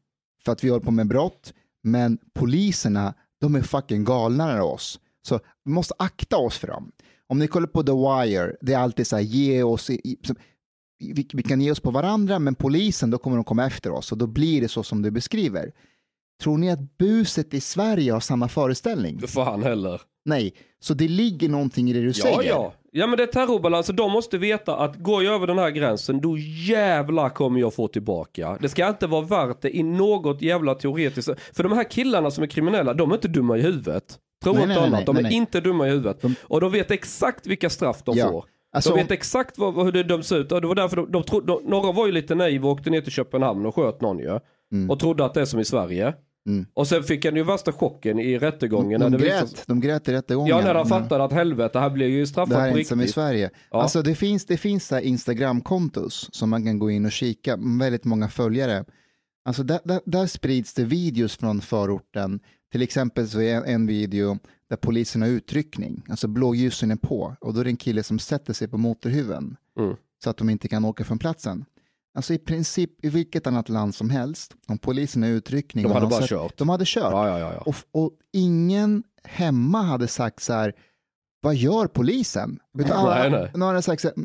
för 0.45 0.53
att 0.53 0.65
vi 0.65 0.69
håller 0.69 0.85
på 0.85 0.91
med 0.91 1.09
brott, 1.09 1.55
men 1.83 2.19
poliserna, 2.35 3.15
de 3.41 3.55
är 3.55 3.63
fucking 3.63 4.05
galnare 4.05 4.53
än 4.57 4.63
oss. 4.63 5.01
Så 5.23 5.41
vi 5.65 5.71
måste 5.71 5.95
akta 5.99 6.37
oss 6.37 6.59
för 6.59 6.67
dem. 6.69 6.93
Om 7.27 7.39
ni 7.39 7.47
kollar 7.49 7.67
på 7.67 7.83
The 7.83 7.93
Wire, 7.93 8.57
det 8.61 8.73
är 8.73 8.79
alltid 8.79 9.07
så 9.07 9.17
här, 9.17 9.23
ge 9.23 9.63
oss, 9.63 9.91
i, 9.91 10.17
som- 10.27 10.37
vi, 10.99 11.29
vi 11.33 11.43
kan 11.43 11.61
ge 11.61 11.71
oss 11.71 11.81
på 11.81 11.91
varandra, 11.91 12.39
men 12.39 12.55
polisen, 12.55 13.11
då 13.11 13.19
kommer 13.19 13.37
de 13.37 13.45
komma 13.45 13.67
efter 13.67 13.91
oss 13.91 14.13
och 14.13 14.19
då 14.19 14.27
blir 14.27 14.61
det 14.61 14.69
så 14.69 14.83
som 14.83 15.03
du 15.03 15.11
beskriver. 15.11 15.73
Tror 16.43 16.59
ni 16.59 16.71
att 16.71 16.99
buset 16.99 17.55
i 17.55 17.61
Sverige 17.61 18.13
har 18.13 18.21
samma 18.21 18.49
föreställning? 18.49 19.19
För 19.29 19.43
han 19.43 19.63
heller. 19.63 20.01
Nej, 20.25 20.55
så 20.81 20.95
det 20.95 21.09
ligger 21.09 21.49
någonting 21.49 21.91
i 21.91 21.93
det 21.93 22.01
du 22.01 22.07
Ja, 22.07 22.13
säger. 22.13 22.43
ja. 22.51 22.73
Ja 22.93 23.07
men 23.07 23.17
det 23.17 23.23
är 23.23 23.27
terrorbalans, 23.27 23.87
de 23.87 24.13
måste 24.13 24.39
veta 24.39 24.77
att 24.77 24.97
går 24.97 25.25
jag 25.25 25.35
över 25.35 25.47
den 25.47 25.59
här 25.59 25.71
gränsen 25.71 26.21
då 26.21 26.39
jävlar 26.39 27.29
kommer 27.29 27.61
jag 27.61 27.75
få 27.75 27.89
tillbaka. 27.89 28.59
Det 28.61 28.69
ska 28.69 28.89
inte 28.89 29.07
vara 29.07 29.23
värt 29.23 29.63
det 29.63 29.77
i 29.77 29.83
något 29.83 30.43
jävla 30.43 30.75
teoretiskt. 30.75 31.31
För 31.53 31.63
de 31.63 31.73
här 31.73 31.85
killarna 31.91 32.31
som 32.31 32.45
är 32.45 32.49
kriminella, 32.49 32.95
de 32.95 33.11
är 33.11 33.15
inte 33.15 33.29
dumma 33.29 33.57
i 33.57 33.61
huvudet. 33.61 34.19
Tro 34.45 34.53
Nej, 34.53 34.63
inte 34.63 34.75
nej, 34.75 34.91
nej, 34.91 34.97
annat, 35.03 35.07
de 35.07 35.17
är 35.17 35.31
inte 35.33 35.61
dumma 35.61 35.87
i 35.87 35.91
huvudet. 35.91 36.23
De- 36.23 36.35
Och 36.43 36.61
de 36.61 36.73
vet 36.73 36.91
exakt 36.91 37.47
vilka 37.47 37.71
straff 37.71 38.03
de 38.05 38.17
Ja. 38.17 38.31
får. 38.31 38.45
Alltså, 38.73 38.91
de 38.95 39.01
vet 39.03 39.11
exakt 39.11 39.59
vad, 39.59 39.75
vad, 39.75 39.85
hur 39.85 39.93
det 39.93 40.03
döms 40.03 40.33
ut. 40.33 40.53
Och 40.53 40.61
det 40.61 40.67
var 40.67 40.75
därför 40.75 40.97
de, 40.97 41.13
de 41.13 41.23
trodde, 41.23 41.47
de, 41.47 41.63
några 41.65 41.93
var 41.93 42.07
ju 42.07 42.13
lite 42.13 42.35
naiva 42.35 42.67
och 42.69 42.73
åkte 42.73 42.91
ner 42.91 43.01
till 43.01 43.13
Köpenhamn 43.13 43.67
och 43.67 43.75
sköt 43.75 44.01
någon 44.01 44.19
ju. 44.19 44.39
Mm. 44.73 44.91
Och 44.91 44.99
trodde 45.01 45.25
att 45.25 45.35
det 45.35 45.41
är 45.41 45.45
som 45.45 45.61
i 45.61 45.65
Sverige. 45.65 46.15
Mm. 46.47 46.67
Och 46.75 46.87
sen 46.89 47.03
fick 47.03 47.25
han 47.25 47.37
ju 47.37 47.45
värsta 47.45 47.73
chocken 47.73 48.19
i 48.19 48.39
rättegången. 48.39 49.01
de, 49.01 49.13
de, 49.13 49.19
det 49.19 49.25
grät, 49.25 49.43
visade- 49.43 49.63
de 49.67 49.81
grät 49.81 50.09
i 50.09 50.13
rättegången. 50.13 50.49
Ja, 50.51 50.57
när 50.65 50.75
han 50.75 50.89
Men- 50.89 51.03
fattade 51.03 51.25
att 51.25 51.33
helvete, 51.33 51.79
här 51.79 51.91
blir 51.91 52.07
ju 52.07 52.21
Det 52.21 52.27
straffat 52.27 52.57
här 52.57 52.69
är 52.69 52.73
på 52.73 52.79
inte 52.79 52.89
som 52.89 53.01
i 53.01 53.03
riktigt. 53.03 53.15
Sverige. 53.15 53.51
Ja. 53.71 53.83
Alltså 53.83 54.03
det 54.03 54.15
finns, 54.15 54.47
det 54.47 54.57
finns 54.57 54.93
Instagram-kontos 54.93 56.29
som 56.33 56.51
man 56.51 56.65
kan 56.65 56.79
gå 56.79 56.91
in 56.91 57.05
och 57.07 57.13
kika, 57.13 57.59
väldigt 57.81 58.05
många 58.05 58.29
följare. 58.29 58.85
Alltså 59.45 59.63
där, 59.63 59.81
där, 59.85 60.01
där 60.05 60.27
sprids 60.27 60.75
det 60.75 60.85
videos 60.85 61.37
från 61.37 61.61
förorten. 61.61 62.41
Till 62.73 62.83
exempel 62.83 63.29
så 63.29 63.41
är 63.41 63.55
en, 63.57 63.65
en 63.65 63.87
video 63.87 64.39
där 64.71 64.77
polisen 64.77 65.23
har 65.23 65.29
utryckning, 65.29 66.03
alltså 66.09 66.29
blåljusen 66.29 66.91
är 66.91 66.97
på 66.97 67.37
och 67.41 67.55
då 67.55 67.61
är 67.61 67.65
det 67.65 67.71
en 67.71 67.77
kille 67.77 68.03
som 68.03 68.19
sätter 68.19 68.53
sig 68.53 68.69
på 68.69 68.79
motorhuven 68.79 69.57
Mm. 69.79 69.97
så 70.25 70.31
att 70.31 70.37
de 70.37 70.51
inte 70.51 70.69
kan 70.69 70.85
åka 70.85 71.05
från 71.05 71.19
platsen. 71.19 71.65
Alltså 72.15 72.35
i 72.35 72.39
princip 72.39 73.05
i 73.05 73.09
vilket 73.11 73.47
annat 73.47 73.69
land 73.69 73.95
som 73.95 74.11
helst, 74.11 74.55
om 74.69 74.79
polisen 74.79 75.23
har 75.23 75.31
utryckning. 75.31 75.85
De 75.85 75.93
hade 75.93 76.07
bara 76.07 76.21
sett- 76.21 76.29
kört. 76.29 76.59
De 76.59 76.69
hade 76.69 76.85
kört. 76.87 77.13
Ja, 77.13 77.39
ja, 77.39 77.53
ja. 77.55 77.61
Och, 77.61 77.77
och 78.05 78.13
ingen 78.33 79.03
hemma 79.25 79.83
hade 79.83 80.09
sagt 80.09 80.43
så 80.43 80.53
här, 80.53 80.73
vad 81.41 81.55
gör 81.55 81.87
polisen? 81.87 82.59
Utan 82.79 82.93
alla, 82.97 83.15
Nej, 83.15 83.31
nej. 83.31 83.51
någon 83.55 83.69
hade 83.69 83.83
sagt 83.83 84.03
så 84.03 84.09
här, 84.09 84.17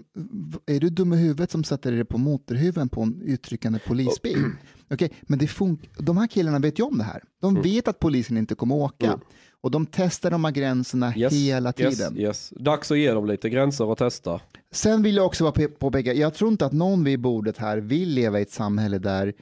är 0.76 0.80
du 0.80 0.90
dum 0.90 1.14
i 1.14 1.18
huvudet 1.18 1.52
som 1.52 1.64
sätter 1.64 1.92
dig 1.92 2.06
på 2.06 2.18
motorhuven 2.18 2.90
på 2.90 3.02
en 3.02 3.22
utryckande 3.22 3.80
polisbil? 3.80 4.38
Okej, 4.90 5.12
men 5.22 5.40
det 5.40 5.46
fun- 5.46 5.78
de 5.98 6.18
här 6.18 6.28
killarna 6.28 6.60
vet 6.60 6.80
ju 6.80 6.84
om 6.84 6.98
det 6.98 7.04
här. 7.04 7.24
De 7.42 7.62
vet 7.62 7.88
att 7.88 8.00
polisen 8.00 8.38
inte 8.38 8.56
kommer 8.56 8.76
åka. 8.76 9.06
Mm. 9.08 9.20
Och 9.64 9.72
de 9.72 9.86
testar 9.86 10.32
de 10.32 10.46
här 10.46 10.52
gränserna 10.52 11.14
Yes, 11.18 11.34
hela 11.34 11.72
tiden. 11.74 12.18
Yes, 12.18 12.20
yes. 12.20 12.54
Dags 12.56 12.92
att 12.92 12.98
ge 12.98 13.12
dem 13.12 13.26
lite 13.26 13.50
gränser 13.50 13.86
och 13.86 13.98
testa. 13.98 14.40
Sen 14.72 15.04
vill 15.04 15.16
jag 15.16 15.26
också 15.26 15.52
påpeka, 15.80 16.14
jag 16.14 16.34
tror 16.34 16.52
inte 16.52 16.66
att 16.66 16.72
någon 16.72 17.04
vid 17.04 17.20
bordet 17.20 17.58
här 17.58 17.78
vill 17.78 18.10
leva 18.10 18.40
i 18.40 18.42
ett 18.42 18.52
samhälle 18.52 18.98
där 19.00 19.34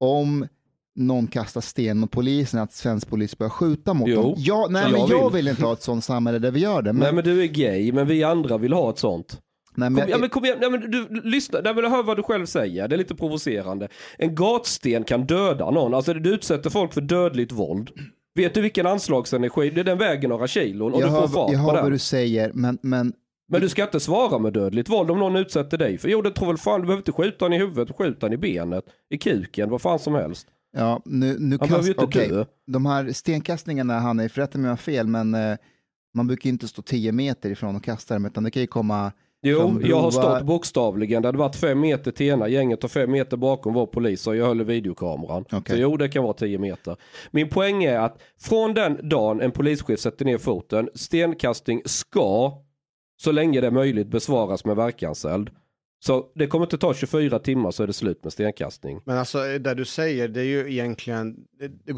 om 0.00 0.46
någon 0.94 1.26
kastar 1.26 1.60
sten 1.60 1.98
mot 1.98 2.10
polisen 2.10 2.60
att 2.60 2.72
svensk 2.72 3.08
polis 3.08 3.38
börjar 3.38 3.50
skjuta 3.50 3.94
mot 3.94 4.08
Jo, 4.08 4.22
dem. 4.22 4.34
Ja, 4.36 4.66
nej, 4.70 4.82
jag 4.82 4.92
men 4.92 5.00
jag 5.00 5.30
vill. 5.30 5.36
vill 5.36 5.48
inte 5.48 5.62
ha 5.64 5.72
ett 5.72 5.82
sånt 5.82 6.04
samhälle 6.04 6.38
där 6.38 6.50
vi 6.50 6.60
gör 6.60 6.82
det. 6.82 6.92
Men, 6.92 7.00
Nej 7.02 7.12
men 7.12 7.24
du 7.24 7.42
är 7.42 7.46
gay, 7.46 7.92
men 7.92 8.06
vi 8.06 8.24
andra 8.24 8.58
vill 8.58 8.72
ha 8.72 8.90
ett 8.90 8.98
sånt. 8.98 9.40
nej, 9.74 9.90
men, 9.90 10.02
Kom, 10.02 10.10
ja 10.10 10.18
men 10.18 10.28
kom 10.28 10.44
igen, 10.44 10.58
nej, 10.60 10.70
men 10.70 10.80
du 10.90 11.20
lyssna, 11.24 11.60
nej, 11.64 11.74
men 11.74 11.84
hör 11.90 12.02
vad 12.02 12.16
du 12.16 12.22
själv 12.22 12.46
säger, 12.46 12.88
det 12.88 12.94
är 12.94 12.98
lite 12.98 13.14
provocerande. 13.14 13.88
En 14.18 14.34
gatsten 14.34 15.04
kan 15.04 15.26
döda 15.26 15.70
någon, 15.70 15.94
alltså 15.94 16.14
du 16.14 16.34
utsätter 16.34 16.70
folk 16.70 16.92
för 16.92 17.00
dödligt 17.00 17.52
våld. 17.52 17.90
Vet 18.34 18.54
du 18.54 18.60
vilken 18.60 18.86
anslagsenergi, 18.86 19.70
det 19.70 19.80
är 19.80 19.84
den 19.84 19.98
väger 19.98 20.28
några 20.28 20.46
kilon 20.46 20.94
och 20.94 21.00
jag 21.00 21.08
du 21.08 21.14
får 21.14 21.28
fart 21.28 21.52
jag 21.52 21.58
hör 21.58 21.74
den. 21.74 21.82
vad 21.82 21.92
du 21.92 21.98
säger, 21.98 22.52
men, 22.54 22.78
men 22.82 23.12
Men 23.48 23.60
du 23.60 23.68
ska 23.68 23.82
inte 23.82 24.00
svara 24.00 24.38
med 24.38 24.52
dödligt 24.52 24.88
våld 24.88 25.10
om 25.10 25.18
någon 25.18 25.36
utsätter 25.36 25.78
dig. 25.78 25.98
För 25.98 26.08
jo 26.08 26.22
det 26.22 26.30
tror 26.30 26.46
väl 26.48 26.56
fan, 26.56 26.80
du 26.80 26.86
behöver 26.86 27.00
inte 27.00 27.12
skjuta 27.12 27.44
han 27.44 27.52
i 27.52 27.58
huvudet, 27.58 27.96
skjuta 27.96 28.26
han 28.26 28.32
i 28.32 28.36
benet, 28.36 28.84
i 29.10 29.18
kuken, 29.18 29.70
vad 29.70 29.82
fan 29.82 29.98
som 29.98 30.14
helst. 30.14 30.46
ja, 30.76 31.02
nu, 31.04 31.36
nu 31.38 31.56
Han 31.60 31.68
behöver 31.68 31.88
ju 31.88 31.94
kast, 31.94 32.04
inte 32.04 32.18
okej, 32.18 32.28
dö. 32.28 32.44
de 32.66 32.86
här 32.86 33.12
stenkastningarna, 33.12 33.98
han 33.98 34.20
är, 34.20 34.28
förrätta 34.28 34.58
mig 34.58 34.62
om 34.62 34.64
jag 34.64 34.72
har 34.72 34.76
fel, 34.76 35.06
men 35.06 35.34
eh, 35.34 35.56
man 36.14 36.26
brukar 36.26 36.44
ju 36.46 36.52
inte 36.52 36.68
stå 36.68 36.82
10 36.82 37.12
meter 37.12 37.50
ifrån 37.50 37.76
och 37.76 37.84
kasta 37.84 38.14
dem, 38.14 38.26
utan 38.26 38.44
det 38.44 38.50
kan 38.50 38.62
ju 38.62 38.66
komma 38.66 39.12
Jo, 39.42 39.80
jag 39.82 40.00
har 40.00 40.10
stått 40.10 40.42
bokstavligen. 40.42 41.22
Det 41.22 41.28
hade 41.28 41.38
varit 41.38 41.56
fem 41.56 41.80
meter 41.80 42.10
till 42.10 42.26
ena 42.26 42.48
gänget 42.48 42.84
och 42.84 42.90
fem 42.90 43.10
meter 43.10 43.36
bakom 43.36 43.74
var 43.74 43.86
polis 43.86 44.26
och 44.26 44.36
jag 44.36 44.46
höll 44.46 44.64
videokameran. 44.64 45.44
Okej. 45.52 45.76
Så 45.76 45.82
jo, 45.82 45.96
det 45.96 46.08
kan 46.08 46.22
vara 46.24 46.32
tio 46.34 46.58
meter. 46.58 46.96
Min 47.30 47.48
poäng 47.48 47.84
är 47.84 47.98
att 47.98 48.22
från 48.40 48.74
den 48.74 49.08
dagen 49.08 49.40
en 49.40 49.50
polischef 49.50 50.00
sätter 50.00 50.24
ner 50.24 50.38
foten, 50.38 50.88
stenkastning 50.94 51.82
ska, 51.84 52.52
så 53.20 53.32
länge 53.32 53.60
det 53.60 53.66
är 53.66 53.70
möjligt, 53.70 54.08
besvaras 54.08 54.64
med 54.64 54.76
verkanseld. 54.76 55.50
Så 56.04 56.26
det 56.34 56.46
kommer 56.46 56.64
inte 56.66 56.78
ta 56.78 56.94
24 56.94 57.38
timmar 57.38 57.70
så 57.70 57.82
är 57.82 57.86
det 57.86 57.92
slut 57.92 58.24
med 58.24 58.32
stenkastning. 58.32 59.00
Men 59.04 59.18
alltså 59.18 59.38
det 59.38 59.74
du 59.74 59.84
säger, 59.84 60.28
det 60.28 60.40
är 60.40 60.44
ju 60.44 60.72
egentligen, 60.72 61.36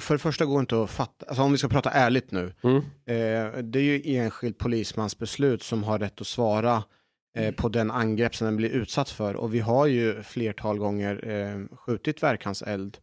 för 0.01 0.15
det 0.15 0.19
första 0.19 0.45
går 0.45 0.61
inte 0.61 0.83
att 0.83 0.91
fatta, 0.91 1.27
alltså 1.29 1.43
om 1.43 1.53
vi 1.53 1.59
ska 1.59 1.69
prata 1.69 1.91
ärligt 1.91 2.31
nu, 2.31 2.53
Mm. 2.63 2.77
eh, 2.77 3.63
det 3.63 3.79
är 3.79 3.83
ju 3.83 4.17
enskild 4.17 4.59
polismans 4.59 5.19
beslut 5.19 5.63
som 5.63 5.85
har 5.85 5.99
rätt 5.99 6.21
att 6.21 6.27
svara 6.27 6.83
eh, 7.37 7.55
på 7.55 7.69
den 7.69 7.91
angrepp 7.91 8.35
som 8.35 8.45
den 8.45 8.57
blir 8.57 8.71
utsatt 8.71 9.11
för. 9.11 9.37
Och 9.37 9.55
vi 9.55 9.61
har 9.61 9.87
ju 9.87 10.23
flertal 10.23 10.79
gånger 10.79 11.29
eh, 11.29 11.77
skjutit 11.77 12.23
verkanseld 12.23 12.99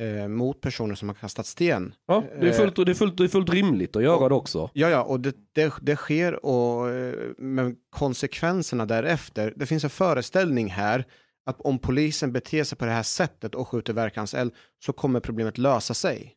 eh, 0.00 0.28
mot 0.28 0.60
personer 0.60 0.94
som 0.94 1.08
har 1.08 1.14
kastat 1.14 1.46
sten. 1.46 1.94
Ja, 2.06 2.24
det 2.40 2.48
är 2.48 2.52
fullt, 2.52 2.76
det 2.76 2.92
är 2.92 2.94
fullt, 2.94 3.16
det 3.16 3.24
är 3.24 3.28
fullt 3.28 3.50
rimligt 3.50 3.96
att 3.96 4.02
göra 4.02 4.28
det 4.28 4.34
också. 4.34 4.70
Ja, 4.72 4.88
ja, 4.88 5.02
och 5.02 5.20
det, 5.20 5.36
det, 5.52 5.74
det 5.82 5.96
sker 5.96 6.46
och 6.46 6.90
eh, 6.90 7.14
men 7.38 7.76
konsekvenserna 7.90 8.86
därefter. 8.86 9.52
Det 9.56 9.66
finns 9.66 9.84
en 9.84 9.90
föreställning 9.90 10.70
här 10.70 11.04
att 11.46 11.60
om 11.60 11.78
polisen 11.78 12.32
beter 12.32 12.64
sig 12.64 12.78
på 12.78 12.84
det 12.84 12.90
här 12.90 13.02
sättet 13.02 13.54
och 13.54 13.68
skjuter 13.68 13.92
verkanseld 13.92 14.54
så 14.84 14.92
kommer 14.92 15.20
problemet 15.20 15.58
lösa 15.58 15.94
sig. 15.94 16.34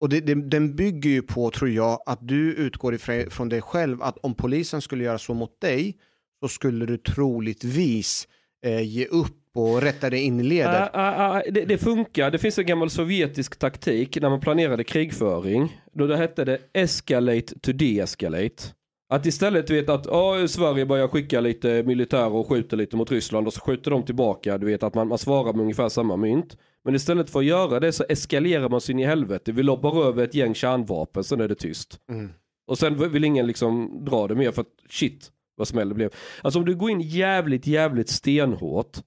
Och 0.00 0.08
det, 0.08 0.20
det, 0.20 0.34
den 0.34 0.76
bygger 0.76 1.10
ju 1.10 1.22
på, 1.22 1.50
tror 1.50 1.70
jag, 1.70 2.02
att 2.06 2.28
du 2.28 2.54
utgår 2.54 2.94
ifrån 2.94 3.30
från 3.30 3.48
dig 3.48 3.62
själv 3.62 4.02
att 4.02 4.18
om 4.18 4.34
polisen 4.34 4.82
skulle 4.82 5.04
göra 5.04 5.18
så 5.18 5.34
mot 5.34 5.60
dig 5.60 5.98
så 6.40 6.48
skulle 6.48 6.86
du 6.86 6.96
troligtvis 6.96 8.28
eh, 8.66 8.82
ge 8.82 9.06
upp 9.06 9.44
och 9.54 9.82
rätta 9.82 10.16
in 10.16 10.40
i 10.40 10.42
ledet. 10.42 10.90
Ah, 10.92 11.00
ah, 11.00 11.36
ah, 11.36 11.42
det, 11.50 11.64
det 11.64 11.78
funkar. 11.78 12.30
Det 12.30 12.38
finns 12.38 12.58
en 12.58 12.66
gammal 12.66 12.90
sovjetisk 12.90 13.58
taktik 13.58 14.20
när 14.20 14.30
man 14.30 14.40
planerade 14.40 14.84
krigföring. 14.84 15.80
Då 15.92 16.06
det 16.06 16.16
hette 16.16 16.44
det 16.44 16.58
escalate 16.72 17.58
to 17.60 17.72
de-escalate. 17.72 18.62
Att 19.08 19.26
istället 19.26 19.70
vet 19.70 19.88
att 19.88 20.06
ja, 20.06 20.48
Sverige 20.48 20.86
börjar 20.86 21.08
skicka 21.08 21.40
lite 21.40 21.82
militär 21.82 22.32
och 22.32 22.48
skjuter 22.48 22.76
lite 22.76 22.96
mot 22.96 23.10
Ryssland 23.10 23.46
och 23.46 23.52
så 23.52 23.60
skjuter 23.60 23.90
de 23.90 24.02
tillbaka. 24.02 24.58
Du 24.58 24.66
vet 24.66 24.82
att 24.82 24.94
man, 24.94 25.08
man 25.08 25.18
svarar 25.18 25.52
med 25.52 25.62
ungefär 25.62 25.88
samma 25.88 26.16
mynt. 26.16 26.56
Men 26.84 26.94
istället 26.94 27.30
för 27.30 27.38
att 27.38 27.44
göra 27.44 27.80
det 27.80 27.92
så 27.92 28.04
eskalerar 28.08 28.68
man 28.68 28.80
sin 28.80 28.98
i 28.98 29.04
helvete. 29.04 29.52
Vi 29.52 29.62
lobbar 29.62 30.04
över 30.04 30.24
ett 30.24 30.34
gäng 30.34 30.54
kärnvapen, 30.54 31.24
sen 31.24 31.40
är 31.40 31.48
det 31.48 31.54
tyst. 31.54 32.00
Mm. 32.10 32.30
Och 32.66 32.78
sen 32.78 33.12
vill 33.12 33.24
ingen 33.24 33.46
liksom 33.46 34.04
dra 34.04 34.28
det 34.28 34.34
mer 34.34 34.52
för 34.52 34.62
att 34.62 34.68
shit 34.90 35.30
vad 35.56 35.68
smäll 35.68 35.88
det 35.88 35.94
blev. 35.94 36.10
Alltså 36.42 36.58
om 36.58 36.64
du 36.64 36.74
går 36.74 36.90
in 36.90 37.00
jävligt 37.00 37.66
jävligt 37.66 38.08
stenhårt 38.08 38.98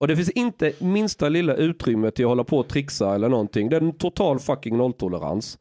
och 0.00 0.08
det 0.08 0.16
finns 0.16 0.30
inte 0.30 0.72
minsta 0.78 1.28
lilla 1.28 1.54
utrymme 1.54 2.10
till 2.10 2.24
att 2.24 2.28
hålla 2.28 2.44
på 2.44 2.58
och 2.58 2.68
trixa 2.68 3.14
eller 3.14 3.28
någonting. 3.28 3.68
Det 3.68 3.76
är 3.76 3.80
en 3.80 3.98
total 3.98 4.38
fucking 4.38 4.76
nolltolerans. 4.76 5.58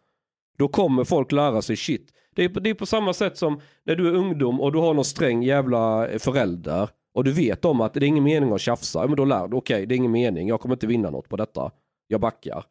Då 0.58 0.68
kommer 0.68 1.04
folk 1.04 1.32
lära 1.32 1.62
sig 1.62 1.76
shit. 1.76 2.10
Det 2.36 2.44
är, 2.44 2.50
det 2.50 2.70
är 2.70 2.74
på 2.74 2.86
samma 2.86 3.14
sätt 3.14 3.38
som 3.38 3.62
när 3.86 3.96
du 3.96 4.08
är 4.08 4.14
ungdom 4.14 4.62
och 4.62 4.72
du 4.72 4.80
har 4.80 4.94
någon 4.94 5.06
sträng 5.06 5.44
jävla 5.44 6.08
eh, 6.08 6.20
förälder 6.20 6.90
och 7.14 7.24
du 7.24 7.32
vet 7.32 7.66
om 7.66 7.82
att 7.82 7.94
det 7.94 8.00
är 8.00 8.08
ingen 8.08 8.24
mening 8.24 8.54
att 8.54 8.62
tjafsa. 8.62 9.00
Ja, 9.00 9.08
Men 9.08 9.16
då 9.16 9.26
lär 9.26 9.48
du, 9.48 9.58
okej 9.58 9.86
det 9.86 9.96
är 9.96 9.98
ingen 9.98 10.12
mening, 10.12 10.48
jag 10.48 10.62
kommer 10.62 10.76
inte 10.76 10.88
vinna 10.88 11.10
något 11.10 11.30
på 11.30 11.38
detta. 11.38 11.72
Jag 12.08 12.22
backar. 12.22 12.66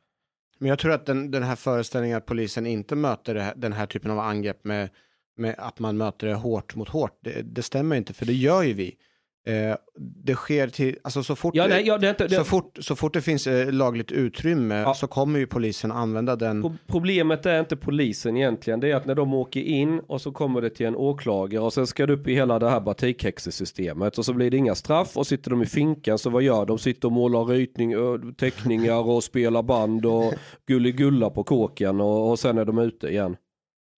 Men 0.59 0.69
jag 0.69 0.79
tror 0.79 0.93
att 0.93 1.07
den, 1.07 1.31
den 1.31 1.43
här 1.43 1.57
föreställningen 1.57 2.17
att 2.17 2.27
polisen 2.27 2.67
inte 2.67 2.97
möter 2.97 3.35
det 3.35 3.43
här, 3.43 3.55
den 3.57 3.73
här 3.73 3.87
typen 3.87 4.11
av 4.11 4.19
angrepp 4.19 4.65
med, 4.65 4.91
med 5.37 5.55
att 5.59 5.79
man 5.79 5.97
möter 5.97 6.27
det 6.27 6.35
hårt 6.35 6.75
mot 6.77 6.89
hårt, 6.89 7.19
det, 7.25 7.43
det 7.43 7.63
stämmer 7.63 7.97
inte, 7.97 8.13
för 8.13 8.27
det 8.27 8.33
gör 8.33 8.63
ju 8.63 8.73
vi. 8.73 8.97
Eh, 9.47 9.77
det 10.25 10.35
sker 10.35 10.69
till, 10.69 10.97
alltså 11.03 11.23
så 11.23 11.37
fort, 11.37 11.55
Ja, 11.55 11.63
det, 11.63 11.69
nej, 11.75 11.87
ja, 11.87 11.99
det, 11.99 12.07
är 12.07 12.11
inte- 12.11 12.27
det, 12.29 12.35
så 12.37 12.45
fort, 12.45 12.79
så 12.81 12.97
fort 12.97 13.15
det 13.15 13.21
finns 13.21 13.47
eh, 13.47 13.73
lagligt 13.73 14.13
utrymme 14.13 14.75
Ja. 14.81 14.95
så 14.95 15.07
kommer 15.07 15.39
ju 15.39 15.47
polisen 15.47 15.93
använda 15.93 16.37
den. 16.37 16.63
Pro- 16.63 16.77
Problemet 16.87 17.47
är 17.47 17.61
inte 17.61 17.77
polisen 17.77 18.37
egentligen. 18.37 18.81
Det 18.81 18.91
är 18.91 18.97
att 18.97 19.07
när 19.07 19.15
de 19.15 19.35
åker 19.35 19.61
in 19.61 20.01
och 20.01 20.21
så 20.21 20.33
kommer 20.33 20.61
det 20.61 20.71
till 20.71 20.87
en 20.87 20.97
åklagare 20.97 21.63
och 21.63 21.73
sen 21.73 21.87
ska 21.87 22.07
det 22.07 22.13
upp 22.13 22.29
i 22.29 22.35
hela 22.35 22.59
det 22.59 22.71
här 22.71 22.81
batikhäxesystemet 22.81 24.19
och 24.19 24.25
så 24.25 24.33
blir 24.33 24.51
det 24.51 24.57
inga 24.57 24.75
straff 24.75 25.17
och 25.17 25.27
sitter 25.27 25.51
de 25.51 25.63
i 25.63 25.67
finkan 25.67 26.19
så 26.19 26.31
vad 26.31 26.43
gör 26.43 26.67
de? 26.67 26.79
Sitter 26.79 27.09
och 27.09 27.13
målar 27.13 27.45
rytning, 27.45 27.95
teckningar 28.37 29.09
och 29.09 29.25
spelar 29.25 29.63
band 29.63 30.07
och 30.07 30.35
gulligulla 30.67 31.31
på 31.31 31.45
kåken 31.45 32.01
och, 32.01 32.31
och 32.31 32.39
sen 32.39 32.59
är 32.59 32.65
de 32.65 32.79
ute 32.79 33.09
igen. 33.09 33.37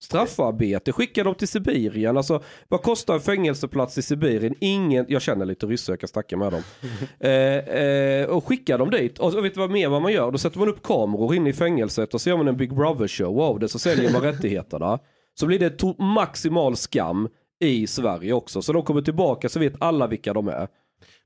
Straffarbete, 0.04 0.92
skicka 0.92 1.24
dem 1.24 1.34
till 1.34 1.48
Sibirien. 1.48 2.16
Alltså, 2.16 2.42
vad 2.68 2.82
kostar 2.82 3.14
en 3.14 3.20
fängelseplats 3.20 3.98
i 3.98 4.02
Sibirien? 4.02 4.54
Ingen, 4.60 5.06
jag 5.08 5.22
känner 5.22 5.46
lite 5.46 5.66
ryssar, 5.66 5.92
jag 5.92 6.00
kan 6.00 6.08
snacka 6.08 6.36
med 6.36 6.52
dem. 6.52 6.62
eh, 7.20 7.30
eh, 7.30 8.28
och 8.28 8.46
skicka 8.46 8.78
dem 8.78 8.90
dit. 8.90 9.18
Och 9.18 9.32
så 9.32 9.40
vet 9.40 9.54
du 9.54 9.60
vad 9.60 9.70
mer 9.70 9.88
vad 9.88 10.02
man 10.02 10.12
gör? 10.12 10.30
Då 10.30 10.38
sätter 10.38 10.58
man 10.58 10.68
upp 10.68 10.82
kameror 10.82 11.34
inne 11.34 11.50
i 11.50 11.52
fängelset 11.52 12.14
och 12.14 12.20
så 12.20 12.28
gör 12.28 12.36
man 12.36 12.48
en 12.48 12.56
Big 12.56 12.74
Brother 12.74 13.08
show 13.08 13.40
av 13.40 13.58
det. 13.58 13.68
Så 13.68 13.78
säljer 13.78 14.12
man 14.12 14.22
rättigheterna. 14.32 14.98
Så 15.34 15.46
blir 15.46 15.58
det 15.58 15.98
maximal 15.98 16.76
skam 16.76 17.28
i 17.60 17.86
Sverige 17.86 18.32
också. 18.32 18.62
Så 18.62 18.72
de 18.72 18.82
kommer 18.82 19.02
tillbaka 19.02 19.48
så 19.48 19.58
vet 19.58 19.74
alla 19.78 20.06
vilka 20.06 20.32
de 20.32 20.48
är. 20.48 20.68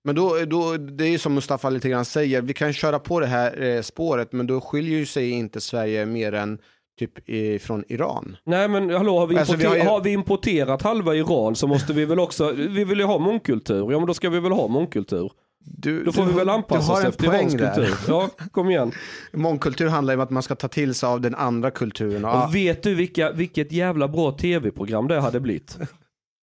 Men 0.04 0.14
då, 0.14 0.38
då, 0.46 0.76
det 0.76 1.04
är 1.04 1.18
som 1.18 1.34
Mustafa 1.34 1.70
lite 1.70 1.88
grann 1.88 2.04
säger, 2.04 2.42
vi 2.42 2.54
kan 2.54 2.72
köra 2.72 2.98
på 2.98 3.20
det 3.20 3.26
här 3.26 3.62
eh, 3.62 3.82
spåret, 3.82 4.32
men 4.32 4.46
då 4.46 4.60
skiljer 4.60 4.98
ju 4.98 5.06
sig 5.06 5.30
inte 5.30 5.60
Sverige 5.60 6.06
mer 6.06 6.32
än 6.32 6.58
typ 6.98 7.28
i, 7.28 7.58
från 7.58 7.84
Iran. 7.88 8.36
Nej 8.44 8.68
men 8.68 8.90
hallå, 8.90 9.18
har 9.18 9.26
vi, 9.26 9.38
Alltså, 9.38 9.54
importer- 9.54 9.58
vi 9.62 9.78
har 9.78 9.84
ju- 9.84 9.90
har 9.90 10.00
vi 10.00 10.10
importerat 10.12 10.82
halva 10.82 11.14
Iran 11.14 11.54
så 11.56 11.66
måste 11.66 11.92
vi 11.92 12.04
väl 12.04 12.18
också, 12.20 12.52
vi 12.52 12.84
vill 12.84 12.98
ju 12.98 13.04
ha 13.04 13.18
mångkultur. 13.18 13.92
Ja 13.92 13.98
men 13.98 14.06
då 14.06 14.14
ska 14.14 14.30
vi 14.30 14.40
väl 14.40 14.52
ha 14.52 14.68
mångkultur. 14.68 15.32
Du, 15.68 16.04
Då 16.04 16.12
får 16.12 16.22
du, 16.22 16.28
vi 16.28 16.34
väl 16.36 16.46
du 16.46 16.52
anpassa 16.52 16.92
har 16.92 16.98
oss 16.98 17.04
en 17.04 17.10
efter 17.10 17.30
där. 17.58 17.74
kultur. 17.74 17.94
Ja, 18.08 18.28
kom 18.52 18.70
igen. 18.70 18.92
Mångkultur 19.32 19.88
handlar 19.88 20.14
ju 20.14 20.18
om 20.20 20.24
att 20.24 20.30
man 20.30 20.42
ska 20.42 20.54
ta 20.54 20.68
till 20.68 20.94
sig 20.94 21.06
av 21.06 21.20
den 21.20 21.34
andra 21.34 21.70
kulturen. 21.70 22.24
Och, 22.24 22.44
Och 22.44 22.54
vet 22.54 22.82
du 22.82 22.94
vilka, 22.94 23.32
vilket 23.32 23.72
jävla 23.72 24.08
bra 24.08 24.32
tv-program 24.32 25.08
det 25.08 25.20
hade 25.20 25.40
blivit? 25.40 25.78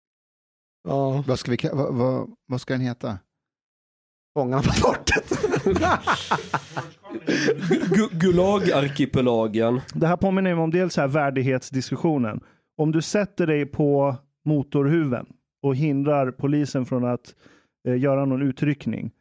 ja, 0.88 1.24
Vad 1.28 1.40
ska, 1.40 1.52
vi, 1.52 1.58
vad, 1.74 1.94
vad, 1.96 2.30
vad 2.48 2.62
ska 2.62 2.74
den 2.74 2.82
heta? 2.82 3.18
Fångarna 4.38 4.62
på 4.64 4.72
fortet. 4.74 5.32
Gu- 7.90 8.20
Gulagarkipelagen. 8.20 9.82
Det 9.94 10.08
här 10.08 10.18
påminner 10.18 10.56
mig 10.56 10.64
om 10.64 10.72
dels 10.72 10.98
här 10.98 11.08
värdighetsdiskussionen. 11.08 12.40
Om 12.78 12.92
du 12.92 13.02
sätter 13.02 13.48
dig 13.48 13.66
på 13.66 14.16
motorhuven 14.46 15.26
och 15.64 15.76
hindrar 15.76 16.32
polisen 16.32 16.86
från 16.86 17.06
att 17.06 17.36
eh, 17.88 17.98
göra 18.00 18.26
någon 18.26 18.42
utryckning. 18.42 19.12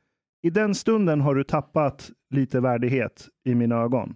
I 0.43 0.51
den 0.51 0.75
stunden 0.75 1.21
har 1.21 1.35
du 1.35 1.45
tappat 1.45 2.11
lite 2.35 2.61
värdighet 2.61 3.29
i 3.45 3.55
mina 3.55 3.77
ögon. 3.77 4.15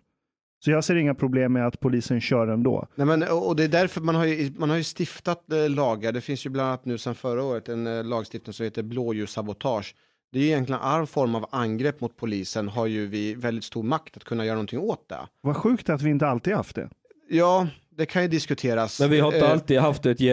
Så 0.65 0.71
jag 0.71 0.85
ser 0.85 0.97
inga 0.97 1.15
problem 1.15 1.53
med 1.53 1.67
att 1.67 1.81
polisen 1.81 2.21
kör 2.21 2.49
ändå. 2.49 2.87
Nej, 2.95 3.07
men, 3.07 3.23
och 3.23 3.49
och 3.49 3.57
det 3.57 3.65
är 3.65 3.69
därför 3.69 4.01
man 4.01 4.15
har 4.15 4.25
ju, 4.25 4.53
man 4.59 4.71
har 4.71 4.77
ju 4.77 4.85
stiftat 4.85 5.53
eh, 5.53 5.71
lagar. 5.71 6.13
Det 6.13 6.21
finns 6.21 6.47
ju 6.47 6.51
bland 6.51 6.69
annat 6.69 6.85
nu 6.85 6.99
sedan 6.99 7.15
förra 7.15 7.43
året 7.45 7.69
en 7.69 7.87
eh, 7.87 8.05
lagstiftning 8.05 8.53
som 8.53 8.65
heter 8.65 8.83
blåljussabotage. 8.83 9.95
Det 10.37 10.41
är 10.41 10.45
ju 10.45 10.49
egentligen 10.49 10.81
all 10.81 11.07
form 11.07 11.35
av 11.35 11.47
angrepp 11.51 12.01
mot 12.01 12.17
polisen 12.17 12.69
har 12.69 12.87
ju 12.87 13.07
vi 13.07 13.35
väldigt 13.35 13.65
stor 13.65 13.83
makt 13.83 14.17
att 14.17 14.25
kunna 14.25 14.45
göra 14.45 14.55
någonting 14.55 14.79
åt 14.79 15.09
det. 15.09 15.19
Vad 15.41 15.57
sjukt 15.57 15.89
att 15.91 16.03
vi 16.03 16.11
inte 16.11 16.27
alltid 16.27 16.55
haft 16.55 16.75
det. 16.77 16.89
Ja, 17.29 17.69
det 17.97 18.07
kan 18.07 18.23
ju 18.23 18.29
diskuteras. 18.29 19.01
Men 19.01 19.11
vi 19.11 19.21
har 19.21 19.33
inte 19.35 19.47
Eh, 19.47 19.53
alltid 19.53 19.79
haft 19.79 20.07
ett 20.07 20.21
jä- 20.21 20.33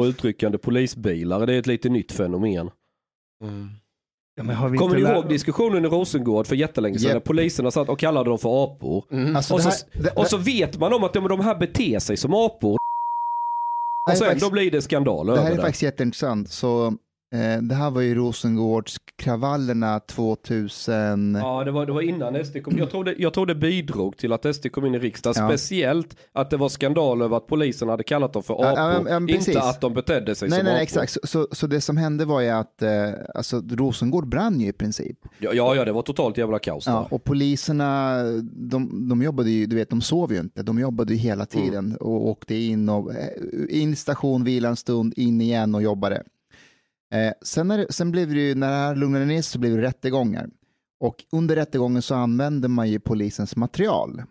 på 0.00 0.06
utryckande 0.06 0.58
polisbilar. 0.58 1.46
Det 1.46 1.54
är 1.54 1.58
ett 1.58 1.66
lite 1.66 1.88
nytt 1.88 2.12
fenomen. 2.12 2.70
mm. 3.42 3.68
Ja, 4.36 4.42
men 4.44 4.56
har 4.56 4.68
vi 4.68 4.78
Kommer 4.78 4.96
ni 4.96 5.02
ihåg 5.02 5.28
diskussionen 5.28 5.84
i 5.84 5.88
Rosengård 5.88 6.46
för 6.46 6.56
jättelänge 6.56 6.98
sedan? 6.98 7.12
När 7.12 7.20
poliserna 7.20 7.70
satt 7.70 7.88
och 7.88 7.98
kallade 7.98 8.30
dem 8.30 8.38
för 8.38 8.64
apor. 8.64 9.04
Mm. 9.10 9.36
Alltså, 9.36 9.54
Och 9.54 9.60
så, 9.60 9.68
här, 9.68 10.02
det, 10.02 10.10
och 10.10 10.26
så 10.26 10.36
vet 10.36 10.78
man 10.78 10.92
om 10.92 11.04
att 11.04 11.12
de, 11.12 11.28
de 11.28 11.40
här 11.40 11.58
beter 11.58 11.98
sig 11.98 12.16
som 12.16 12.34
apor. 12.34 12.76
Och 14.12 14.18
sen 14.18 14.26
faktiskt- 14.26 14.46
då 14.46 14.50
blir 14.50 14.70
det 14.70 14.82
skandal 14.82 15.26
det 15.26 15.40
här 15.40 15.50
är 15.52 15.56
det. 15.56 15.62
faktiskt 15.62 15.82
jätteintressant. 15.82 16.50
Så, 16.50 16.94
eh, 17.34 17.62
det 17.62 17.74
här 17.74 17.90
var 17.90 18.00
ju 18.00 18.14
Rosengårdskravallerna 18.14 20.00
2000. 20.00 21.34
Ja, 21.34 21.64
det 21.64 21.70
var, 21.70 21.86
det 21.86 21.92
var 21.92 22.00
innan 22.00 22.44
SD 22.44 22.62
kom. 22.62 22.78
Jag 22.78 22.90
tror, 22.90 23.04
det, 23.04 23.14
jag 23.18 23.34
tror 23.34 23.46
det 23.46 23.54
bidrog 23.54 24.16
till 24.16 24.32
att 24.32 24.56
SD 24.56 24.66
kom 24.72 24.86
in 24.86 24.94
i 24.94 24.98
riksdagen. 24.98 25.42
Ja. 25.42 25.48
Speciellt 25.48 26.16
att 26.32 26.50
det 26.50 26.56
var 26.56 26.68
skandal 26.68 27.22
över 27.22 27.36
att 27.36 27.46
polisen 27.46 27.88
hade 27.88 28.02
kallat 28.02 28.32
dem 28.32 28.42
för 28.42 28.54
apor. 28.54 28.66
Ja, 28.66 29.02
ja, 29.08 29.20
ja, 29.28 29.34
inte 29.34 29.62
att 29.62 29.80
de 29.80 29.94
betedde 29.94 30.34
sig 30.34 30.48
Nej, 30.48 30.58
som 30.58 30.64
nej, 30.64 30.74
apor. 30.74 30.82
exakt. 30.82 31.12
Så, 31.12 31.20
så, 31.24 31.48
så 31.52 31.66
det 31.66 31.80
som 31.80 31.96
hände 31.96 32.24
var 32.24 32.40
ju 32.40 32.48
att 32.48 32.82
eh, 32.82 32.90
alltså, 33.34 33.62
Rosengård 33.70 34.28
brann 34.28 34.60
ju 34.60 34.68
i 34.68 34.72
princip. 34.72 35.18
Ja, 35.38 35.52
ja, 35.54 35.84
det 35.84 35.92
var 35.92 36.02
totalt 36.02 36.38
jävla 36.38 36.58
kaos 36.58 36.84
där. 36.84 36.92
Ja, 36.92 37.08
och 37.10 37.24
poliserna, 37.24 38.22
de, 38.42 39.08
de 39.08 39.22
jobbade 39.22 39.50
ju, 39.50 39.66
du 39.66 39.76
vet, 39.76 39.90
de 39.90 40.00
sov 40.00 40.32
ju 40.32 40.40
inte. 40.40 40.62
De 40.62 40.78
jobbade 40.78 41.12
ju 41.12 41.18
hela 41.18 41.46
tiden 41.46 41.96
och 42.00 42.28
åkte 42.28 42.54
in 42.54 42.88
och 42.88 43.14
eh, 43.14 43.28
in 43.68 43.96
station, 43.96 44.44
vila 44.44 44.68
en 44.68 44.76
stund, 44.76 45.14
in 45.16 45.40
igen 45.40 45.74
och 45.74 45.82
jobbade. 45.82 46.22
Eh, 47.14 47.32
sen, 47.42 47.68
när, 47.68 47.86
sen 47.90 48.10
blev 48.10 48.28
det 48.28 48.40
ju, 48.40 48.54
när 48.54 48.70
det 48.70 48.76
här 48.76 48.96
lugnade 48.96 49.24
ner 49.24 49.42
sig 49.42 49.52
så 49.52 49.58
blev 49.58 49.76
det 49.76 49.82
rättegångar. 49.82 50.48
Och 51.00 51.24
under 51.32 51.56
rättegången 51.56 52.02
så 52.02 52.14
använde 52.14 52.68
man 52.68 52.90
ju 52.90 53.00
polisens 53.00 53.56
material 53.56 54.22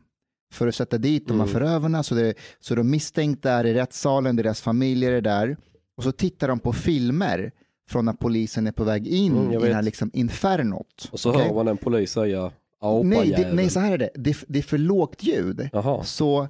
för 0.53 0.67
att 0.67 0.75
sätta 0.75 0.97
dit 0.97 1.27
de 1.27 1.39
här 1.39 1.47
förövarna. 1.47 2.03
Så, 2.03 2.15
det, 2.15 2.33
så 2.59 2.75
de 2.75 2.89
misstänkta 2.89 3.51
är 3.51 3.65
i 3.65 3.73
rättssalen, 3.73 4.35
deras 4.35 4.61
familjer 4.61 5.11
är 5.11 5.21
där. 5.21 5.57
Och 5.97 6.03
så 6.03 6.11
tittar 6.11 6.47
de 6.47 6.59
på 6.59 6.73
filmer 6.73 7.51
från 7.89 8.05
när 8.05 8.13
polisen 8.13 8.67
är 8.67 8.71
på 8.71 8.83
väg 8.83 9.07
in 9.07 9.37
Mm, 9.37 9.51
i 9.51 9.67
det 9.67 9.73
här 9.73 9.81
liksom 9.81 10.11
infernot. 10.13 11.09
Och 11.11 11.19
så 11.19 11.29
Okej? 11.29 11.47
hör 11.47 11.53
man 11.53 11.67
en 11.67 11.77
polis 11.77 12.11
säga 12.11 12.51
Nej, 13.03 13.33
det, 13.37 13.53
nej, 13.53 13.69
så 13.69 13.79
här 13.79 13.91
är 13.91 13.97
det. 13.97 14.09
Det, 14.15 14.37
det 14.47 14.59
är 14.59 14.63
för 14.63 14.77
lågt 14.77 15.23
ljud. 15.23 15.69
Jaha. 15.73 16.03
Så 16.03 16.47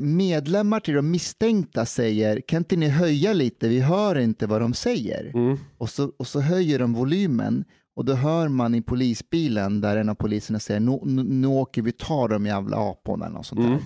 medlemmar 0.00 0.80
till 0.80 0.94
de 0.94 1.10
misstänkta 1.10 1.86
säger, 1.86 2.40
kan 2.40 2.58
inte 2.58 2.76
ni 2.76 2.88
höja 2.88 3.32
lite, 3.32 3.68
vi 3.68 3.80
hör 3.80 4.18
inte 4.18 4.46
vad 4.46 4.60
de 4.60 4.74
säger. 4.74 5.30
Mm. 5.34 5.58
Och, 5.78 5.90
så, 5.90 6.12
och 6.16 6.26
så 6.26 6.40
höjer 6.40 6.78
de 6.78 6.92
volymen 6.94 7.64
och 7.96 8.04
då 8.04 8.12
hör 8.14 8.48
man 8.48 8.74
i 8.74 8.82
polisbilen 8.82 9.80
där 9.80 9.96
en 9.96 10.08
av 10.08 10.14
poliserna 10.14 10.58
säger, 10.60 10.80
nu, 10.80 10.98
nu, 11.04 11.22
nu 11.22 11.46
åker 11.46 11.82
vi 11.82 11.92
ta 11.92 12.28
de 12.28 12.46
jävla 12.46 12.76
aporna 12.90 13.26
eller 13.26 13.36
något 13.36 13.46
sånt 13.46 13.60
där. 13.60 13.68
Mm. 13.68 13.80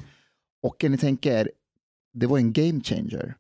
Och 0.63 0.81
kan 0.81 0.93
ni 0.93 0.99
tänka 0.99 1.41
er, 1.41 1.51
det 2.13 2.27
var 2.27 2.39
en 2.39 2.53
game 2.53 2.81
changer. 2.81 3.35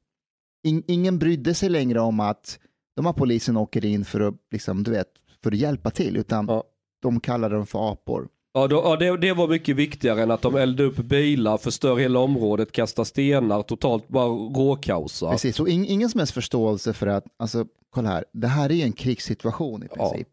In, 0.66 0.82
ingen 0.86 1.19
brydde 1.19 1.55
sig 1.55 1.69
längre 1.69 2.01
om 2.01 2.20
att 2.20 2.59
de 2.97 3.07
här 3.07 3.12
polisen 3.12 3.57
åker 3.57 3.85
in 3.85 4.05
för 4.05 4.20
att, 4.20 4.35
liksom, 4.51 4.82
du 4.82 4.91
vet, 4.91 5.09
för 5.43 5.53
att 5.53 5.59
hjälpa 5.59 5.91
till, 5.91 6.16
utan 6.16 6.47
Ja. 6.49 6.65
de 7.03 7.20
kallade 7.20 7.55
dem 7.55 7.66
för 7.66 7.93
apor. 7.93 8.28
Ja, 8.56 8.66
då, 8.68 8.76
ja 8.85 8.97
det, 8.97 9.16
det 9.16 9.32
var 9.32 9.48
mycket 9.48 9.76
viktigare 9.76 10.22
än 10.22 10.31
att 10.31 10.43
de 10.43 10.56
eldade 10.56 10.89
upp 10.89 10.97
bilar, 10.97 11.59
förstör 11.59 11.97
hela 11.97 12.18
området, 12.18 12.72
kastar 12.72 13.05
stenar, 13.05 13.62
totalt 13.62 14.09
bara 14.09 14.26
råkaosar. 14.26 15.31
Precis, 15.31 15.60
och 15.60 15.68
in, 15.68 15.85
ingen 15.85 16.09
som 16.09 16.18
helst 16.18 16.35
förståelse 16.35 16.93
för 16.93 17.06
att, 17.06 17.24
alltså 17.36 17.66
kolla 17.90 18.09
här, 18.09 18.24
det 18.32 18.47
här 18.47 18.72
är 18.72 18.85
en 18.85 18.93
krigssituation 18.93 19.82
i 19.82 19.89
princip. 19.89 20.28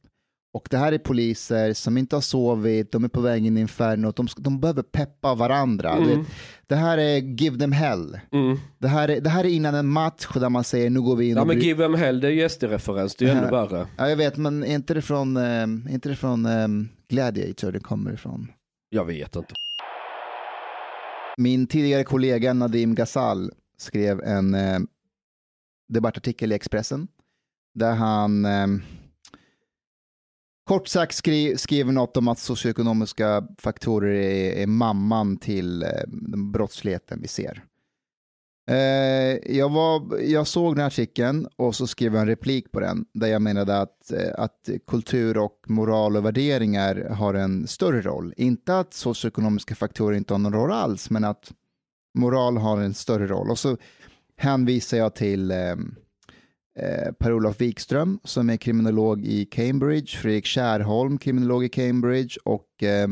Och 0.53 0.67
det 0.71 0.77
här 0.77 0.91
är 0.91 0.97
poliser 0.97 1.73
som 1.73 1.97
inte 1.97 2.15
har 2.15 2.21
sovit, 2.21 2.91
de 2.91 3.03
är 3.03 3.07
på 3.07 3.21
väg 3.21 3.45
in 3.45 3.57
i 3.57 3.61
infernot, 3.61 4.15
de, 4.15 4.27
de 4.37 4.59
behöver 4.59 4.81
peppa 4.83 5.35
varandra. 5.35 5.91
Mm. 5.91 6.07
vet, 6.07 6.27
det 6.67 6.75
här 6.75 6.97
är 6.97 7.17
give 7.17 7.57
them 7.59 7.71
hell. 7.71 8.19
Mm. 8.31 8.57
Det 8.79 8.87
här, 8.87 9.09
är, 9.09 9.21
det 9.21 9.29
här 9.29 9.43
är 9.43 9.49
innan 9.49 9.75
en 9.75 9.87
match 9.87 10.27
där 10.35 10.49
man 10.49 10.63
säger 10.63 10.89
nu 10.89 11.01
går 11.01 11.15
vi 11.15 11.29
in 11.29 11.35
Ja 11.35 11.41
och 11.41 11.47
men 11.47 11.57
bry- 11.57 11.63
Give 11.63 11.85
Em 11.85 11.93
Hell, 11.93 12.19
det 12.19 12.27
är 12.27 12.31
ju 12.31 12.49
SD-referens, 12.49 13.15
det 13.15 13.25
är 13.25 13.29
ju 13.29 13.37
ännu 13.37 13.47
Ja. 13.51 13.65
värre. 13.67 13.87
Ja, 13.97 14.09
jag 14.09 14.17
vet, 14.17 14.37
men 14.37 14.63
är 14.63 14.75
inte 14.75 14.93
det 14.93 15.01
från, 15.01 15.37
är 15.37 15.89
inte 15.91 16.09
det 16.09 16.15
från 16.15 16.45
eh, 16.45 16.67
Gladiator 17.09 17.71
det 17.71 17.79
kommer 17.79 18.13
ifrån? 18.13 18.47
Jag 18.89 19.05
vet 19.05 19.35
inte. 19.35 19.53
Min 21.37 21.67
tidigare 21.67 22.03
kollega 22.03 22.53
Nadim 22.53 22.95
Ghazal 22.95 23.51
skrev 23.77 24.21
en 24.21 24.53
eh, 24.55 24.79
debattartikel 25.93 26.51
i 26.51 26.55
Expressen 26.55 27.07
där 27.75 27.95
han 27.95 28.45
eh, 28.45 28.67
Kort 30.71 30.87
sagt 30.87 31.15
skri, 31.15 31.57
skriver 31.57 31.91
något 31.91 32.17
om 32.17 32.27
att 32.27 32.39
socioekonomiska 32.39 33.47
faktorer 33.57 34.13
är, 34.13 34.51
är 34.51 34.67
mamman 34.67 35.37
till 35.37 35.83
eh, 35.83 35.89
den 36.07 36.51
brottsligheten 36.51 37.21
vi 37.21 37.27
ser. 37.27 37.63
Eh, 38.69 39.55
jag, 39.57 39.69
var, 39.69 40.19
jag 40.19 40.47
såg 40.47 40.75
den 40.75 40.79
här 40.79 40.87
artikeln 40.87 41.47
och 41.55 41.75
så 41.75 41.87
skrev 41.87 42.13
jag 42.13 42.21
en 42.21 42.27
replik 42.27 42.71
på 42.71 42.79
den 42.79 43.05
där 43.13 43.27
jag 43.27 43.41
menade 43.41 43.81
att, 43.81 44.11
eh, 44.11 44.31
att 44.37 44.69
kultur 44.87 45.37
och 45.37 45.59
moral 45.67 46.17
och 46.17 46.25
värderingar 46.25 47.09
har 47.09 47.33
en 47.33 47.67
större 47.67 48.01
roll. 48.01 48.33
Inte 48.37 48.79
att 48.79 48.93
socioekonomiska 48.93 49.75
faktorer 49.75 50.17
inte 50.17 50.33
har 50.33 50.39
någon 50.39 50.53
roll 50.53 50.71
alls, 50.71 51.09
men 51.09 51.23
att 51.23 51.51
moral 52.17 52.57
har 52.57 52.81
en 52.81 52.93
större 52.93 53.27
roll. 53.27 53.49
Och 53.49 53.59
så 53.59 53.77
hänvisar 54.37 54.97
jag 54.97 55.15
till 55.15 55.51
eh, 55.51 55.75
Per-Olof 57.19 57.61
Wikström 57.61 58.19
som 58.23 58.49
är 58.49 58.57
kriminolog 58.57 59.25
i 59.25 59.45
Cambridge, 59.45 60.17
Fredrik 60.17 60.45
Kärholm, 60.45 61.17
kriminolog 61.17 61.63
i 61.63 61.69
Cambridge 61.69 62.37
och 62.43 62.83
eh, 62.83 63.07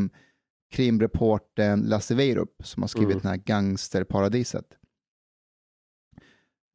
krimreporten 0.72 1.82
Lasse 1.82 2.16
Weirup 2.16 2.56
som 2.64 2.84
har 2.84 2.88
skrivit 2.88 3.12
Mm. 3.12 3.22
den 3.22 3.30
här 3.32 3.38
Gangsterparadiset. 3.38 4.66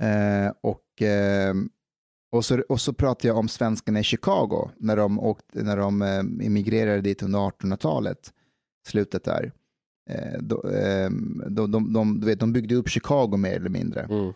Eh, 0.02 0.52
och, 0.61 1.02
eh, 1.02 1.55
och, 2.32 2.44
så, 2.44 2.62
och 2.69 2.81
så 2.81 2.93
pratar 2.93 3.28
jag 3.28 3.39
om 3.39 3.48
svenskarna 3.48 4.01
i 4.01 4.02
Chicago 4.02 4.70
när 4.77 4.97
de, 4.97 5.20
åkte, 5.20 5.62
när 5.62 5.77
de 5.77 6.02
eh, 6.02 6.47
emigrerade 6.47 7.01
dit 7.01 7.23
under 7.23 7.39
1800-talet, 7.39 8.32
slutet 8.89 9.24
där. 9.24 9.52
Eh, 10.11 10.39
då, 10.40 10.69
eh, 10.69 11.11
de, 11.51 11.70
de, 11.70 11.93
de, 11.93 12.20
du 12.20 12.27
vet, 12.27 12.40
de 12.40 12.52
byggde 12.52 12.74
upp 12.74 12.89
Chicago 12.89 13.36
mer 13.36 13.56
eller 13.56 13.70
mindre. 13.70 14.01
Mm. 14.01 14.32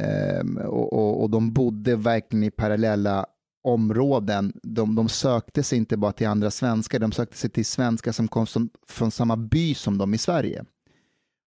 Ehm, 0.00 0.56
och, 0.56 0.92
och, 0.92 1.22
och 1.22 1.30
de 1.30 1.52
bodde 1.52 1.96
verkligen 1.96 2.44
i 2.44 2.50
parallella 2.50 3.26
områden. 3.64 4.52
De, 4.62 4.94
de 4.94 5.08
sökte 5.08 5.62
sig 5.62 5.78
inte 5.78 5.96
bara 5.96 6.12
till 6.12 6.26
andra 6.26 6.50
svenskar, 6.50 6.98
de 6.98 7.12
sökte 7.12 7.36
sig 7.36 7.50
till 7.50 7.66
svenskar 7.66 8.12
som 8.12 8.28
kom 8.28 8.46
som, 8.46 8.70
från 8.86 9.10
samma 9.10 9.36
by 9.36 9.74
som 9.74 9.98
de 9.98 10.14
i 10.14 10.18
Sverige. 10.18 10.64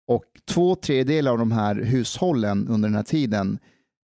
Och 0.08 0.26
två 0.46 0.76
tredjedelar 0.76 1.32
av 1.32 1.38
de 1.38 1.52
här 1.52 1.76
hushållen 1.76 2.68
under 2.68 2.90
den 2.90 2.96
här 2.96 3.04
tiden 3.04 3.60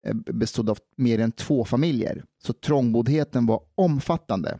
eh, 0.07 0.13
bestod 0.13 0.69
av 0.69 0.77
mer 0.97 1.19
än 1.19 1.31
två 1.31 1.65
familjer. 1.65 2.23
Så 2.43 2.53
trångboddheten 2.53 3.45
var 3.45 3.61
omfattande. 3.75 4.59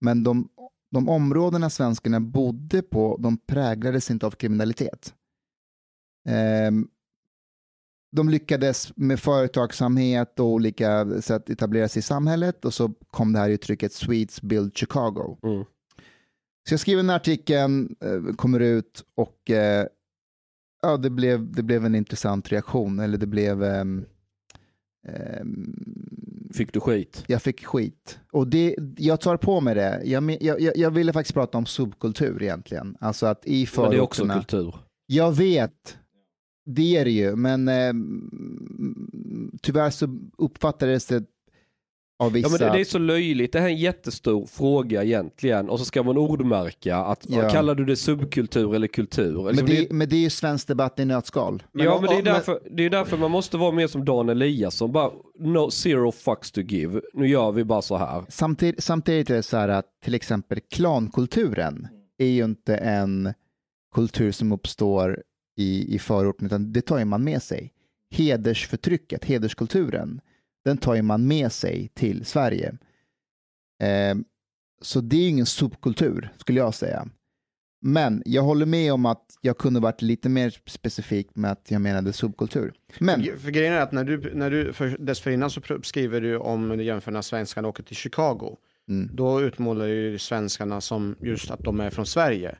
Men 0.00 0.22
de, 0.22 0.48
de 0.90 1.08
områdena 1.08 1.70
svenskarna 1.70 2.20
bodde 2.20 2.82
på, 2.82 3.16
de 3.20 3.36
präglades 3.36 4.10
inte 4.10 4.26
av 4.26 4.30
kriminalitet. 4.30 5.14
Ehm, 6.28 6.88
de 8.10 8.28
lyckades 8.28 8.96
med 8.96 9.20
företagsamhet 9.20 10.40
och 10.40 10.46
olika 10.46 11.20
sätt 11.20 11.50
etablera 11.50 11.88
sig 11.88 12.00
i 12.00 12.02
samhället 12.02 12.64
och 12.64 12.74
så 12.74 12.94
kom 13.10 13.32
det 13.32 13.38
här 13.38 13.50
uttrycket 13.50 13.92
Swedes 13.92 14.42
build 14.42 14.76
Chicago. 14.76 15.38
Mm. 15.42 15.64
Så 16.68 16.72
jag 16.72 16.80
skriver 16.80 17.02
den 17.02 17.10
här 17.10 17.16
artikeln, 17.16 17.96
eh, 18.00 18.34
kommer 18.36 18.60
ut 18.60 19.04
och 19.14 19.50
eh, 19.50 19.86
ja, 20.82 20.96
det, 20.96 21.10
blev, 21.10 21.52
det 21.52 21.62
blev 21.62 21.84
en 21.86 21.94
intressant 21.94 22.52
reaktion. 22.52 22.98
Eller 22.98 23.18
det 23.18 23.26
blev... 23.26 23.62
ehm, 23.62 24.04
ehm, 25.08 25.74
Fick 26.54 26.72
du 26.72 26.80
skit? 26.80 27.24
jag 27.26 27.42
fick 27.42 27.64
skit. 27.66 28.18
Och 28.32 28.48
det, 28.48 28.76
jag 28.96 29.20
tar 29.20 29.36
på 29.36 29.60
mig 29.60 29.74
det. 29.74 30.02
Jag, 30.04 30.42
jag, 30.42 30.76
jag, 30.76 30.90
ville 30.90 31.12
faktiskt 31.12 31.34
prata 31.34 31.58
om 31.58 31.66
subkultur 31.66 32.42
egentligen. 32.42 32.96
Alltså 33.00 33.26
att 33.26 33.46
i 33.46 33.68
Men 33.76 33.90
det 33.90 33.96
är 33.96 34.00
också 34.00 34.28
kultur. 34.28 34.74
Jag 35.06 35.32
vet, 35.32 35.98
det 36.70 36.96
är 36.96 37.04
det 37.04 37.10
ju, 37.10 37.36
men 37.36 37.68
eh, 37.68 37.92
tyvärr 39.62 39.90
så 39.90 40.18
uppfattades 40.38 41.06
det 41.06 41.24
av 42.20 42.32
vissa. 42.32 42.48
Ja 42.48 42.50
men 42.60 42.68
det, 42.68 42.72
det 42.78 42.80
är 42.80 42.84
så 42.84 42.98
löjligt, 42.98 43.52
det 43.52 43.60
här 43.60 43.66
är 43.66 43.72
en 43.72 43.76
jättestor 43.78 44.46
fråga 44.46 45.04
egentligen 45.04 45.68
och 45.68 45.78
så 45.78 45.84
ska 45.84 46.02
man 46.02 46.16
ordmärka 46.18 46.96
att 46.96 47.26
Ja. 47.28 47.50
kallar 47.50 47.74
du 47.74 47.84
det 47.84 47.96
subkultur 47.96 48.74
eller 48.74 48.86
kultur? 48.86 49.42
men, 49.42 49.46
Liksom, 49.56 49.66
det, 49.68 49.92
men 49.92 50.08
det 50.08 50.16
är 50.16 50.20
ju 50.20 50.30
svensk 50.30 50.68
debatt 50.68 50.98
i 51.00 51.04
nötskal. 51.04 51.62
ja 51.72 52.00
men 52.00 52.08
det 52.10 52.14
är, 52.14 52.16
men- 52.16 52.24
därför, 52.24 52.60
det 52.70 52.82
är 52.84 52.90
därför 52.90 53.16
man 53.16 53.30
måste 53.30 53.56
vara 53.56 53.72
mer 53.72 53.86
som 53.86 54.04
Dan 54.04 54.28
Eliasson, 54.28 54.92
bara 54.92 55.10
no, 55.38 55.70
zero 55.70 56.12
fucks 56.12 56.50
to 56.50 56.60
give, 56.60 57.00
nu 57.14 57.28
gör 57.28 57.52
vi 57.52 57.64
bara 57.64 57.82
så 57.82 57.96
här. 57.96 58.24
Samtidigt, 58.28 58.84
samtidigt 58.84 59.30
är 59.30 59.34
det 59.34 59.42
så 59.42 59.56
här 59.56 59.68
att 59.68 59.86
till 60.04 60.14
exempel 60.14 60.60
klankulturen 60.70 61.88
är 62.18 62.26
ju 62.26 62.44
inte 62.44 62.76
en 62.76 63.34
kultur 63.94 64.32
som 64.32 64.52
uppstår 64.52 65.22
i, 65.58 65.94
i 65.94 65.98
förorten, 65.98 66.46
utan 66.46 66.72
det 66.72 66.80
tar 66.82 66.98
ju 66.98 67.04
man 67.04 67.24
med 67.24 67.42
sig. 67.42 67.72
Hedersförtrycket, 68.10 69.24
hederskulturen, 69.24 70.20
den 70.64 70.78
tar 70.78 70.94
ju 70.94 71.02
man 71.02 71.26
med 71.26 71.52
sig 71.52 71.88
till 71.94 72.24
Sverige. 72.24 72.76
Eh, 73.82 74.16
så 74.82 75.00
det 75.00 75.16
är 75.16 75.28
ingen 75.28 75.46
subkultur, 75.46 76.32
skulle 76.38 76.58
jag 76.60 76.74
säga. 76.74 77.08
Men 77.80 78.22
jag 78.26 78.42
håller 78.42 78.66
med 78.66 78.92
om 78.92 79.06
att 79.06 79.24
jag 79.40 79.58
kunde 79.58 79.80
varit 79.80 80.02
lite 80.02 80.28
mer 80.28 80.58
specifik 80.66 81.28
med 81.34 81.52
att 81.52 81.70
jag 81.70 81.80
menade 81.80 82.12
subkultur. 82.12 82.72
Men, 82.98 83.22
För 83.38 83.50
grejen 83.50 83.72
är 83.72 83.80
att 83.80 83.92
när 83.92 84.04
du, 84.04 84.34
när 84.34 84.50
du 84.50 84.72
för, 84.72 84.96
dessförinnan 84.98 85.50
så 85.50 85.60
skriver 85.82 86.20
du 86.20 86.36
om 86.36 86.68
du 86.68 86.84
jämför 86.84 87.12
när 87.12 87.22
svenskarna 87.22 87.68
åker 87.68 87.82
till 87.82 87.96
Chicago. 87.96 88.56
mm, 88.88 89.10
Då 89.12 89.42
utmålar 89.42 89.86
ju 89.86 90.18
svenskarna 90.18 90.80
som 90.80 91.16
just 91.20 91.50
att 91.50 91.60
de 91.64 91.80
är 91.80 91.90
från 91.90 92.06
Sverige. 92.06 92.58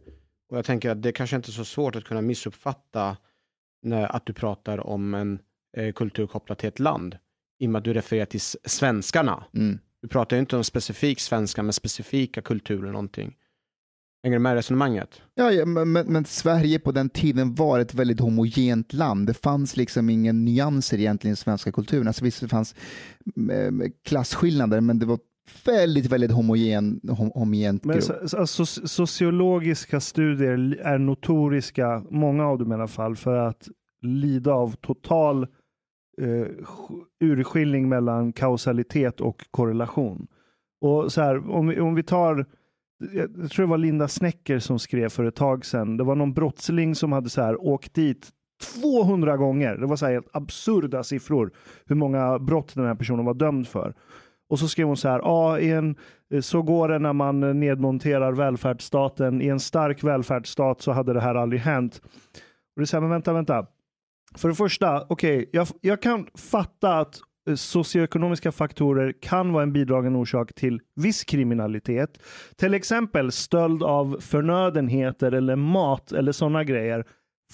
Och 0.50 0.58
jag 0.58 0.64
tänker 0.64 0.90
att 0.90 1.02
det 1.02 1.12
kanske 1.12 1.36
inte 1.36 1.50
är 1.50 1.52
så 1.52 1.64
svårt 1.64 1.96
att 1.96 2.04
kunna 2.04 2.20
missuppfatta 2.20 3.16
när, 3.82 4.16
att 4.16 4.26
du 4.26 4.32
pratar 4.32 4.86
om 4.86 5.14
en 5.14 5.38
eh, 5.76 5.92
kultur 5.92 6.26
kopplat 6.26 6.58
till 6.58 6.68
ett 6.68 6.78
land. 6.78 7.18
I 7.58 7.66
och 7.66 7.70
med 7.70 7.78
att 7.78 7.84
du 7.84 7.92
refererar 7.92 8.26
till 8.26 8.40
svenskarna. 8.64 9.44
mm. 9.54 9.78
Du 10.02 10.08
pratar 10.08 10.36
ju 10.36 10.40
inte 10.40 10.56
om 10.56 10.64
specifik 10.64 11.20
svenska 11.20 11.62
med 11.62 11.74
specifika 11.74 12.42
kulturer 12.42 12.92
någonting. 12.92 13.36
Hänger 14.22 14.36
du 14.36 14.42
med 14.42 14.52
i 14.52 14.56
resonemanget? 14.56 15.22
Ja, 15.34 15.50
ja 15.52 15.66
men, 15.66 15.92
men, 15.92 16.12
men 16.12 16.24
Sverige 16.24 16.78
på 16.78 16.92
den 16.92 17.10
tiden 17.10 17.54
var 17.54 17.78
ett 17.78 17.94
väldigt 17.94 18.20
homogent 18.20 18.92
land. 18.92 19.26
Det 19.26 19.34
fanns 19.34 19.76
liksom 19.76 20.10
ingen 20.10 20.44
nyanser 20.44 20.98
egentligen 20.98 21.32
i 21.32 21.36
svenska 21.36 21.72
kulturen. 21.72 22.06
Alltså 22.06 22.24
visst 22.24 22.40
det 22.40 22.48
fanns 22.48 22.74
eh, 23.52 23.72
klasskillnader, 24.04 24.80
men 24.80 24.98
det 24.98 25.06
var 25.06 25.18
väldigt, 25.64 26.06
väldigt 26.06 26.32
homogen, 26.32 27.00
hom, 27.08 27.30
homogent 27.34 27.84
Men 27.84 27.94
grupp. 27.96 28.04
så, 28.04 28.28
så, 28.28 28.38
alltså, 28.38 28.66
sociologiska 28.66 30.00
studier 30.00 30.78
är 30.82 30.98
notoriska, 30.98 32.02
många 32.10 32.46
av 32.46 32.58
dem 32.58 32.72
i 32.72 32.74
alla 32.74 32.88
fall, 32.88 33.16
för 33.16 33.36
att 33.36 33.68
lida 34.02 34.52
av 34.52 34.72
total 34.76 35.42
eh, 36.20 36.26
sk- 36.26 37.02
urskiljning 37.20 37.88
mellan 37.88 38.32
kausalitet 38.32 39.20
och 39.20 39.46
korrelation. 39.50 40.26
Och 40.80 41.12
så 41.12 41.20
här, 41.20 41.50
om, 41.50 41.66
vi, 41.68 41.80
om 41.80 41.94
vi 41.94 42.02
tar, 42.02 42.46
jag 43.12 43.30
jag 43.42 43.50
tror 43.50 43.66
det 43.66 43.70
var 43.70 43.78
Linda 43.78 44.08
Snecker 44.08 44.58
som 44.58 44.78
skrev 44.78 45.08
för 45.08 45.24
ett 45.24 45.34
tag 45.36 45.64
sedan, 45.64 45.96
det 45.96 46.04
var 46.04 46.14
någon 46.14 46.32
brottsling 46.34 46.94
som 46.94 47.12
hade 47.12 47.28
så 47.30 47.42
här 47.42 47.62
åkt 47.64 47.94
dit 47.94 48.28
200 48.82 49.36
gånger. 49.36 49.76
Det 49.76 49.86
var 49.86 49.96
så 49.96 50.06
här 50.06 50.12
helt 50.12 50.28
absurda 50.32 51.02
siffror 51.04 51.50
hur 51.86 51.96
många 51.96 52.38
brott 52.38 52.74
den 52.74 52.86
här 52.86 52.94
personen 52.94 53.24
var 53.24 53.34
dömd 53.34 53.68
för. 53.68 53.94
Och 54.48 54.58
så 54.58 54.68
skrev 54.68 54.86
hon 54.86 54.96
så 54.96 55.08
här, 55.08 55.20
ah, 55.24 55.58
en, 55.58 55.96
eh, 56.34 56.40
så 56.40 56.62
går 56.62 56.88
det 56.88 56.98
när 56.98 57.12
man 57.12 57.42
eh, 57.42 57.54
nedmonterar 57.54 58.32
välfärdsstaten. 58.32 59.42
I 59.42 59.48
en 59.48 59.60
stark 59.60 60.04
välfärdsstat 60.04 60.82
så 60.82 60.92
hade 60.92 61.12
det 61.12 61.20
här 61.20 61.34
aldrig 61.34 61.60
hänt. 61.60 62.00
Och 62.04 62.80
det 62.80 62.82
är 62.82 62.84
så 62.84 62.96
här, 62.96 63.00
men 63.00 63.10
vänta, 63.10 63.32
vänta. 63.32 63.66
För 64.36 64.48
det 64.48 64.54
första, 64.54 65.06
okej, 65.08 65.50
jag, 65.52 65.66
jag 65.80 66.02
kan 66.02 66.26
fatta 66.34 66.98
att 66.98 67.20
eh, 67.48 67.54
socioekonomiska 67.54 68.52
faktorer 68.52 69.14
kan 69.20 69.52
vara 69.52 69.62
en 69.62 69.72
bidragande 69.72 70.18
orsak 70.18 70.54
till 70.54 70.80
viss 70.96 71.24
kriminalitet. 71.24 72.18
Till 72.56 72.74
exempel 72.74 73.32
stöld 73.32 73.82
av 73.82 74.16
förnödenheter 74.20 75.32
eller 75.32 75.56
mat 75.56 76.12
eller 76.12 76.32
sådana 76.32 76.64
grejer. 76.64 77.04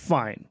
Fine. 0.08 0.46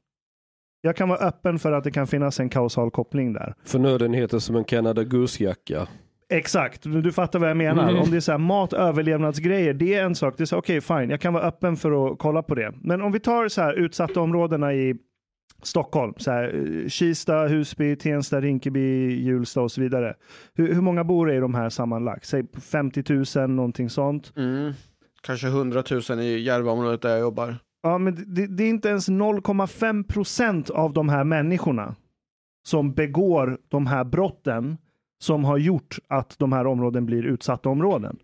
Jag 0.80 0.96
kan 0.96 1.08
vara 1.08 1.18
öppen 1.18 1.58
för 1.58 1.72
att 1.72 1.84
det 1.84 1.90
kan 1.90 2.06
finnas 2.06 2.40
en 2.40 2.48
kausal 2.48 2.90
koppling 2.90 3.32
där. 3.32 3.54
Förnödenheter 3.64 4.38
som 4.38 4.56
en 4.56 4.64
Canada 4.64 5.04
Goose-jacka. 5.04 5.88
Exakt, 6.30 6.82
du 6.82 7.12
fattar 7.12 7.38
vad 7.38 7.50
jag 7.50 7.56
menar. 7.56 7.88
Mm. 7.88 8.02
Om 8.02 8.10
det 8.10 8.16
är 8.16 8.20
så 8.20 8.32
här, 8.32 8.38
mat, 8.38 8.72
överlevnadsgrejer, 8.72 9.74
det 9.74 9.94
är 9.94 10.04
en 10.04 10.14
sak. 10.14 10.34
Det 10.36 10.44
är 10.44 10.46
så, 10.46 10.56
okej, 10.56 10.80
fine, 10.80 11.10
jag 11.10 11.20
kan 11.20 11.32
vara 11.32 11.44
öppen 11.44 11.76
för 11.76 12.12
att 12.12 12.18
kolla 12.18 12.42
på 12.42 12.54
det. 12.54 12.74
Men 12.82 13.02
om 13.02 13.12
vi 13.12 13.20
tar 13.20 13.48
så 13.48 13.62
här 13.62 13.74
utsatta 13.74 14.20
områdena 14.20 14.74
i 14.74 14.94
Stockholm, 15.62 16.14
så 16.16 16.30
här, 16.30 16.54
eh, 16.54 16.88
Kista, 16.88 17.46
Husby, 17.46 17.96
Tensta, 17.96 18.40
Rinkeby, 18.40 19.20
Hjulsta 19.22 19.60
och 19.60 19.72
så 19.72 19.80
vidare. 19.80 20.14
Hur, 20.54 20.74
hur 20.74 20.82
många 20.82 21.04
bor 21.04 21.26
det 21.26 21.34
i 21.34 21.40
de 21.40 21.54
här 21.54 21.68
sammanlagt? 21.68 22.26
Säg 22.26 22.44
50 22.60 23.38
000, 23.38 23.50
någonting 23.50 23.90
sånt. 23.90 24.32
Kanske 25.22 25.46
100 25.46 25.82
000 26.10 26.20
i 26.20 26.40
Järvaområdet 26.40 27.02
där 27.02 27.10
jag 27.10 27.20
jobbar. 27.20 27.56
Ja, 27.82 27.98
men 27.98 28.34
det, 28.34 28.46
det 28.46 28.64
är 28.64 28.68
inte 28.68 28.88
ens 28.88 29.08
0,5 29.08 30.04
procent 30.04 30.70
av 30.70 30.92
de 30.92 31.08
här 31.08 31.24
människorna 31.24 31.94
som 32.66 32.92
begår 32.92 33.58
de 33.68 33.86
här 33.86 34.04
brotten 34.04 34.76
som 35.24 35.44
har 35.44 35.58
gjort 35.58 35.98
att 36.08 36.38
de 36.38 36.52
här 36.52 36.66
områden 36.66 37.06
blir 37.06 37.22
utsatta 37.26 37.68
områden. 37.68 38.16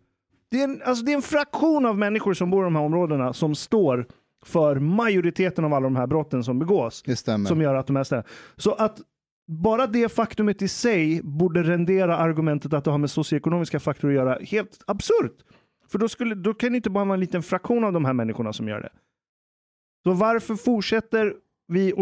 Det 0.51 0.61
är, 0.61 0.65
en, 0.65 0.83
alltså 0.85 1.05
det 1.05 1.13
är 1.13 1.17
en 1.17 1.23
fraktion 1.23 1.87
av 1.87 1.99
människor 1.99 2.35
som 2.35 2.51
bor 2.51 2.63
i 2.63 2.65
de 2.65 2.77
här 2.77 2.83
områdena 2.83 3.33
som 3.33 3.55
står 3.55 4.07
för 4.45 4.77
majoriteten 4.77 5.65
av 5.65 5.75
alla 5.75 5.85
de 5.85 5.97
här 5.97 6.07
brotten 6.07 6.45
som 6.45 6.59
begås. 6.59 7.03
Som 7.49 7.63
gör 7.63 7.75
att 7.75 7.87
de 7.87 7.97
är 7.97 8.05
ställda. 8.05 8.29
Så 8.57 8.73
att 8.73 9.01
bara 9.47 9.87
det 9.87 10.09
faktumet 10.09 10.63
i 10.63 10.69
sig 10.69 11.23
borde 11.23 11.63
rendera 11.63 12.17
argumentet 12.17 12.73
att 12.73 12.85
det 12.85 12.91
har 12.91 12.99
med 12.99 13.11
socioekonomiska 13.11 13.81
faktorer 13.81 14.13
att 14.13 14.17
göra 14.17 14.39
helt 14.45 14.85
absurt. 14.87 15.37
För 15.89 15.99
då, 15.99 16.09
skulle, 16.09 16.35
då 16.35 16.55
kan 16.55 16.73
det 16.73 16.77
inte 16.77 16.91
bara 16.91 17.05
vara 17.05 17.15
en 17.15 17.21
liten 17.21 17.43
fraktion 17.43 17.85
av 17.85 17.93
de 17.93 18.05
här 18.05 18.13
människorna 18.13 18.53
som 18.53 18.69
gör 18.69 18.81
det. 18.81 18.93
Så 20.05 20.13
varför 20.13 20.57
fortsätter 20.57 21.35
vi 21.71 21.93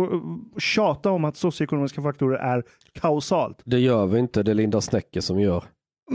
tjata 0.59 1.11
om 1.11 1.24
att 1.24 1.36
socioekonomiska 1.36 2.03
faktorer 2.03 2.39
är 2.39 2.62
kausalt? 2.93 3.61
Det 3.65 3.78
gör 3.78 4.07
vi 4.07 4.19
inte, 4.19 4.43
det 4.43 4.51
är 4.51 4.55
Linda 4.55 4.81
Snäcke 4.81 5.23
som 5.23 5.40
gör. 5.40 5.65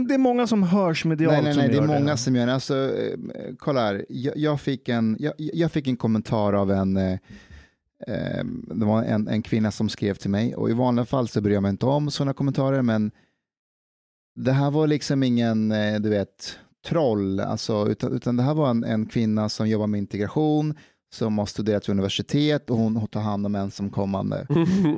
Det 0.08 0.14
är 0.14 0.18
många 0.18 0.48
som 0.48 0.64
hörs 0.64 1.06
medialt 1.06 1.34
Nej, 1.34 1.44
nej, 1.44 1.56
nej, 1.56 1.64
som 1.64 1.72
det 1.72 1.78
är 1.78 1.94
gör 1.94 2.00
många 2.00 2.18
som 2.18 2.36
gör 2.36 2.46
det. 2.46 2.54
Alltså, 2.54 2.76
eh, 2.76 3.18
kolla 3.58 3.82
här, 3.82 4.06
jag, 4.10 4.38
jag, 4.38 4.62
fick 4.62 4.90
en, 4.90 5.18
jag, 5.20 5.34
jag 5.38 5.72
fick 5.72 5.88
en 5.88 5.98
kommentar 5.98 6.54
av 6.54 6.72
en, 6.72 6.98
eh, 6.98 7.14
eh, 8.08 8.44
det 8.76 8.86
var 8.86 9.04
en, 9.04 9.28
en 9.28 9.42
kvinna 9.42 9.72
som 9.72 9.90
skrev 9.90 10.14
till 10.14 10.30
mig 10.30 10.56
och 10.56 10.70
i 10.70 10.74
vanliga 10.74 11.06
fall 11.06 11.28
så 11.28 11.42
bryr 11.42 11.54
jag 11.54 11.62
mig 11.62 11.70
inte 11.70 11.86
om 11.86 12.12
sådana 12.12 12.34
kommentarer, 12.34 12.82
men 12.82 13.12
det 14.36 14.52
här 14.52 14.72
var 14.72 14.88
liksom 14.88 15.24
ingen, 15.24 15.72
eh, 15.72 16.00
du 16.00 16.10
vet, 16.10 16.60
troll, 16.86 17.40
alltså, 17.40 17.88
utan, 17.88 18.14
utan 18.14 18.38
det 18.38 18.44
här 18.44 18.54
var 18.54 18.70
en, 18.70 18.84
en 18.84 19.06
kvinna 19.06 19.50
som 19.50 19.70
jobbar 19.70 19.88
med 19.88 19.98
integration, 19.98 20.76
som 21.14 21.38
har 21.38 21.46
studerat 21.46 21.90
vid 21.90 21.94
universitet 21.94 22.70
och 22.70 22.78
hon, 22.78 22.96
hon 22.96 23.08
tar 23.08 23.22
hand 23.22 23.46
om 23.46 23.56
ensamkommande. 23.56 24.48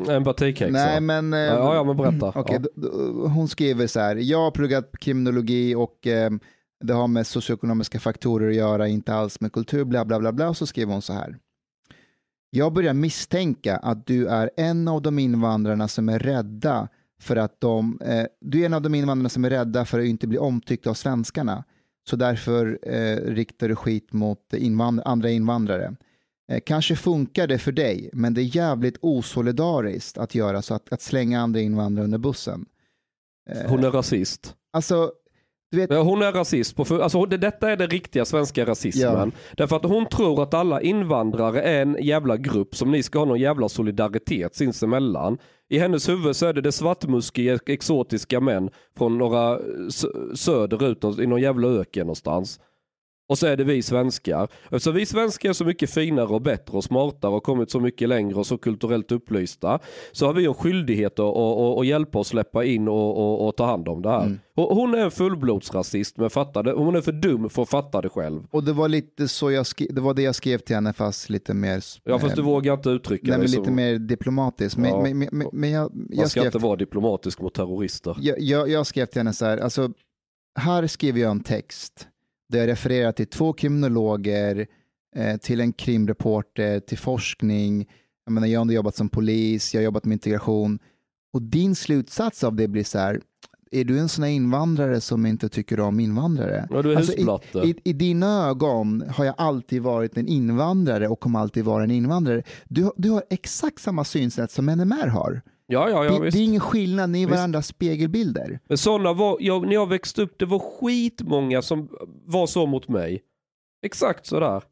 en 0.09 0.23
batikhäxa. 0.23 0.71
Nej, 0.71 1.01
men... 1.01 1.33
eh, 1.33 1.39
Ja, 1.39 1.75
ja, 1.75 1.83
men 1.83 1.97
berätta. 1.97 2.31
Okej, 2.35 2.59
Ja. 2.75 3.27
hon 3.27 3.47
skriver 3.47 3.87
så 3.87 3.99
här, 3.99 4.15
jag 4.15 4.37
har 4.39 4.51
pluggat 4.51 4.91
kriminologi 4.99 5.75
och 5.75 6.07
eh, 6.07 6.31
det 6.83 6.93
har 6.93 7.07
med 7.07 7.27
socioekonomiska 7.27 7.99
faktorer 7.99 8.49
att 8.49 8.55
göra, 8.55 8.87
inte 8.87 9.13
alls 9.13 9.41
med 9.41 9.51
kultur, 9.53 9.83
bla 9.85 10.05
bla 10.05 10.19
bla 10.19 10.31
bla. 10.31 10.49
Och 10.49 10.57
så 10.57 10.67
skriver 10.67 10.93
hon 10.93 11.01
så 11.01 11.13
här. 11.13 11.37
Jag 12.49 12.73
börjar 12.73 12.93
misstänka 12.93 13.77
att 13.77 14.07
du 14.07 14.27
är 14.27 14.49
en 14.57 14.87
av 14.87 15.01
de 15.01 15.19
invandrarna 15.19 15.87
som 15.87 16.09
är 16.09 16.19
rädda 16.19 16.87
för 17.21 17.35
att 17.35 17.61
de, 17.61 17.99
eh, 18.05 18.25
du 18.41 18.61
är 18.61 18.65
en 18.65 18.73
av 18.73 18.81
de 18.81 18.95
invandrarna 18.95 19.29
som 19.29 19.45
är 19.45 19.49
rädda 19.49 19.85
för 19.85 19.99
att 19.99 20.05
inte 20.05 20.27
bli 20.27 20.37
omtyckta 20.37 20.89
av 20.89 20.93
svenskarna. 20.93 21.63
Så 22.10 22.15
därför 22.15 22.80
eh, 22.82 23.18
riktar 23.34 23.69
du 23.69 23.76
skit 23.76 24.14
mot 24.14 24.53
invand- 24.53 25.02
andra 25.06 25.30
invandrare. 25.30 25.95
Eh, 26.52 26.60
kanske 26.65 26.95
funkar 26.95 27.48
det 27.48 27.57
för 27.57 27.72
dig, 27.72 28.10
men 28.14 28.34
det 28.34 28.41
är 28.41 28.56
jävligt 28.56 28.98
osolidariskt 29.02 30.18
att 30.18 30.36
göra 30.36 30.61
så 30.61 30.73
att, 30.73 30.94
att 30.94 31.02
slänga 31.02 31.41
andra 31.41 31.60
invandrare 31.60 32.03
under 32.03 32.18
bussen. 32.18 32.65
Eh, 33.49 33.69
Hon 33.69 33.84
är 33.84 33.91
rasist. 33.91 34.56
Alltså, 34.73 35.11
vet, 35.71 35.91
Ja, 35.91 36.01
Hon 36.01 36.21
är 36.21 36.31
rasist. 36.31 36.75
På, 36.75 37.01
alltså, 37.01 37.25
det, 37.25 37.37
detta 37.37 37.71
är 37.71 37.77
den 37.77 37.89
riktiga 37.89 38.25
svenska 38.25 38.65
rasismen. 38.65 39.31
Därför 39.57 39.75
att 39.75 39.83
hon 39.85 40.05
tror 40.05 40.43
att 40.43 40.53
alla 40.53 40.81
invandrare 40.81 41.61
är 41.61 41.81
en 41.81 41.97
jävla 42.01 42.37
grupp 42.37 42.75
som 42.75 42.91
ni 42.91 43.03
ska 43.03 43.19
ha 43.19 43.25
någon 43.25 43.39
jävla 43.39 43.69
solidaritet 43.69 44.55
sinsemellan. 44.55 45.37
I 45.69 45.79
hennes 45.79 46.09
huvud 46.09 46.35
så 46.35 46.45
är 46.45 46.53
det 46.53 46.61
det 46.61 46.71
svartmuskiga 46.71 47.59
exotiska 47.67 48.39
män 48.39 48.69
från 48.97 49.17
några 49.17 49.57
sö- 49.89 50.35
söderut 50.35 51.19
i 51.19 51.27
någon 51.27 51.41
jävla 51.41 51.67
öken 51.67 52.01
någonstans. 52.07 52.59
Och 53.27 53.38
så 53.38 53.47
är 53.47 53.57
det 53.57 53.64
vi 53.64 53.81
svenskar. 53.81 54.47
Eftersom 54.64 54.93
vi 54.93 55.06
svenskar 55.06 55.49
är 55.49 55.53
så 55.53 55.65
mycket 55.65 55.89
finare 55.89 56.27
och 56.27 56.41
bättre 56.41 56.77
och 56.77 56.84
smartare 56.84 57.31
och 57.31 57.43
kommit 57.43 57.72
så 57.72 57.80
mycket 57.80 58.10
längre 58.10 58.35
och 58.35 58.47
så 58.47 58.57
kulturellt 58.57 59.11
upplysta. 59.11 59.80
Så 60.11 60.26
har 60.26 60.34
vi 60.34 60.45
en 60.45 60.53
skyldighet 60.53 61.19
att, 61.19 61.38
att, 61.38 61.80
att, 61.80 61.88
hjälpa 61.88 62.19
och 62.19 62.27
släppa 62.27 62.64
in 62.64 62.88
och, 62.88 63.47
och, 63.47 63.56
ta 63.56 63.65
hand 63.65 63.88
om 63.88 64.02
det 64.02 64.10
här. 64.10 64.26
Mm. 64.26 64.39
Hon 64.56 64.93
är 64.93 64.97
en 64.97 65.11
fullblodsrasist 65.11 66.18
men 66.18 66.30
fattar 66.30 66.64
det. 66.64 66.72
hon 66.72 66.95
är 66.95 67.02
för 67.02 67.11
dum 67.11 67.49
för 67.49 67.61
att 67.61 67.69
fatta 67.69 68.02
det 68.02 68.10
själv. 68.10 68.43
och 68.52 68.64
det 68.64 68.73
var 68.73 68.88
lite 68.88 69.27
så 69.27 69.52
jag 69.52 69.65
skrev, 69.65 69.88
det 69.93 70.02
var 70.02 70.14
det 70.14 70.22
jag 70.22 70.35
skrev 70.35 70.57
till 70.57 70.76
henne 70.76 70.93
fast 70.93 71.30
lite 71.30 71.53
mer, 71.53 71.84
Ja 72.03 72.19
fast 72.19 72.35
du 72.35 72.41
eh, 72.41 72.45
vågar 72.45 72.73
inte 72.73 72.89
uttrycka 72.89 73.38
nej, 73.38 73.39
dig 73.39 73.47
lite 73.47 73.72
mer 73.72 73.99
diplomatiskt. 73.99 74.77
Men, 74.77 74.89
Ja. 74.89 75.02
men, 75.02 75.19
men, 75.19 75.30
men, 75.31 75.47
men 75.53 75.72
jag, 75.72 75.95
Man 75.95 76.07
jag, 76.10 76.18
ska 76.18 76.30
skrev, 76.30 76.45
inte 76.45 76.57
vara 76.57 76.76
diplomatisk 76.76 77.41
mot 77.41 77.53
terrorister. 77.53 78.18
jag, 78.19 78.39
jag, 78.39 78.69
jag 78.69 78.88
skrev 78.88 79.06
till 79.06 79.19
henne 79.19 79.34
så 79.34 79.45
här, 79.45 79.57
alltså, 79.57 79.89
här 80.60 80.88
skriver 80.88 81.22
jag 81.22 81.31
en 81.31 81.43
text 81.43 82.07
där 82.49 82.59
jag 82.59 82.67
refererar 82.67 83.11
till 83.11 83.27
två 83.27 83.53
kriminologer, 83.53 84.67
eh, 85.15 85.38
till 85.38 85.61
en 85.61 85.73
krimreporter, 85.73 86.80
till 86.80 86.97
forskning. 86.97 87.88
Jag, 88.26 88.31
menar, 88.31 88.47
jag 88.47 88.65
har 88.65 88.72
jobbat 88.72 88.95
som 88.95 89.09
polis, 89.09 89.73
jag 89.73 89.81
har 89.81 89.85
jobbat 89.85 90.05
med 90.05 90.13
integration. 90.15 90.80
Och 91.34 91.41
din 91.41 91.76
slutsats 91.76 92.43
av 92.43 92.55
det 92.55 92.67
blir 92.67 92.84
så 92.84 92.99
här, 92.99 93.22
är 93.72 93.84
du 93.84 93.99
en 93.99 94.09
sån 94.09 94.23
här 94.23 94.31
invandrare 94.31 95.01
som 95.01 95.26
inte 95.26 95.49
tycker 95.49 95.80
om 95.80 95.99
invandrare? 95.99 96.67
Ja, 96.69 96.81
du 96.81 96.91
är 96.91 96.95
Alltså, 96.95 97.13
i, 97.13 97.15
husblatte. 97.15 97.59
i, 97.59 97.76
I 97.84 97.93
dina 97.93 98.47
ögon 98.47 99.03
har 99.15 99.26
jag 99.26 99.35
alltid 99.38 99.81
varit 99.81 100.17
en 100.17 100.27
invandrare 100.27 101.07
och 101.07 101.19
kommer 101.19 101.39
alltid 101.39 101.65
vara 101.65 101.84
en 101.84 101.91
invandrare. 101.91 102.43
Du, 102.65 102.91
du 102.97 103.09
har 103.09 103.23
exakt 103.30 103.80
samma 103.81 104.03
synsätt 104.03 104.51
som 104.51 104.65
NMR 104.65 105.07
har. 105.07 105.41
Ja, 105.67 105.89
ja, 105.89 106.05
ja 106.05 106.11
det, 106.11 106.19
visst. 106.19 106.37
det 106.37 106.43
är 106.43 106.45
ingen 106.45 106.61
skillnad, 106.61 107.09
ni 107.09 107.23
är 107.23 107.27
varandras 107.27 107.67
spegelbilder. 107.67 108.59
Men 108.67 108.77
sådana 108.77 109.13
var, 109.13 109.37
jag, 109.39 109.65
när 109.65 109.73
jag 109.73 109.89
växte 109.89 110.21
upp, 110.21 110.39
det 110.39 110.45
var 110.45 110.59
skitmånga 110.59 111.61
som 111.61 111.89
var 112.25 112.47
så 112.47 112.65
mot 112.65 112.87
mig. 112.87 113.21
Exakt 113.85 114.25
sådär. 114.25 114.63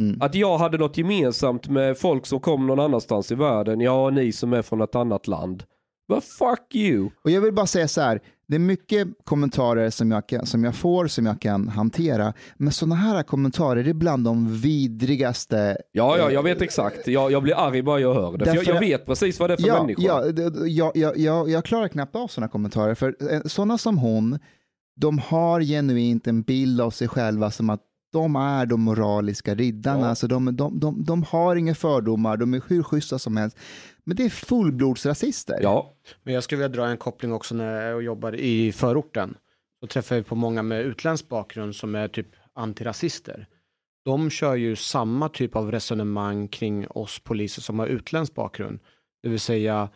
Mm. 0.00 0.22
Att 0.22 0.34
jag 0.34 0.58
hade 0.58 0.78
något 0.78 0.98
gemensamt 0.98 1.68
med 1.68 1.98
folk 1.98 2.26
som 2.26 2.40
kom 2.40 2.66
någon 2.66 2.80
annanstans 2.80 3.32
i 3.32 3.34
världen. 3.34 3.80
Ja, 3.80 4.10
ni 4.10 4.32
som 4.32 4.52
är 4.52 4.62
från 4.62 4.80
ett 4.80 4.94
annat 4.94 5.26
land. 5.26 5.64
But 6.08 6.24
fuck 6.24 6.74
you. 6.74 7.10
Och 7.24 7.30
jag 7.30 7.40
vill 7.40 7.52
bara 7.54 7.66
säga 7.66 7.88
så 7.88 8.00
här, 8.00 8.20
det 8.48 8.54
är 8.54 8.58
mycket 8.58 9.08
kommentarer 9.24 9.90
som 9.90 10.10
jag, 10.10 10.28
kan, 10.28 10.46
som 10.46 10.64
jag 10.64 10.74
får, 10.74 11.06
som 11.06 11.26
jag 11.26 11.40
kan 11.40 11.68
hantera, 11.68 12.32
men 12.56 12.72
sådana 12.72 12.94
här 12.94 13.22
kommentarer 13.22 13.88
är 13.88 13.94
bland 13.94 14.24
de 14.24 14.60
vidrigaste. 14.60 15.76
Ja, 15.92 16.18
ja, 16.18 16.30
jag 16.30 16.42
vet 16.42 16.62
exakt. 16.62 17.06
Jag, 17.08 17.32
jag 17.32 17.42
blir 17.42 17.54
arg 17.66 17.82
bara 17.82 18.00
jag 18.00 18.14
hör 18.14 18.38
det. 18.38 18.44
För 18.44 18.54
jag, 18.54 18.64
jag 18.64 18.80
vet 18.80 19.06
precis 19.06 19.40
vad 19.40 19.50
det 19.50 19.54
är 19.54 19.56
för 19.56 19.68
Ja, 19.68 19.82
människor. 19.82 20.04
ja, 20.66 20.92
jag, 20.94 21.16
jag, 21.18 21.48
jag 21.50 21.64
klarar 21.64 21.88
knappt 21.88 22.16
av 22.16 22.28
sådana 22.28 22.48
kommentarer, 22.48 22.94
för 22.94 23.32
eh, 23.32 23.40
sådana 23.44 23.78
som 23.78 23.98
hon, 23.98 24.38
de 24.96 25.18
har 25.18 25.60
genuint 25.60 26.26
en 26.26 26.42
bild 26.42 26.80
av 26.80 26.90
sig 26.90 27.08
själva 27.08 27.50
som 27.50 27.70
att 27.70 27.80
de 28.12 28.36
är 28.36 28.66
de 28.66 28.80
moraliska 28.80 29.54
riddarna, 29.54 30.00
Ja. 30.00 30.06
alltså 30.06 30.26
de, 30.26 30.56
de, 30.56 30.80
de, 30.80 31.04
de 31.04 31.22
har 31.22 31.56
inga 31.56 31.74
fördomar, 31.74 32.36
de 32.36 32.54
är 32.54 32.62
hur 32.68 32.82
schyssta 32.82 33.18
som 33.18 33.36
helst. 33.36 33.56
Men 34.06 34.16
det 34.16 34.24
är 34.24 34.30
fullblodsrasister. 34.30 35.58
Ja, 35.62 35.94
Men 36.22 36.34
jag 36.34 36.44
skulle 36.44 36.58
vilja 36.58 36.76
dra 36.76 36.86
en 36.86 36.96
koppling 36.96 37.32
också 37.32 37.54
när 37.54 37.90
jag 37.90 38.02
jobbar 38.02 38.34
i 38.34 38.72
förorten. 38.72 39.36
Då 39.80 39.86
träffar 39.86 40.16
jag 40.16 40.26
på 40.26 40.34
många 40.34 40.62
med 40.62 40.84
utländsk 40.84 41.28
bakgrund 41.28 41.76
som 41.76 41.94
är 41.94 42.08
typ 42.08 42.28
antirasister. 42.54 43.46
De 44.04 44.30
kör 44.30 44.54
ju 44.54 44.76
samma 44.76 45.28
typ 45.28 45.56
av 45.56 45.72
resonemang 45.72 46.48
kring 46.48 46.88
oss 46.88 47.18
poliser 47.18 47.62
som 47.62 47.78
har 47.78 47.86
utländsk 47.86 48.34
bakgrund. 48.34 48.80
Det 49.22 49.28
vill 49.28 49.40
säga, 49.40 49.88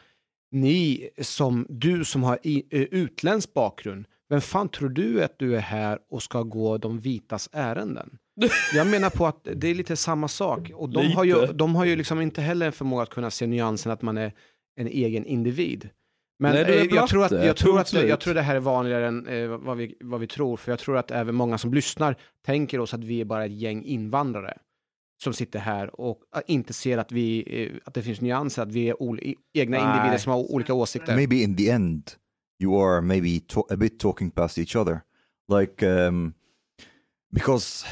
ni 0.50 1.10
som, 1.22 1.66
du 1.68 2.04
som 2.04 2.22
har 2.22 2.38
i, 2.42 2.66
eh, 2.70 2.82
utländsk 2.82 3.54
bakgrund, 3.54 4.06
vem 4.28 4.40
fan 4.40 4.68
tror 4.68 4.88
du 4.88 5.24
att 5.24 5.38
du 5.38 5.56
är 5.56 5.60
här 5.60 5.98
och 6.10 6.22
ska 6.22 6.42
gå 6.42 6.78
de 6.78 7.00
vitas 7.00 7.48
ärenden? 7.52 8.18
Jag 8.74 8.86
menar 8.86 9.10
på 9.10 9.26
att 9.26 9.48
det 9.54 9.68
är 9.68 9.74
lite 9.74 9.96
samma 9.96 10.28
sak. 10.28 10.70
Och 10.74 10.88
de 10.88 11.12
har 11.12 11.24
ju, 11.24 11.40
Lite. 11.40 11.52
de 11.52 11.74
har 11.74 11.84
ju 11.84 11.96
liksom 11.96 12.20
inte 12.20 12.42
heller 12.42 12.66
en 12.66 12.72
förmåga 12.72 13.02
att 13.02 13.10
kunna 13.10 13.30
se 13.30 13.46
nyansen 13.46 13.92
att 13.92 14.02
man 14.02 14.18
är 14.18 14.32
en 14.76 14.86
egen 14.86 15.24
individ. 15.26 15.88
Men 16.38 16.52
Nej, 16.52 16.62
eh, 16.62 16.84
jag, 16.94 17.08
tror 17.08 17.24
att, 17.24 17.30
jag, 17.30 17.56
tror 17.56 17.80
att, 17.80 17.92
jag 17.92 18.20
tror 18.20 18.34
det 18.34 18.42
här 18.42 18.56
är 18.56 18.60
vanligare 18.60 19.06
än 19.08 19.26
eh, 19.26 19.48
vad, 19.48 19.76
vi, 19.76 19.94
vad 20.00 20.20
vi 20.20 20.26
tror. 20.26 20.56
För 20.56 20.72
jag 20.72 20.78
tror 20.78 20.96
att 20.96 21.10
även 21.10 21.34
många 21.34 21.58
som 21.58 21.74
lyssnar 21.74 22.16
tänker 22.46 22.80
oss 22.80 22.94
att 22.94 23.04
vi 23.04 23.20
är 23.20 23.24
bara 23.24 23.44
ett 23.44 23.52
gäng 23.52 23.84
invandrare 23.84 24.58
som 25.22 25.32
sitter 25.32 25.58
här 25.58 26.00
och 26.00 26.18
eh, 26.36 26.42
inte 26.46 26.72
ser 26.72 26.98
att, 26.98 27.12
vi, 27.12 27.44
eh, 27.64 27.76
att 27.84 27.94
det 27.94 28.02
finns 28.02 28.20
nyanser, 28.20 28.62
att 28.62 28.72
vi 28.72 28.88
är 28.88 29.02
ol- 29.02 29.34
egna 29.54 29.78
Nej. 29.78 29.96
individer 29.96 30.18
som 30.18 30.32
har 30.32 30.52
olika 30.52 30.74
åsikter. 30.74 31.16
Maybe 31.16 31.36
in 31.36 31.56
the 31.56 31.70
end, 31.70 32.10
you 32.62 32.84
are 32.84 33.00
maybe 33.00 33.40
a 33.70 33.76
bit 33.76 33.98
talking 34.00 34.30
past 34.30 34.58
each 34.58 34.76
other. 34.76 35.00
Like, 35.58 35.86
um, 35.86 36.32
because 37.32 37.86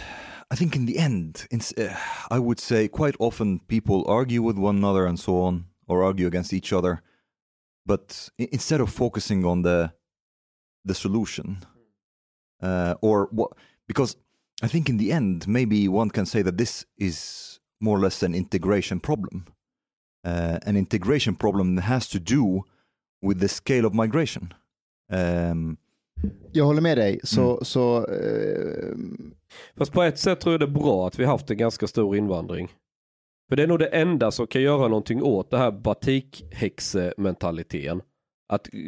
I 0.51 0.55
think 0.55 0.75
in 0.75 0.87
the 0.87 0.99
end, 0.99 1.47
uh, 1.77 1.95
I 2.31 2.39
would 2.39 2.59
say 2.59 2.89
quite 2.89 3.17
often 3.19 3.61
people 3.69 4.05
argue 4.09 4.43
with 4.43 4.57
one 4.57 4.77
another 4.77 5.07
and 5.07 5.21
so 5.21 5.43
on, 5.43 5.67
or 5.87 6.03
argue 6.03 6.27
against 6.27 6.53
each 6.53 6.73
other. 6.73 7.03
But 7.85 8.31
instead 8.39 8.81
of 8.81 8.91
focusing 8.91 9.45
on 9.45 9.63
the 9.63 9.93
the 10.85 10.95
solution, 10.95 11.59
uh, 12.63 12.95
or 13.03 13.29
what, 13.31 13.53
because 13.87 14.17
I 14.63 14.69
think 14.69 14.89
in 14.89 14.97
the 14.97 15.13
end, 15.13 15.47
maybe 15.47 15.87
one 15.89 16.11
can 16.11 16.27
say 16.27 16.43
that 16.43 16.57
this 16.57 16.87
is 16.97 17.61
more 17.81 17.97
or 17.97 18.01
less 18.01 18.23
an 18.23 18.35
integration 18.35 19.01
problem. 19.01 19.47
Uh, 20.25 20.59
an 20.67 20.77
integration 20.77 21.35
problem 21.37 21.77
that 21.77 21.83
has 21.83 22.09
to 22.09 22.19
do 22.19 22.65
with 23.23 23.39
the 23.39 23.49
scale 23.49 23.85
of 23.85 23.95
migration. 23.95 24.53
Um, 25.11 25.79
Jag 26.53 26.65
håller 26.65 26.81
med 26.81 26.99
dig. 26.99 27.21
Så, 27.23 27.51
Mm. 27.51 27.65
så, 27.65 28.07
eh, 28.07 28.95
fast 29.79 29.93
på 29.93 30.03
ett 30.03 30.19
sätt 30.19 30.41
tror 30.41 30.53
jag 30.53 30.61
det 30.61 30.67
är 30.67 30.81
bra 30.81 31.07
att 31.07 31.19
vi 31.19 31.25
haft 31.25 31.51
en 31.51 31.57
ganska 31.57 31.87
stor 31.87 32.17
invandring. 32.17 32.69
För 33.49 33.57
det 33.57 33.63
är 33.63 33.67
nog 33.67 33.79
det 33.79 33.87
enda 33.87 34.31
som 34.31 34.47
kan 34.47 34.63
göra 34.63 34.89
någonting 34.89 35.23
åt 35.23 35.51
det 35.51 35.59
här 35.59 35.71
batikhäxementaliteten. 35.71 38.03
Att 38.53 38.75
eh, 38.75 38.81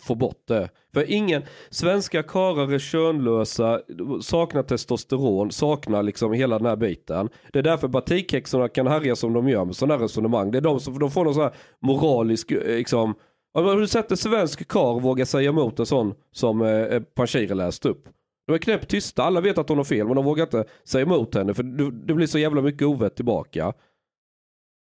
få 0.00 0.14
bort 0.14 0.42
det. 0.48 0.68
För 0.94 1.10
ingen, 1.10 1.42
svenska 1.70 2.22
karlar 2.22 2.72
är 2.72 2.78
könlösa, 2.78 3.80
saknar 4.22 4.62
testosteron, 4.62 5.50
saknar 5.50 6.02
liksom 6.02 6.32
hela 6.32 6.58
den 6.58 6.66
här 6.66 6.76
biten. 6.76 7.28
Det 7.52 7.58
är 7.58 7.62
därför 7.62 7.88
batikhäxorna 7.88 8.68
kan 8.68 8.86
härja 8.86 9.16
som 9.16 9.32
de 9.32 9.48
gör 9.48 9.64
med 9.64 9.76
sådana 9.76 9.94
här 9.94 10.02
resonemang. 10.02 10.50
Det 10.50 10.58
är 10.58 10.62
de 10.62 10.80
som 10.80 10.98
de 10.98 11.10
får 11.10 11.24
någon 11.24 11.34
sån 11.34 11.42
här 11.42 11.54
moralisk, 11.80 12.50
eh, 12.50 12.76
liksom, 12.76 13.14
Har 13.54 13.76
du 13.76 13.86
sett 13.86 14.10
en 14.10 14.16
svensk 14.16 14.68
karl 14.68 15.00
våga 15.00 15.26
säga 15.26 15.48
emot 15.48 15.78
en 15.78 15.86
sån 15.86 16.14
som 16.32 16.62
eh, 16.62 17.00
Panshiri 17.00 17.54
läste 17.54 17.88
upp? 17.88 18.08
De 18.46 18.52
är 18.52 18.58
knäppt 18.58 18.88
tysta, 18.88 19.22
alla 19.22 19.40
vet 19.40 19.58
att 19.58 19.68
hon 19.68 19.78
har 19.78 19.84
fel 19.84 20.06
men 20.06 20.16
de 20.16 20.24
vågar 20.24 20.44
inte 20.44 20.64
säga 20.84 21.02
emot 21.02 21.34
henne 21.34 21.54
för 21.54 21.62
det 22.06 22.14
blir 22.14 22.26
så 22.26 22.38
jävla 22.38 22.62
mycket 22.62 22.82
ovett 22.82 23.16
tillbaka. 23.16 23.72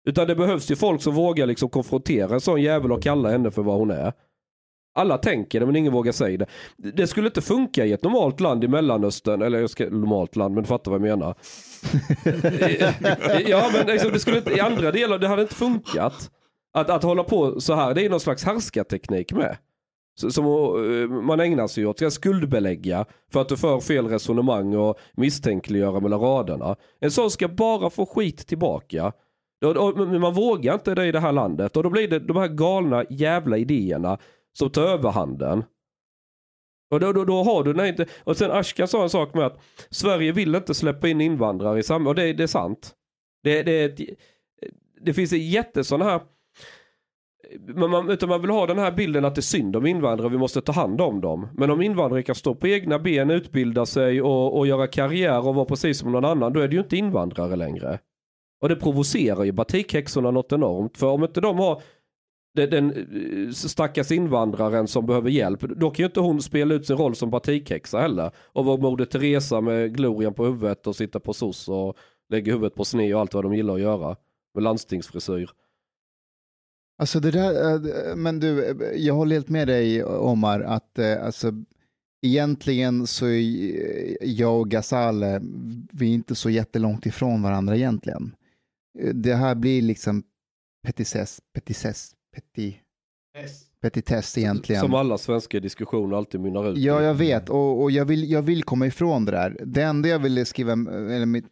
Utan 0.08 0.26
det 0.26 0.34
behövs 0.34 0.70
ju 0.70 0.76
folk 0.76 1.02
som 1.02 1.14
vågar 1.14 1.46
liksom 1.46 1.68
konfrontera 1.68 2.34
en 2.34 2.40
sån 2.40 2.62
jävel 2.62 2.92
och 2.92 3.02
kalla 3.02 3.30
henne 3.30 3.50
för 3.50 3.62
vad 3.62 3.78
hon 3.78 3.90
är. 3.90 4.12
Alla 4.94 5.18
tänker 5.18 5.60
det 5.60 5.66
men 5.66 5.76
ingen 5.76 5.92
vågar 5.92 6.12
säga 6.12 6.38
det. 6.38 6.46
Det 6.76 7.06
skulle 7.06 7.26
inte 7.26 7.42
funka 7.42 7.86
i 7.86 7.92
ett 7.92 8.02
normalt 8.02 8.40
land 8.40 8.64
i 8.64 8.68
Mellanöstern, 8.68 9.42
eller 9.42 9.60
jag 9.60 9.70
ska, 9.70 9.84
normalt 9.84 10.36
land 10.36 10.54
men 10.54 10.62
du 10.62 10.68
fattar 10.68 10.90
vad 10.90 11.00
jag 11.00 11.18
menar. 11.18 11.34
ja 13.50 13.70
men 13.74 13.86
liksom, 13.86 14.12
det 14.12 14.18
skulle 14.18 14.38
inte, 14.38 14.52
i 14.52 14.60
andra 14.60 14.92
delar, 14.92 15.18
det 15.18 15.28
hade 15.28 15.42
inte 15.42 15.54
funkat. 15.54 16.30
Att, 16.72 16.90
att 16.90 17.02
hålla 17.02 17.24
på 17.24 17.60
så 17.60 17.74
här, 17.74 17.94
det 17.94 18.04
är 18.04 18.10
någon 18.10 18.20
slags 18.20 18.44
härskarteknik 18.44 19.32
med. 19.32 19.56
Som 20.14 20.44
eh, 20.46 21.08
man 21.08 21.40
ägnar 21.40 21.66
sig 21.66 21.86
åt, 21.86 21.96
ska 21.96 22.10
skuldbelägga 22.10 23.06
för 23.32 23.40
att 23.40 23.48
du 23.48 23.56
för 23.56 23.80
fel 23.80 24.08
resonemang 24.08 24.76
och 24.76 24.98
misstänkliggöra 25.12 26.00
mellan 26.00 26.20
raderna. 26.20 26.76
En 27.00 27.10
sån 27.10 27.30
ska 27.30 27.48
bara 27.48 27.90
få 27.90 28.06
skit 28.06 28.46
tillbaka. 28.46 29.12
Men 29.96 30.20
man 30.20 30.34
vågar 30.34 30.74
inte 30.74 30.94
det 30.94 31.06
i 31.06 31.12
det 31.12 31.20
här 31.20 31.32
landet 31.32 31.76
och 31.76 31.82
då 31.82 31.90
blir 31.90 32.08
det 32.08 32.18
de 32.18 32.36
här 32.36 32.48
galna 32.48 33.04
jävla 33.10 33.56
idéerna 33.58 34.18
som 34.52 34.70
tar 34.70 34.82
överhanden. 34.82 35.64
Och 36.90 37.00
då, 37.00 37.12
då, 37.12 37.24
då 37.24 37.42
har 37.42 37.64
du 37.64 37.74
nej, 37.74 37.88
inte, 37.88 38.06
och 38.24 38.36
sen 38.36 38.50
Ashkan 38.50 38.88
sa 38.88 39.02
en 39.02 39.10
sak 39.10 39.34
med 39.34 39.46
att 39.46 39.60
Sverige 39.90 40.32
vill 40.32 40.54
inte 40.54 40.74
släppa 40.74 41.08
in 41.08 41.20
invandrare 41.20 41.78
i 41.78 41.82
samhället 41.82 42.08
och 42.08 42.14
det, 42.14 42.32
det 42.32 42.42
är 42.42 42.46
sant. 42.46 42.94
Det, 43.42 43.62
det, 43.62 44.00
det 45.00 45.12
finns 45.12 45.32
en 45.32 45.50
jätte 45.50 45.84
sån 45.84 46.02
här 46.02 46.20
men 47.60 47.90
man, 47.90 48.10
utan 48.10 48.28
man 48.28 48.40
vill 48.40 48.50
ha 48.50 48.66
den 48.66 48.78
här 48.78 48.92
bilden 48.92 49.24
att 49.24 49.34
det 49.34 49.38
är 49.38 49.42
synd 49.42 49.76
om 49.76 49.86
invandrare, 49.86 50.28
vi 50.28 50.38
måste 50.38 50.60
ta 50.60 50.72
hand 50.72 51.00
om 51.00 51.20
dem. 51.20 51.48
Men 51.54 51.70
om 51.70 51.82
invandrare 51.82 52.22
kan 52.22 52.34
stå 52.34 52.54
på 52.54 52.68
egna 52.68 52.98
ben, 52.98 53.30
utbilda 53.30 53.86
sig 53.86 54.22
och, 54.22 54.58
och 54.58 54.66
göra 54.66 54.86
karriär 54.86 55.48
och 55.48 55.54
vara 55.54 55.64
precis 55.64 55.98
som 55.98 56.12
någon 56.12 56.24
annan, 56.24 56.52
då 56.52 56.60
är 56.60 56.68
det 56.68 56.74
ju 56.74 56.80
inte 56.80 56.96
invandrare 56.96 57.56
längre. 57.56 57.98
Och 58.60 58.68
det 58.68 58.76
provocerar 58.76 59.44
ju 59.44 59.52
batikhäxorna 59.52 60.30
något 60.30 60.52
enormt. 60.52 60.98
För 60.98 61.06
om 61.06 61.24
inte 61.24 61.40
de 61.40 61.58
har 61.58 61.82
den, 62.54 62.70
den 62.70 63.54
stackars 63.54 64.12
invandraren 64.12 64.88
som 64.88 65.06
behöver 65.06 65.30
hjälp, 65.30 65.60
då 65.60 65.90
kan 65.90 66.02
ju 66.02 66.06
inte 66.06 66.20
hon 66.20 66.42
spela 66.42 66.74
ut 66.74 66.86
sin 66.86 66.96
roll 66.96 67.14
som 67.14 67.30
batikhäxa 67.30 68.00
heller. 68.00 68.30
Och 68.36 68.64
vara 68.64 68.76
Moder 68.76 69.04
Teresa 69.04 69.60
med 69.60 69.96
glorian 69.96 70.34
på 70.34 70.44
huvudet 70.44 70.86
och 70.86 70.96
sitta 70.96 71.20
på 71.20 71.32
soc 71.32 71.68
och 71.68 71.96
lägga 72.28 72.52
huvudet 72.52 72.74
på 72.74 72.84
sne 72.84 73.14
och 73.14 73.20
allt 73.20 73.34
vad 73.34 73.44
de 73.44 73.54
gillar 73.54 73.74
att 73.74 73.80
göra. 73.80 74.16
Med 74.54 74.64
landstingsfrisyr. 74.64 75.50
Alltså 76.98 77.20
det 77.20 77.30
där, 77.30 77.54
eh, 77.54 78.10
eh, 78.10 78.16
men 78.16 78.40
du, 78.40 78.64
eh, 78.64 79.00
jag 79.00 79.14
håller 79.14 79.36
helt 79.36 79.48
med 79.48 79.68
dig 79.68 80.04
Omar, 80.04 80.60
att 80.60 80.98
alltså, 80.98 81.52
egentligen 82.26 83.06
så 83.06 83.26
är 83.26 84.24
jag 84.26 84.60
och 84.60 84.70
Ghazale, 84.70 85.40
vi 85.92 86.10
är 86.10 86.14
inte 86.14 86.34
så 86.34 86.50
jättelångt 86.50 87.06
ifrån 87.06 87.42
varandra 87.42 87.76
egentligen. 87.76 88.34
Det 89.14 89.34
här 89.34 89.54
blir 89.54 89.82
liksom 89.82 90.22
petit 90.86 91.06
ses, 91.06 91.40
petit, 91.54 92.76
petitess 93.82 94.38
egentligen. 94.38 94.80
Som 94.80 94.94
alla 94.94 95.18
svenska 95.18 95.60
diskussioner 95.60 96.16
alltid 96.16 96.40
mynnar 96.40 96.72
ut. 96.72 96.78
Ja, 96.78 97.02
jag 97.02 97.14
vet 97.14 97.48
och, 97.48 97.82
och 97.82 97.90
jag, 97.90 98.04
vill, 98.04 98.30
jag 98.30 98.42
vill 98.42 98.64
komma 98.64 98.86
ifrån 98.86 99.24
det 99.24 99.32
där. 99.32 99.56
Det 99.64 99.82
enda 99.82 100.08
jag 100.08 100.18
ville 100.18 100.44
skriva, 100.44 100.72
eller 100.72 101.26
mitt 101.26 101.46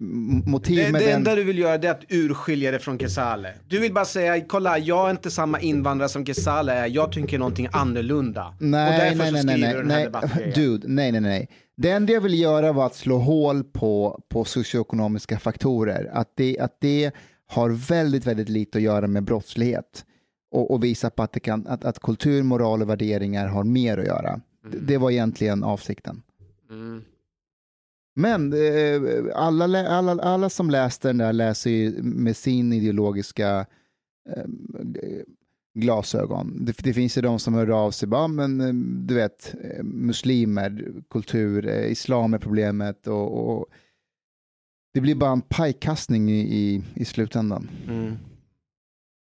motiv 0.46 0.76
Det, 0.76 0.92
med 0.92 1.00
det 1.00 1.06
den... 1.06 1.16
enda 1.16 1.34
du 1.34 1.44
vill 1.44 1.58
göra 1.58 1.78
det 1.78 1.88
är 1.88 1.92
att 1.92 2.04
urskilja 2.08 2.70
det 2.70 2.78
från 2.78 2.98
Kesale. 2.98 3.48
Du 3.68 3.78
vill 3.78 3.92
bara 3.92 4.04
säga, 4.04 4.40
kolla 4.40 4.78
jag 4.78 5.06
är 5.06 5.10
inte 5.10 5.30
samma 5.30 5.60
invandrare 5.60 6.08
som 6.08 6.26
Kesale 6.26 6.72
är, 6.72 6.86
jag 6.86 7.12
tycker 7.12 7.38
någonting 7.38 7.68
annorlunda. 7.72 8.54
Nej, 8.60 8.86
och 8.86 9.00
därför 9.00 9.32
nej, 9.32 9.42
så 9.42 9.46
nej, 9.46 9.56
nej, 9.56 9.70
skriver 9.70 9.84
nej, 9.84 10.04
du 10.04 10.10
den 10.10 10.28
här 10.28 10.40
nej, 10.40 10.52
dude, 10.54 10.88
nej, 10.88 11.12
nej, 11.12 11.20
nej. 11.20 11.48
Det 11.76 11.90
enda 11.90 12.12
jag 12.12 12.20
vill 12.20 12.40
göra 12.40 12.72
var 12.72 12.86
att 12.86 12.94
slå 12.94 13.18
hål 13.18 13.64
på, 13.64 14.20
på 14.28 14.44
socioekonomiska 14.44 15.38
faktorer. 15.38 16.10
Att 16.12 16.32
det, 16.36 16.58
att 16.58 16.76
det 16.80 17.10
har 17.46 17.70
väldigt, 17.70 18.26
väldigt 18.26 18.48
lite 18.48 18.78
att 18.78 18.84
göra 18.84 19.06
med 19.06 19.24
brottslighet. 19.24 20.04
Och, 20.50 20.70
och 20.70 20.84
visa 20.84 21.10
på 21.10 21.22
att, 21.22 21.32
det 21.32 21.40
kan, 21.40 21.66
att, 21.66 21.84
att 21.84 21.98
kultur, 21.98 22.42
moral 22.42 22.82
och 22.82 22.88
värderingar 22.88 23.46
har 23.46 23.64
mer 23.64 23.98
att 23.98 24.06
göra. 24.06 24.40
Det, 24.70 24.78
det 24.78 24.98
var 24.98 25.10
egentligen 25.10 25.64
avsikten. 25.64 26.22
Mm. 26.70 27.02
Men 28.14 28.52
eh, 28.52 29.00
alla, 29.34 29.88
alla, 29.88 30.22
alla 30.22 30.50
som 30.50 30.70
läste 30.70 31.08
den 31.08 31.18
där 31.18 31.32
läser 31.32 31.70
ju 31.70 32.02
med 32.02 32.36
sin 32.36 32.72
ideologiska 32.72 33.66
eh, 34.28 34.44
glasögon. 35.74 36.64
Det, 36.64 36.76
det 36.78 36.92
finns 36.92 37.18
ju 37.18 37.22
de 37.22 37.38
som 37.38 37.54
hör 37.54 37.70
av 37.70 37.90
sig, 37.90 38.08
bara, 38.08 38.28
men 38.28 38.60
eh, 38.60 38.74
du 39.06 39.14
vet, 39.14 39.54
eh, 39.62 39.82
muslimer, 39.82 40.92
kultur, 41.10 41.68
eh, 41.68 41.90
islam 41.90 42.34
är 42.34 42.38
problemet 42.38 43.06
och, 43.06 43.50
och 43.50 43.66
det 44.94 45.00
blir 45.00 45.14
bara 45.14 45.32
en 45.32 45.40
pajkastning 45.40 46.30
i, 46.30 46.40
i, 46.40 46.82
i 46.94 47.04
slutändan. 47.04 47.70
Mm. 47.88 48.16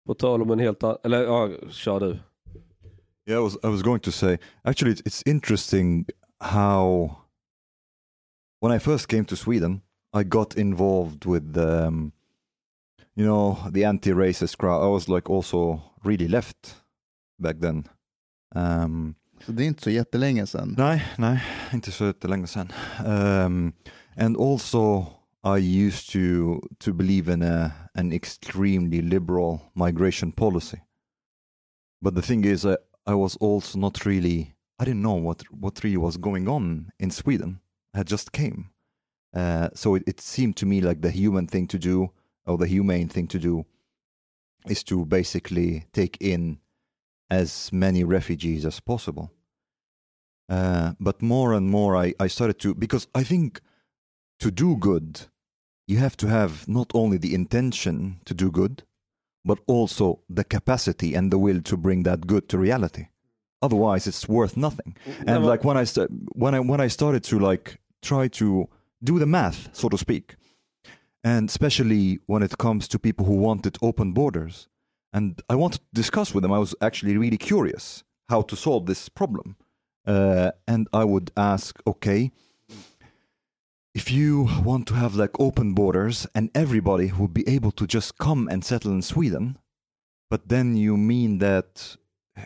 På 0.05 0.13
tal 0.13 0.41
om 0.41 0.51
en 0.51 0.59
helt 0.59 0.83
annan, 0.83 0.97
eller 1.03 1.23
ja, 1.23 1.49
kör 1.69 1.99
du. 1.99 2.19
Yeah, 3.29 3.39
I 3.39 3.43
was 3.43 3.53
I 3.63 3.67
was 3.67 3.81
going 3.81 3.99
to 3.99 4.11
say 4.11 4.37
actually 4.63 4.91
it's, 4.93 5.01
it's 5.05 5.23
interesting 5.25 6.05
how 6.39 7.11
when 8.61 8.75
I 8.77 8.79
first 8.79 9.07
came 9.07 9.25
to 9.25 9.35
Sweden 9.35 9.81
I 10.17 10.23
got 10.23 10.57
involved 10.57 11.25
with 11.25 11.57
um, 11.57 12.11
you 13.15 13.25
know 13.25 13.57
the 13.73 13.85
anti-racist 13.85 14.57
crowd. 14.57 14.83
I 14.83 14.89
was 14.91 15.07
like 15.07 15.29
also 15.33 15.79
really 16.03 16.27
left 16.27 16.83
back 17.41 17.59
then. 17.61 17.87
Um, 18.55 19.15
Så 19.45 19.51
det 19.51 19.63
är 19.63 19.67
inte 19.67 19.83
så 19.83 19.89
jättelänge 19.89 20.45
sedan. 20.47 20.75
nej, 20.77 21.03
nej, 21.17 21.43
inte 21.73 21.91
så 21.91 22.05
jättelänge 22.05 22.47
sedan. 22.47 22.71
Um, 23.05 23.73
and 24.17 24.37
also 24.37 25.05
I 25.43 25.57
used 25.57 26.09
to 26.11 26.61
to 26.79 26.93
believe 26.93 27.27
in 27.27 27.41
a 27.43 27.89
an 27.95 28.13
extremely 28.13 29.01
liberal 29.01 29.71
migration 29.75 30.31
policy. 30.31 30.81
But 32.01 32.15
the 32.15 32.21
thing 32.21 32.45
is, 32.45 32.65
I, 32.65 32.77
I 33.05 33.15
was 33.15 33.35
also 33.37 33.77
not 33.79 34.05
really. 34.05 34.55
I 34.79 34.85
didn't 34.85 35.01
know 35.01 35.13
what 35.13 35.43
what 35.51 35.83
really 35.83 35.97
was 35.97 36.17
going 36.17 36.47
on 36.47 36.91
in 36.99 37.11
Sweden. 37.11 37.59
I 37.93 37.99
had 37.99 38.07
just 38.07 38.31
came, 38.31 38.71
uh, 39.35 39.69
so 39.73 39.95
it, 39.95 40.03
it 40.07 40.21
seemed 40.21 40.55
to 40.57 40.65
me 40.65 40.81
like 40.81 41.01
the 41.01 41.11
human 41.11 41.47
thing 41.47 41.67
to 41.67 41.77
do, 41.77 42.11
or 42.45 42.57
the 42.57 42.67
humane 42.67 43.09
thing 43.09 43.27
to 43.27 43.39
do, 43.39 43.65
is 44.67 44.83
to 44.85 45.05
basically 45.05 45.85
take 45.93 46.17
in 46.19 46.59
as 47.29 47.71
many 47.71 48.03
refugees 48.03 48.65
as 48.65 48.79
possible. 48.79 49.31
Uh, 50.49 50.93
but 50.99 51.21
more 51.21 51.53
and 51.53 51.69
more, 51.69 51.95
I, 51.95 52.13
I 52.19 52.27
started 52.27 52.59
to 52.59 52.73
because 52.73 53.07
I 53.13 53.23
think 53.23 53.61
to 54.39 54.51
do 54.51 54.75
good, 54.75 55.27
you 55.87 55.97
have 55.97 56.15
to 56.17 56.27
have 56.27 56.67
not 56.67 56.91
only 56.93 57.17
the 57.17 57.33
intention 57.33 58.19
to 58.25 58.33
do 58.33 58.51
good, 58.51 58.83
but 59.45 59.59
also 59.67 60.21
the 60.29 60.43
capacity 60.43 61.13
and 61.15 61.31
the 61.31 61.37
will 61.37 61.61
to 61.61 61.77
bring 61.77 62.03
that 62.03 62.25
good 62.27 62.47
to 62.49 62.57
reality. 62.57 63.07
Otherwise, 63.61 64.07
it's 64.07 64.27
worth 64.27 64.57
nothing. 64.57 64.95
And 65.19 65.25
men- 65.25 65.43
like 65.43 65.63
when 65.63 65.77
I 65.77 65.85
sta- 65.85 66.07
when 66.35 66.53
I 66.55 66.59
when 66.59 66.81
I 66.81 66.89
started 66.89 67.23
to 67.25 67.39
like 67.39 67.79
try 68.01 68.27
to 68.29 68.67
do 69.03 69.19
the 69.19 69.25
math, 69.25 69.69
so 69.73 69.89
to 69.89 69.97
speak, 69.97 70.35
and 71.23 71.49
especially 71.49 72.19
when 72.25 72.43
it 72.43 72.57
comes 72.57 72.87
to 72.89 72.99
people 72.99 73.25
who 73.25 73.35
wanted 73.35 73.77
open 73.81 74.13
borders, 74.13 74.67
and 75.13 75.41
I 75.49 75.55
wanted 75.55 75.79
to 75.81 76.01
discuss 76.01 76.33
with 76.33 76.41
them. 76.43 76.51
I 76.51 76.59
was 76.59 76.75
actually 76.81 77.17
really 77.17 77.37
curious 77.37 78.03
how 78.29 78.41
to 78.43 78.55
solve 78.55 78.85
this 78.85 79.09
problem, 79.09 79.55
uh, 80.05 80.51
and 80.67 80.87
I 80.93 81.03
would 81.05 81.31
ask, 81.37 81.79
okay, 81.85 82.31
if 83.93 84.11
you 84.11 84.49
want 84.63 84.87
to 84.87 84.95
have 84.95 85.15
like 85.15 85.39
open 85.39 85.73
borders 85.73 86.27
and 86.33 86.49
everybody 86.55 87.11
would 87.11 87.33
be 87.33 87.47
able 87.47 87.71
to 87.71 87.85
just 87.85 88.17
come 88.17 88.47
and 88.47 88.65
settle 88.65 88.91
in 88.91 89.01
Sweden, 89.01 89.57
but 90.29 90.49
then 90.49 90.75
you 90.75 90.97
mean 90.97 91.37
that 91.39 91.97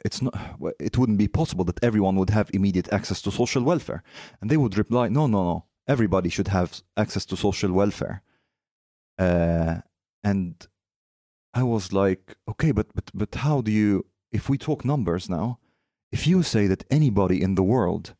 it's 0.03 0.21
not 0.21 0.33
it 0.79 0.97
wouldn't 0.97 1.17
be 1.17 1.29
possible 1.29 1.63
that 1.63 1.81
everyone 1.81 2.17
would 2.17 2.29
have 2.31 2.49
immediate 2.53 2.91
access 2.91 3.21
to 3.21 3.31
social 3.31 3.63
welfare. 3.63 4.03
And 4.41 4.49
they 4.49 4.57
would 4.57 4.77
reply 4.77 5.07
no 5.07 5.27
no 5.27 5.43
no. 5.43 5.65
Everybody 5.87 6.29
should 6.29 6.49
have 6.49 6.81
access 6.97 7.25
to 7.27 7.37
social 7.37 7.71
welfare. 7.71 8.21
Uh, 9.17 9.77
and 10.23 10.67
i 11.53 11.63
was 11.63 11.93
like 11.93 12.35
okay 12.51 12.71
but 12.71 12.87
but 12.93 13.09
but 13.13 13.35
how 13.35 13.61
do 13.61 13.71
you 13.71 14.05
if 14.31 14.49
we 14.49 14.57
talk 14.57 14.83
numbers 14.83 15.29
now 15.29 15.59
if 16.11 16.27
you 16.27 16.43
say 16.43 16.67
that 16.67 16.83
anybody 16.89 17.41
in 17.41 17.55
the 17.55 17.63
world 17.63 18.13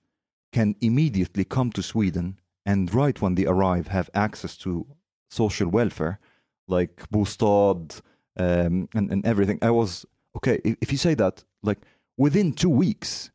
can 0.52 0.76
immediately 0.82 1.44
come 1.44 1.70
to 1.72 1.84
sweden 1.84 2.40
and 2.68 2.94
right 2.94 3.22
when 3.22 3.36
they 3.36 3.46
arrive 3.46 3.88
have 3.88 4.10
access 4.14 4.58
to 4.58 4.86
social 5.30 5.70
welfare 5.70 6.20
like 6.68 7.10
bostad 7.10 8.02
um, 8.36 8.90
and, 8.94 9.10
and 9.10 9.26
everything. 9.26 9.58
I 9.62 9.72
was 9.72 10.06
okay 10.36 10.60
if, 10.64 10.76
if 10.82 10.92
you 10.92 10.98
say 10.98 11.16
that 11.16 11.46
like 11.64 11.80
within 12.18 12.52
two 12.52 12.70
weeks 12.70 13.32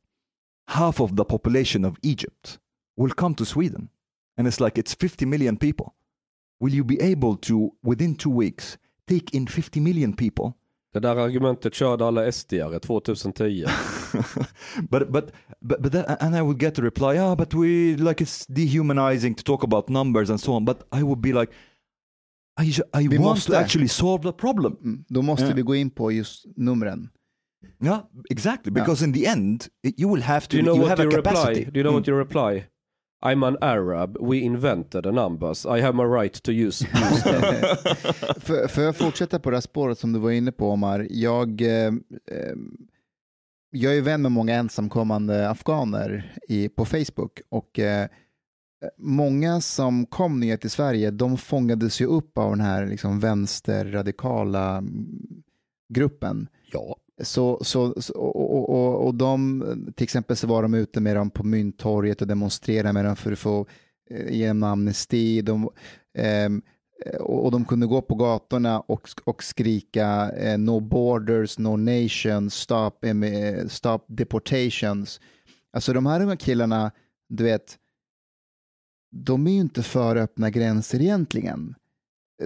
half 0.69 1.01
of 1.01 1.17
the 1.17 1.25
population 1.25 1.85
of 1.85 1.97
egypt 2.03 2.59
will 2.97 3.11
come 3.11 3.35
to 3.37 3.45
sweden. 3.45 3.89
And 4.37 4.47
it's 4.47 4.61
like 4.61 4.79
it's 4.79 4.95
50 4.95 5.27
million 5.27 5.57
people. 5.57 5.95
Will 6.61 6.73
you 6.73 6.85
be 6.85 7.01
able 7.01 7.37
to 7.49 7.73
within 7.83 8.15
two 8.15 8.31
weeks 8.31 8.77
take 9.09 9.35
in 9.35 9.47
50 9.47 9.81
million 9.81 10.15
people 10.15 10.57
Det 10.93 11.01
där 11.01 11.17
argumentet 11.17 11.75
körde 11.75 12.07
alla 12.07 12.31
SD-are 12.33 12.79
2010. 12.79 13.65
but 14.91 15.09
but 15.13 15.33
but 15.61 15.83
but 15.83 15.93
then, 15.93 16.05
and 16.21 16.37
I 16.37 16.41
would 16.41 16.59
get 16.61 16.75
the 16.75 16.83
reply, 16.83 17.19
ah, 17.19 17.37
but 17.37 17.55
we 17.55 17.97
like 17.97 18.25
it's 18.25 18.47
dehumanizing 18.49 19.35
to 19.35 19.43
talk 19.43 19.65
about 19.65 19.89
numbers 19.89 20.31
and 20.31 20.41
so 20.41 20.53
on. 20.53 20.65
But 20.65 20.83
I 20.95 21.03
would 21.03 21.21
be 21.21 21.33
like, 21.33 21.53
I 22.61 22.65
I 22.93 23.09
Vi 23.09 23.19
want 23.19 23.21
måste. 23.37 23.53
to 23.53 23.59
actually 23.59 23.89
solve 23.89 24.23
the 24.23 24.33
problem. 24.33 24.77
Mm, 24.85 25.05
Då 25.09 25.23
måste 25.23 25.45
Ja. 25.47 25.55
vi 25.55 25.63
gå 25.63 25.75
in 25.75 25.91
på 25.91 26.13
just 26.13 26.45
numren. 26.57 27.09
Yeah, 27.85 28.01
exactly. 28.31 28.73
Because 28.73 29.05
in 29.05 29.13
the 29.13 29.27
end, 29.27 29.67
it, 29.87 30.01
you 30.01 30.11
will 30.13 30.23
have 30.23 30.47
to. 30.47 30.57
You 30.57 30.63
know 30.65 30.75
you 30.77 30.83
what 30.83 30.99
have 30.99 31.09
a 31.09 31.11
capacity. 31.11 31.61
reply? 31.61 31.71
Do 31.73 31.81
you 31.81 31.83
know 31.85 31.93
Mm. 31.93 31.99
what 31.99 32.09
you 32.09 32.19
reply? 32.19 32.65
I'm 33.23 33.43
an 33.43 33.57
Arab. 33.61 34.17
We 34.21 34.39
invented 34.39 35.05
the 35.05 35.13
numbers. 35.13 35.67
I 35.67 35.81
have 35.81 35.93
my 35.93 36.03
right 36.03 36.43
to 36.43 36.53
use, 36.53 36.85
use. 36.85 37.23
För, 38.41 38.69
för 38.69 38.89
att 38.89 38.97
fortsätta 38.97 39.39
på 39.39 39.51
det 39.51 39.57
här 39.57 39.61
spåret 39.61 39.99
som 39.99 40.13
du 40.13 40.19
var 40.19 40.31
inne 40.31 40.53
på 40.53 40.71
Omar, 40.71 41.07
jag, 41.11 41.61
eh, 41.61 41.87
eh, 42.27 42.57
jag 43.71 43.97
är 43.97 44.03
vän 44.03 44.23
med 44.23 44.33
många 44.33 44.55
ensamkommande 44.55 45.51
afghaner 45.51 46.35
i, 46.49 46.69
på 46.69 46.85
Facebook 46.85 47.41
och 47.49 47.79
eh, 47.79 48.09
många 48.99 49.61
som 49.61 50.07
kom 50.07 50.41
nya 50.41 50.57
till 50.57 50.71
Sverige, 50.71 51.11
de 51.11 51.39
fångades 51.39 52.01
ju 52.01 52.07
upp 52.07 52.39
av 52.39 52.51
den 52.51 52.61
här 52.61 52.87
liksom, 52.87 53.21
vänsterradikala 53.21 54.77
mm, 54.77 55.07
gruppen. 55.89 56.49
ja. 56.73 56.97
Så, 57.23 57.65
så, 57.65 58.03
så, 58.03 58.15
och, 58.15 58.71
och, 58.71 59.07
och, 59.07 59.15
de, 59.15 59.65
till 59.97 60.05
exempel 60.05 60.37
så 60.37 60.47
var 60.47 60.63
de 60.63 60.75
ute 60.75 61.01
med 61.01 61.17
dem 61.17 61.31
på 61.31 61.45
Mynttorget 61.45 62.21
och 62.21 62.27
demonstrerade 62.27 62.93
med 62.93 63.05
dem 63.05 63.17
för 63.17 63.33
att 63.33 63.39
få 63.39 63.67
eh, 64.11 64.17
igenom 64.17 64.33
genom 64.33 64.63
amnesti. 64.63 65.43
De, 65.43 65.71
eh, 66.19 66.51
och, 67.21 67.51
de 67.51 67.65
kunde 67.65 67.87
gå 67.87 68.03
på 68.03 68.15
gatorna 68.15 68.81
och, 68.81 69.09
och 69.25 69.43
skrika 69.43 70.31
eh, 70.31 70.59
no 70.59 70.81
borders, 70.81 71.59
no 71.59 71.77
nations, 71.77 72.55
stop, 72.55 72.93
stop 73.69 74.01
deportations. 74.09 75.21
Alltså 75.73 75.93
de 75.93 76.07
här 76.07 76.21
unga 76.21 76.37
killarna, 76.37 76.91
du 77.29 77.45
vet, 77.45 77.79
de 79.13 79.47
är 79.47 79.51
ju 79.51 79.61
inte 79.61 79.83
för 79.83 80.17
öppna 80.17 80.51
gränser 80.51 81.01
egentligen. 81.01 81.75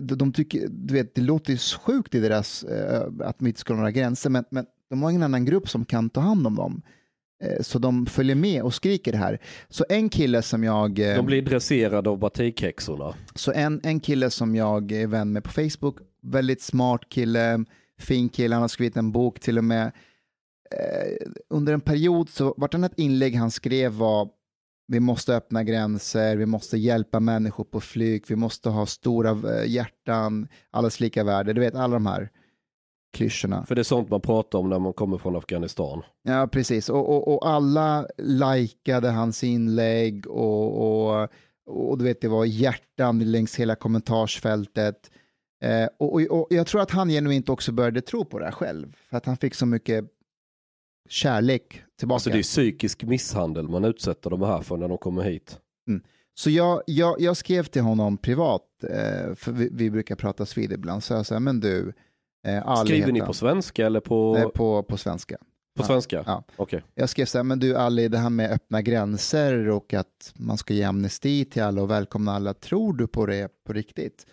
De, 0.00 0.32
tycker, 0.32 0.68
du 0.70 0.94
vet, 0.94 1.14
det 1.14 1.20
låter 1.20 1.52
ju 1.52 1.58
sjukt 1.58 2.14
i 2.14 2.20
deras, 2.20 2.64
eh, 2.64 3.02
att 3.20 3.38
de 3.38 3.46
inte 3.46 3.60
ska 3.60 3.72
ha 3.72 3.76
några 3.78 3.90
gränser, 3.90 4.30
men, 4.30 4.44
men 4.50 4.66
de 4.90 5.02
har 5.02 5.10
ingen 5.10 5.22
annan 5.22 5.44
grupp 5.44 5.68
som 5.68 5.84
kan 5.84 6.10
ta 6.10 6.20
hand 6.20 6.46
om 6.46 6.54
dem. 6.56 6.82
Eh, 7.44 7.62
så 7.62 7.78
de 7.78 8.06
följer 8.06 8.36
med 8.36 8.62
och 8.62 8.74
skriker 8.74 9.12
det 9.12 9.18
här. 9.18 9.40
Så 9.68 9.84
en 9.88 10.08
kille 10.08 10.42
som 10.42 10.64
jag... 10.64 10.98
eh, 10.98 11.16
De 11.16 11.26
blir 11.26 11.42
dresserade 11.42 12.10
av 12.10 12.18
batikhäxorna. 12.18 13.14
så 13.34 13.52
en, 13.52 13.80
en 13.84 14.00
kille 14.00 14.30
som 14.30 14.54
jag 14.54 14.92
är 14.92 15.06
vän 15.06 15.32
med 15.32 15.44
på 15.44 15.50
Facebook, 15.50 15.96
väldigt 16.22 16.62
smart 16.62 17.00
kille, 17.08 17.64
fin 17.98 18.28
kille, 18.28 18.54
han 18.54 18.62
har 18.62 18.68
skrivit 18.68 18.96
en 18.96 19.12
bok 19.12 19.40
till 19.40 19.58
och 19.58 19.64
med. 19.64 19.92
Under 21.50 21.72
en 21.72 21.80
period 21.80 22.28
så 22.28 22.54
vartannat 22.56 22.92
inlägg 22.96 23.34
han 23.36 23.50
skrev 23.50 23.92
var 23.92 24.28
vi 24.86 25.00
måste 25.00 25.36
öppna 25.36 25.64
gränser, 25.64 26.36
vi 26.36 26.46
måste 26.46 26.78
hjälpa 26.78 27.20
människor 27.20 27.64
på 27.64 27.80
flyg, 27.80 28.24
vi 28.28 28.36
måste 28.36 28.68
ha 28.68 28.86
stora 28.86 29.30
eh, 29.30 29.70
hjärtan, 29.70 30.48
allas 30.70 31.00
lika 31.00 31.24
värde, 31.24 31.52
du 31.52 31.60
vet 31.60 31.74
alla 31.74 31.94
de 31.94 32.06
här 32.06 32.30
klyschorna. 33.16 33.64
För 33.64 33.74
det 33.74 33.80
är 33.80 33.82
sånt 33.82 34.10
man 34.10 34.20
pratar 34.20 34.58
om 34.58 34.70
när 34.70 34.78
man 34.78 34.92
kommer 34.92 35.18
från 35.18 35.36
Afghanistan. 35.36 36.02
Ja, 36.22 36.48
precis. 36.52 36.88
Och, 36.88 37.08
och, 37.08 37.28
och 37.34 37.48
alla 37.48 38.06
likade 38.18 39.10
hans 39.10 39.44
inlägg 39.44 40.26
och, 40.26 41.22
och, 41.22 41.28
och 41.66 41.98
du 41.98 42.04
vet, 42.04 42.20
det 42.20 42.28
var 42.28 42.44
hjärtan 42.44 43.18
längs 43.18 43.56
hela 43.56 43.74
kommentarsfältet. 43.74 45.10
Eh, 45.62 45.88
och, 45.98 46.14
och, 46.14 46.20
och 46.20 46.46
jag 46.50 46.66
tror 46.66 46.80
att 46.80 46.90
han 46.90 47.08
genuint 47.08 47.48
också 47.48 47.72
började 47.72 48.00
tro 48.00 48.24
på 48.24 48.38
det 48.38 48.44
här 48.44 48.52
själv, 48.52 48.96
för 49.10 49.16
att 49.16 49.26
han 49.26 49.36
fick 49.36 49.54
så 49.54 49.66
mycket 49.66 50.04
kärlek 51.08 51.82
tillbaka. 51.98 52.14
Alltså 52.16 52.30
det 52.30 52.38
är 52.38 52.42
psykisk 52.42 53.04
misshandel 53.04 53.68
man 53.68 53.84
utsätter 53.84 54.30
de 54.30 54.42
här 54.42 54.60
för 54.60 54.76
när 54.76 54.88
de 54.88 54.98
kommer 54.98 55.22
hit. 55.22 55.60
Så 56.38 56.50
jag, 56.50 56.82
jag, 56.86 57.20
jag 57.20 57.36
skrev 57.36 57.64
till 57.64 57.82
honom 57.82 58.16
privat, 58.16 58.62
eh, 58.82 59.34
för 59.34 59.52
vi, 59.52 59.68
vi 59.72 59.90
brukar 59.90 60.16
prata 60.16 60.46
svid 60.46 60.72
ibland, 60.72 61.04
så 61.04 61.14
jag 61.14 61.26
sa, 61.26 61.40
men 61.40 61.60
du, 61.60 61.92
eh, 62.46 62.68
Ali 62.68 62.88
Skriver 62.88 63.12
ni 63.12 63.20
på 63.20 63.32
svenska 63.32 63.86
eller 63.86 64.00
på, 64.00 64.32
Nej, 64.32 64.48
på, 64.54 64.82
på 64.82 64.96
svenska. 64.96 65.36
på 65.76 65.82
ja, 65.82 65.84
svenska? 65.84 66.24
ja. 66.26 66.44
Okej. 66.56 66.82
Jag 66.94 67.08
skrev 67.08 67.26
så 67.26 67.38
här, 67.38 67.42
men 67.42 67.58
du 67.58 67.76
Ali, 67.76 68.08
det 68.08 68.18
här 68.18 68.30
med 68.30 68.50
öppna 68.50 68.82
gränser 68.82 69.68
och 69.68 69.94
att 69.94 70.32
man 70.34 70.58
ska 70.58 70.74
ge 70.74 70.82
amnesti 70.82 71.44
till 71.44 71.62
alla 71.62 71.82
och 71.82 71.90
välkomna 71.90 72.32
alla, 72.32 72.54
tror 72.54 72.92
du 72.92 73.06
på 73.06 73.26
det 73.26 73.64
på 73.64 73.72
riktigt? 73.72 74.26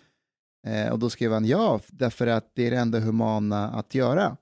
Eh, 0.66 0.92
och 0.92 0.98
då 0.98 1.10
skrev 1.10 1.32
han 1.32 1.44
ja, 1.44 1.80
därför 1.88 2.26
att 2.26 2.50
det 2.54 2.66
är 2.66 2.70
det 2.70 2.76
enda 2.76 3.00
humana 3.00 3.70
att 3.70 3.94
göra. 3.94 4.36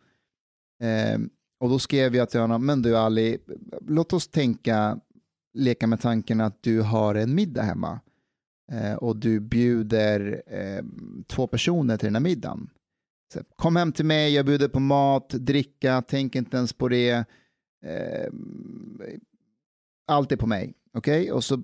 Eh, 0.83 1.19
och 1.63 1.69
då 1.69 1.79
skrev 1.79 2.17
jag 2.17 2.31
till 2.31 2.41
honom, 2.41 2.67
men 2.67 2.83
du 2.83 2.97
Ali, 2.97 3.39
låt 3.87 4.13
oss 4.13 4.29
tänka, 4.29 5.01
leka 5.55 5.87
med 5.87 6.01
tanken 6.01 6.41
att 6.41 6.63
du 6.63 6.81
har 6.81 7.15
en 7.15 7.35
middag 7.35 7.63
hemma 7.63 8.01
eh, 8.73 8.95
och 8.95 9.17
du 9.17 9.41
bjuder 9.41 10.43
eh, 10.47 10.85
två 11.27 11.47
personer 11.47 11.97
till 11.97 12.07
den 12.07 12.15
här 12.15 12.21
middagen. 12.23 12.71
Så, 13.33 13.41
kom 13.57 13.77
hem 13.77 13.93
till 13.93 14.05
mig, 14.05 14.35
jag 14.35 14.47
bjuder 14.47 14.69
på 14.69 14.81
mat, 14.81 15.29
dricka, 15.29 16.03
tänk 16.09 16.37
inte 16.37 16.57
ens 16.57 16.73
på 16.73 16.89
det. 16.89 17.25
Eh, 17.85 18.33
allt 20.07 20.33
är 20.33 20.37
på 20.37 20.47
mig, 20.47 20.75
okej? 20.93 21.33
Och 21.33 21.45
så 21.45 21.63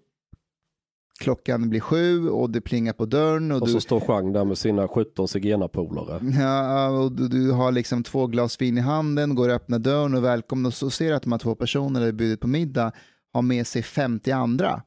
klockan 1.19 1.71
blir 1.71 1.81
sju 1.81 2.29
och 2.29 2.51
det 2.51 2.61
plingar 2.61 2.93
på 2.93 3.07
dörren 3.07 3.53
och, 3.53 3.61
Och 3.61 3.67
du, 3.67 3.73
så 3.73 3.81
står 3.81 4.01
Chang 4.01 4.33
där 4.33 4.45
med 4.45 4.59
sina 4.59 4.89
17 4.89 5.29
zigenarpolare. 5.29 6.21
ja, 6.41 6.89
och 6.89 7.13
du, 7.13 7.29
du 7.29 7.51
har 7.51 7.73
liksom 7.73 8.03
två 8.03 8.27
glas 8.27 8.61
vin 8.61 8.79
i 8.79 8.81
handen, 8.81 9.35
går 9.35 9.49
och 9.49 9.55
öppnar 9.55 9.79
dörren 9.79 10.15
och 10.15 10.25
välkomnar 10.25 10.69
och 10.69 10.75
så 10.75 10.91
ser 10.91 11.09
du 11.09 11.15
att 11.15 11.23
de 11.23 11.33
här 11.33 11.39
två 11.39 11.55
personerna 11.55 12.07
du 12.07 12.13
bjudit 12.13 12.41
på 12.41 12.47
middag 12.47 12.93
har 13.33 13.43
med 13.43 13.67
sig 13.67 13.83
50 13.83 14.31
andra. 14.31 14.83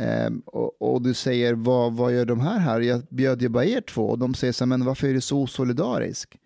Ehm, 0.00 0.42
och, 0.46 0.82
och 0.94 1.02
du 1.02 1.14
säger, 1.14 1.54
vad, 1.54 1.92
vad 1.92 2.12
gör 2.14 2.24
de 2.24 2.40
här 2.40 2.58
här? 2.58 2.80
Jag 2.80 3.02
bjöd 3.10 3.42
ju 3.42 3.48
bara 3.48 3.64
er 3.64 3.80
två. 3.80 4.06
Och 4.06 4.18
de 4.18 4.34
säger 4.34 4.52
så 4.52 4.64
här, 4.64 4.68
men 4.68 4.84
varför 4.84 5.08
är 5.08 5.12
du 5.14 5.20
så 5.20 5.38
osolidarisk? 5.38 6.36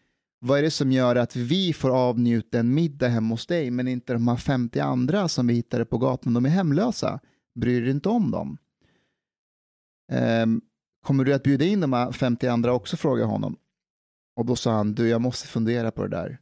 Vad 0.41 0.59
är 0.59 0.63
det 0.63 0.71
som 0.71 0.93
gör 0.93 1.17
att 1.17 1.37
vi 1.37 1.73
får 1.73 1.91
avnjuta 1.91 2.59
en 2.59 2.75
middag 2.75 3.09
hemma 3.09 3.35
hos 3.35 3.47
dig, 3.47 3.71
men 3.71 3.89
inte 3.89 4.13
de 4.13 4.29
här 4.29 4.37
50 4.37 4.81
andra 4.81 5.29
som 5.29 5.47
vi 5.47 5.55
hittade 5.55 5.85
på 5.85 5.99
gatan? 5.99 6.35
De 6.35 6.45
är 6.45 6.51
hemlösa. 6.51 7.21
Bryr 7.55 7.81
dig 7.83 7.91
inte 7.91 8.09
om 8.09 8.31
dem? 8.31 8.59
Um, 10.13 10.61
kommer 11.03 11.25
du 11.25 11.33
att 11.33 11.43
bjuda 11.43 11.65
in 11.65 11.81
de 11.81 11.93
här 11.93 12.13
50 12.13 12.47
andra 12.47 12.73
också, 12.73 12.97
frågade 12.97 13.27
honom. 13.27 13.57
Och 14.37 14.47
då 14.47 14.57
sa 14.57 14.73
han, 14.73 14.95
du 14.95 15.09
jag 15.09 15.21
måste 15.21 15.49
fundera 15.49 15.91
på 15.91 16.03
det 16.03 16.09
där. 16.09 16.39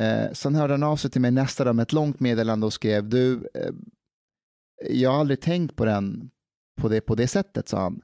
Eh, 0.00 0.32
sen 0.32 0.54
hörde 0.54 0.72
han 0.72 0.82
av 0.82 0.96
sig 0.96 1.10
till 1.10 1.20
mig 1.20 1.30
nästa 1.30 1.64
dag 1.64 1.76
med 1.76 1.82
ett 1.82 1.92
långt 1.92 2.20
meddelande 2.20 2.66
och 2.66 2.72
skrev, 2.72 3.08
du, 3.08 3.48
eh, 3.54 3.70
jag 4.90 5.10
har 5.10 5.20
aldrig 5.20 5.40
tänkt 5.40 5.76
på, 5.76 5.84
den, 5.84 6.30
på, 6.80 6.88
det, 6.88 7.00
på 7.00 7.14
det 7.14 7.26
sättet, 7.28 7.68
sa 7.68 7.80
han. 7.80 8.02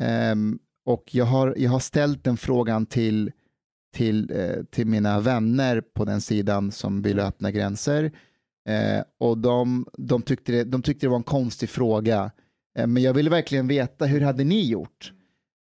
Ehm, 0.00 0.58
och 0.86 1.14
jag 1.14 1.24
har, 1.24 1.54
jag 1.58 1.70
har 1.70 1.78
ställt 1.78 2.24
den 2.24 2.36
frågan 2.36 2.86
till, 2.86 3.32
till, 3.94 4.30
eh, 4.30 4.64
till 4.70 4.86
mina 4.86 5.20
vänner 5.20 5.80
på 5.80 6.04
den 6.04 6.20
sidan 6.20 6.72
som 6.72 7.02
vill 7.02 7.20
öppna 7.20 7.50
gränser. 7.50 8.12
Ehm, 8.68 9.04
och 9.18 9.38
de, 9.38 9.86
de, 9.98 10.22
tyckte 10.22 10.52
det, 10.52 10.64
de 10.64 10.82
tyckte 10.82 11.06
det 11.06 11.10
var 11.10 11.16
en 11.16 11.22
konstig 11.22 11.70
fråga. 11.70 12.30
Eh, 12.78 12.86
men 12.86 13.02
jag 13.02 13.14
ville 13.14 13.30
verkligen 13.30 13.68
veta, 13.68 14.06
hur 14.06 14.20
hade 14.20 14.44
ni 14.44 14.68
gjort? 14.68 15.12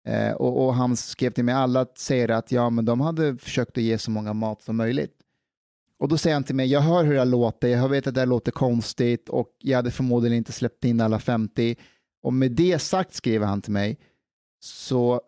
Eh, 0.06 0.32
och, 0.32 0.66
och 0.66 0.74
han 0.74 0.96
skrev 0.96 1.30
till 1.30 1.44
mig, 1.44 1.54
alla 1.54 1.86
säger 1.96 2.28
att 2.28 2.52
ja, 2.52 2.70
men 2.70 2.84
de 2.84 3.00
hade 3.00 3.36
försökt 3.36 3.78
att 3.78 3.84
ge 3.84 3.98
så 3.98 4.10
många 4.10 4.32
mat 4.32 4.62
som 4.62 4.76
möjligt. 4.76 5.14
Och 5.98 6.08
då 6.08 6.18
säger 6.18 6.34
han 6.34 6.44
till 6.44 6.54
mig, 6.54 6.66
jag 6.66 6.80
hör 6.80 7.04
hur 7.04 7.14
det 7.14 7.24
låter, 7.24 7.68
jag 7.68 7.88
vet 7.88 8.06
att 8.06 8.14
det 8.14 8.20
här 8.20 8.26
låter 8.26 8.52
konstigt 8.52 9.28
och 9.28 9.56
jag 9.58 9.76
hade 9.76 9.90
förmodligen 9.90 10.36
inte 10.36 10.52
släppt 10.52 10.84
in 10.84 11.00
alla 11.00 11.18
50. 11.18 11.76
Och 12.22 12.32
med 12.32 12.52
det 12.52 12.78
sagt, 12.78 13.14
skriver 13.14 13.46
han 13.46 13.62
till 13.62 13.72
mig, 13.72 13.98
så 14.60 15.20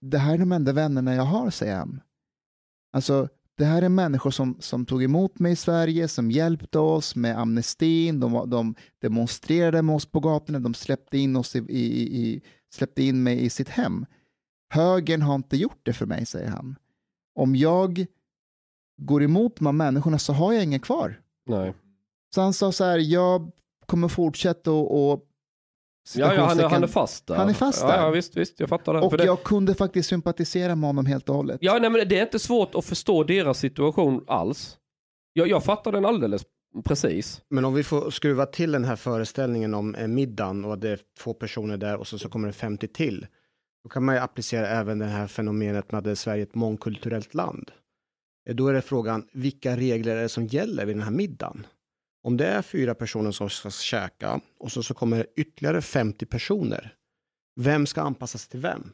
det 0.00 0.18
här 0.18 0.34
är 0.34 0.38
de 0.38 0.52
enda 0.52 0.72
vännerna 0.72 1.14
jag 1.14 1.22
har, 1.22 1.50
säger 1.50 1.76
han. 1.76 2.00
Alltså, 2.92 3.28
det 3.60 3.66
här 3.66 3.82
är 3.82 3.88
människor 3.88 4.30
som, 4.30 4.56
som 4.60 4.86
tog 4.86 5.02
emot 5.02 5.38
mig 5.38 5.52
i 5.52 5.56
Sverige, 5.56 6.08
som 6.08 6.30
hjälpte 6.30 6.78
oss 6.78 7.16
med 7.16 7.38
amnestin, 7.38 8.20
de, 8.20 8.50
de 8.50 8.74
demonstrerade 9.00 9.82
med 9.82 9.96
oss 9.96 10.06
på 10.06 10.20
gatorna, 10.20 10.58
de 10.58 10.74
släppte 10.74 11.18
in, 11.18 11.36
oss 11.36 11.56
i, 11.56 11.58
i, 11.58 12.20
i, 12.22 12.42
släppte 12.74 13.02
in 13.02 13.22
mig 13.22 13.44
i 13.44 13.50
sitt 13.50 13.68
hem. 13.68 14.06
Högern 14.72 15.22
har 15.22 15.34
inte 15.34 15.56
gjort 15.56 15.80
det 15.82 15.92
för 15.92 16.06
mig, 16.06 16.26
säger 16.26 16.48
han. 16.48 16.76
Om 17.34 17.56
jag 17.56 18.06
går 19.02 19.22
emot 19.22 19.56
de 19.56 19.66
här 19.66 19.72
människorna 19.72 20.18
så 20.18 20.32
har 20.32 20.52
jag 20.52 20.64
ingen 20.64 20.80
kvar. 20.80 21.20
Nej. 21.46 21.74
Så 22.34 22.40
han 22.40 22.52
sa 22.52 22.72
så 22.72 22.84
här, 22.84 22.98
jag 22.98 23.50
kommer 23.86 24.08
fortsätta 24.08 24.72
och 24.72 25.24
Ja, 26.14 26.34
ja 26.34 26.44
han, 26.44 26.60
är, 26.60 26.68
han 26.68 26.82
är 26.82 26.86
fast 26.86 27.26
där. 27.26 27.36
Han 27.36 27.48
är 27.48 27.54
fast 27.54 27.82
ja, 27.82 27.88
där. 27.88 28.02
Ja, 28.02 28.10
visst, 28.10 28.36
visst, 28.36 28.60
jag 28.60 28.68
fattar 28.68 28.94
det. 28.94 29.00
Och 29.00 29.10
För 29.10 29.18
det 29.18 29.24
jag 29.24 29.42
kunde 29.42 29.74
faktiskt 29.74 30.08
sympatisera 30.08 30.76
med 30.76 30.88
honom 30.88 31.06
helt 31.06 31.28
och 31.28 31.34
hållet. 31.34 31.58
Ja, 31.60 31.78
nej, 31.80 31.90
men 31.90 32.08
det 32.08 32.18
är 32.18 32.22
inte 32.22 32.38
svårt 32.38 32.74
att 32.74 32.84
förstå 32.84 33.24
deras 33.24 33.58
situation 33.58 34.24
alls. 34.26 34.78
Jag, 35.32 35.48
jag 35.48 35.64
fattar 35.64 35.92
den 35.92 36.04
alldeles 36.04 36.44
precis. 36.84 37.42
Men 37.48 37.64
om 37.64 37.74
vi 37.74 37.82
får 37.82 38.10
skruva 38.10 38.46
till 38.46 38.72
den 38.72 38.84
här 38.84 38.96
föreställningen 38.96 39.74
om 39.74 39.94
eh, 39.94 40.08
middagen 40.08 40.64
och 40.64 40.72
att 40.72 40.80
det 40.80 40.90
är 40.90 41.00
två 41.18 41.34
personer 41.34 41.76
där 41.76 41.96
och 41.96 42.06
så, 42.06 42.18
så 42.18 42.28
kommer 42.28 42.48
det 42.48 42.52
50 42.52 42.88
till. 42.88 43.26
Då 43.82 43.88
kan 43.88 44.04
man 44.04 44.14
ju 44.14 44.20
applicera 44.20 44.68
även 44.68 44.98
det 44.98 45.06
här 45.06 45.26
fenomenet 45.26 45.92
med 45.92 46.06
att 46.06 46.18
Sverige 46.18 46.42
är 46.42 46.46
ett 46.46 46.54
mångkulturellt 46.54 47.34
land. 47.34 47.70
eh, 48.48 48.54
då 48.54 48.68
är 48.68 48.72
det 48.72 48.82
frågan, 48.82 49.26
vilka 49.32 49.76
regler 49.76 50.16
är 50.16 50.22
det 50.22 50.28
som 50.28 50.46
gäller 50.46 50.86
vid 50.86 50.96
den 50.96 51.02
här 51.02 51.10
middagen? 51.10 51.66
Om 52.22 52.36
det 52.36 52.46
är 52.46 52.62
fyra 52.62 52.94
personer 52.94 53.30
som 53.30 53.50
ska 53.50 53.70
käka 53.70 54.40
och 54.58 54.72
så, 54.72 54.82
så 54.82 54.94
kommer 54.94 55.26
ytterligare 55.36 55.82
50 55.82 56.26
personer, 56.26 56.94
vem 57.56 57.86
ska 57.86 58.02
anpassa 58.02 58.38
sig 58.38 58.50
till 58.50 58.60
vem? 58.60 58.92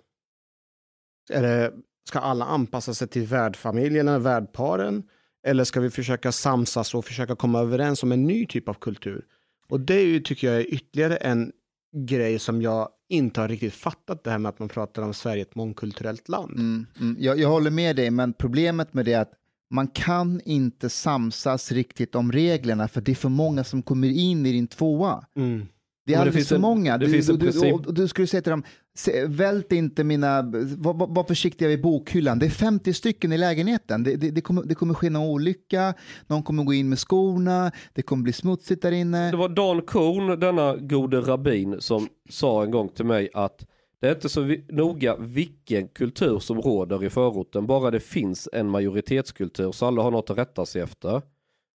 Är 1.31 1.43
det, 1.43 1.73
ska 2.09 2.19
alla 2.19 2.45
anpassa 2.45 2.95
sig 2.95 3.09
till 3.09 3.27
värdfamiljen 3.27 4.09
eller 4.09 4.19
värdparen? 4.19 5.03
Eller 5.47 5.65
ska 5.65 5.81
vi 5.81 5.91
försöka 5.91 6.33
samsas 6.33 6.95
och 6.95 7.05
försöka 7.05 7.37
komma 7.37 7.61
överens 7.61 8.03
om 8.03 8.13
en 8.13 8.25
ny 8.25 8.47
typ 8.47 8.69
av 8.69 8.75
kultur? 8.75 9.25
Och 9.69 9.81
det 9.81 9.95
är 9.95 10.07
ju, 10.07 10.21
tycker 10.21 10.47
jag 10.47 10.57
är 10.57 10.75
ytterligare 10.75 11.17
en 11.17 11.53
grej 11.97 12.39
som 12.39 12.63
jag 12.63 12.89
inte 13.09 13.41
har 13.41 13.49
riktigt 13.49 13.75
fattat 13.75 14.25
det 14.25 14.31
här 14.31 14.39
med 14.39 14.49
att 14.49 14.59
man 14.59 14.69
pratar 14.69 15.03
om 15.03 15.15
Sverige 15.15 15.43
ett 15.43 15.55
mångkulturellt 15.55 16.29
land. 16.29 16.53
Mm, 16.53 16.87
mm. 17.01 17.17
Jag, 17.19 17.39
jag 17.39 17.49
håller 17.49 17.71
med 17.71 17.97
dig, 17.97 18.11
men 18.11 18.33
problemet 18.33 18.95
med 18.95 19.05
det 19.05 19.13
är 19.13 19.21
att 19.21 19.33
man 19.71 19.87
kan 19.89 20.41
inte 20.45 20.91
samsas 20.91 21.73
riktigt 21.73 22.15
om 22.15 22.33
reglerna 22.33 22.89
för 22.89 23.01
det 23.01 23.13
är 23.13 23.17
för 23.17 23.29
många 23.29 23.65
som 23.65 23.83
kommer 23.83 24.09
in 24.09 24.47
i 24.47 24.53
din 24.53 24.67
tvåa. 24.67 25.25
Mm. 25.37 25.67
Det 26.07 26.15
är 26.15 26.19
alldeles 26.19 26.49
för 26.49 26.59
många. 26.59 26.99
Du, 26.99 27.07
du, 27.07 27.37
du, 27.37 27.93
du 27.93 28.09
skulle 28.09 28.27
säga 28.27 28.43
till 28.43 28.51
dem, 28.51 28.63
"Se- 28.97 29.27
vält 29.27 29.73
inte 29.73 30.05
mina, 30.05 30.43
var, 30.77 30.95
var, 30.95 31.07
var 31.07 31.25
försiktiga 31.25 31.69
vid 31.69 31.83
bokhyllan. 31.83 32.39
Det 32.39 32.47
är 32.47 32.51
50 32.51 32.93
stycken 32.93 33.33
i 33.33 33.39
lägenheten. 33.39 34.03
Det, 34.03 34.17
det, 34.17 34.31
det, 34.31 34.41
kommer, 34.41 34.63
det 34.65 34.75
kommer 34.75 34.95
ske 34.95 35.11
någon 35.11 35.23
olycka, 35.29 35.95
någon 36.27 36.43
kommer 36.43 36.65
gå 36.65 36.75
in 36.75 36.89
med 36.89 36.99
skorna, 36.99 37.73
det 37.93 38.03
kommer 38.03 38.23
bli 38.23 38.33
smutsigt 38.33 38.83
där 38.83 38.93
inne. 38.93 39.31
Det 39.31 39.37
var 39.37 39.49
Dan 39.49 39.83
Korn, 39.83 40.41
denna 40.41 40.77
gode 40.77 41.21
rabbin, 41.21 41.77
som 41.79 42.09
sa 42.31 42.65
en 42.65 42.71
gång 42.71 42.89
till 42.89 43.07
mig 43.07 43.29
att 43.35 43.67
det 44.01 44.09
är 44.09 44.15
inte 44.15 44.29
så 44.29 44.41
vi- 44.41 44.65
noga 44.69 45.17
vilken 45.17 45.89
kultur 45.89 46.39
som 46.39 46.61
råder 46.61 47.05
i 47.05 47.11
förorten, 47.11 47.67
bara 47.67 47.91
det 47.91 48.01
finns 48.01 48.49
en 48.53 48.71
majoritetskultur 48.71 49.73
så 49.73 49.87
alla 49.87 50.03
har 50.03 50.11
något 50.11 50.31
att 50.31 50.39
rätta 50.39 50.67
sig 50.67 50.83
efter. 50.83 51.23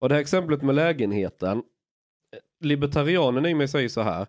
Och 0.01 0.09
det 0.09 0.15
här 0.15 0.21
exemplet 0.21 0.61
med 0.61 0.75
lägenheten, 0.75 1.63
libertarianen 2.59 3.45
i 3.45 3.53
mig 3.53 3.67
säger 3.67 3.89
så 3.89 4.01
här, 4.01 4.27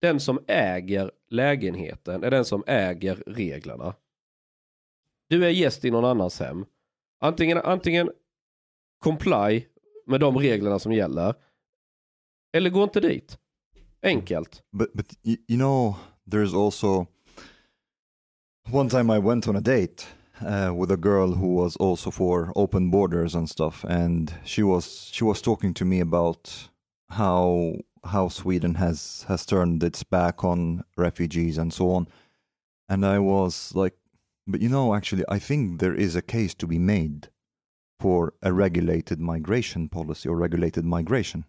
den 0.00 0.20
som 0.20 0.44
äger 0.46 1.10
lägenheten 1.30 2.24
är 2.24 2.30
den 2.30 2.44
som 2.44 2.64
äger 2.66 3.22
reglerna. 3.26 3.94
Du 5.28 5.44
är 5.44 5.50
gäst 5.50 5.84
i 5.84 5.90
någon 5.90 6.04
annans 6.04 6.40
hem. 6.40 6.64
Antingen, 7.20 7.58
antingen 7.58 8.10
comply 8.98 9.64
med 10.06 10.20
de 10.20 10.38
reglerna 10.38 10.78
som 10.78 10.92
gäller, 10.92 11.34
eller 12.52 12.70
gå 12.70 12.82
inte 12.82 13.00
dit. 13.00 13.38
Enkelt. 14.02 14.62
But 14.72 14.92
but 14.92 15.26
you, 15.26 15.36
you 15.48 15.58
know, 15.58 15.94
there's 16.26 16.64
also 16.64 17.06
one 18.70 18.88
time 18.88 19.10
I 19.10 19.18
went 19.18 19.48
on 19.48 19.56
a 19.56 19.60
date 19.60 20.06
uh, 20.44 20.72
with 20.74 20.90
a 20.90 20.96
girl 20.96 21.32
who 21.32 21.54
was 21.54 21.76
also 21.76 22.10
for 22.10 22.52
open 22.54 22.90
borders 22.90 23.34
and 23.34 23.48
stuff, 23.48 23.84
and 23.84 24.32
she 24.44 24.62
was 24.62 25.08
she 25.12 25.24
was 25.24 25.40
talking 25.40 25.72
to 25.74 25.84
me 25.84 26.00
about 26.00 26.68
how 27.10 27.74
how 28.04 28.28
Sweden 28.28 28.74
has 28.74 29.24
has 29.28 29.46
turned 29.46 29.82
its 29.82 30.02
back 30.02 30.44
on 30.44 30.84
refugees 30.96 31.56
and 31.58 31.72
so 31.72 31.90
on, 31.92 32.08
and 32.88 33.04
I 33.06 33.18
was 33.18 33.74
like, 33.74 33.96
but 34.46 34.60
you 34.60 34.68
know, 34.68 34.94
actually, 34.94 35.24
I 35.28 35.38
think 35.38 35.80
there 35.80 35.94
is 35.94 36.14
a 36.14 36.22
case 36.22 36.54
to 36.54 36.66
be 36.66 36.78
made 36.78 37.28
for 37.98 38.34
a 38.42 38.52
regulated 38.52 39.18
migration 39.18 39.88
policy 39.88 40.28
or 40.28 40.36
regulated 40.36 40.84
migration 40.84 41.44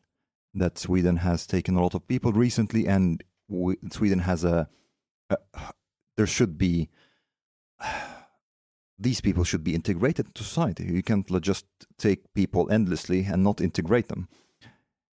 that 0.54 0.80
Sweden 0.80 1.18
has 1.18 1.46
taken 1.46 1.76
a 1.76 1.82
lot 1.82 1.94
of 1.94 2.08
people 2.08 2.32
recently, 2.32 2.88
and 2.88 3.24
w- 3.50 3.78
Sweden 3.92 4.20
has 4.20 4.44
a, 4.44 4.70
a. 5.30 5.38
There 6.16 6.28
should 6.28 6.58
be. 6.58 6.90
These 9.02 9.22
people 9.22 9.44
should 9.46 9.64
be 9.64 9.76
integrated 9.76 10.28
into 10.28 10.44
society. 10.44 10.84
You 10.84 11.04
can't 11.04 11.42
just 11.42 11.66
take 11.98 12.34
people 12.34 12.70
endlessly 12.70 13.26
and 13.26 13.44
not 13.44 13.62
integrate 13.62 14.10
them. 14.10 14.28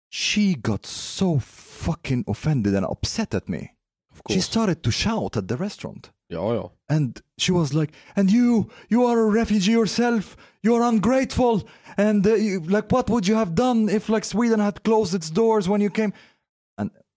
She 0.10 0.56
got 0.56 0.86
so 0.86 1.40
fucking 1.40 2.26
offended 2.28 2.76
and 2.76 2.86
upset 2.86 3.34
at 3.34 3.50
me. 3.50 3.74
Of 4.12 4.34
She 4.34 4.42
started 4.42 4.84
to 4.84 4.92
shout 4.92 5.38
at 5.38 5.48
the 5.48 5.58
restaurant. 5.58 6.12
Ja, 6.32 6.54
ja. 6.54 6.72
and 6.88 7.22
she 7.38 7.52
was 7.52 7.74
like 7.74 7.92
and 8.16 8.32
you 8.32 8.70
you 8.90 9.06
are 9.06 9.20
a 9.20 9.30
refugee 9.30 9.74
yourself 9.74 10.38
you 10.64 10.74
are 10.74 10.82
ungrateful 10.82 11.68
and 11.98 12.26
uh, 12.26 12.36
you, 12.36 12.62
like 12.62 12.90
what 12.90 13.10
would 13.10 13.28
you 13.28 13.36
have 13.36 13.54
done 13.54 13.90
if 13.90 14.08
like 14.08 14.24
sweden 14.24 14.60
had 14.60 14.82
closed 14.84 15.14
its 15.14 15.30
doors 15.30 15.68
when 15.68 15.82
you 15.82 15.90
came 15.90 16.14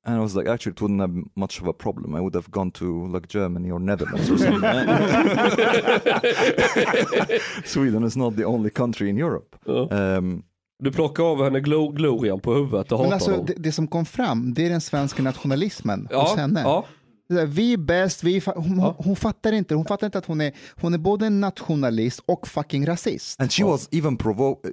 and 0.06 0.16
i 0.16 0.20
was 0.20 0.35
like 0.35 0.51
actually 0.51 0.72
it 0.72 0.81
wouldn't 0.81 1.01
have 1.01 1.12
much 1.36 1.60
of 1.62 1.68
a 1.68 1.72
problem 1.72 2.14
i 2.14 2.20
would 2.20 2.35
have 2.35 2.47
gone 2.51 2.70
to 2.70 3.06
like 3.14 3.28
germany 3.28 3.72
or 3.72 3.81
netherlands 3.81 4.31
or 4.31 4.39
something 4.39 4.62
sweden 7.64 8.05
is 8.05 8.16
not 8.16 8.36
the 8.36 8.44
only 8.44 8.70
country 8.70 9.09
in 9.10 9.18
europe 9.18 9.56
Ja. 9.66 9.89
um, 10.16 10.43
Du 10.82 10.93
plockar 10.93 11.22
av 11.24 11.44
henne 11.44 11.60
glo 11.60 11.89
glorian 11.89 12.40
på 12.40 12.55
huvudet 12.55 12.93
och 12.93 12.98
hatar 12.98 13.05
Men 13.05 13.12
alltså, 13.12 13.31
honom. 13.31 13.47
det, 13.47 13.55
det 13.56 13.72
som 13.72 13.86
kom 13.89 14.05
fram, 14.05 14.55
det 14.55 14.66
är 14.66 14.70
den 14.70 14.81
svenska 14.81 15.22
nationalismen 15.22 16.01
hos 16.01 16.10
Ja, 16.12 16.35
henne. 16.36 16.60
ja. 16.60 16.85
Vi 17.28 17.72
är 17.72 17.76
bäst, 17.76 18.24
vi 18.24 18.40
fa- 18.40 18.56
hon, 18.56 18.78
Ja. 18.78 18.94
hon 18.98 19.16
fattar 19.16 19.52
inte, 19.52 19.74
hon 19.74 19.84
fattar 19.84 20.06
inte 20.06 20.18
att 20.18 20.26
hon 20.26 20.40
är, 20.40 20.52
hon 20.80 20.94
är 20.94 20.98
både 20.98 21.26
en 21.26 21.40
nationalist 21.40 22.20
och 22.26 22.48
fucking 22.48 22.86
rasist. 22.86 23.40
and 23.40 23.52
she 23.52 23.64
was 23.64 23.88
even 23.92 24.16
provoked 24.16 24.72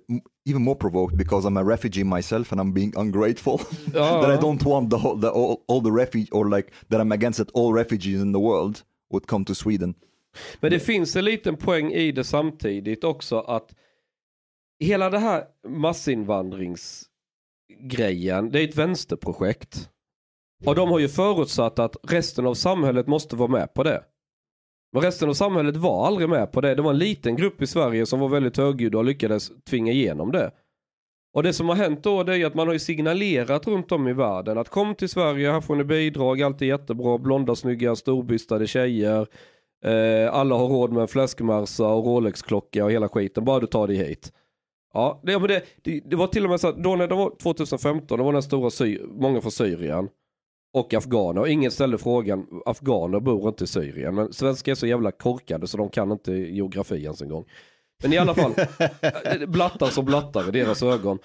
even 0.50 0.62
more 0.64 0.76
provoked 0.80 1.18
because 1.18 1.48
i'm 1.48 1.60
a 1.60 1.64
refugee 1.64 2.04
myself 2.04 2.52
and 2.54 2.62
i'm 2.62 2.74
being 2.74 2.94
ungrateful 2.98 3.60
Ja, 3.94 4.22
that 4.22 4.40
I 4.40 4.44
don't 4.46 4.64
want 4.66 4.90
the 4.92 4.98
whole, 4.98 5.22
the 5.22 5.28
all, 5.30 5.58
all 5.68 5.84
the 5.84 5.92
refugee 5.92 6.28
or 6.32 6.50
like 6.56 6.72
that 6.90 7.02
I'm 7.02 7.14
against 7.14 7.40
that 7.40 7.50
all 7.56 7.74
refugees 7.74 8.22
in 8.22 8.34
the 8.34 8.40
world 8.40 8.80
would 9.12 9.28
come 9.28 9.46
to 9.46 9.56
Sweden. 9.56 9.94
Men 10.60 10.72
det 10.72 10.80
finns 10.80 11.16
en 11.16 11.26
liten 11.26 11.58
poäng 11.58 11.92
i 11.92 12.12
det 12.12 12.24
samtidigt 12.24 13.04
också 13.04 13.40
att 13.40 13.76
hela 14.80 15.10
det 15.10 15.20
här 15.20 15.44
massinvandringsgrejen, 15.68 18.52
det 18.52 18.60
är 18.60 18.64
ett 18.68 18.76
vänsterprojekt. 18.78 19.90
Och 20.66 20.76
de 20.76 20.90
har 20.90 21.00
ju 21.00 21.08
förutsatt 21.08 21.80
att 21.80 21.96
resten 22.04 22.48
av 22.48 22.54
samhället 22.54 23.08
måste 23.08 23.36
vara 23.36 23.50
med 23.50 23.74
på 23.74 23.84
det. 23.84 24.04
Men 24.94 25.04
resten 25.04 25.30
av 25.30 25.34
samhället 25.34 25.76
var 25.76 26.08
aldrig 26.08 26.30
med 26.30 26.52
på 26.52 26.62
det. 26.62 26.76
Det 26.76 26.82
var 26.82 26.92
en 26.92 26.98
liten 26.98 27.36
grupp 27.36 27.62
i 27.62 27.68
Sverige 27.68 28.06
som 28.06 28.20
var 28.20 28.30
väldigt 28.30 28.58
högljudda 28.58 28.98
och 28.98 29.06
lyckades 29.06 29.52
tvinga 29.70 29.92
igenom 29.92 30.32
det. 30.32 30.52
Och 31.34 31.44
det 31.44 31.54
som 31.54 31.70
har 31.70 31.76
hänt 31.76 32.04
då 32.04 32.24
det 32.24 32.38
är 32.38 32.46
att 32.46 32.56
man 32.56 32.68
har 32.68 32.78
signalerat 32.78 33.68
runt 33.68 33.92
om 33.92 34.08
i 34.08 34.14
världen 34.14 34.58
att 34.58 34.70
kom 34.70 34.96
till 34.96 35.10
Sverige, 35.10 35.52
här 35.52 35.62
får 35.62 35.76
ni 35.76 35.84
bidrag, 35.84 36.42
allt 36.42 36.62
är 36.62 36.66
jättebra, 36.66 37.18
blonda, 37.18 37.56
snygga, 37.56 37.96
storbystade 37.96 38.68
tjejer. 38.68 39.28
Eh, 39.86 40.34
alla 40.34 40.56
har 40.56 40.68
råd 40.68 40.92
med 40.92 41.02
en 41.02 41.08
fläskmärsa 41.08 41.88
och 41.88 42.06
Rolex-klocka 42.06 42.86
och 42.86 42.92
hela 42.92 43.10
skiten, 43.10 43.46
bara 43.46 43.60
du 43.60 43.68
tar 43.68 43.88
dig 43.88 43.96
hit. 43.96 44.34
Ja, 44.94 45.22
det, 45.24 45.64
det, 45.84 46.02
det, 46.06 46.16
var 46.16 46.28
till 46.28 46.44
och 46.44 46.50
med 46.50 46.60
så 46.60 46.68
att 46.68 46.84
då 46.84 46.96
när 46.96 47.08
det 47.08 47.16
var 47.16 47.32
2015, 47.42 48.18
då 48.18 48.24
var 48.24 48.34
den 48.34 48.44
stora 48.44 48.70
sy 48.70 49.00
många 49.04 49.42
från 49.42 49.52
Syrien 49.52 50.10
och 50.74 50.94
afghaner 50.94 51.42
och 51.42 51.50
ingen 51.50 51.72
ställde 51.72 51.98
frågan, 51.98 52.62
afghaner 52.66 53.20
bor 53.20 53.48
inte 53.48 53.64
i 53.64 53.68
Syrien, 53.68 54.16
men 54.16 54.34
svenskar 54.34 54.72
är 54.72 54.76
så 54.76 54.88
jävla 54.88 55.12
korkade 55.12 55.68
så 55.68 55.78
de 55.78 55.90
kan 55.90 56.12
inte 56.12 56.32
geografi 56.32 57.04
ens 57.04 57.22
en 57.22 57.30
gång. 57.30 57.46
Men 58.02 58.14
i 58.14 58.18
alla 58.18 58.36
fall, 58.36 58.54
blattar 59.48 59.88
som 59.88 60.06
blattar 60.06 60.48
i 60.48 60.52
deras 60.52 60.84
ögon. 60.84 61.20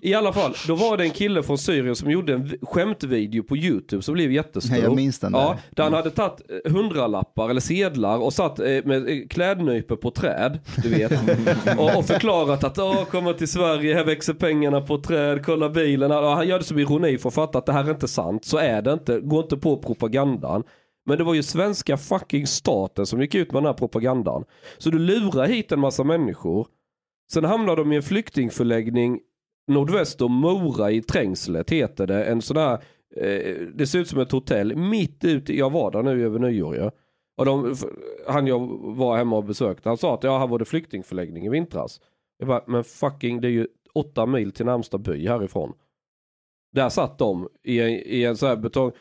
I 0.00 0.14
alla 0.14 0.32
fall, 0.32 0.54
då 0.66 0.74
var 0.74 0.96
det 0.96 1.04
en 1.04 1.10
kille 1.10 1.42
från 1.42 1.58
Syrien 1.58 1.96
som 1.96 2.10
gjorde 2.10 2.32
en 2.32 2.58
skämtvideo 2.62 3.42
på 3.42 3.56
YouTube 3.56 4.02
som 4.02 4.14
blev 4.14 4.32
jättestor. 4.32 4.76
Jag 4.76 4.96
minns 4.96 5.18
den 5.18 5.32
där. 5.32 5.38
Ja, 5.38 5.58
där 5.70 5.84
han 5.84 5.92
hade 5.92 6.10
tagit 6.10 6.40
eh, 6.64 6.72
hundralappar 6.72 7.50
eller 7.50 7.60
sedlar 7.60 8.18
och 8.18 8.32
satt 8.32 8.58
eh, 8.58 8.66
med 8.66 9.08
eh, 9.08 9.28
klädnypor 9.30 9.96
på 9.96 10.10
träd, 10.10 10.58
du 10.82 10.88
vet. 10.88 11.12
och, 11.78 11.98
och 11.98 12.06
förklarat 12.06 12.64
att 12.64 12.78
åh, 12.78 13.04
kommer 13.04 13.32
till 13.32 13.48
Sverige, 13.48 13.94
här 13.94 14.04
växer 14.04 14.34
pengarna 14.34 14.80
på 14.80 14.98
träd, 14.98 15.44
kolla 15.44 15.68
bilen. 15.68 16.12
Och 16.12 16.18
han 16.18 16.48
gör 16.48 16.58
det 16.58 16.64
som 16.64 16.78
ironi 16.78 17.18
för 17.18 17.28
att 17.28 17.34
fatta 17.34 17.58
att 17.58 17.66
det 17.66 17.72
här 17.72 17.84
är 17.84 17.90
inte 17.90 18.08
sant, 18.08 18.44
så 18.44 18.58
är 18.58 18.82
det 18.82 18.92
inte, 18.92 19.20
gå 19.20 19.40
inte 19.40 19.56
på 19.56 19.76
propagandan. 19.76 20.62
Men 21.06 21.18
det 21.18 21.24
var 21.24 21.34
ju 21.34 21.42
svenska 21.42 21.96
fucking 21.96 22.46
staten 22.46 23.06
som 23.06 23.20
gick 23.20 23.34
ut 23.34 23.52
med 23.52 23.62
den 23.62 23.66
här 23.66 23.74
propagandan. 23.74 24.44
Så 24.78 24.90
du 24.90 24.98
lurar 24.98 25.46
hit 25.46 25.72
en 25.72 25.80
massa 25.80 26.04
människor. 26.04 26.66
Sen 27.32 27.44
hamnar 27.44 27.76
de 27.76 27.92
i 27.92 27.96
en 27.96 28.02
flyktingförläggning 28.02 29.20
nordväst 29.66 30.22
om 30.22 30.32
Mora 30.32 30.90
i 30.90 31.02
Trängslet 31.02 31.70
heter 31.70 32.06
det. 32.06 32.24
En 32.24 32.42
sån 32.42 32.56
här, 32.56 32.72
eh, 33.16 33.56
det 33.74 33.86
ser 33.86 33.98
ut 33.98 34.08
som 34.08 34.20
ett 34.20 34.32
hotell 34.32 34.76
mitt 34.76 35.24
ute, 35.24 35.56
jag 35.56 35.70
var 35.70 35.90
där 35.90 36.02
nu 36.02 36.24
över 36.24 36.38
nyår 36.38 36.76
ja. 36.76 36.90
Och 37.36 37.44
de, 37.44 37.76
han 38.26 38.46
jag 38.46 38.58
var 38.96 39.16
hemma 39.16 39.36
och 39.36 39.44
besökte, 39.44 39.88
han 39.88 39.98
sa 39.98 40.14
att 40.14 40.24
ja, 40.24 40.38
här 40.38 40.46
var 40.46 40.58
det 40.58 40.64
flyktingförläggning 40.64 41.46
i 41.46 41.48
vintras. 41.48 42.00
Jag 42.38 42.48
bara, 42.48 42.64
men 42.66 42.84
fucking 42.84 43.40
det 43.40 43.48
är 43.48 43.52
ju 43.52 43.66
åtta 43.94 44.26
mil 44.26 44.52
till 44.52 44.66
närmsta 44.66 44.98
by 44.98 45.28
härifrån. 45.28 45.72
Där 46.72 46.88
satt 46.88 47.18
de 47.18 47.48
i 47.62 47.80
en, 47.80 47.90
i 47.90 48.24
en 48.24 48.36
sån 48.36 48.48
här 48.48 48.56
betong, 48.56 48.92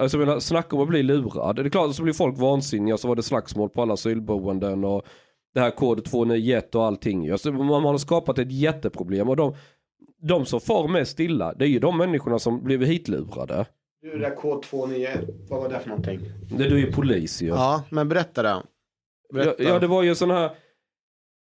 Alltså 0.00 0.18
jag 0.18 0.26
menar, 0.26 0.40
snacka 0.40 0.76
om 0.76 0.82
att 0.82 0.88
bli 0.88 1.02
lurad. 1.02 1.56
Det 1.56 1.62
är 1.62 1.68
klart 1.68 1.94
så 1.94 2.02
blir 2.02 2.12
folk 2.12 2.38
vansinniga 2.38 2.96
så 2.96 3.08
var 3.08 3.16
det 3.16 3.22
slagsmål 3.22 3.68
på 3.68 3.82
alla 3.82 3.94
asylboenden 3.94 4.84
och 4.84 5.02
det 5.54 5.60
här 5.60 5.70
kod 5.70 6.04
291 6.04 6.74
och 6.74 6.84
allting. 6.84 7.30
Alltså, 7.30 7.52
man 7.52 7.84
har 7.84 7.98
skapat 7.98 8.38
ett 8.38 8.52
jätteproblem 8.52 9.28
och 9.28 9.36
de, 9.36 9.54
de 10.22 10.46
som 10.46 10.60
far 10.60 10.88
mest 10.88 11.20
illa 11.20 11.54
det 11.54 11.64
är 11.64 11.68
ju 11.68 11.78
de 11.78 11.98
människorna 11.98 12.38
som 12.38 12.64
blev 12.64 12.82
hitlurade. 12.82 13.66
Du, 14.02 14.10
det 14.10 14.18
där 14.18 14.34
kod 14.34 14.62
291, 14.62 15.20
vad 15.48 15.62
var 15.62 15.68
det 15.68 15.80
för 15.80 15.88
någonting? 15.88 16.20
Det 16.50 16.68
du 16.68 16.74
är 16.74 16.80
ju 16.86 16.92
polis 16.92 17.42
ju. 17.42 17.46
Ja, 17.46 17.82
men 17.90 18.08
berätta 18.08 18.42
då. 18.42 18.48
Ja, 18.48 18.62
Berätta. 19.34 19.62
ja 19.62 19.78
det 19.78 19.86
var 19.86 20.02
ju 20.02 20.14
sån 20.14 20.30
här 20.30 20.50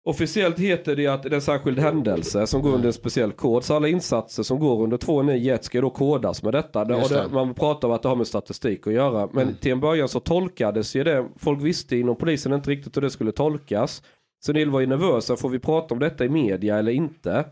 Officiellt 0.05 0.59
heter 0.59 0.95
det 0.95 1.07
att 1.07 1.23
det 1.23 1.29
är 1.29 1.33
en 1.33 1.41
särskild 1.41 1.79
händelse 1.79 2.47
som 2.47 2.61
går 2.61 2.69
under 2.73 2.87
en 2.87 2.93
speciell 2.93 3.31
kod. 3.31 3.63
Så 3.63 3.75
alla 3.75 3.87
insatser 3.87 4.43
som 4.43 4.59
går 4.59 4.83
under 4.83 4.97
291 4.97 5.63
ska 5.63 5.81
då 5.81 5.89
kodas 5.89 6.43
med 6.43 6.53
detta. 6.53 6.85
Det, 6.85 6.93
det, 7.09 7.27
man 7.31 7.53
pratar 7.53 7.87
om 7.87 7.93
att 7.93 8.01
det 8.03 8.09
har 8.09 8.15
med 8.15 8.27
statistik 8.27 8.87
att 8.87 8.93
göra. 8.93 9.29
Men 9.33 9.55
till 9.55 9.71
en 9.71 9.79
början 9.79 10.09
så 10.09 10.19
tolkades 10.19 10.95
ju 10.95 11.03
det. 11.03 11.25
Folk 11.37 11.63
visste 11.63 11.97
inom 11.97 12.15
polisen 12.15 12.53
inte 12.53 12.69
riktigt 12.69 12.97
hur 12.97 13.01
det 13.01 13.09
skulle 13.09 13.31
tolkas. 13.31 14.03
Så 14.45 14.51
del 14.53 14.69
var 14.69 14.79
ju 14.79 14.87
nervösa. 14.87 15.35
Får 15.35 15.49
vi 15.49 15.59
prata 15.59 15.93
om 15.93 15.99
detta 15.99 16.25
i 16.25 16.29
media 16.29 16.77
eller 16.79 16.91
inte? 16.91 17.45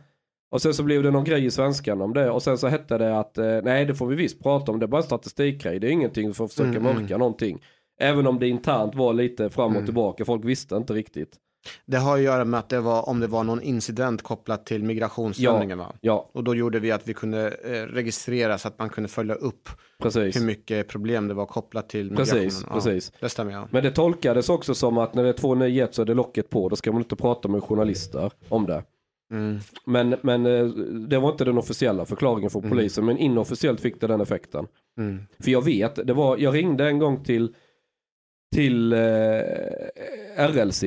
Och 0.52 0.61
sen 0.61 0.74
så 0.74 0.84
blev 0.84 1.03
det 1.03 1.11
någon 1.11 1.24
grej 1.24 1.45
i 1.45 1.52
svenskan 1.52 2.02
om 2.02 2.14
det. 2.14 2.30
Och 2.32 2.44
sen 2.44 2.57
så 2.57 2.68
hette 2.68 2.98
det 2.98 3.19
att 3.19 3.38
eh, 3.38 3.60
nej 3.64 3.86
det 3.86 3.95
får 3.95 4.07
vi 4.07 4.15
visst 4.15 4.44
prata 4.44 4.72
om. 4.72 4.80
Det 4.80 4.86
är 4.86 4.88
bara 4.88 4.98
en 4.98 5.03
statistikgrej. 5.03 5.80
Det 5.80 5.88
är 5.88 5.91
ingenting 5.91 6.34
för 6.34 6.45
att 6.45 6.52
försöka 6.53 6.69
Mm, 6.69 6.84
mörka 6.84 6.99
mm. 6.99 7.19
någonting. 7.19 7.60
Även 7.99 8.28
om 8.28 8.40
det 8.40 8.48
internt 8.48 8.95
var 8.95 9.14
lite 9.14 9.49
fram 9.49 9.65
och 9.65 9.72
Mm. 9.72 9.86
tillbaka. 9.86 10.26
Folk 10.26 10.45
visste 10.45 10.76
inte 10.76 10.94
riktigt. 10.94 11.38
Det 11.85 11.98
har 11.98 12.15
att 12.18 12.23
göra 12.23 12.45
med 12.45 12.60
att 12.60 12.69
det 12.69 12.80
var, 12.80 13.10
om 13.10 13.19
det 13.19 13.27
var 13.27 13.44
någon 13.44 13.61
incident 13.61 14.22
kopplat 14.22 14.65
till 14.65 14.84
migrationsströmningen 14.84 15.77
va? 15.77 15.94
Ja, 16.02 16.30
Och 16.34 16.44
då 16.44 16.56
gjorde 16.56 16.80
vi 16.80 16.91
att 16.91 17.07
vi 17.07 17.14
kunde 17.14 17.48
eh, 17.48 17.94
registrera 17.94 18.57
så 18.57 18.68
att 18.68 18.80
man 18.80 18.89
kunde 18.89 19.10
följa 19.10 19.35
upp 19.35 19.69
precis. 19.99 20.35
hur 20.35 20.41
mycket 20.45 20.88
problem 20.88 21.27
det 21.27 21.34
var 21.34 21.45
kopplat 21.45 21.89
till 21.89 22.11
migrationen. 22.11 22.44
Precis, 22.44 22.64
Ja, 22.68 22.73
precis. 22.73 23.11
Det 23.19 23.30
stämmer 23.30 23.52
ja. 23.52 23.68
Men 23.72 23.84
det 23.84 23.91
tolkades 23.91 24.49
också 24.49 24.76
som 24.76 24.98
att 24.98 25.14
när 25.14 25.23
det 25.23 25.30
är 25.30 25.34
291 25.34 25.95
så 25.95 26.02
är 26.02 26.06
det 26.06 26.14
locket 26.14 26.49
på. 26.49 26.69
Då 26.69 26.76
ska 26.76 26.91
man 26.91 27.02
inte 27.02 27.15
prata 27.15 27.48
med 27.48 27.64
journalister 27.64 28.31
om 28.49 28.65
det. 28.65 28.84
Mm. 29.31 29.60
Men, 29.85 30.15
men 30.22 30.45
eh, 30.45 30.65
det 31.07 31.19
var 31.19 31.31
inte 31.31 31.45
den 31.45 31.57
officiella 31.57 32.06
förklaringen 32.06 32.49
från 32.49 32.64
Mm. 32.64 32.77
polisen. 32.77 33.06
Men 33.06 33.18
inofficiellt 33.18 33.81
fick 33.81 34.02
det 34.02 34.07
den 34.07 34.22
effekten. 34.22 34.68
Mm. 34.98 35.19
För 35.39 35.52
jag 35.52 35.65
vet, 35.65 36.07
det 36.07 36.14
var, 36.14 36.38
jag 36.38 36.53
ringde 36.53 36.85
en 36.88 36.99
gång 36.99 37.23
till, 37.23 37.53
till 38.56 38.94
eh, 38.94 38.98
RLC. 40.38 40.84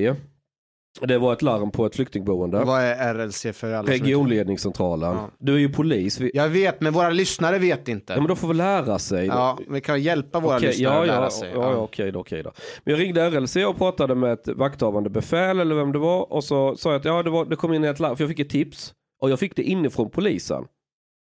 Det 1.00 1.18
var 1.18 1.32
ett 1.32 1.42
larm 1.42 1.70
på 1.70 1.86
ett 1.86 1.96
flyktingboende. 1.96 2.64
Vad 2.64 2.82
är 2.82 3.14
RLC 3.14 3.46
för 3.52 3.72
alla 3.72 3.92
Regionledningscentralen. 3.92 5.16
Ja. 5.16 5.30
Du 5.38 5.54
är 5.54 5.58
ju 5.58 5.72
polis. 5.72 6.20
Vi, 6.20 6.30
Jag 6.34 6.48
vet, 6.48 6.80
men 6.80 6.92
våra 6.92 7.10
lyssnare 7.10 7.58
vet 7.58 7.88
inte. 7.88 8.12
ja, 8.12 8.18
men 8.18 8.28
då 8.28 8.36
får 8.36 8.48
vi 8.48 8.54
lära 8.54 8.98
sig. 8.98 9.26
Ja, 9.26 9.58
vi 9.68 9.80
kan 9.80 10.02
hjälpa 10.02 10.40
våra 10.40 10.56
Okej, 10.56 10.68
lyssnare 10.68 10.94
ja, 10.94 11.00
att 11.00 11.06
lära 11.06 11.24
ja, 11.24 11.30
sig. 11.30 11.50
Ja, 11.54 11.72
ja, 11.72 11.76
okej 11.76 12.12
då, 12.12 12.20
okej 12.20 12.42
då. 12.42 12.52
Men 12.84 12.94
jag 12.94 13.00
ringde 13.00 13.30
RLC 13.30 13.56
och 13.56 13.76
pratade 13.76 14.14
med 14.14 14.32
ett 14.32 14.48
vakthavande 14.48 15.10
befäl 15.10 15.60
eller 15.60 15.74
vem 15.74 15.92
det 15.92 15.98
var. 15.98 16.32
Och 16.32 16.44
så 16.44 16.76
sa 16.76 16.90
jag 16.90 16.98
att 16.98 17.04
ja, 17.04 17.22
det, 17.22 17.30
var, 17.30 17.44
det 17.44 17.56
kom 17.56 17.74
in 17.74 17.84
ett 17.84 18.00
larm, 18.00 18.16
för 18.16 18.24
jag 18.24 18.28
fick 18.28 18.40
ett 18.40 18.50
tips. 18.50 18.94
Och 19.20 19.30
jag 19.30 19.38
fick 19.38 19.56
det 19.56 19.62
inifrån 19.62 20.10
polisen. 20.10 20.64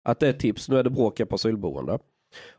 Att 0.04 0.20
det 0.20 0.26
är 0.26 0.30
ett 0.30 0.40
tips, 0.40 0.68
nu 0.68 0.78
är 0.78 0.82
det 0.82 0.90
bråk 0.90 1.28
på 1.28 1.34
asylboende. 1.34 1.98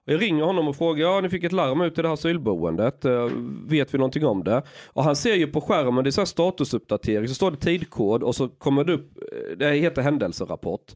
Jag 0.06 0.22
ringer 0.22 0.43
honom 0.43 0.68
och 0.68 0.76
frågar, 0.76 1.06
ja 1.07 1.22
ni 1.22 1.30
fick 1.30 1.43
ett 1.43 1.52
larm 1.52 1.81
ut 1.81 1.99
i 1.99 2.02
det 2.02 2.07
här 2.07 2.14
asylboendet, 2.14 3.06
eh, 3.06 3.30
vet 3.68 3.93
vi 3.93 3.98
någonting 3.98 4.26
om 4.26 4.43
det? 4.43 4.64
Och 4.88 5.03
han 5.03 5.15
ser 5.15 5.35
ju 5.35 5.48
på 5.48 5.61
skärmen, 5.61 6.03
det 6.03 6.10
är 6.10 6.11
så 6.11 6.22
här 6.22 6.26
statusuppdatering, 6.26 7.27
så 7.27 7.34
står 7.34 7.52
det 7.52 7.57
tidkod 7.57 8.23
och 8.23 8.35
så 8.35 8.49
kommer 8.49 8.84
det 8.84 8.93
upp, 8.93 9.18
eh, 9.18 9.57
det 9.57 9.73
heter 9.73 10.02
händelserapport. 10.02 10.91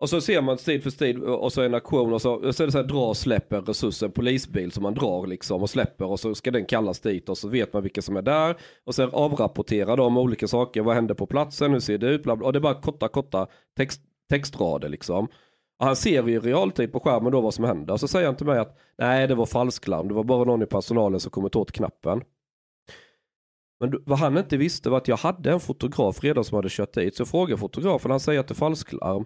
Och 0.00 0.08
så 0.08 0.20
ser 0.20 0.42
man 0.42 0.58
stid 0.58 0.82
för 0.82 0.90
stid 0.90 1.18
och 1.18 1.52
så 1.52 1.62
en 1.62 1.74
aktion 1.74 2.12
och 2.12 2.22
så, 2.22 2.34
och 2.34 2.54
så 2.54 2.62
är 2.62 2.66
det 2.66 2.72
så 2.72 2.78
här 2.78 2.84
dra 2.84 3.08
och 3.08 3.16
släpper 3.16 3.60
resursen, 3.60 4.10
polisbil 4.10 4.72
som 4.72 4.82
man 4.82 4.94
drar 4.94 5.26
liksom 5.26 5.62
och 5.62 5.70
släpper 5.70 6.04
och 6.04 6.20
så 6.20 6.34
ska 6.34 6.50
den 6.50 6.64
kallas 6.64 7.00
dit 7.00 7.28
och 7.28 7.38
så 7.38 7.48
vet 7.48 7.72
man 7.72 7.82
vilka 7.82 8.02
som 8.02 8.16
är 8.16 8.22
där. 8.22 8.56
Och 8.84 8.94
sen 8.94 9.10
avrapporterar 9.12 9.96
de 9.96 10.16
olika 10.18 10.48
saker, 10.48 10.82
vad 10.82 10.94
händer 10.94 11.14
på 11.14 11.26
platsen, 11.26 11.72
hur 11.72 11.80
ser 11.80 11.98
det 11.98 12.06
ut, 12.06 12.22
bla 12.22 12.36
bla. 12.36 12.46
Och 12.46 12.52
det 12.52 12.58
är 12.58 12.60
bara 12.60 12.80
korta 12.80 13.08
korta 13.08 13.46
text, 13.76 14.00
textrader 14.30 14.88
liksom. 14.88 15.28
Och 15.80 15.86
han 15.86 15.96
ser 15.96 16.22
ju 16.28 16.34
i 16.34 16.38
realtid 16.38 16.92
på 16.92 17.00
skärmen 17.00 17.32
då 17.32 17.40
vad 17.40 17.54
som 17.54 17.64
händer. 17.64 17.94
Och 17.94 18.00
så 18.00 18.08
säger 18.08 18.26
han 18.26 18.36
till 18.36 18.46
mig 18.46 18.58
att 18.58 18.78
nej 18.98 19.28
det 19.28 19.34
var 19.34 19.46
falsklarm, 19.46 20.08
det 20.08 20.14
var 20.14 20.24
bara 20.24 20.44
någon 20.44 20.62
i 20.62 20.66
personalen 20.66 21.20
som 21.20 21.30
kommit 21.30 21.56
åt 21.56 21.72
knappen. 21.72 22.22
Men 23.80 24.02
vad 24.06 24.18
han 24.18 24.38
inte 24.38 24.56
visste 24.56 24.90
var 24.90 24.98
att 24.98 25.08
jag 25.08 25.16
hade 25.16 25.50
en 25.50 25.60
fotograf 25.60 26.22
redan 26.24 26.44
som 26.44 26.56
hade 26.56 26.68
kört 26.70 26.94
dit. 26.94 27.16
Så 27.16 27.20
jag 27.20 27.28
frågar 27.28 27.56
fotografen, 27.56 28.10
han 28.10 28.20
säger 28.20 28.40
att 28.40 28.48
det 28.48 28.52
är 28.52 28.56
falsklarm. 28.56 29.24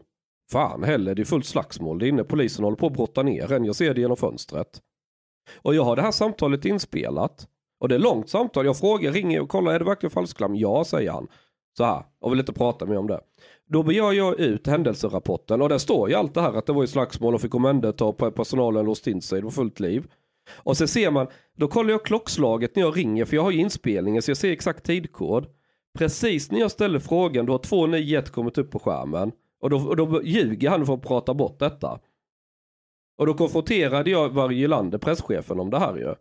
Fan 0.52 0.84
heller, 0.84 1.14
det 1.14 1.22
är 1.22 1.24
fullt 1.24 1.46
slagsmål. 1.46 1.98
Det 1.98 2.06
är 2.06 2.08
inne 2.08 2.24
polisen 2.24 2.64
håller 2.64 2.76
på 2.76 2.86
att 2.86 2.92
brotta 2.92 3.22
ner 3.22 3.52
en. 3.52 3.64
Jag 3.64 3.76
ser 3.76 3.94
det 3.94 4.00
genom 4.00 4.16
fönstret. 4.16 4.80
Och 5.56 5.74
jag 5.74 5.84
har 5.84 5.96
det 5.96 6.02
här 6.02 6.12
samtalet 6.12 6.64
inspelat. 6.64 7.48
Och 7.80 7.88
det 7.88 7.94
är 7.94 7.98
långt 7.98 8.28
samtal. 8.28 8.66
Jag 8.66 8.78
frågar, 8.78 9.12
ringer 9.12 9.40
och 9.40 9.48
kollar, 9.48 9.74
är 9.74 9.78
det 9.78 9.84
verkligen 9.84 10.10
falsklarm? 10.10 10.56
Ja, 10.56 10.84
säger 10.84 11.10
han. 11.10 11.28
Så 11.76 11.84
här, 11.84 12.04
och 12.20 12.32
vill 12.32 12.40
inte 12.40 12.52
prata 12.52 12.86
mer 12.86 12.98
om 12.98 13.06
det. 13.06 13.20
Då 13.66 13.82
begär 13.82 14.12
jag 14.12 14.40
ut 14.40 14.66
händelserapporten 14.66 15.62
och 15.62 15.68
där 15.68 15.78
står 15.78 16.08
ju 16.08 16.14
allt 16.14 16.34
det 16.34 16.40
här 16.40 16.52
att 16.52 16.66
det 16.66 16.72
var 16.72 16.82
ju 16.82 16.86
slagsmål 16.86 17.34
och 17.34 17.40
fick 17.40 17.54
omhänderta 17.54 18.04
och 18.04 18.34
personalen 18.34 18.84
låst 18.84 19.06
in 19.06 19.22
sig, 19.22 19.40
det 19.40 19.44
var 19.44 19.50
fullt 19.50 19.80
liv. 19.80 20.06
Och 20.52 20.76
sen 20.76 20.88
ser 20.88 21.10
man, 21.10 21.26
då 21.56 21.68
kollar 21.68 21.90
jag 21.90 22.04
klockslaget 22.04 22.76
när 22.76 22.82
jag 22.82 22.96
ringer 22.96 23.24
för 23.24 23.36
jag 23.36 23.42
har 23.42 23.50
ju 23.50 23.58
inspelningen 23.58 24.22
så 24.22 24.30
jag 24.30 24.38
ser 24.38 24.52
exakt 24.52 24.84
tidkod. 24.84 25.46
Precis 25.98 26.50
när 26.50 26.60
jag 26.60 26.70
ställer 26.70 26.98
frågan 26.98 27.46
då 27.46 27.52
har 27.52 27.58
291 27.58 28.30
kommit 28.30 28.58
upp 28.58 28.70
på 28.70 28.78
skärmen. 28.78 29.32
Och 29.60 29.70
då, 29.70 29.76
och 29.76 29.96
då 29.96 30.22
ljuger 30.22 30.70
han 30.70 30.86
för 30.86 30.94
att 30.94 31.02
prata 31.02 31.34
bort 31.34 31.58
detta. 31.58 31.98
Och 33.18 33.26
då 33.26 33.34
konfronterade 33.34 34.10
jag 34.10 34.28
Varje 34.28 34.68
Lander, 34.68 34.98
presschefen, 34.98 35.60
om 35.60 35.70
det 35.70 35.78
här 35.78 35.96
ju. 35.96 36.14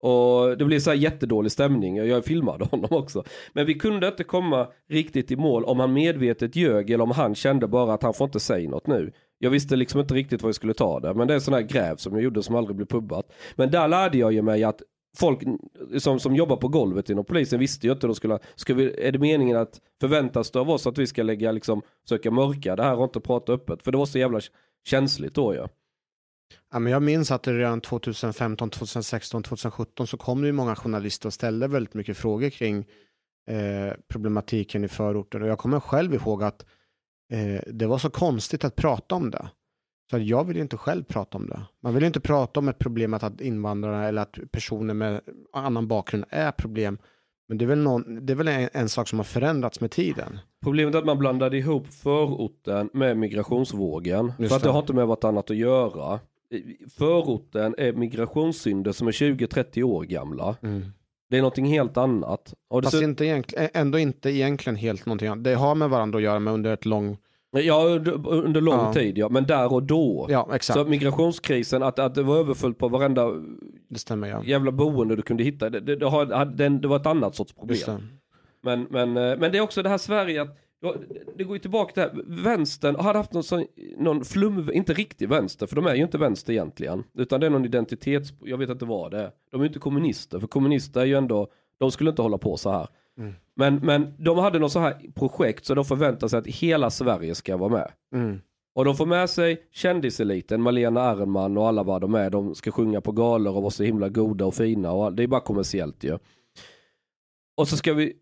Och 0.00 0.58
det 0.58 0.64
blev 0.64 0.78
så 0.78 0.90
här 0.90 0.96
jättedålig 0.96 1.52
stämning 1.52 2.00
och 2.00 2.06
jag 2.06 2.24
filmade 2.24 2.64
honom 2.70 2.88
också. 2.90 3.24
Men 3.52 3.66
vi 3.66 3.74
kunde 3.74 4.08
inte 4.08 4.24
komma 4.24 4.68
riktigt 4.88 5.30
i 5.30 5.36
mål 5.36 5.64
om 5.64 5.80
han 5.80 5.92
medvetet 5.92 6.56
ljög 6.56 6.90
eller 6.90 7.04
om 7.04 7.10
han 7.10 7.34
kände 7.34 7.68
bara 7.68 7.94
att 7.94 8.02
han 8.02 8.14
får 8.14 8.24
inte 8.24 8.40
säga 8.40 8.70
något 8.70 8.86
nu. 8.86 9.12
Jag 9.38 9.50
visste 9.50 9.76
liksom 9.76 10.00
inte 10.00 10.14
riktigt 10.14 10.42
vad 10.42 10.48
jag 10.48 10.54
skulle 10.54 10.74
ta 10.74 11.00
det. 11.00 11.14
Men 11.14 11.28
det 11.28 11.34
är 11.34 11.38
sån 11.38 11.54
här 11.54 11.62
gräv 11.62 11.96
som 11.96 12.12
jag 12.12 12.22
gjorde 12.22 12.42
som 12.42 12.54
aldrig 12.56 12.76
blev 12.76 12.86
pubbat. 12.86 13.32
Men 13.56 13.70
där 13.70 13.88
lärde 13.88 14.18
jag 14.18 14.32
ju 14.32 14.42
mig 14.42 14.64
att 14.64 14.82
folk 15.16 15.42
som, 15.98 16.20
som 16.20 16.36
jobbar 16.36 16.56
på 16.56 16.68
golvet 16.68 17.10
inom 17.10 17.24
polisen 17.24 17.60
visste 17.60 17.86
ju 17.86 17.92
inte 17.92 18.06
Då 18.06 18.14
skulle, 18.14 18.38
ska 18.54 18.74
vi, 18.74 19.06
är 19.06 19.12
det 19.12 19.18
meningen 19.18 19.56
att 19.56 19.80
förväntas 20.00 20.50
det 20.50 20.60
av 20.60 20.70
oss 20.70 20.86
att 20.86 20.98
vi 20.98 21.06
ska 21.06 21.22
lägga 21.22 21.52
liksom, 21.52 21.82
söka 22.08 22.30
mörka 22.30 22.76
det 22.76 22.82
här 22.82 22.98
och 22.98 23.04
inte 23.04 23.20
prata 23.20 23.52
öppet. 23.52 23.82
För 23.82 23.92
det 23.92 23.98
var 23.98 24.06
så 24.06 24.18
jävla 24.18 24.40
känsligt 24.84 25.34
då 25.34 25.54
ju. 25.54 25.60
Ja. 25.60 25.68
Ja, 26.72 26.78
men 26.78 26.92
jag 26.92 27.02
minns 27.02 27.30
att 27.30 27.42
det 27.42 27.52
redan 27.52 27.80
2015, 27.80 28.70
2016, 28.70 29.42
2017 29.42 30.06
så 30.06 30.16
kom 30.16 30.40
det 30.40 30.46
ju 30.46 30.52
många 30.52 30.76
journalister 30.76 31.26
och 31.26 31.32
ställde 31.32 31.68
väldigt 31.68 31.94
mycket 31.94 32.16
frågor 32.16 32.50
kring 32.50 32.78
eh, 33.48 33.92
problematiken 34.08 34.84
i 34.84 34.88
förorten. 34.88 35.42
Och 35.42 35.48
jag 35.48 35.58
kommer 35.58 35.80
själv 35.80 36.14
ihåg 36.14 36.42
att 36.42 36.66
eh, 37.32 37.62
det 37.66 37.86
var 37.86 37.98
så 37.98 38.10
konstigt 38.10 38.64
att 38.64 38.76
prata 38.76 39.14
om 39.14 39.30
det. 39.30 39.48
Så 40.10 40.18
jag 40.18 40.44
vill 40.44 40.56
inte 40.56 40.76
själv 40.76 41.04
prata 41.04 41.38
om 41.38 41.46
det. 41.46 41.60
Man 41.82 41.94
vill 41.94 42.04
inte 42.04 42.20
prata 42.20 42.60
om 42.60 42.68
ett 42.68 42.78
problem 42.78 43.14
att, 43.14 43.22
att 43.22 43.40
invandrare 43.40 44.08
eller 44.08 44.22
att 44.22 44.38
personer 44.50 44.94
med 44.94 45.20
annan 45.52 45.88
bakgrund 45.88 46.24
är 46.28 46.52
problem. 46.52 46.98
Men 47.48 47.58
det 47.58 47.64
är 47.64 47.66
väl, 47.66 47.78
någon, 47.78 48.26
det 48.26 48.32
är 48.32 48.34
väl 48.34 48.48
en, 48.48 48.68
en 48.72 48.88
sak 48.88 49.08
som 49.08 49.18
har 49.18 49.24
förändrats 49.24 49.80
med 49.80 49.90
tiden. 49.90 50.38
Problemet 50.62 50.94
är 50.94 50.98
att 50.98 51.04
man 51.04 51.18
blandade 51.18 51.56
ihop 51.56 51.86
förorten 51.86 52.90
med 52.92 53.16
migrationsvågen. 53.16 54.32
Just 54.38 54.48
för 54.48 54.56
att 54.56 54.62
det 54.62 54.68
det. 54.68 54.72
har 54.72 54.80
inte 54.80 54.92
med 54.92 55.06
vartannat 55.06 55.50
att 55.50 55.56
göra. 55.56 56.20
Förorten 56.98 57.74
är 57.78 57.92
migrationssynder 57.92 58.92
som 58.92 59.08
är 59.08 59.12
20-30 59.12 59.82
år 59.82 60.04
gamla. 60.04 60.56
Det 61.30 61.36
är 61.36 61.40
någonting 61.40 61.66
helt 61.66 61.96
annat. 61.96 62.54
Och 62.68 62.84
Fast 62.84 63.02
inte 63.02 63.24
egentligen, 63.24 63.68
ändå 63.74 63.98
inte 63.98 64.30
egentligen 64.30 64.76
helt 64.76 65.06
någonting 65.06 65.28
annat. 65.28 65.44
Det 65.44 65.54
har 65.54 65.74
med 65.74 65.90
varandra 65.90 66.16
att 66.16 66.22
göra 66.22 66.38
med 66.38 66.54
under 66.54 66.72
ett 66.72 66.84
lång... 66.84 67.16
ja, 67.50 67.82
under, 67.84 68.28
under 68.28 68.60
lång 68.60 68.74
Ja. 68.74 68.92
tid 68.92 69.18
ja, 69.18 69.28
men 69.28 69.44
där 69.44 69.72
och 69.72 69.82
då. 69.82 70.26
Ja, 70.30 70.48
exakt. 70.54 70.78
Så 70.78 70.84
migrationskrisen, 70.84 71.82
att, 71.82 71.98
att 71.98 72.14
det 72.14 72.22
var 72.22 72.36
överfullt 72.36 72.78
på 72.78 72.88
varenda 72.88 73.30
Det 73.88 73.98
stämmer 73.98 74.28
ja. 74.28 74.44
jävla 74.44 74.72
boende 74.72 75.16
du 75.16 75.22
kunde 75.22 75.44
hitta. 75.44 75.70
Det, 75.70 75.80
det, 75.80 75.96
det, 75.96 76.06
har, 76.06 76.44
det 76.80 76.88
var 76.88 76.96
ett 76.96 77.06
annat 77.06 77.34
sorts 77.36 77.52
problem. 77.52 77.78
Men, 78.62 78.86
men, 78.90 79.16
eh, 79.16 79.38
men 79.38 79.52
det 79.52 79.58
är 79.58 79.60
också 79.62 79.82
det 79.82 79.88
här 79.88 79.98
Sverige 79.98 80.42
att 80.42 80.58
det 81.36 81.44
går 81.44 81.56
ju 81.56 81.60
tillbaka 81.60 81.92
till 81.92 82.02
här. 82.02 82.22
Vänstern 82.44 82.96
hade 82.96 83.18
haft 83.18 83.32
någon, 83.32 83.42
sån, 83.42 83.64
någon 83.96 84.24
flum, 84.24 84.70
inte 84.72 84.92
riktig 84.92 85.28
vänster, 85.28 85.66
för 85.66 85.76
de 85.76 85.86
är 85.86 85.94
ju 85.94 86.02
inte 86.02 86.18
vänster 86.18 86.52
egentligen. 86.52 87.04
Utan 87.14 87.40
det 87.40 87.46
är 87.46 87.50
någon 87.50 87.64
identitets, 87.64 88.32
jag 88.40 88.58
vet 88.58 88.70
inte 88.70 88.84
vad 88.84 89.10
det 89.10 89.18
är. 89.18 89.30
De 89.50 89.60
är 89.60 89.64
ju 89.64 89.68
inte 89.68 89.78
kommunister, 89.78 90.40
för 90.40 90.46
kommunister 90.46 91.00
är 91.00 91.04
ju 91.04 91.14
ändå, 91.14 91.48
de 91.78 91.90
skulle 91.90 92.10
inte 92.10 92.22
hålla 92.22 92.38
på 92.38 92.56
så 92.56 92.70
här. 92.70 92.88
Mm. 93.18 93.34
Men, 93.56 93.76
men 93.76 94.14
de 94.18 94.38
hade 94.38 94.58
något 94.58 94.72
så 94.72 94.78
här 94.78 95.12
projekt 95.14 95.64
så 95.64 95.74
de 95.74 95.84
förväntar 95.84 96.28
sig 96.28 96.38
att 96.38 96.46
hela 96.46 96.90
Sverige 96.90 97.34
ska 97.34 97.56
vara 97.56 97.70
med. 97.70 97.92
Mm. 98.14 98.40
Och 98.74 98.84
de 98.84 98.96
får 98.96 99.06
med 99.06 99.30
sig 99.30 99.62
kändiseliten, 99.70 100.62
Malena 100.62 101.00
Ernman 101.00 101.56
och 101.58 101.68
alla 101.68 101.82
vad 101.82 102.00
de 102.00 102.14
är. 102.14 102.30
De 102.30 102.54
ska 102.54 102.70
sjunga 102.70 103.00
på 103.00 103.12
galor 103.12 103.56
och 103.56 103.62
vara 103.62 103.70
så 103.70 103.82
himla 103.84 104.08
goda 104.08 104.46
och 104.46 104.54
fina. 104.54 104.92
Och 104.92 105.04
all- 105.04 105.16
det 105.16 105.22
är 105.22 105.26
bara 105.26 105.40
kommersiellt 105.40 106.04
ju. 106.04 106.18
Och 107.56 107.68
så 107.68 107.76
ska 107.76 107.94
vi, 107.94 108.12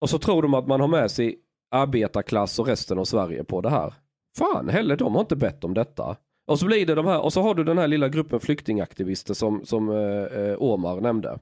och 0.00 0.10
så 0.10 0.18
tror 0.18 0.42
de 0.42 0.54
att 0.54 0.66
man 0.66 0.80
har 0.80 0.88
med 0.88 1.10
sig 1.10 1.38
arbetarklass 1.74 2.58
och 2.58 2.66
resten 2.66 2.98
av 2.98 3.04
Sverige 3.04 3.44
på 3.44 3.60
det 3.60 3.70
här. 3.70 3.94
Fan 4.38 4.68
heller, 4.68 4.96
de 4.96 5.14
har 5.14 5.20
inte 5.20 5.36
bett 5.36 5.64
om 5.64 5.74
detta. 5.74 6.16
Och 6.46 6.58
så 6.58 6.66
blir 6.66 6.86
det 6.86 6.94
de 6.94 7.06
här, 7.06 7.20
och 7.20 7.32
så 7.32 7.42
har 7.42 7.54
du 7.54 7.64
den 7.64 7.78
här 7.78 7.88
lilla 7.88 8.08
gruppen 8.08 8.40
flyktingaktivister 8.40 9.34
som, 9.34 9.64
som 9.64 9.90
eh, 9.90 10.38
eh 10.38 10.62
Omar 10.62 11.00
nämnde. 11.00 11.38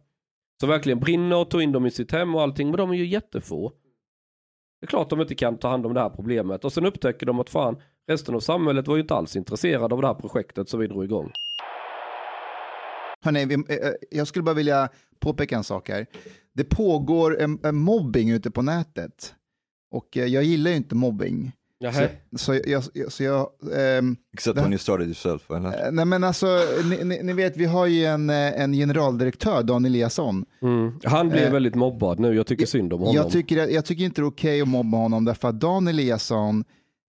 Som 0.60 0.68
verkligen 0.68 1.00
brinner 1.00 1.36
och 1.36 1.50
tog 1.50 1.62
in 1.62 1.72
dem 1.72 1.86
i 1.86 1.90
sitt 1.90 2.12
hem 2.12 2.34
och 2.34 2.42
allting, 2.42 2.68
men 2.68 2.76
de 2.76 2.90
är 2.90 2.94
ju 2.94 3.06
jättefå. 3.06 3.72
Det 4.80 4.84
är 4.84 4.88
klart 4.88 5.10
de 5.10 5.20
inte 5.20 5.34
kan 5.34 5.58
ta 5.58 5.68
hand 5.68 5.86
om 5.86 5.94
det 5.94 6.00
här 6.00 6.10
problemet. 6.10 6.64
Och 6.64 6.72
sen 6.72 6.86
upptäcker 6.86 7.26
de 7.26 7.40
att 7.40 7.50
fan, 7.50 7.76
resten 8.08 8.34
av 8.34 8.40
samhället 8.40 8.88
var 8.88 8.96
ju 8.96 9.02
inte 9.02 9.14
alls 9.14 9.36
intresserade 9.36 9.94
av 9.94 10.00
det 10.00 10.06
här 10.06 10.14
projektet 10.14 10.68
som 10.68 10.80
vi 10.80 10.86
drog 10.86 11.04
igång. 11.04 11.30
Hörrni, 13.20 13.42
eh, 13.42 13.76
eh, 13.76 13.92
jag 14.10 14.26
skulle 14.26 14.42
bara 14.42 14.54
vilja 14.54 14.88
påpeka 15.20 15.56
en 15.56 15.64
sak 15.64 15.88
här. 15.88 16.06
Det 16.52 16.64
pågår 16.64 17.40
en, 17.40 17.60
en 17.62 17.76
mobbing 17.76 18.30
ute 18.30 18.50
på 18.50 18.62
nätet. 18.62 19.34
Och 19.92 20.16
eh, 20.16 20.26
jag 20.26 20.44
gillar 20.44 20.70
ju 20.70 20.76
inte 20.76 20.94
mobbing. 20.94 21.52
Så, 21.82 22.08
så 22.36 22.60
jag, 22.66 22.84
så 23.12 23.22
jag 23.22 23.48
ehm, 23.76 24.16
Except 24.32 24.58
when 24.58 24.72
you 24.72 24.78
started 24.78 25.06
yourself. 25.06 25.50
Eller? 25.50 25.86
eh, 25.86 25.92
nej 25.92 26.04
men 26.04 26.24
alltså, 26.24 26.46
ni, 26.90 27.04
ni, 27.04 27.22
ni 27.22 27.32
vet 27.32 27.56
vi 27.56 27.64
har 27.64 27.86
ju 27.86 28.04
en, 28.04 28.30
eh, 28.30 28.60
en 28.60 28.72
generaldirektör, 28.72 29.62
Dan 29.62 29.84
Eliasson. 29.84 30.44
Mm. 30.62 30.92
Han 31.04 31.28
blir 31.28 31.46
Eh, 31.46 31.52
väldigt 31.52 31.74
mobbad 31.74 32.18
nu, 32.18 32.34
jag 32.34 32.46
tycker 32.46 32.66
synd 32.66 32.92
om 32.92 33.00
honom. 33.00 33.14
Jag 33.14 33.30
tycker, 33.30 33.68
jag 33.68 33.84
tycker 33.84 34.04
inte 34.04 34.20
det 34.20 34.24
är 34.24 34.28
okej 34.28 34.62
att 34.62 34.68
mobba 34.68 34.96
honom 34.98 35.24
därför 35.24 35.48
att 35.48 35.60
Dan 35.60 35.88
Eliasson 35.88 36.64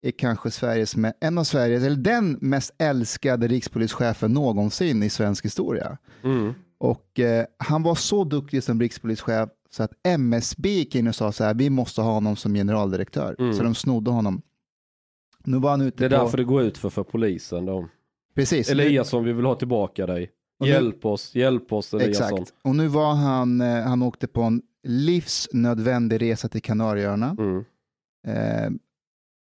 är 0.02 0.12
kanske 0.12 0.52
Sveriges, 0.52 0.96
en 1.22 1.38
av 1.38 1.44
Sveriges, 1.44 1.84
eller 1.84 1.96
den 1.96 2.38
mest 2.42 2.76
älskade 2.78 3.48
rikspolischefen 3.48 4.34
någonsin 4.34 5.04
i 5.04 5.10
svensk 5.10 5.46
historia. 5.46 5.98
Mm. 6.24 6.54
Och 6.78 7.20
eh, 7.20 7.46
han 7.58 7.84
var 7.84 7.96
så 7.96 8.24
duktig 8.24 8.64
som 8.64 8.82
rikspolischef 8.82 9.50
så 9.72 9.84
att 9.84 9.92
MSB 10.04 10.70
gick 10.70 10.96
in 10.96 11.08
och 11.08 11.16
sa 11.16 11.32
så 11.32 11.44
här, 11.44 11.54
vi 11.54 11.70
måste 11.70 12.02
ha 12.02 12.12
honom 12.12 12.36
som 12.36 12.54
generaldirektör. 12.54 13.36
Mm. 13.40 13.54
Så 13.54 13.64
de 13.64 13.76
snodde 13.76 14.12
honom. 14.12 14.42
Nu 15.44 15.58
var 15.60 15.70
han 15.70 15.82
ute 15.82 15.98
Det 15.98 16.06
är 16.16 16.18
på... 16.20 16.24
därför 16.24 16.38
det 16.38 16.44
går 16.44 16.62
ut 16.62 16.78
för, 16.78 16.90
för 16.90 17.04
polisen 17.04 17.66
då. 17.66 17.90
Precis. 18.36 18.70
Eliasson, 18.70 19.24
vi 19.24 19.34
vill 19.34 19.46
ha 19.46 19.56
tillbaka 19.56 20.06
dig. 20.06 20.32
Och 20.60 20.66
nu- 20.66 20.72
Hjälp 20.72 21.06
oss, 21.06 21.36
hjälp 21.36 21.74
oss 21.74 21.94
Eliasson. 21.94 22.40
Exakt. 22.40 22.54
Och 22.64 22.76
nu 22.76 22.88
var 22.88 23.14
han, 23.14 23.62
eh, 23.62 23.82
han 23.84 24.02
åkte 24.04 24.28
på 24.28 24.42
en 24.42 24.62
livsnödvändig 24.84 26.22
resa 26.22 26.50
till 26.50 26.62
Kanarieöarna. 26.62 27.36
Mm. 27.40 27.58
Eh, 28.28 28.72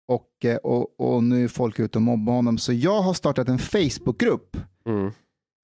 och, 0.08 0.44
eh, 0.44 0.56
och, 0.56 1.00
och 1.00 1.24
nu 1.24 1.44
är 1.44 1.48
folk 1.48 1.78
ute 1.80 1.98
och 1.98 2.02
mobbar 2.02 2.32
honom. 2.32 2.58
Så 2.58 2.72
jag 2.72 3.02
har 3.02 3.14
startat 3.14 3.48
en 3.48 3.58
Facebookgrupp 3.58 4.56
Mm. 4.86 5.10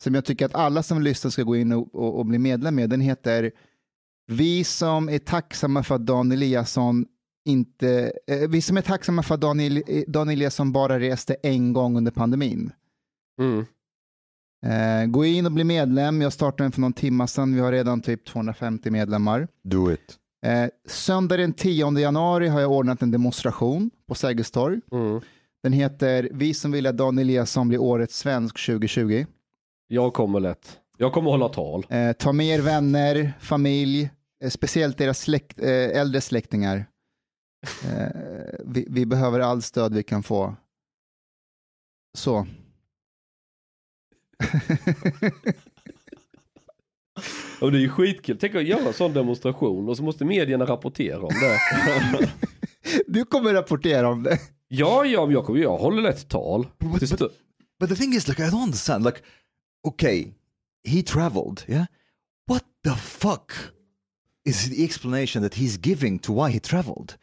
som 0.03 0.15
jag 0.15 0.25
tycker 0.25 0.47
att 0.47 0.55
alla 0.55 0.83
som 0.83 1.03
lyssnar 1.03 1.31
ska 1.31 1.43
gå 1.43 1.57
in 1.57 1.73
och, 1.73 1.95
och, 1.95 2.19
och 2.19 2.27
bli 2.27 2.39
medlem 2.39 2.79
i. 2.79 2.87
Den 2.87 3.01
heter 3.01 3.51
Vi 4.27 4.65
som 4.65 5.09
är 5.09 5.19
tacksamma 5.19 5.83
för 5.83 5.95
att 5.95 6.07
Dan 6.07 6.33
Eliasson 6.33 7.07
inte, 7.45 8.13
eh, 8.27 8.49
vi 8.49 8.63
som 8.63 8.77
är 8.77 8.83
tacksamma 8.83 9.23
för 9.23 9.35
att 9.35 9.41
Dan, 9.41 9.61
El- 9.61 10.05
Dan 10.09 10.29
Eliasson 10.29 10.73
bara 10.73 10.99
reste 11.01 11.37
en 11.43 11.73
gång 11.73 11.97
under 11.97 12.13
pandemin. 12.13 12.73
Mm. 13.41 13.65
Eh, 14.67 15.07
gå 15.11 15.25
in 15.25 15.47
och 15.47 15.53
bli 15.53 15.65
medlem. 15.65 16.21
Jag 16.23 16.33
startade 16.33 16.65
den 16.65 16.73
för 16.73 16.81
någon 16.81 16.93
timme 16.93 17.27
sedan. 17.27 17.55
Vi 17.55 17.61
har 17.61 17.73
redan 17.73 18.01
typ 18.01 18.25
250 18.25 18.91
medlemmar. 18.91 19.49
Do 19.65 19.93
it. 19.93 20.19
Eh, 20.47 20.69
söndag 20.89 21.37
den 21.37 21.53
10 21.53 21.99
januari 21.99 22.49
har 22.49 22.61
jag 22.61 22.73
ordnat 22.73 23.03
en 23.03 23.11
demonstration 23.11 23.91
på 24.09 24.15
Sergels 24.15 24.51
torg. 24.51 24.81
Mm. 24.93 25.21
Den 25.63 25.73
heter 25.73 26.29
Vi 26.33 26.55
som 26.55 26.73
vill 26.73 26.87
att 26.87 26.97
Dan 26.97 27.19
Eliasson 27.19 27.69
blir 27.69 27.79
årets 27.79 28.19
svensk 28.19 28.67
2020. 28.67 29.27
Jag 29.89 30.13
kommer 30.15 30.41
lätt. 30.41 30.79
Jag 30.97 31.13
kommer 31.13 31.31
hålla 31.31 31.49
tal. 31.49 31.87
Eh, 31.91 32.13
ta 32.13 32.33
med 32.33 32.47
er 32.47 32.61
vänner, 32.61 33.33
familj, 33.41 34.11
eh, 34.45 34.51
speciellt 34.51 34.99
deras 34.99 35.21
släkt, 35.21 35.59
eh, 35.59 36.01
äldre 36.01 36.21
släktingar. 36.21 36.87
Eh, 37.85 38.09
vi, 38.65 38.87
vi 38.91 39.07
behöver 39.07 39.41
all 39.41 39.63
stöd 39.63 39.95
vi 39.95 40.03
kan 40.03 40.23
få. 40.23 40.57
Så. 42.19 42.47
Och 47.61 47.73
det 47.73 47.79
är 47.79 47.81
ju 47.81 47.89
skitkul. 47.89 48.39
Tänk 48.41 48.55
att 48.55 48.65
göra 48.67 48.87
en 48.87 48.93
sån 48.93 49.13
demonstration 49.13 49.89
och 49.89 49.97
så 49.97 50.03
måste 50.03 50.25
medierna 50.25 50.67
rapportera 50.67 51.23
om 51.23 51.33
det. 51.41 52.31
du 53.07 53.25
kommer 53.25 53.53
rapportera 53.55 54.09
om 54.09 54.23
det. 54.23 54.39
ja, 54.69 55.05
ja, 55.05 55.27
men 55.27 55.35
jag, 55.35 55.45
kommer, 55.45 55.61
jag 55.61 55.79
håller 55.79 56.03
lätt 56.03 56.29
tal. 56.29 56.67
But, 56.79 57.11
but, 57.11 57.33
but 57.81 57.89
the 57.89 57.97
thing 57.97 58.15
is, 58.15 58.29
like, 58.29 58.43
I 58.43 58.47
don't 58.47 58.63
understand. 58.63 59.05
Like, 59.05 59.19
okay, 59.89 60.33
he 60.85 61.03
traveled, 61.03 61.65
yeah? 61.67 61.87
What 62.47 62.65
the 62.83 62.95
fuck 62.95 63.55
is 64.45 64.69
the 64.69 64.85
explanation 64.85 65.43
that 65.43 65.55
he's 65.55 65.77
giving 65.79 66.19
to 66.21 66.33
why 66.33 66.51
he 66.51 66.61
traveled? 66.61 67.17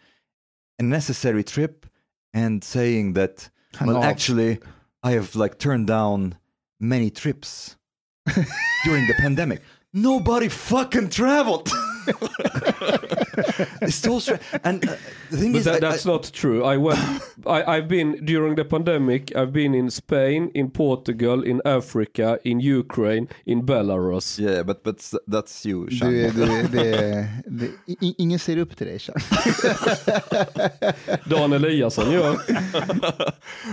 A 0.80 0.84
necessary 0.84 1.44
trip 1.44 1.86
and 2.34 2.64
saying 2.64 3.14
that, 3.14 3.50
well, 3.80 3.98
av- 3.98 4.04
actually, 4.04 4.60
I 5.04 5.12
have 5.12 5.36
like 5.36 5.60
turned 5.60 5.88
down 5.88 6.36
many 6.80 7.10
trips 7.12 7.78
during 8.84 9.08
the 9.08 9.14
pandemic. 9.20 9.62
Nobody 9.94 10.48
fucking 10.48 11.10
traveled. 11.10 11.70
it's 13.82 13.96
so 13.96 14.20
strange. 14.20 14.42
And 14.64 14.88
uh, 14.88 14.96
the 15.30 15.38
thing 15.38 15.52
But 15.54 15.60
is, 15.60 15.66
that, 15.66 15.76
I- 15.76 15.80
that's 15.80 16.06
I- 16.06 16.10
not 16.12 16.32
true. 16.34 16.64
I 16.64 16.78
went. 16.78 17.00
I, 17.46 17.64
I've 17.64 17.88
been 17.88 18.26
during 18.26 18.56
the 18.56 18.66
pandemic. 18.66 19.36
I've 19.36 19.52
been 19.52 19.74
in 19.76 19.90
Spain, 19.92 20.52
in 20.54 20.70
Portugal, 20.72 21.44
in 21.44 21.62
Africa, 21.66 22.40
in 22.44 22.60
Ukraine, 22.60 23.28
in 23.46 23.64
Belarus. 23.66 24.40
yeah, 24.40 24.64
but 24.64 24.84
but 24.84 25.12
that's 25.28 25.66
you, 25.66 25.90
Sean. 25.90 26.12
du, 26.12 26.32
det, 26.72 27.28
det, 27.48 27.72
ingen 28.18 28.40
ser 28.40 28.58
upp 28.58 28.78
till 28.78 28.88
dig, 28.88 29.02
Sean. 29.02 29.16
Dan 31.26 31.54
Eliasson 31.54 32.12
gör. 32.12 32.38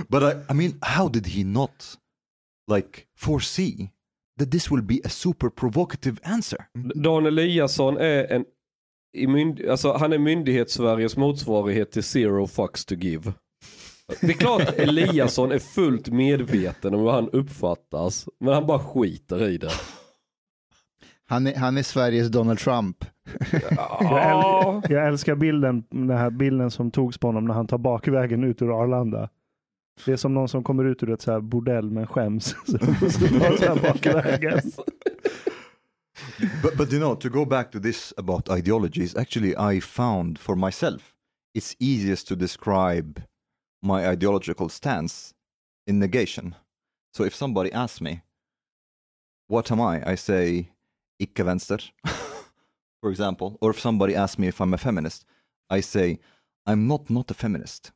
But 0.09 0.23
I, 0.23 0.33
I 0.51 0.55
mean, 0.55 0.79
how 0.83 1.09
did 1.09 1.27
he 1.27 1.45
not 1.45 1.97
like 2.69 3.07
foresee 3.17 3.91
that 4.39 4.51
this 4.51 4.71
will 4.71 4.83
be 4.83 5.01
a 5.05 5.09
super 5.09 5.49
provocative 5.49 6.17
answer? 6.23 6.59
Dan 6.95 7.27
Eliasson 7.27 7.97
är 7.97 8.33
en 8.33 8.45
i 9.17 9.27
mynd, 9.27 9.69
alltså 9.69 9.93
han 9.93 10.13
är 10.13 10.19
myndighets-Sveriges 10.19 11.17
motsvarighet 11.17 11.93
till 11.93 12.03
zero 12.03 12.47
fucks 12.47 12.85
to 12.85 12.95
give. 12.95 13.33
Det 14.21 14.27
är 14.27 14.33
klart 14.33 14.79
Eliasson 14.79 15.53
är 15.53 15.59
fullt 15.59 16.09
medveten 16.09 16.95
om 16.95 17.01
hur 17.01 17.11
han 17.11 17.31
uppfattas, 17.31 18.29
men 18.41 18.55
han 18.55 18.67
bara 18.67 18.79
skiter 18.79 19.49
i 19.49 19.59
det. 19.59 19.71
Han 21.29 21.47
är, 21.47 21.55
han 21.57 21.79
är 21.79 21.83
Sveriges 21.83 22.29
Donald 22.29 22.59
Trump. 22.59 23.05
Jag, 23.51 24.13
äl 24.13 24.83
jag 24.89 25.09
älskar 25.09 25.35
bilden, 25.35 25.85
den 25.91 26.11
här 26.11 26.31
bilden 26.31 26.71
som 26.71 26.91
togs 26.91 27.19
på 27.19 27.29
honom 27.29 27.45
när 27.45 27.55
han 27.55 27.67
tar 27.67 27.79
bakvägen 27.79 28.45
ut 28.45 28.63
ur 28.63 28.83
Arlanda. 28.83 29.29
Det 30.05 30.13
är 30.13 30.17
som 30.17 30.35
någon 30.35 30.49
som 30.49 30.65
kommer 30.65 30.85
ut 30.85 31.03
ur 31.03 31.11
ett 31.11 31.23
så 31.23 31.33
här 31.33 31.41
bordell 31.41 31.91
men 31.91 32.07
skäms. 32.07 32.45
Så. 34.75 34.85
But 36.63 36.77
but 36.77 36.93
you 36.93 36.99
know, 36.99 37.15
to 37.15 37.29
go 37.29 37.45
back 37.45 37.71
to 37.73 37.81
this 37.81 38.15
about 38.17 38.49
ideologies, 38.49 39.17
actually, 39.17 39.55
I 39.57 39.81
found 39.81 40.39
for 40.39 40.57
myself 40.57 41.15
it's 41.55 41.77
easiest 41.79 42.29
to 42.29 42.37
describe 42.37 43.23
my 43.83 44.09
ideological 44.09 44.69
stance 44.69 45.35
in 45.87 45.99
negation. 45.99 46.55
So 47.13 47.25
if 47.25 47.35
somebody 47.35 47.73
asks 47.73 48.01
me, 48.01 48.23
"What 49.49 49.71
am 49.73 49.81
I?" 49.81 50.13
I 50.13 50.17
say, 50.17 50.73
"Icke 51.19 51.45
vänster," 51.45 51.93
for 53.01 53.11
example. 53.11 53.57
Or 53.61 53.71
if 53.71 53.81
somebody 53.81 54.15
asks 54.15 54.39
me 54.39 54.49
if 54.49 54.61
I'm 54.61 54.75
a 54.75 54.79
feminist, 54.79 55.27
I 55.71 55.83
say, 55.83 56.19
"I'm 56.67 56.87
not 56.87 57.11
not 57.11 57.31
a 57.31 57.35
feminist." 57.35 57.93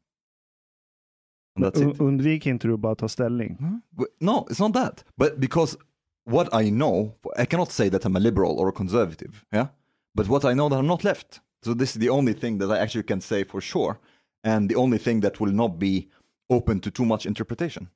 And 1.57 1.65
that's 1.65 1.81
it. 1.81 2.01
Un- 2.01 2.07
Undvik 2.07 2.47
inte 2.47 2.69
du 2.69 2.77
bara 2.77 2.95
ta 2.95 3.09
ställning. 3.09 3.57
Huh? 3.61 3.79
But 3.91 4.09
No, 4.21 4.47
it's 4.51 4.61
not 4.61 4.73
that. 4.75 5.05
But 5.17 5.41
because 5.41 5.77
what 6.25 6.49
I 6.55 6.71
know, 6.71 7.15
I 7.39 7.45
cannot 7.47 7.73
say 7.73 7.89
that 7.91 8.05
I'm 8.05 8.17
a 8.17 8.21
liberal 8.21 8.59
or 8.59 8.69
a 8.69 8.73
conservative. 8.73 9.45
Yeah. 9.53 9.67
But 10.15 10.29
what 10.29 10.45
I 10.45 10.55
know 10.55 10.69
that 10.69 10.79
I'm 10.79 10.87
not 10.87 11.05
left. 11.05 11.41
So 11.65 11.75
this 11.75 11.91
is 11.91 12.01
the 12.01 12.09
only 12.11 12.35
thing 12.35 12.59
that 12.59 12.71
I 12.71 12.79
actually 12.79 13.05
can 13.05 13.21
say 13.21 13.45
for 13.45 13.61
sure, 13.61 13.99
and 14.45 14.69
the 14.69 14.77
only 14.77 14.99
thing 14.99 15.21
that 15.23 15.41
will 15.41 15.53
not 15.55 15.79
be 15.79 16.09
open 16.51 16.81
to 16.81 16.91
too 16.91 17.05
much 17.05 17.27
interpretation. 17.27 17.89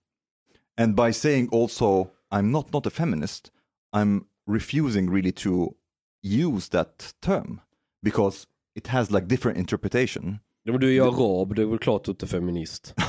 And 0.78 0.95
by 0.95 1.12
saying 1.12 1.49
also 1.53 2.11
I'm 2.31 2.51
not 2.53 2.73
not 2.73 2.87
a 2.87 2.91
feminist, 2.91 3.51
I'm 3.93 4.27
refusing 4.47 5.11
really 5.11 5.33
to 5.33 5.74
use 6.23 6.69
that 6.69 7.15
term 7.20 7.61
because 8.03 8.47
it 8.74 8.87
has 8.89 9.11
like 9.11 9.27
different 9.27 9.59
interpretation. 9.59 10.39
Ja, 10.65 10.73
men 10.73 10.81
du 10.81 10.87
är 10.89 10.93
ju 10.93 11.03
arab, 11.03 11.55
det 11.55 11.62
är 11.62 11.66
väl 11.66 11.78
klart 11.78 12.01
att 12.01 12.05
du 12.05 12.11
inte 12.11 12.27
är 12.27 12.28
feminist. 12.28 12.95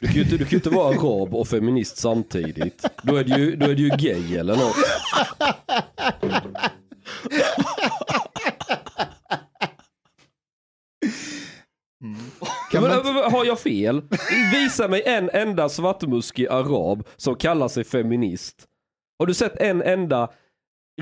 Du 0.00 0.06
kan 0.06 0.14
ju 0.14 0.22
inte, 0.22 0.36
du 0.36 0.44
kan 0.44 0.56
inte 0.56 0.70
vara 0.70 0.94
arab 0.94 1.34
och 1.34 1.48
feminist 1.48 1.96
samtidigt. 1.96 2.84
Då 3.02 3.16
är 3.16 3.24
du 3.24 3.36
ju, 3.36 3.56
då 3.56 3.66
är 3.66 3.74
du 3.74 3.82
ju 3.82 3.96
gay 3.96 4.36
eller 4.36 4.56
något. 4.56 4.76
Men, 12.72 12.82
men, 12.82 13.32
har 13.32 13.44
jag 13.44 13.60
fel? 13.60 14.02
Visa 14.52 14.88
mig 14.88 15.02
en 15.06 15.30
enda 15.30 15.68
svartmuskig 15.68 16.46
arab 16.46 17.08
som 17.16 17.36
kallar 17.36 17.68
sig 17.68 17.84
feminist. 17.84 18.64
Har 19.18 19.26
du 19.26 19.34
sett 19.34 19.56
en 19.56 19.82
enda 19.82 20.30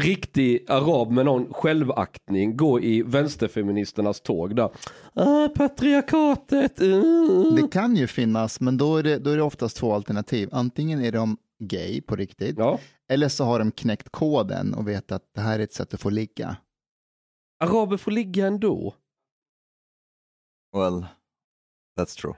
riktig 0.01 0.65
arab 0.71 1.11
med 1.11 1.25
någon 1.25 1.53
självaktning 1.53 2.57
gå 2.57 2.81
i 2.81 3.03
vänsterfeministernas 3.03 4.21
tåg 4.21 4.57
där? 4.57 4.71
Ah, 5.15 5.49
patriarkatet. 5.49 6.83
Uh. 6.83 7.55
det 7.55 7.69
kan 7.69 7.97
ju 7.97 8.07
finnas, 8.07 8.61
men 8.61 8.77
då 8.77 8.97
är, 8.97 9.03
det, 9.03 9.19
då 9.19 9.31
är 9.31 9.37
det 9.37 9.43
oftast 9.43 9.77
två 9.77 9.93
alternativ. 9.95 10.49
Antingen 10.53 11.05
är 11.05 11.13
de 11.13 11.37
gay 11.59 12.01
på 12.03 12.17
riktigt, 12.17 12.59
Ja. 12.59 12.79
eller 13.09 13.29
så 13.29 13.45
har 13.45 13.59
de 13.59 13.71
knäckt 13.73 14.09
koden 14.09 14.75
och 14.75 14.89
vet 14.89 15.13
att 15.13 15.23
det 15.35 15.41
här 15.41 15.59
är 15.59 15.63
ett 15.65 15.73
sätt 15.75 15.95
att 15.95 16.01
få 16.01 16.11
ligga. 16.11 16.57
Araber 17.65 17.97
får 17.97 18.11
ligga 18.11 18.47
ändå. 18.47 18.95
Well, 20.77 21.07
that's 21.99 22.21
true. 22.21 22.35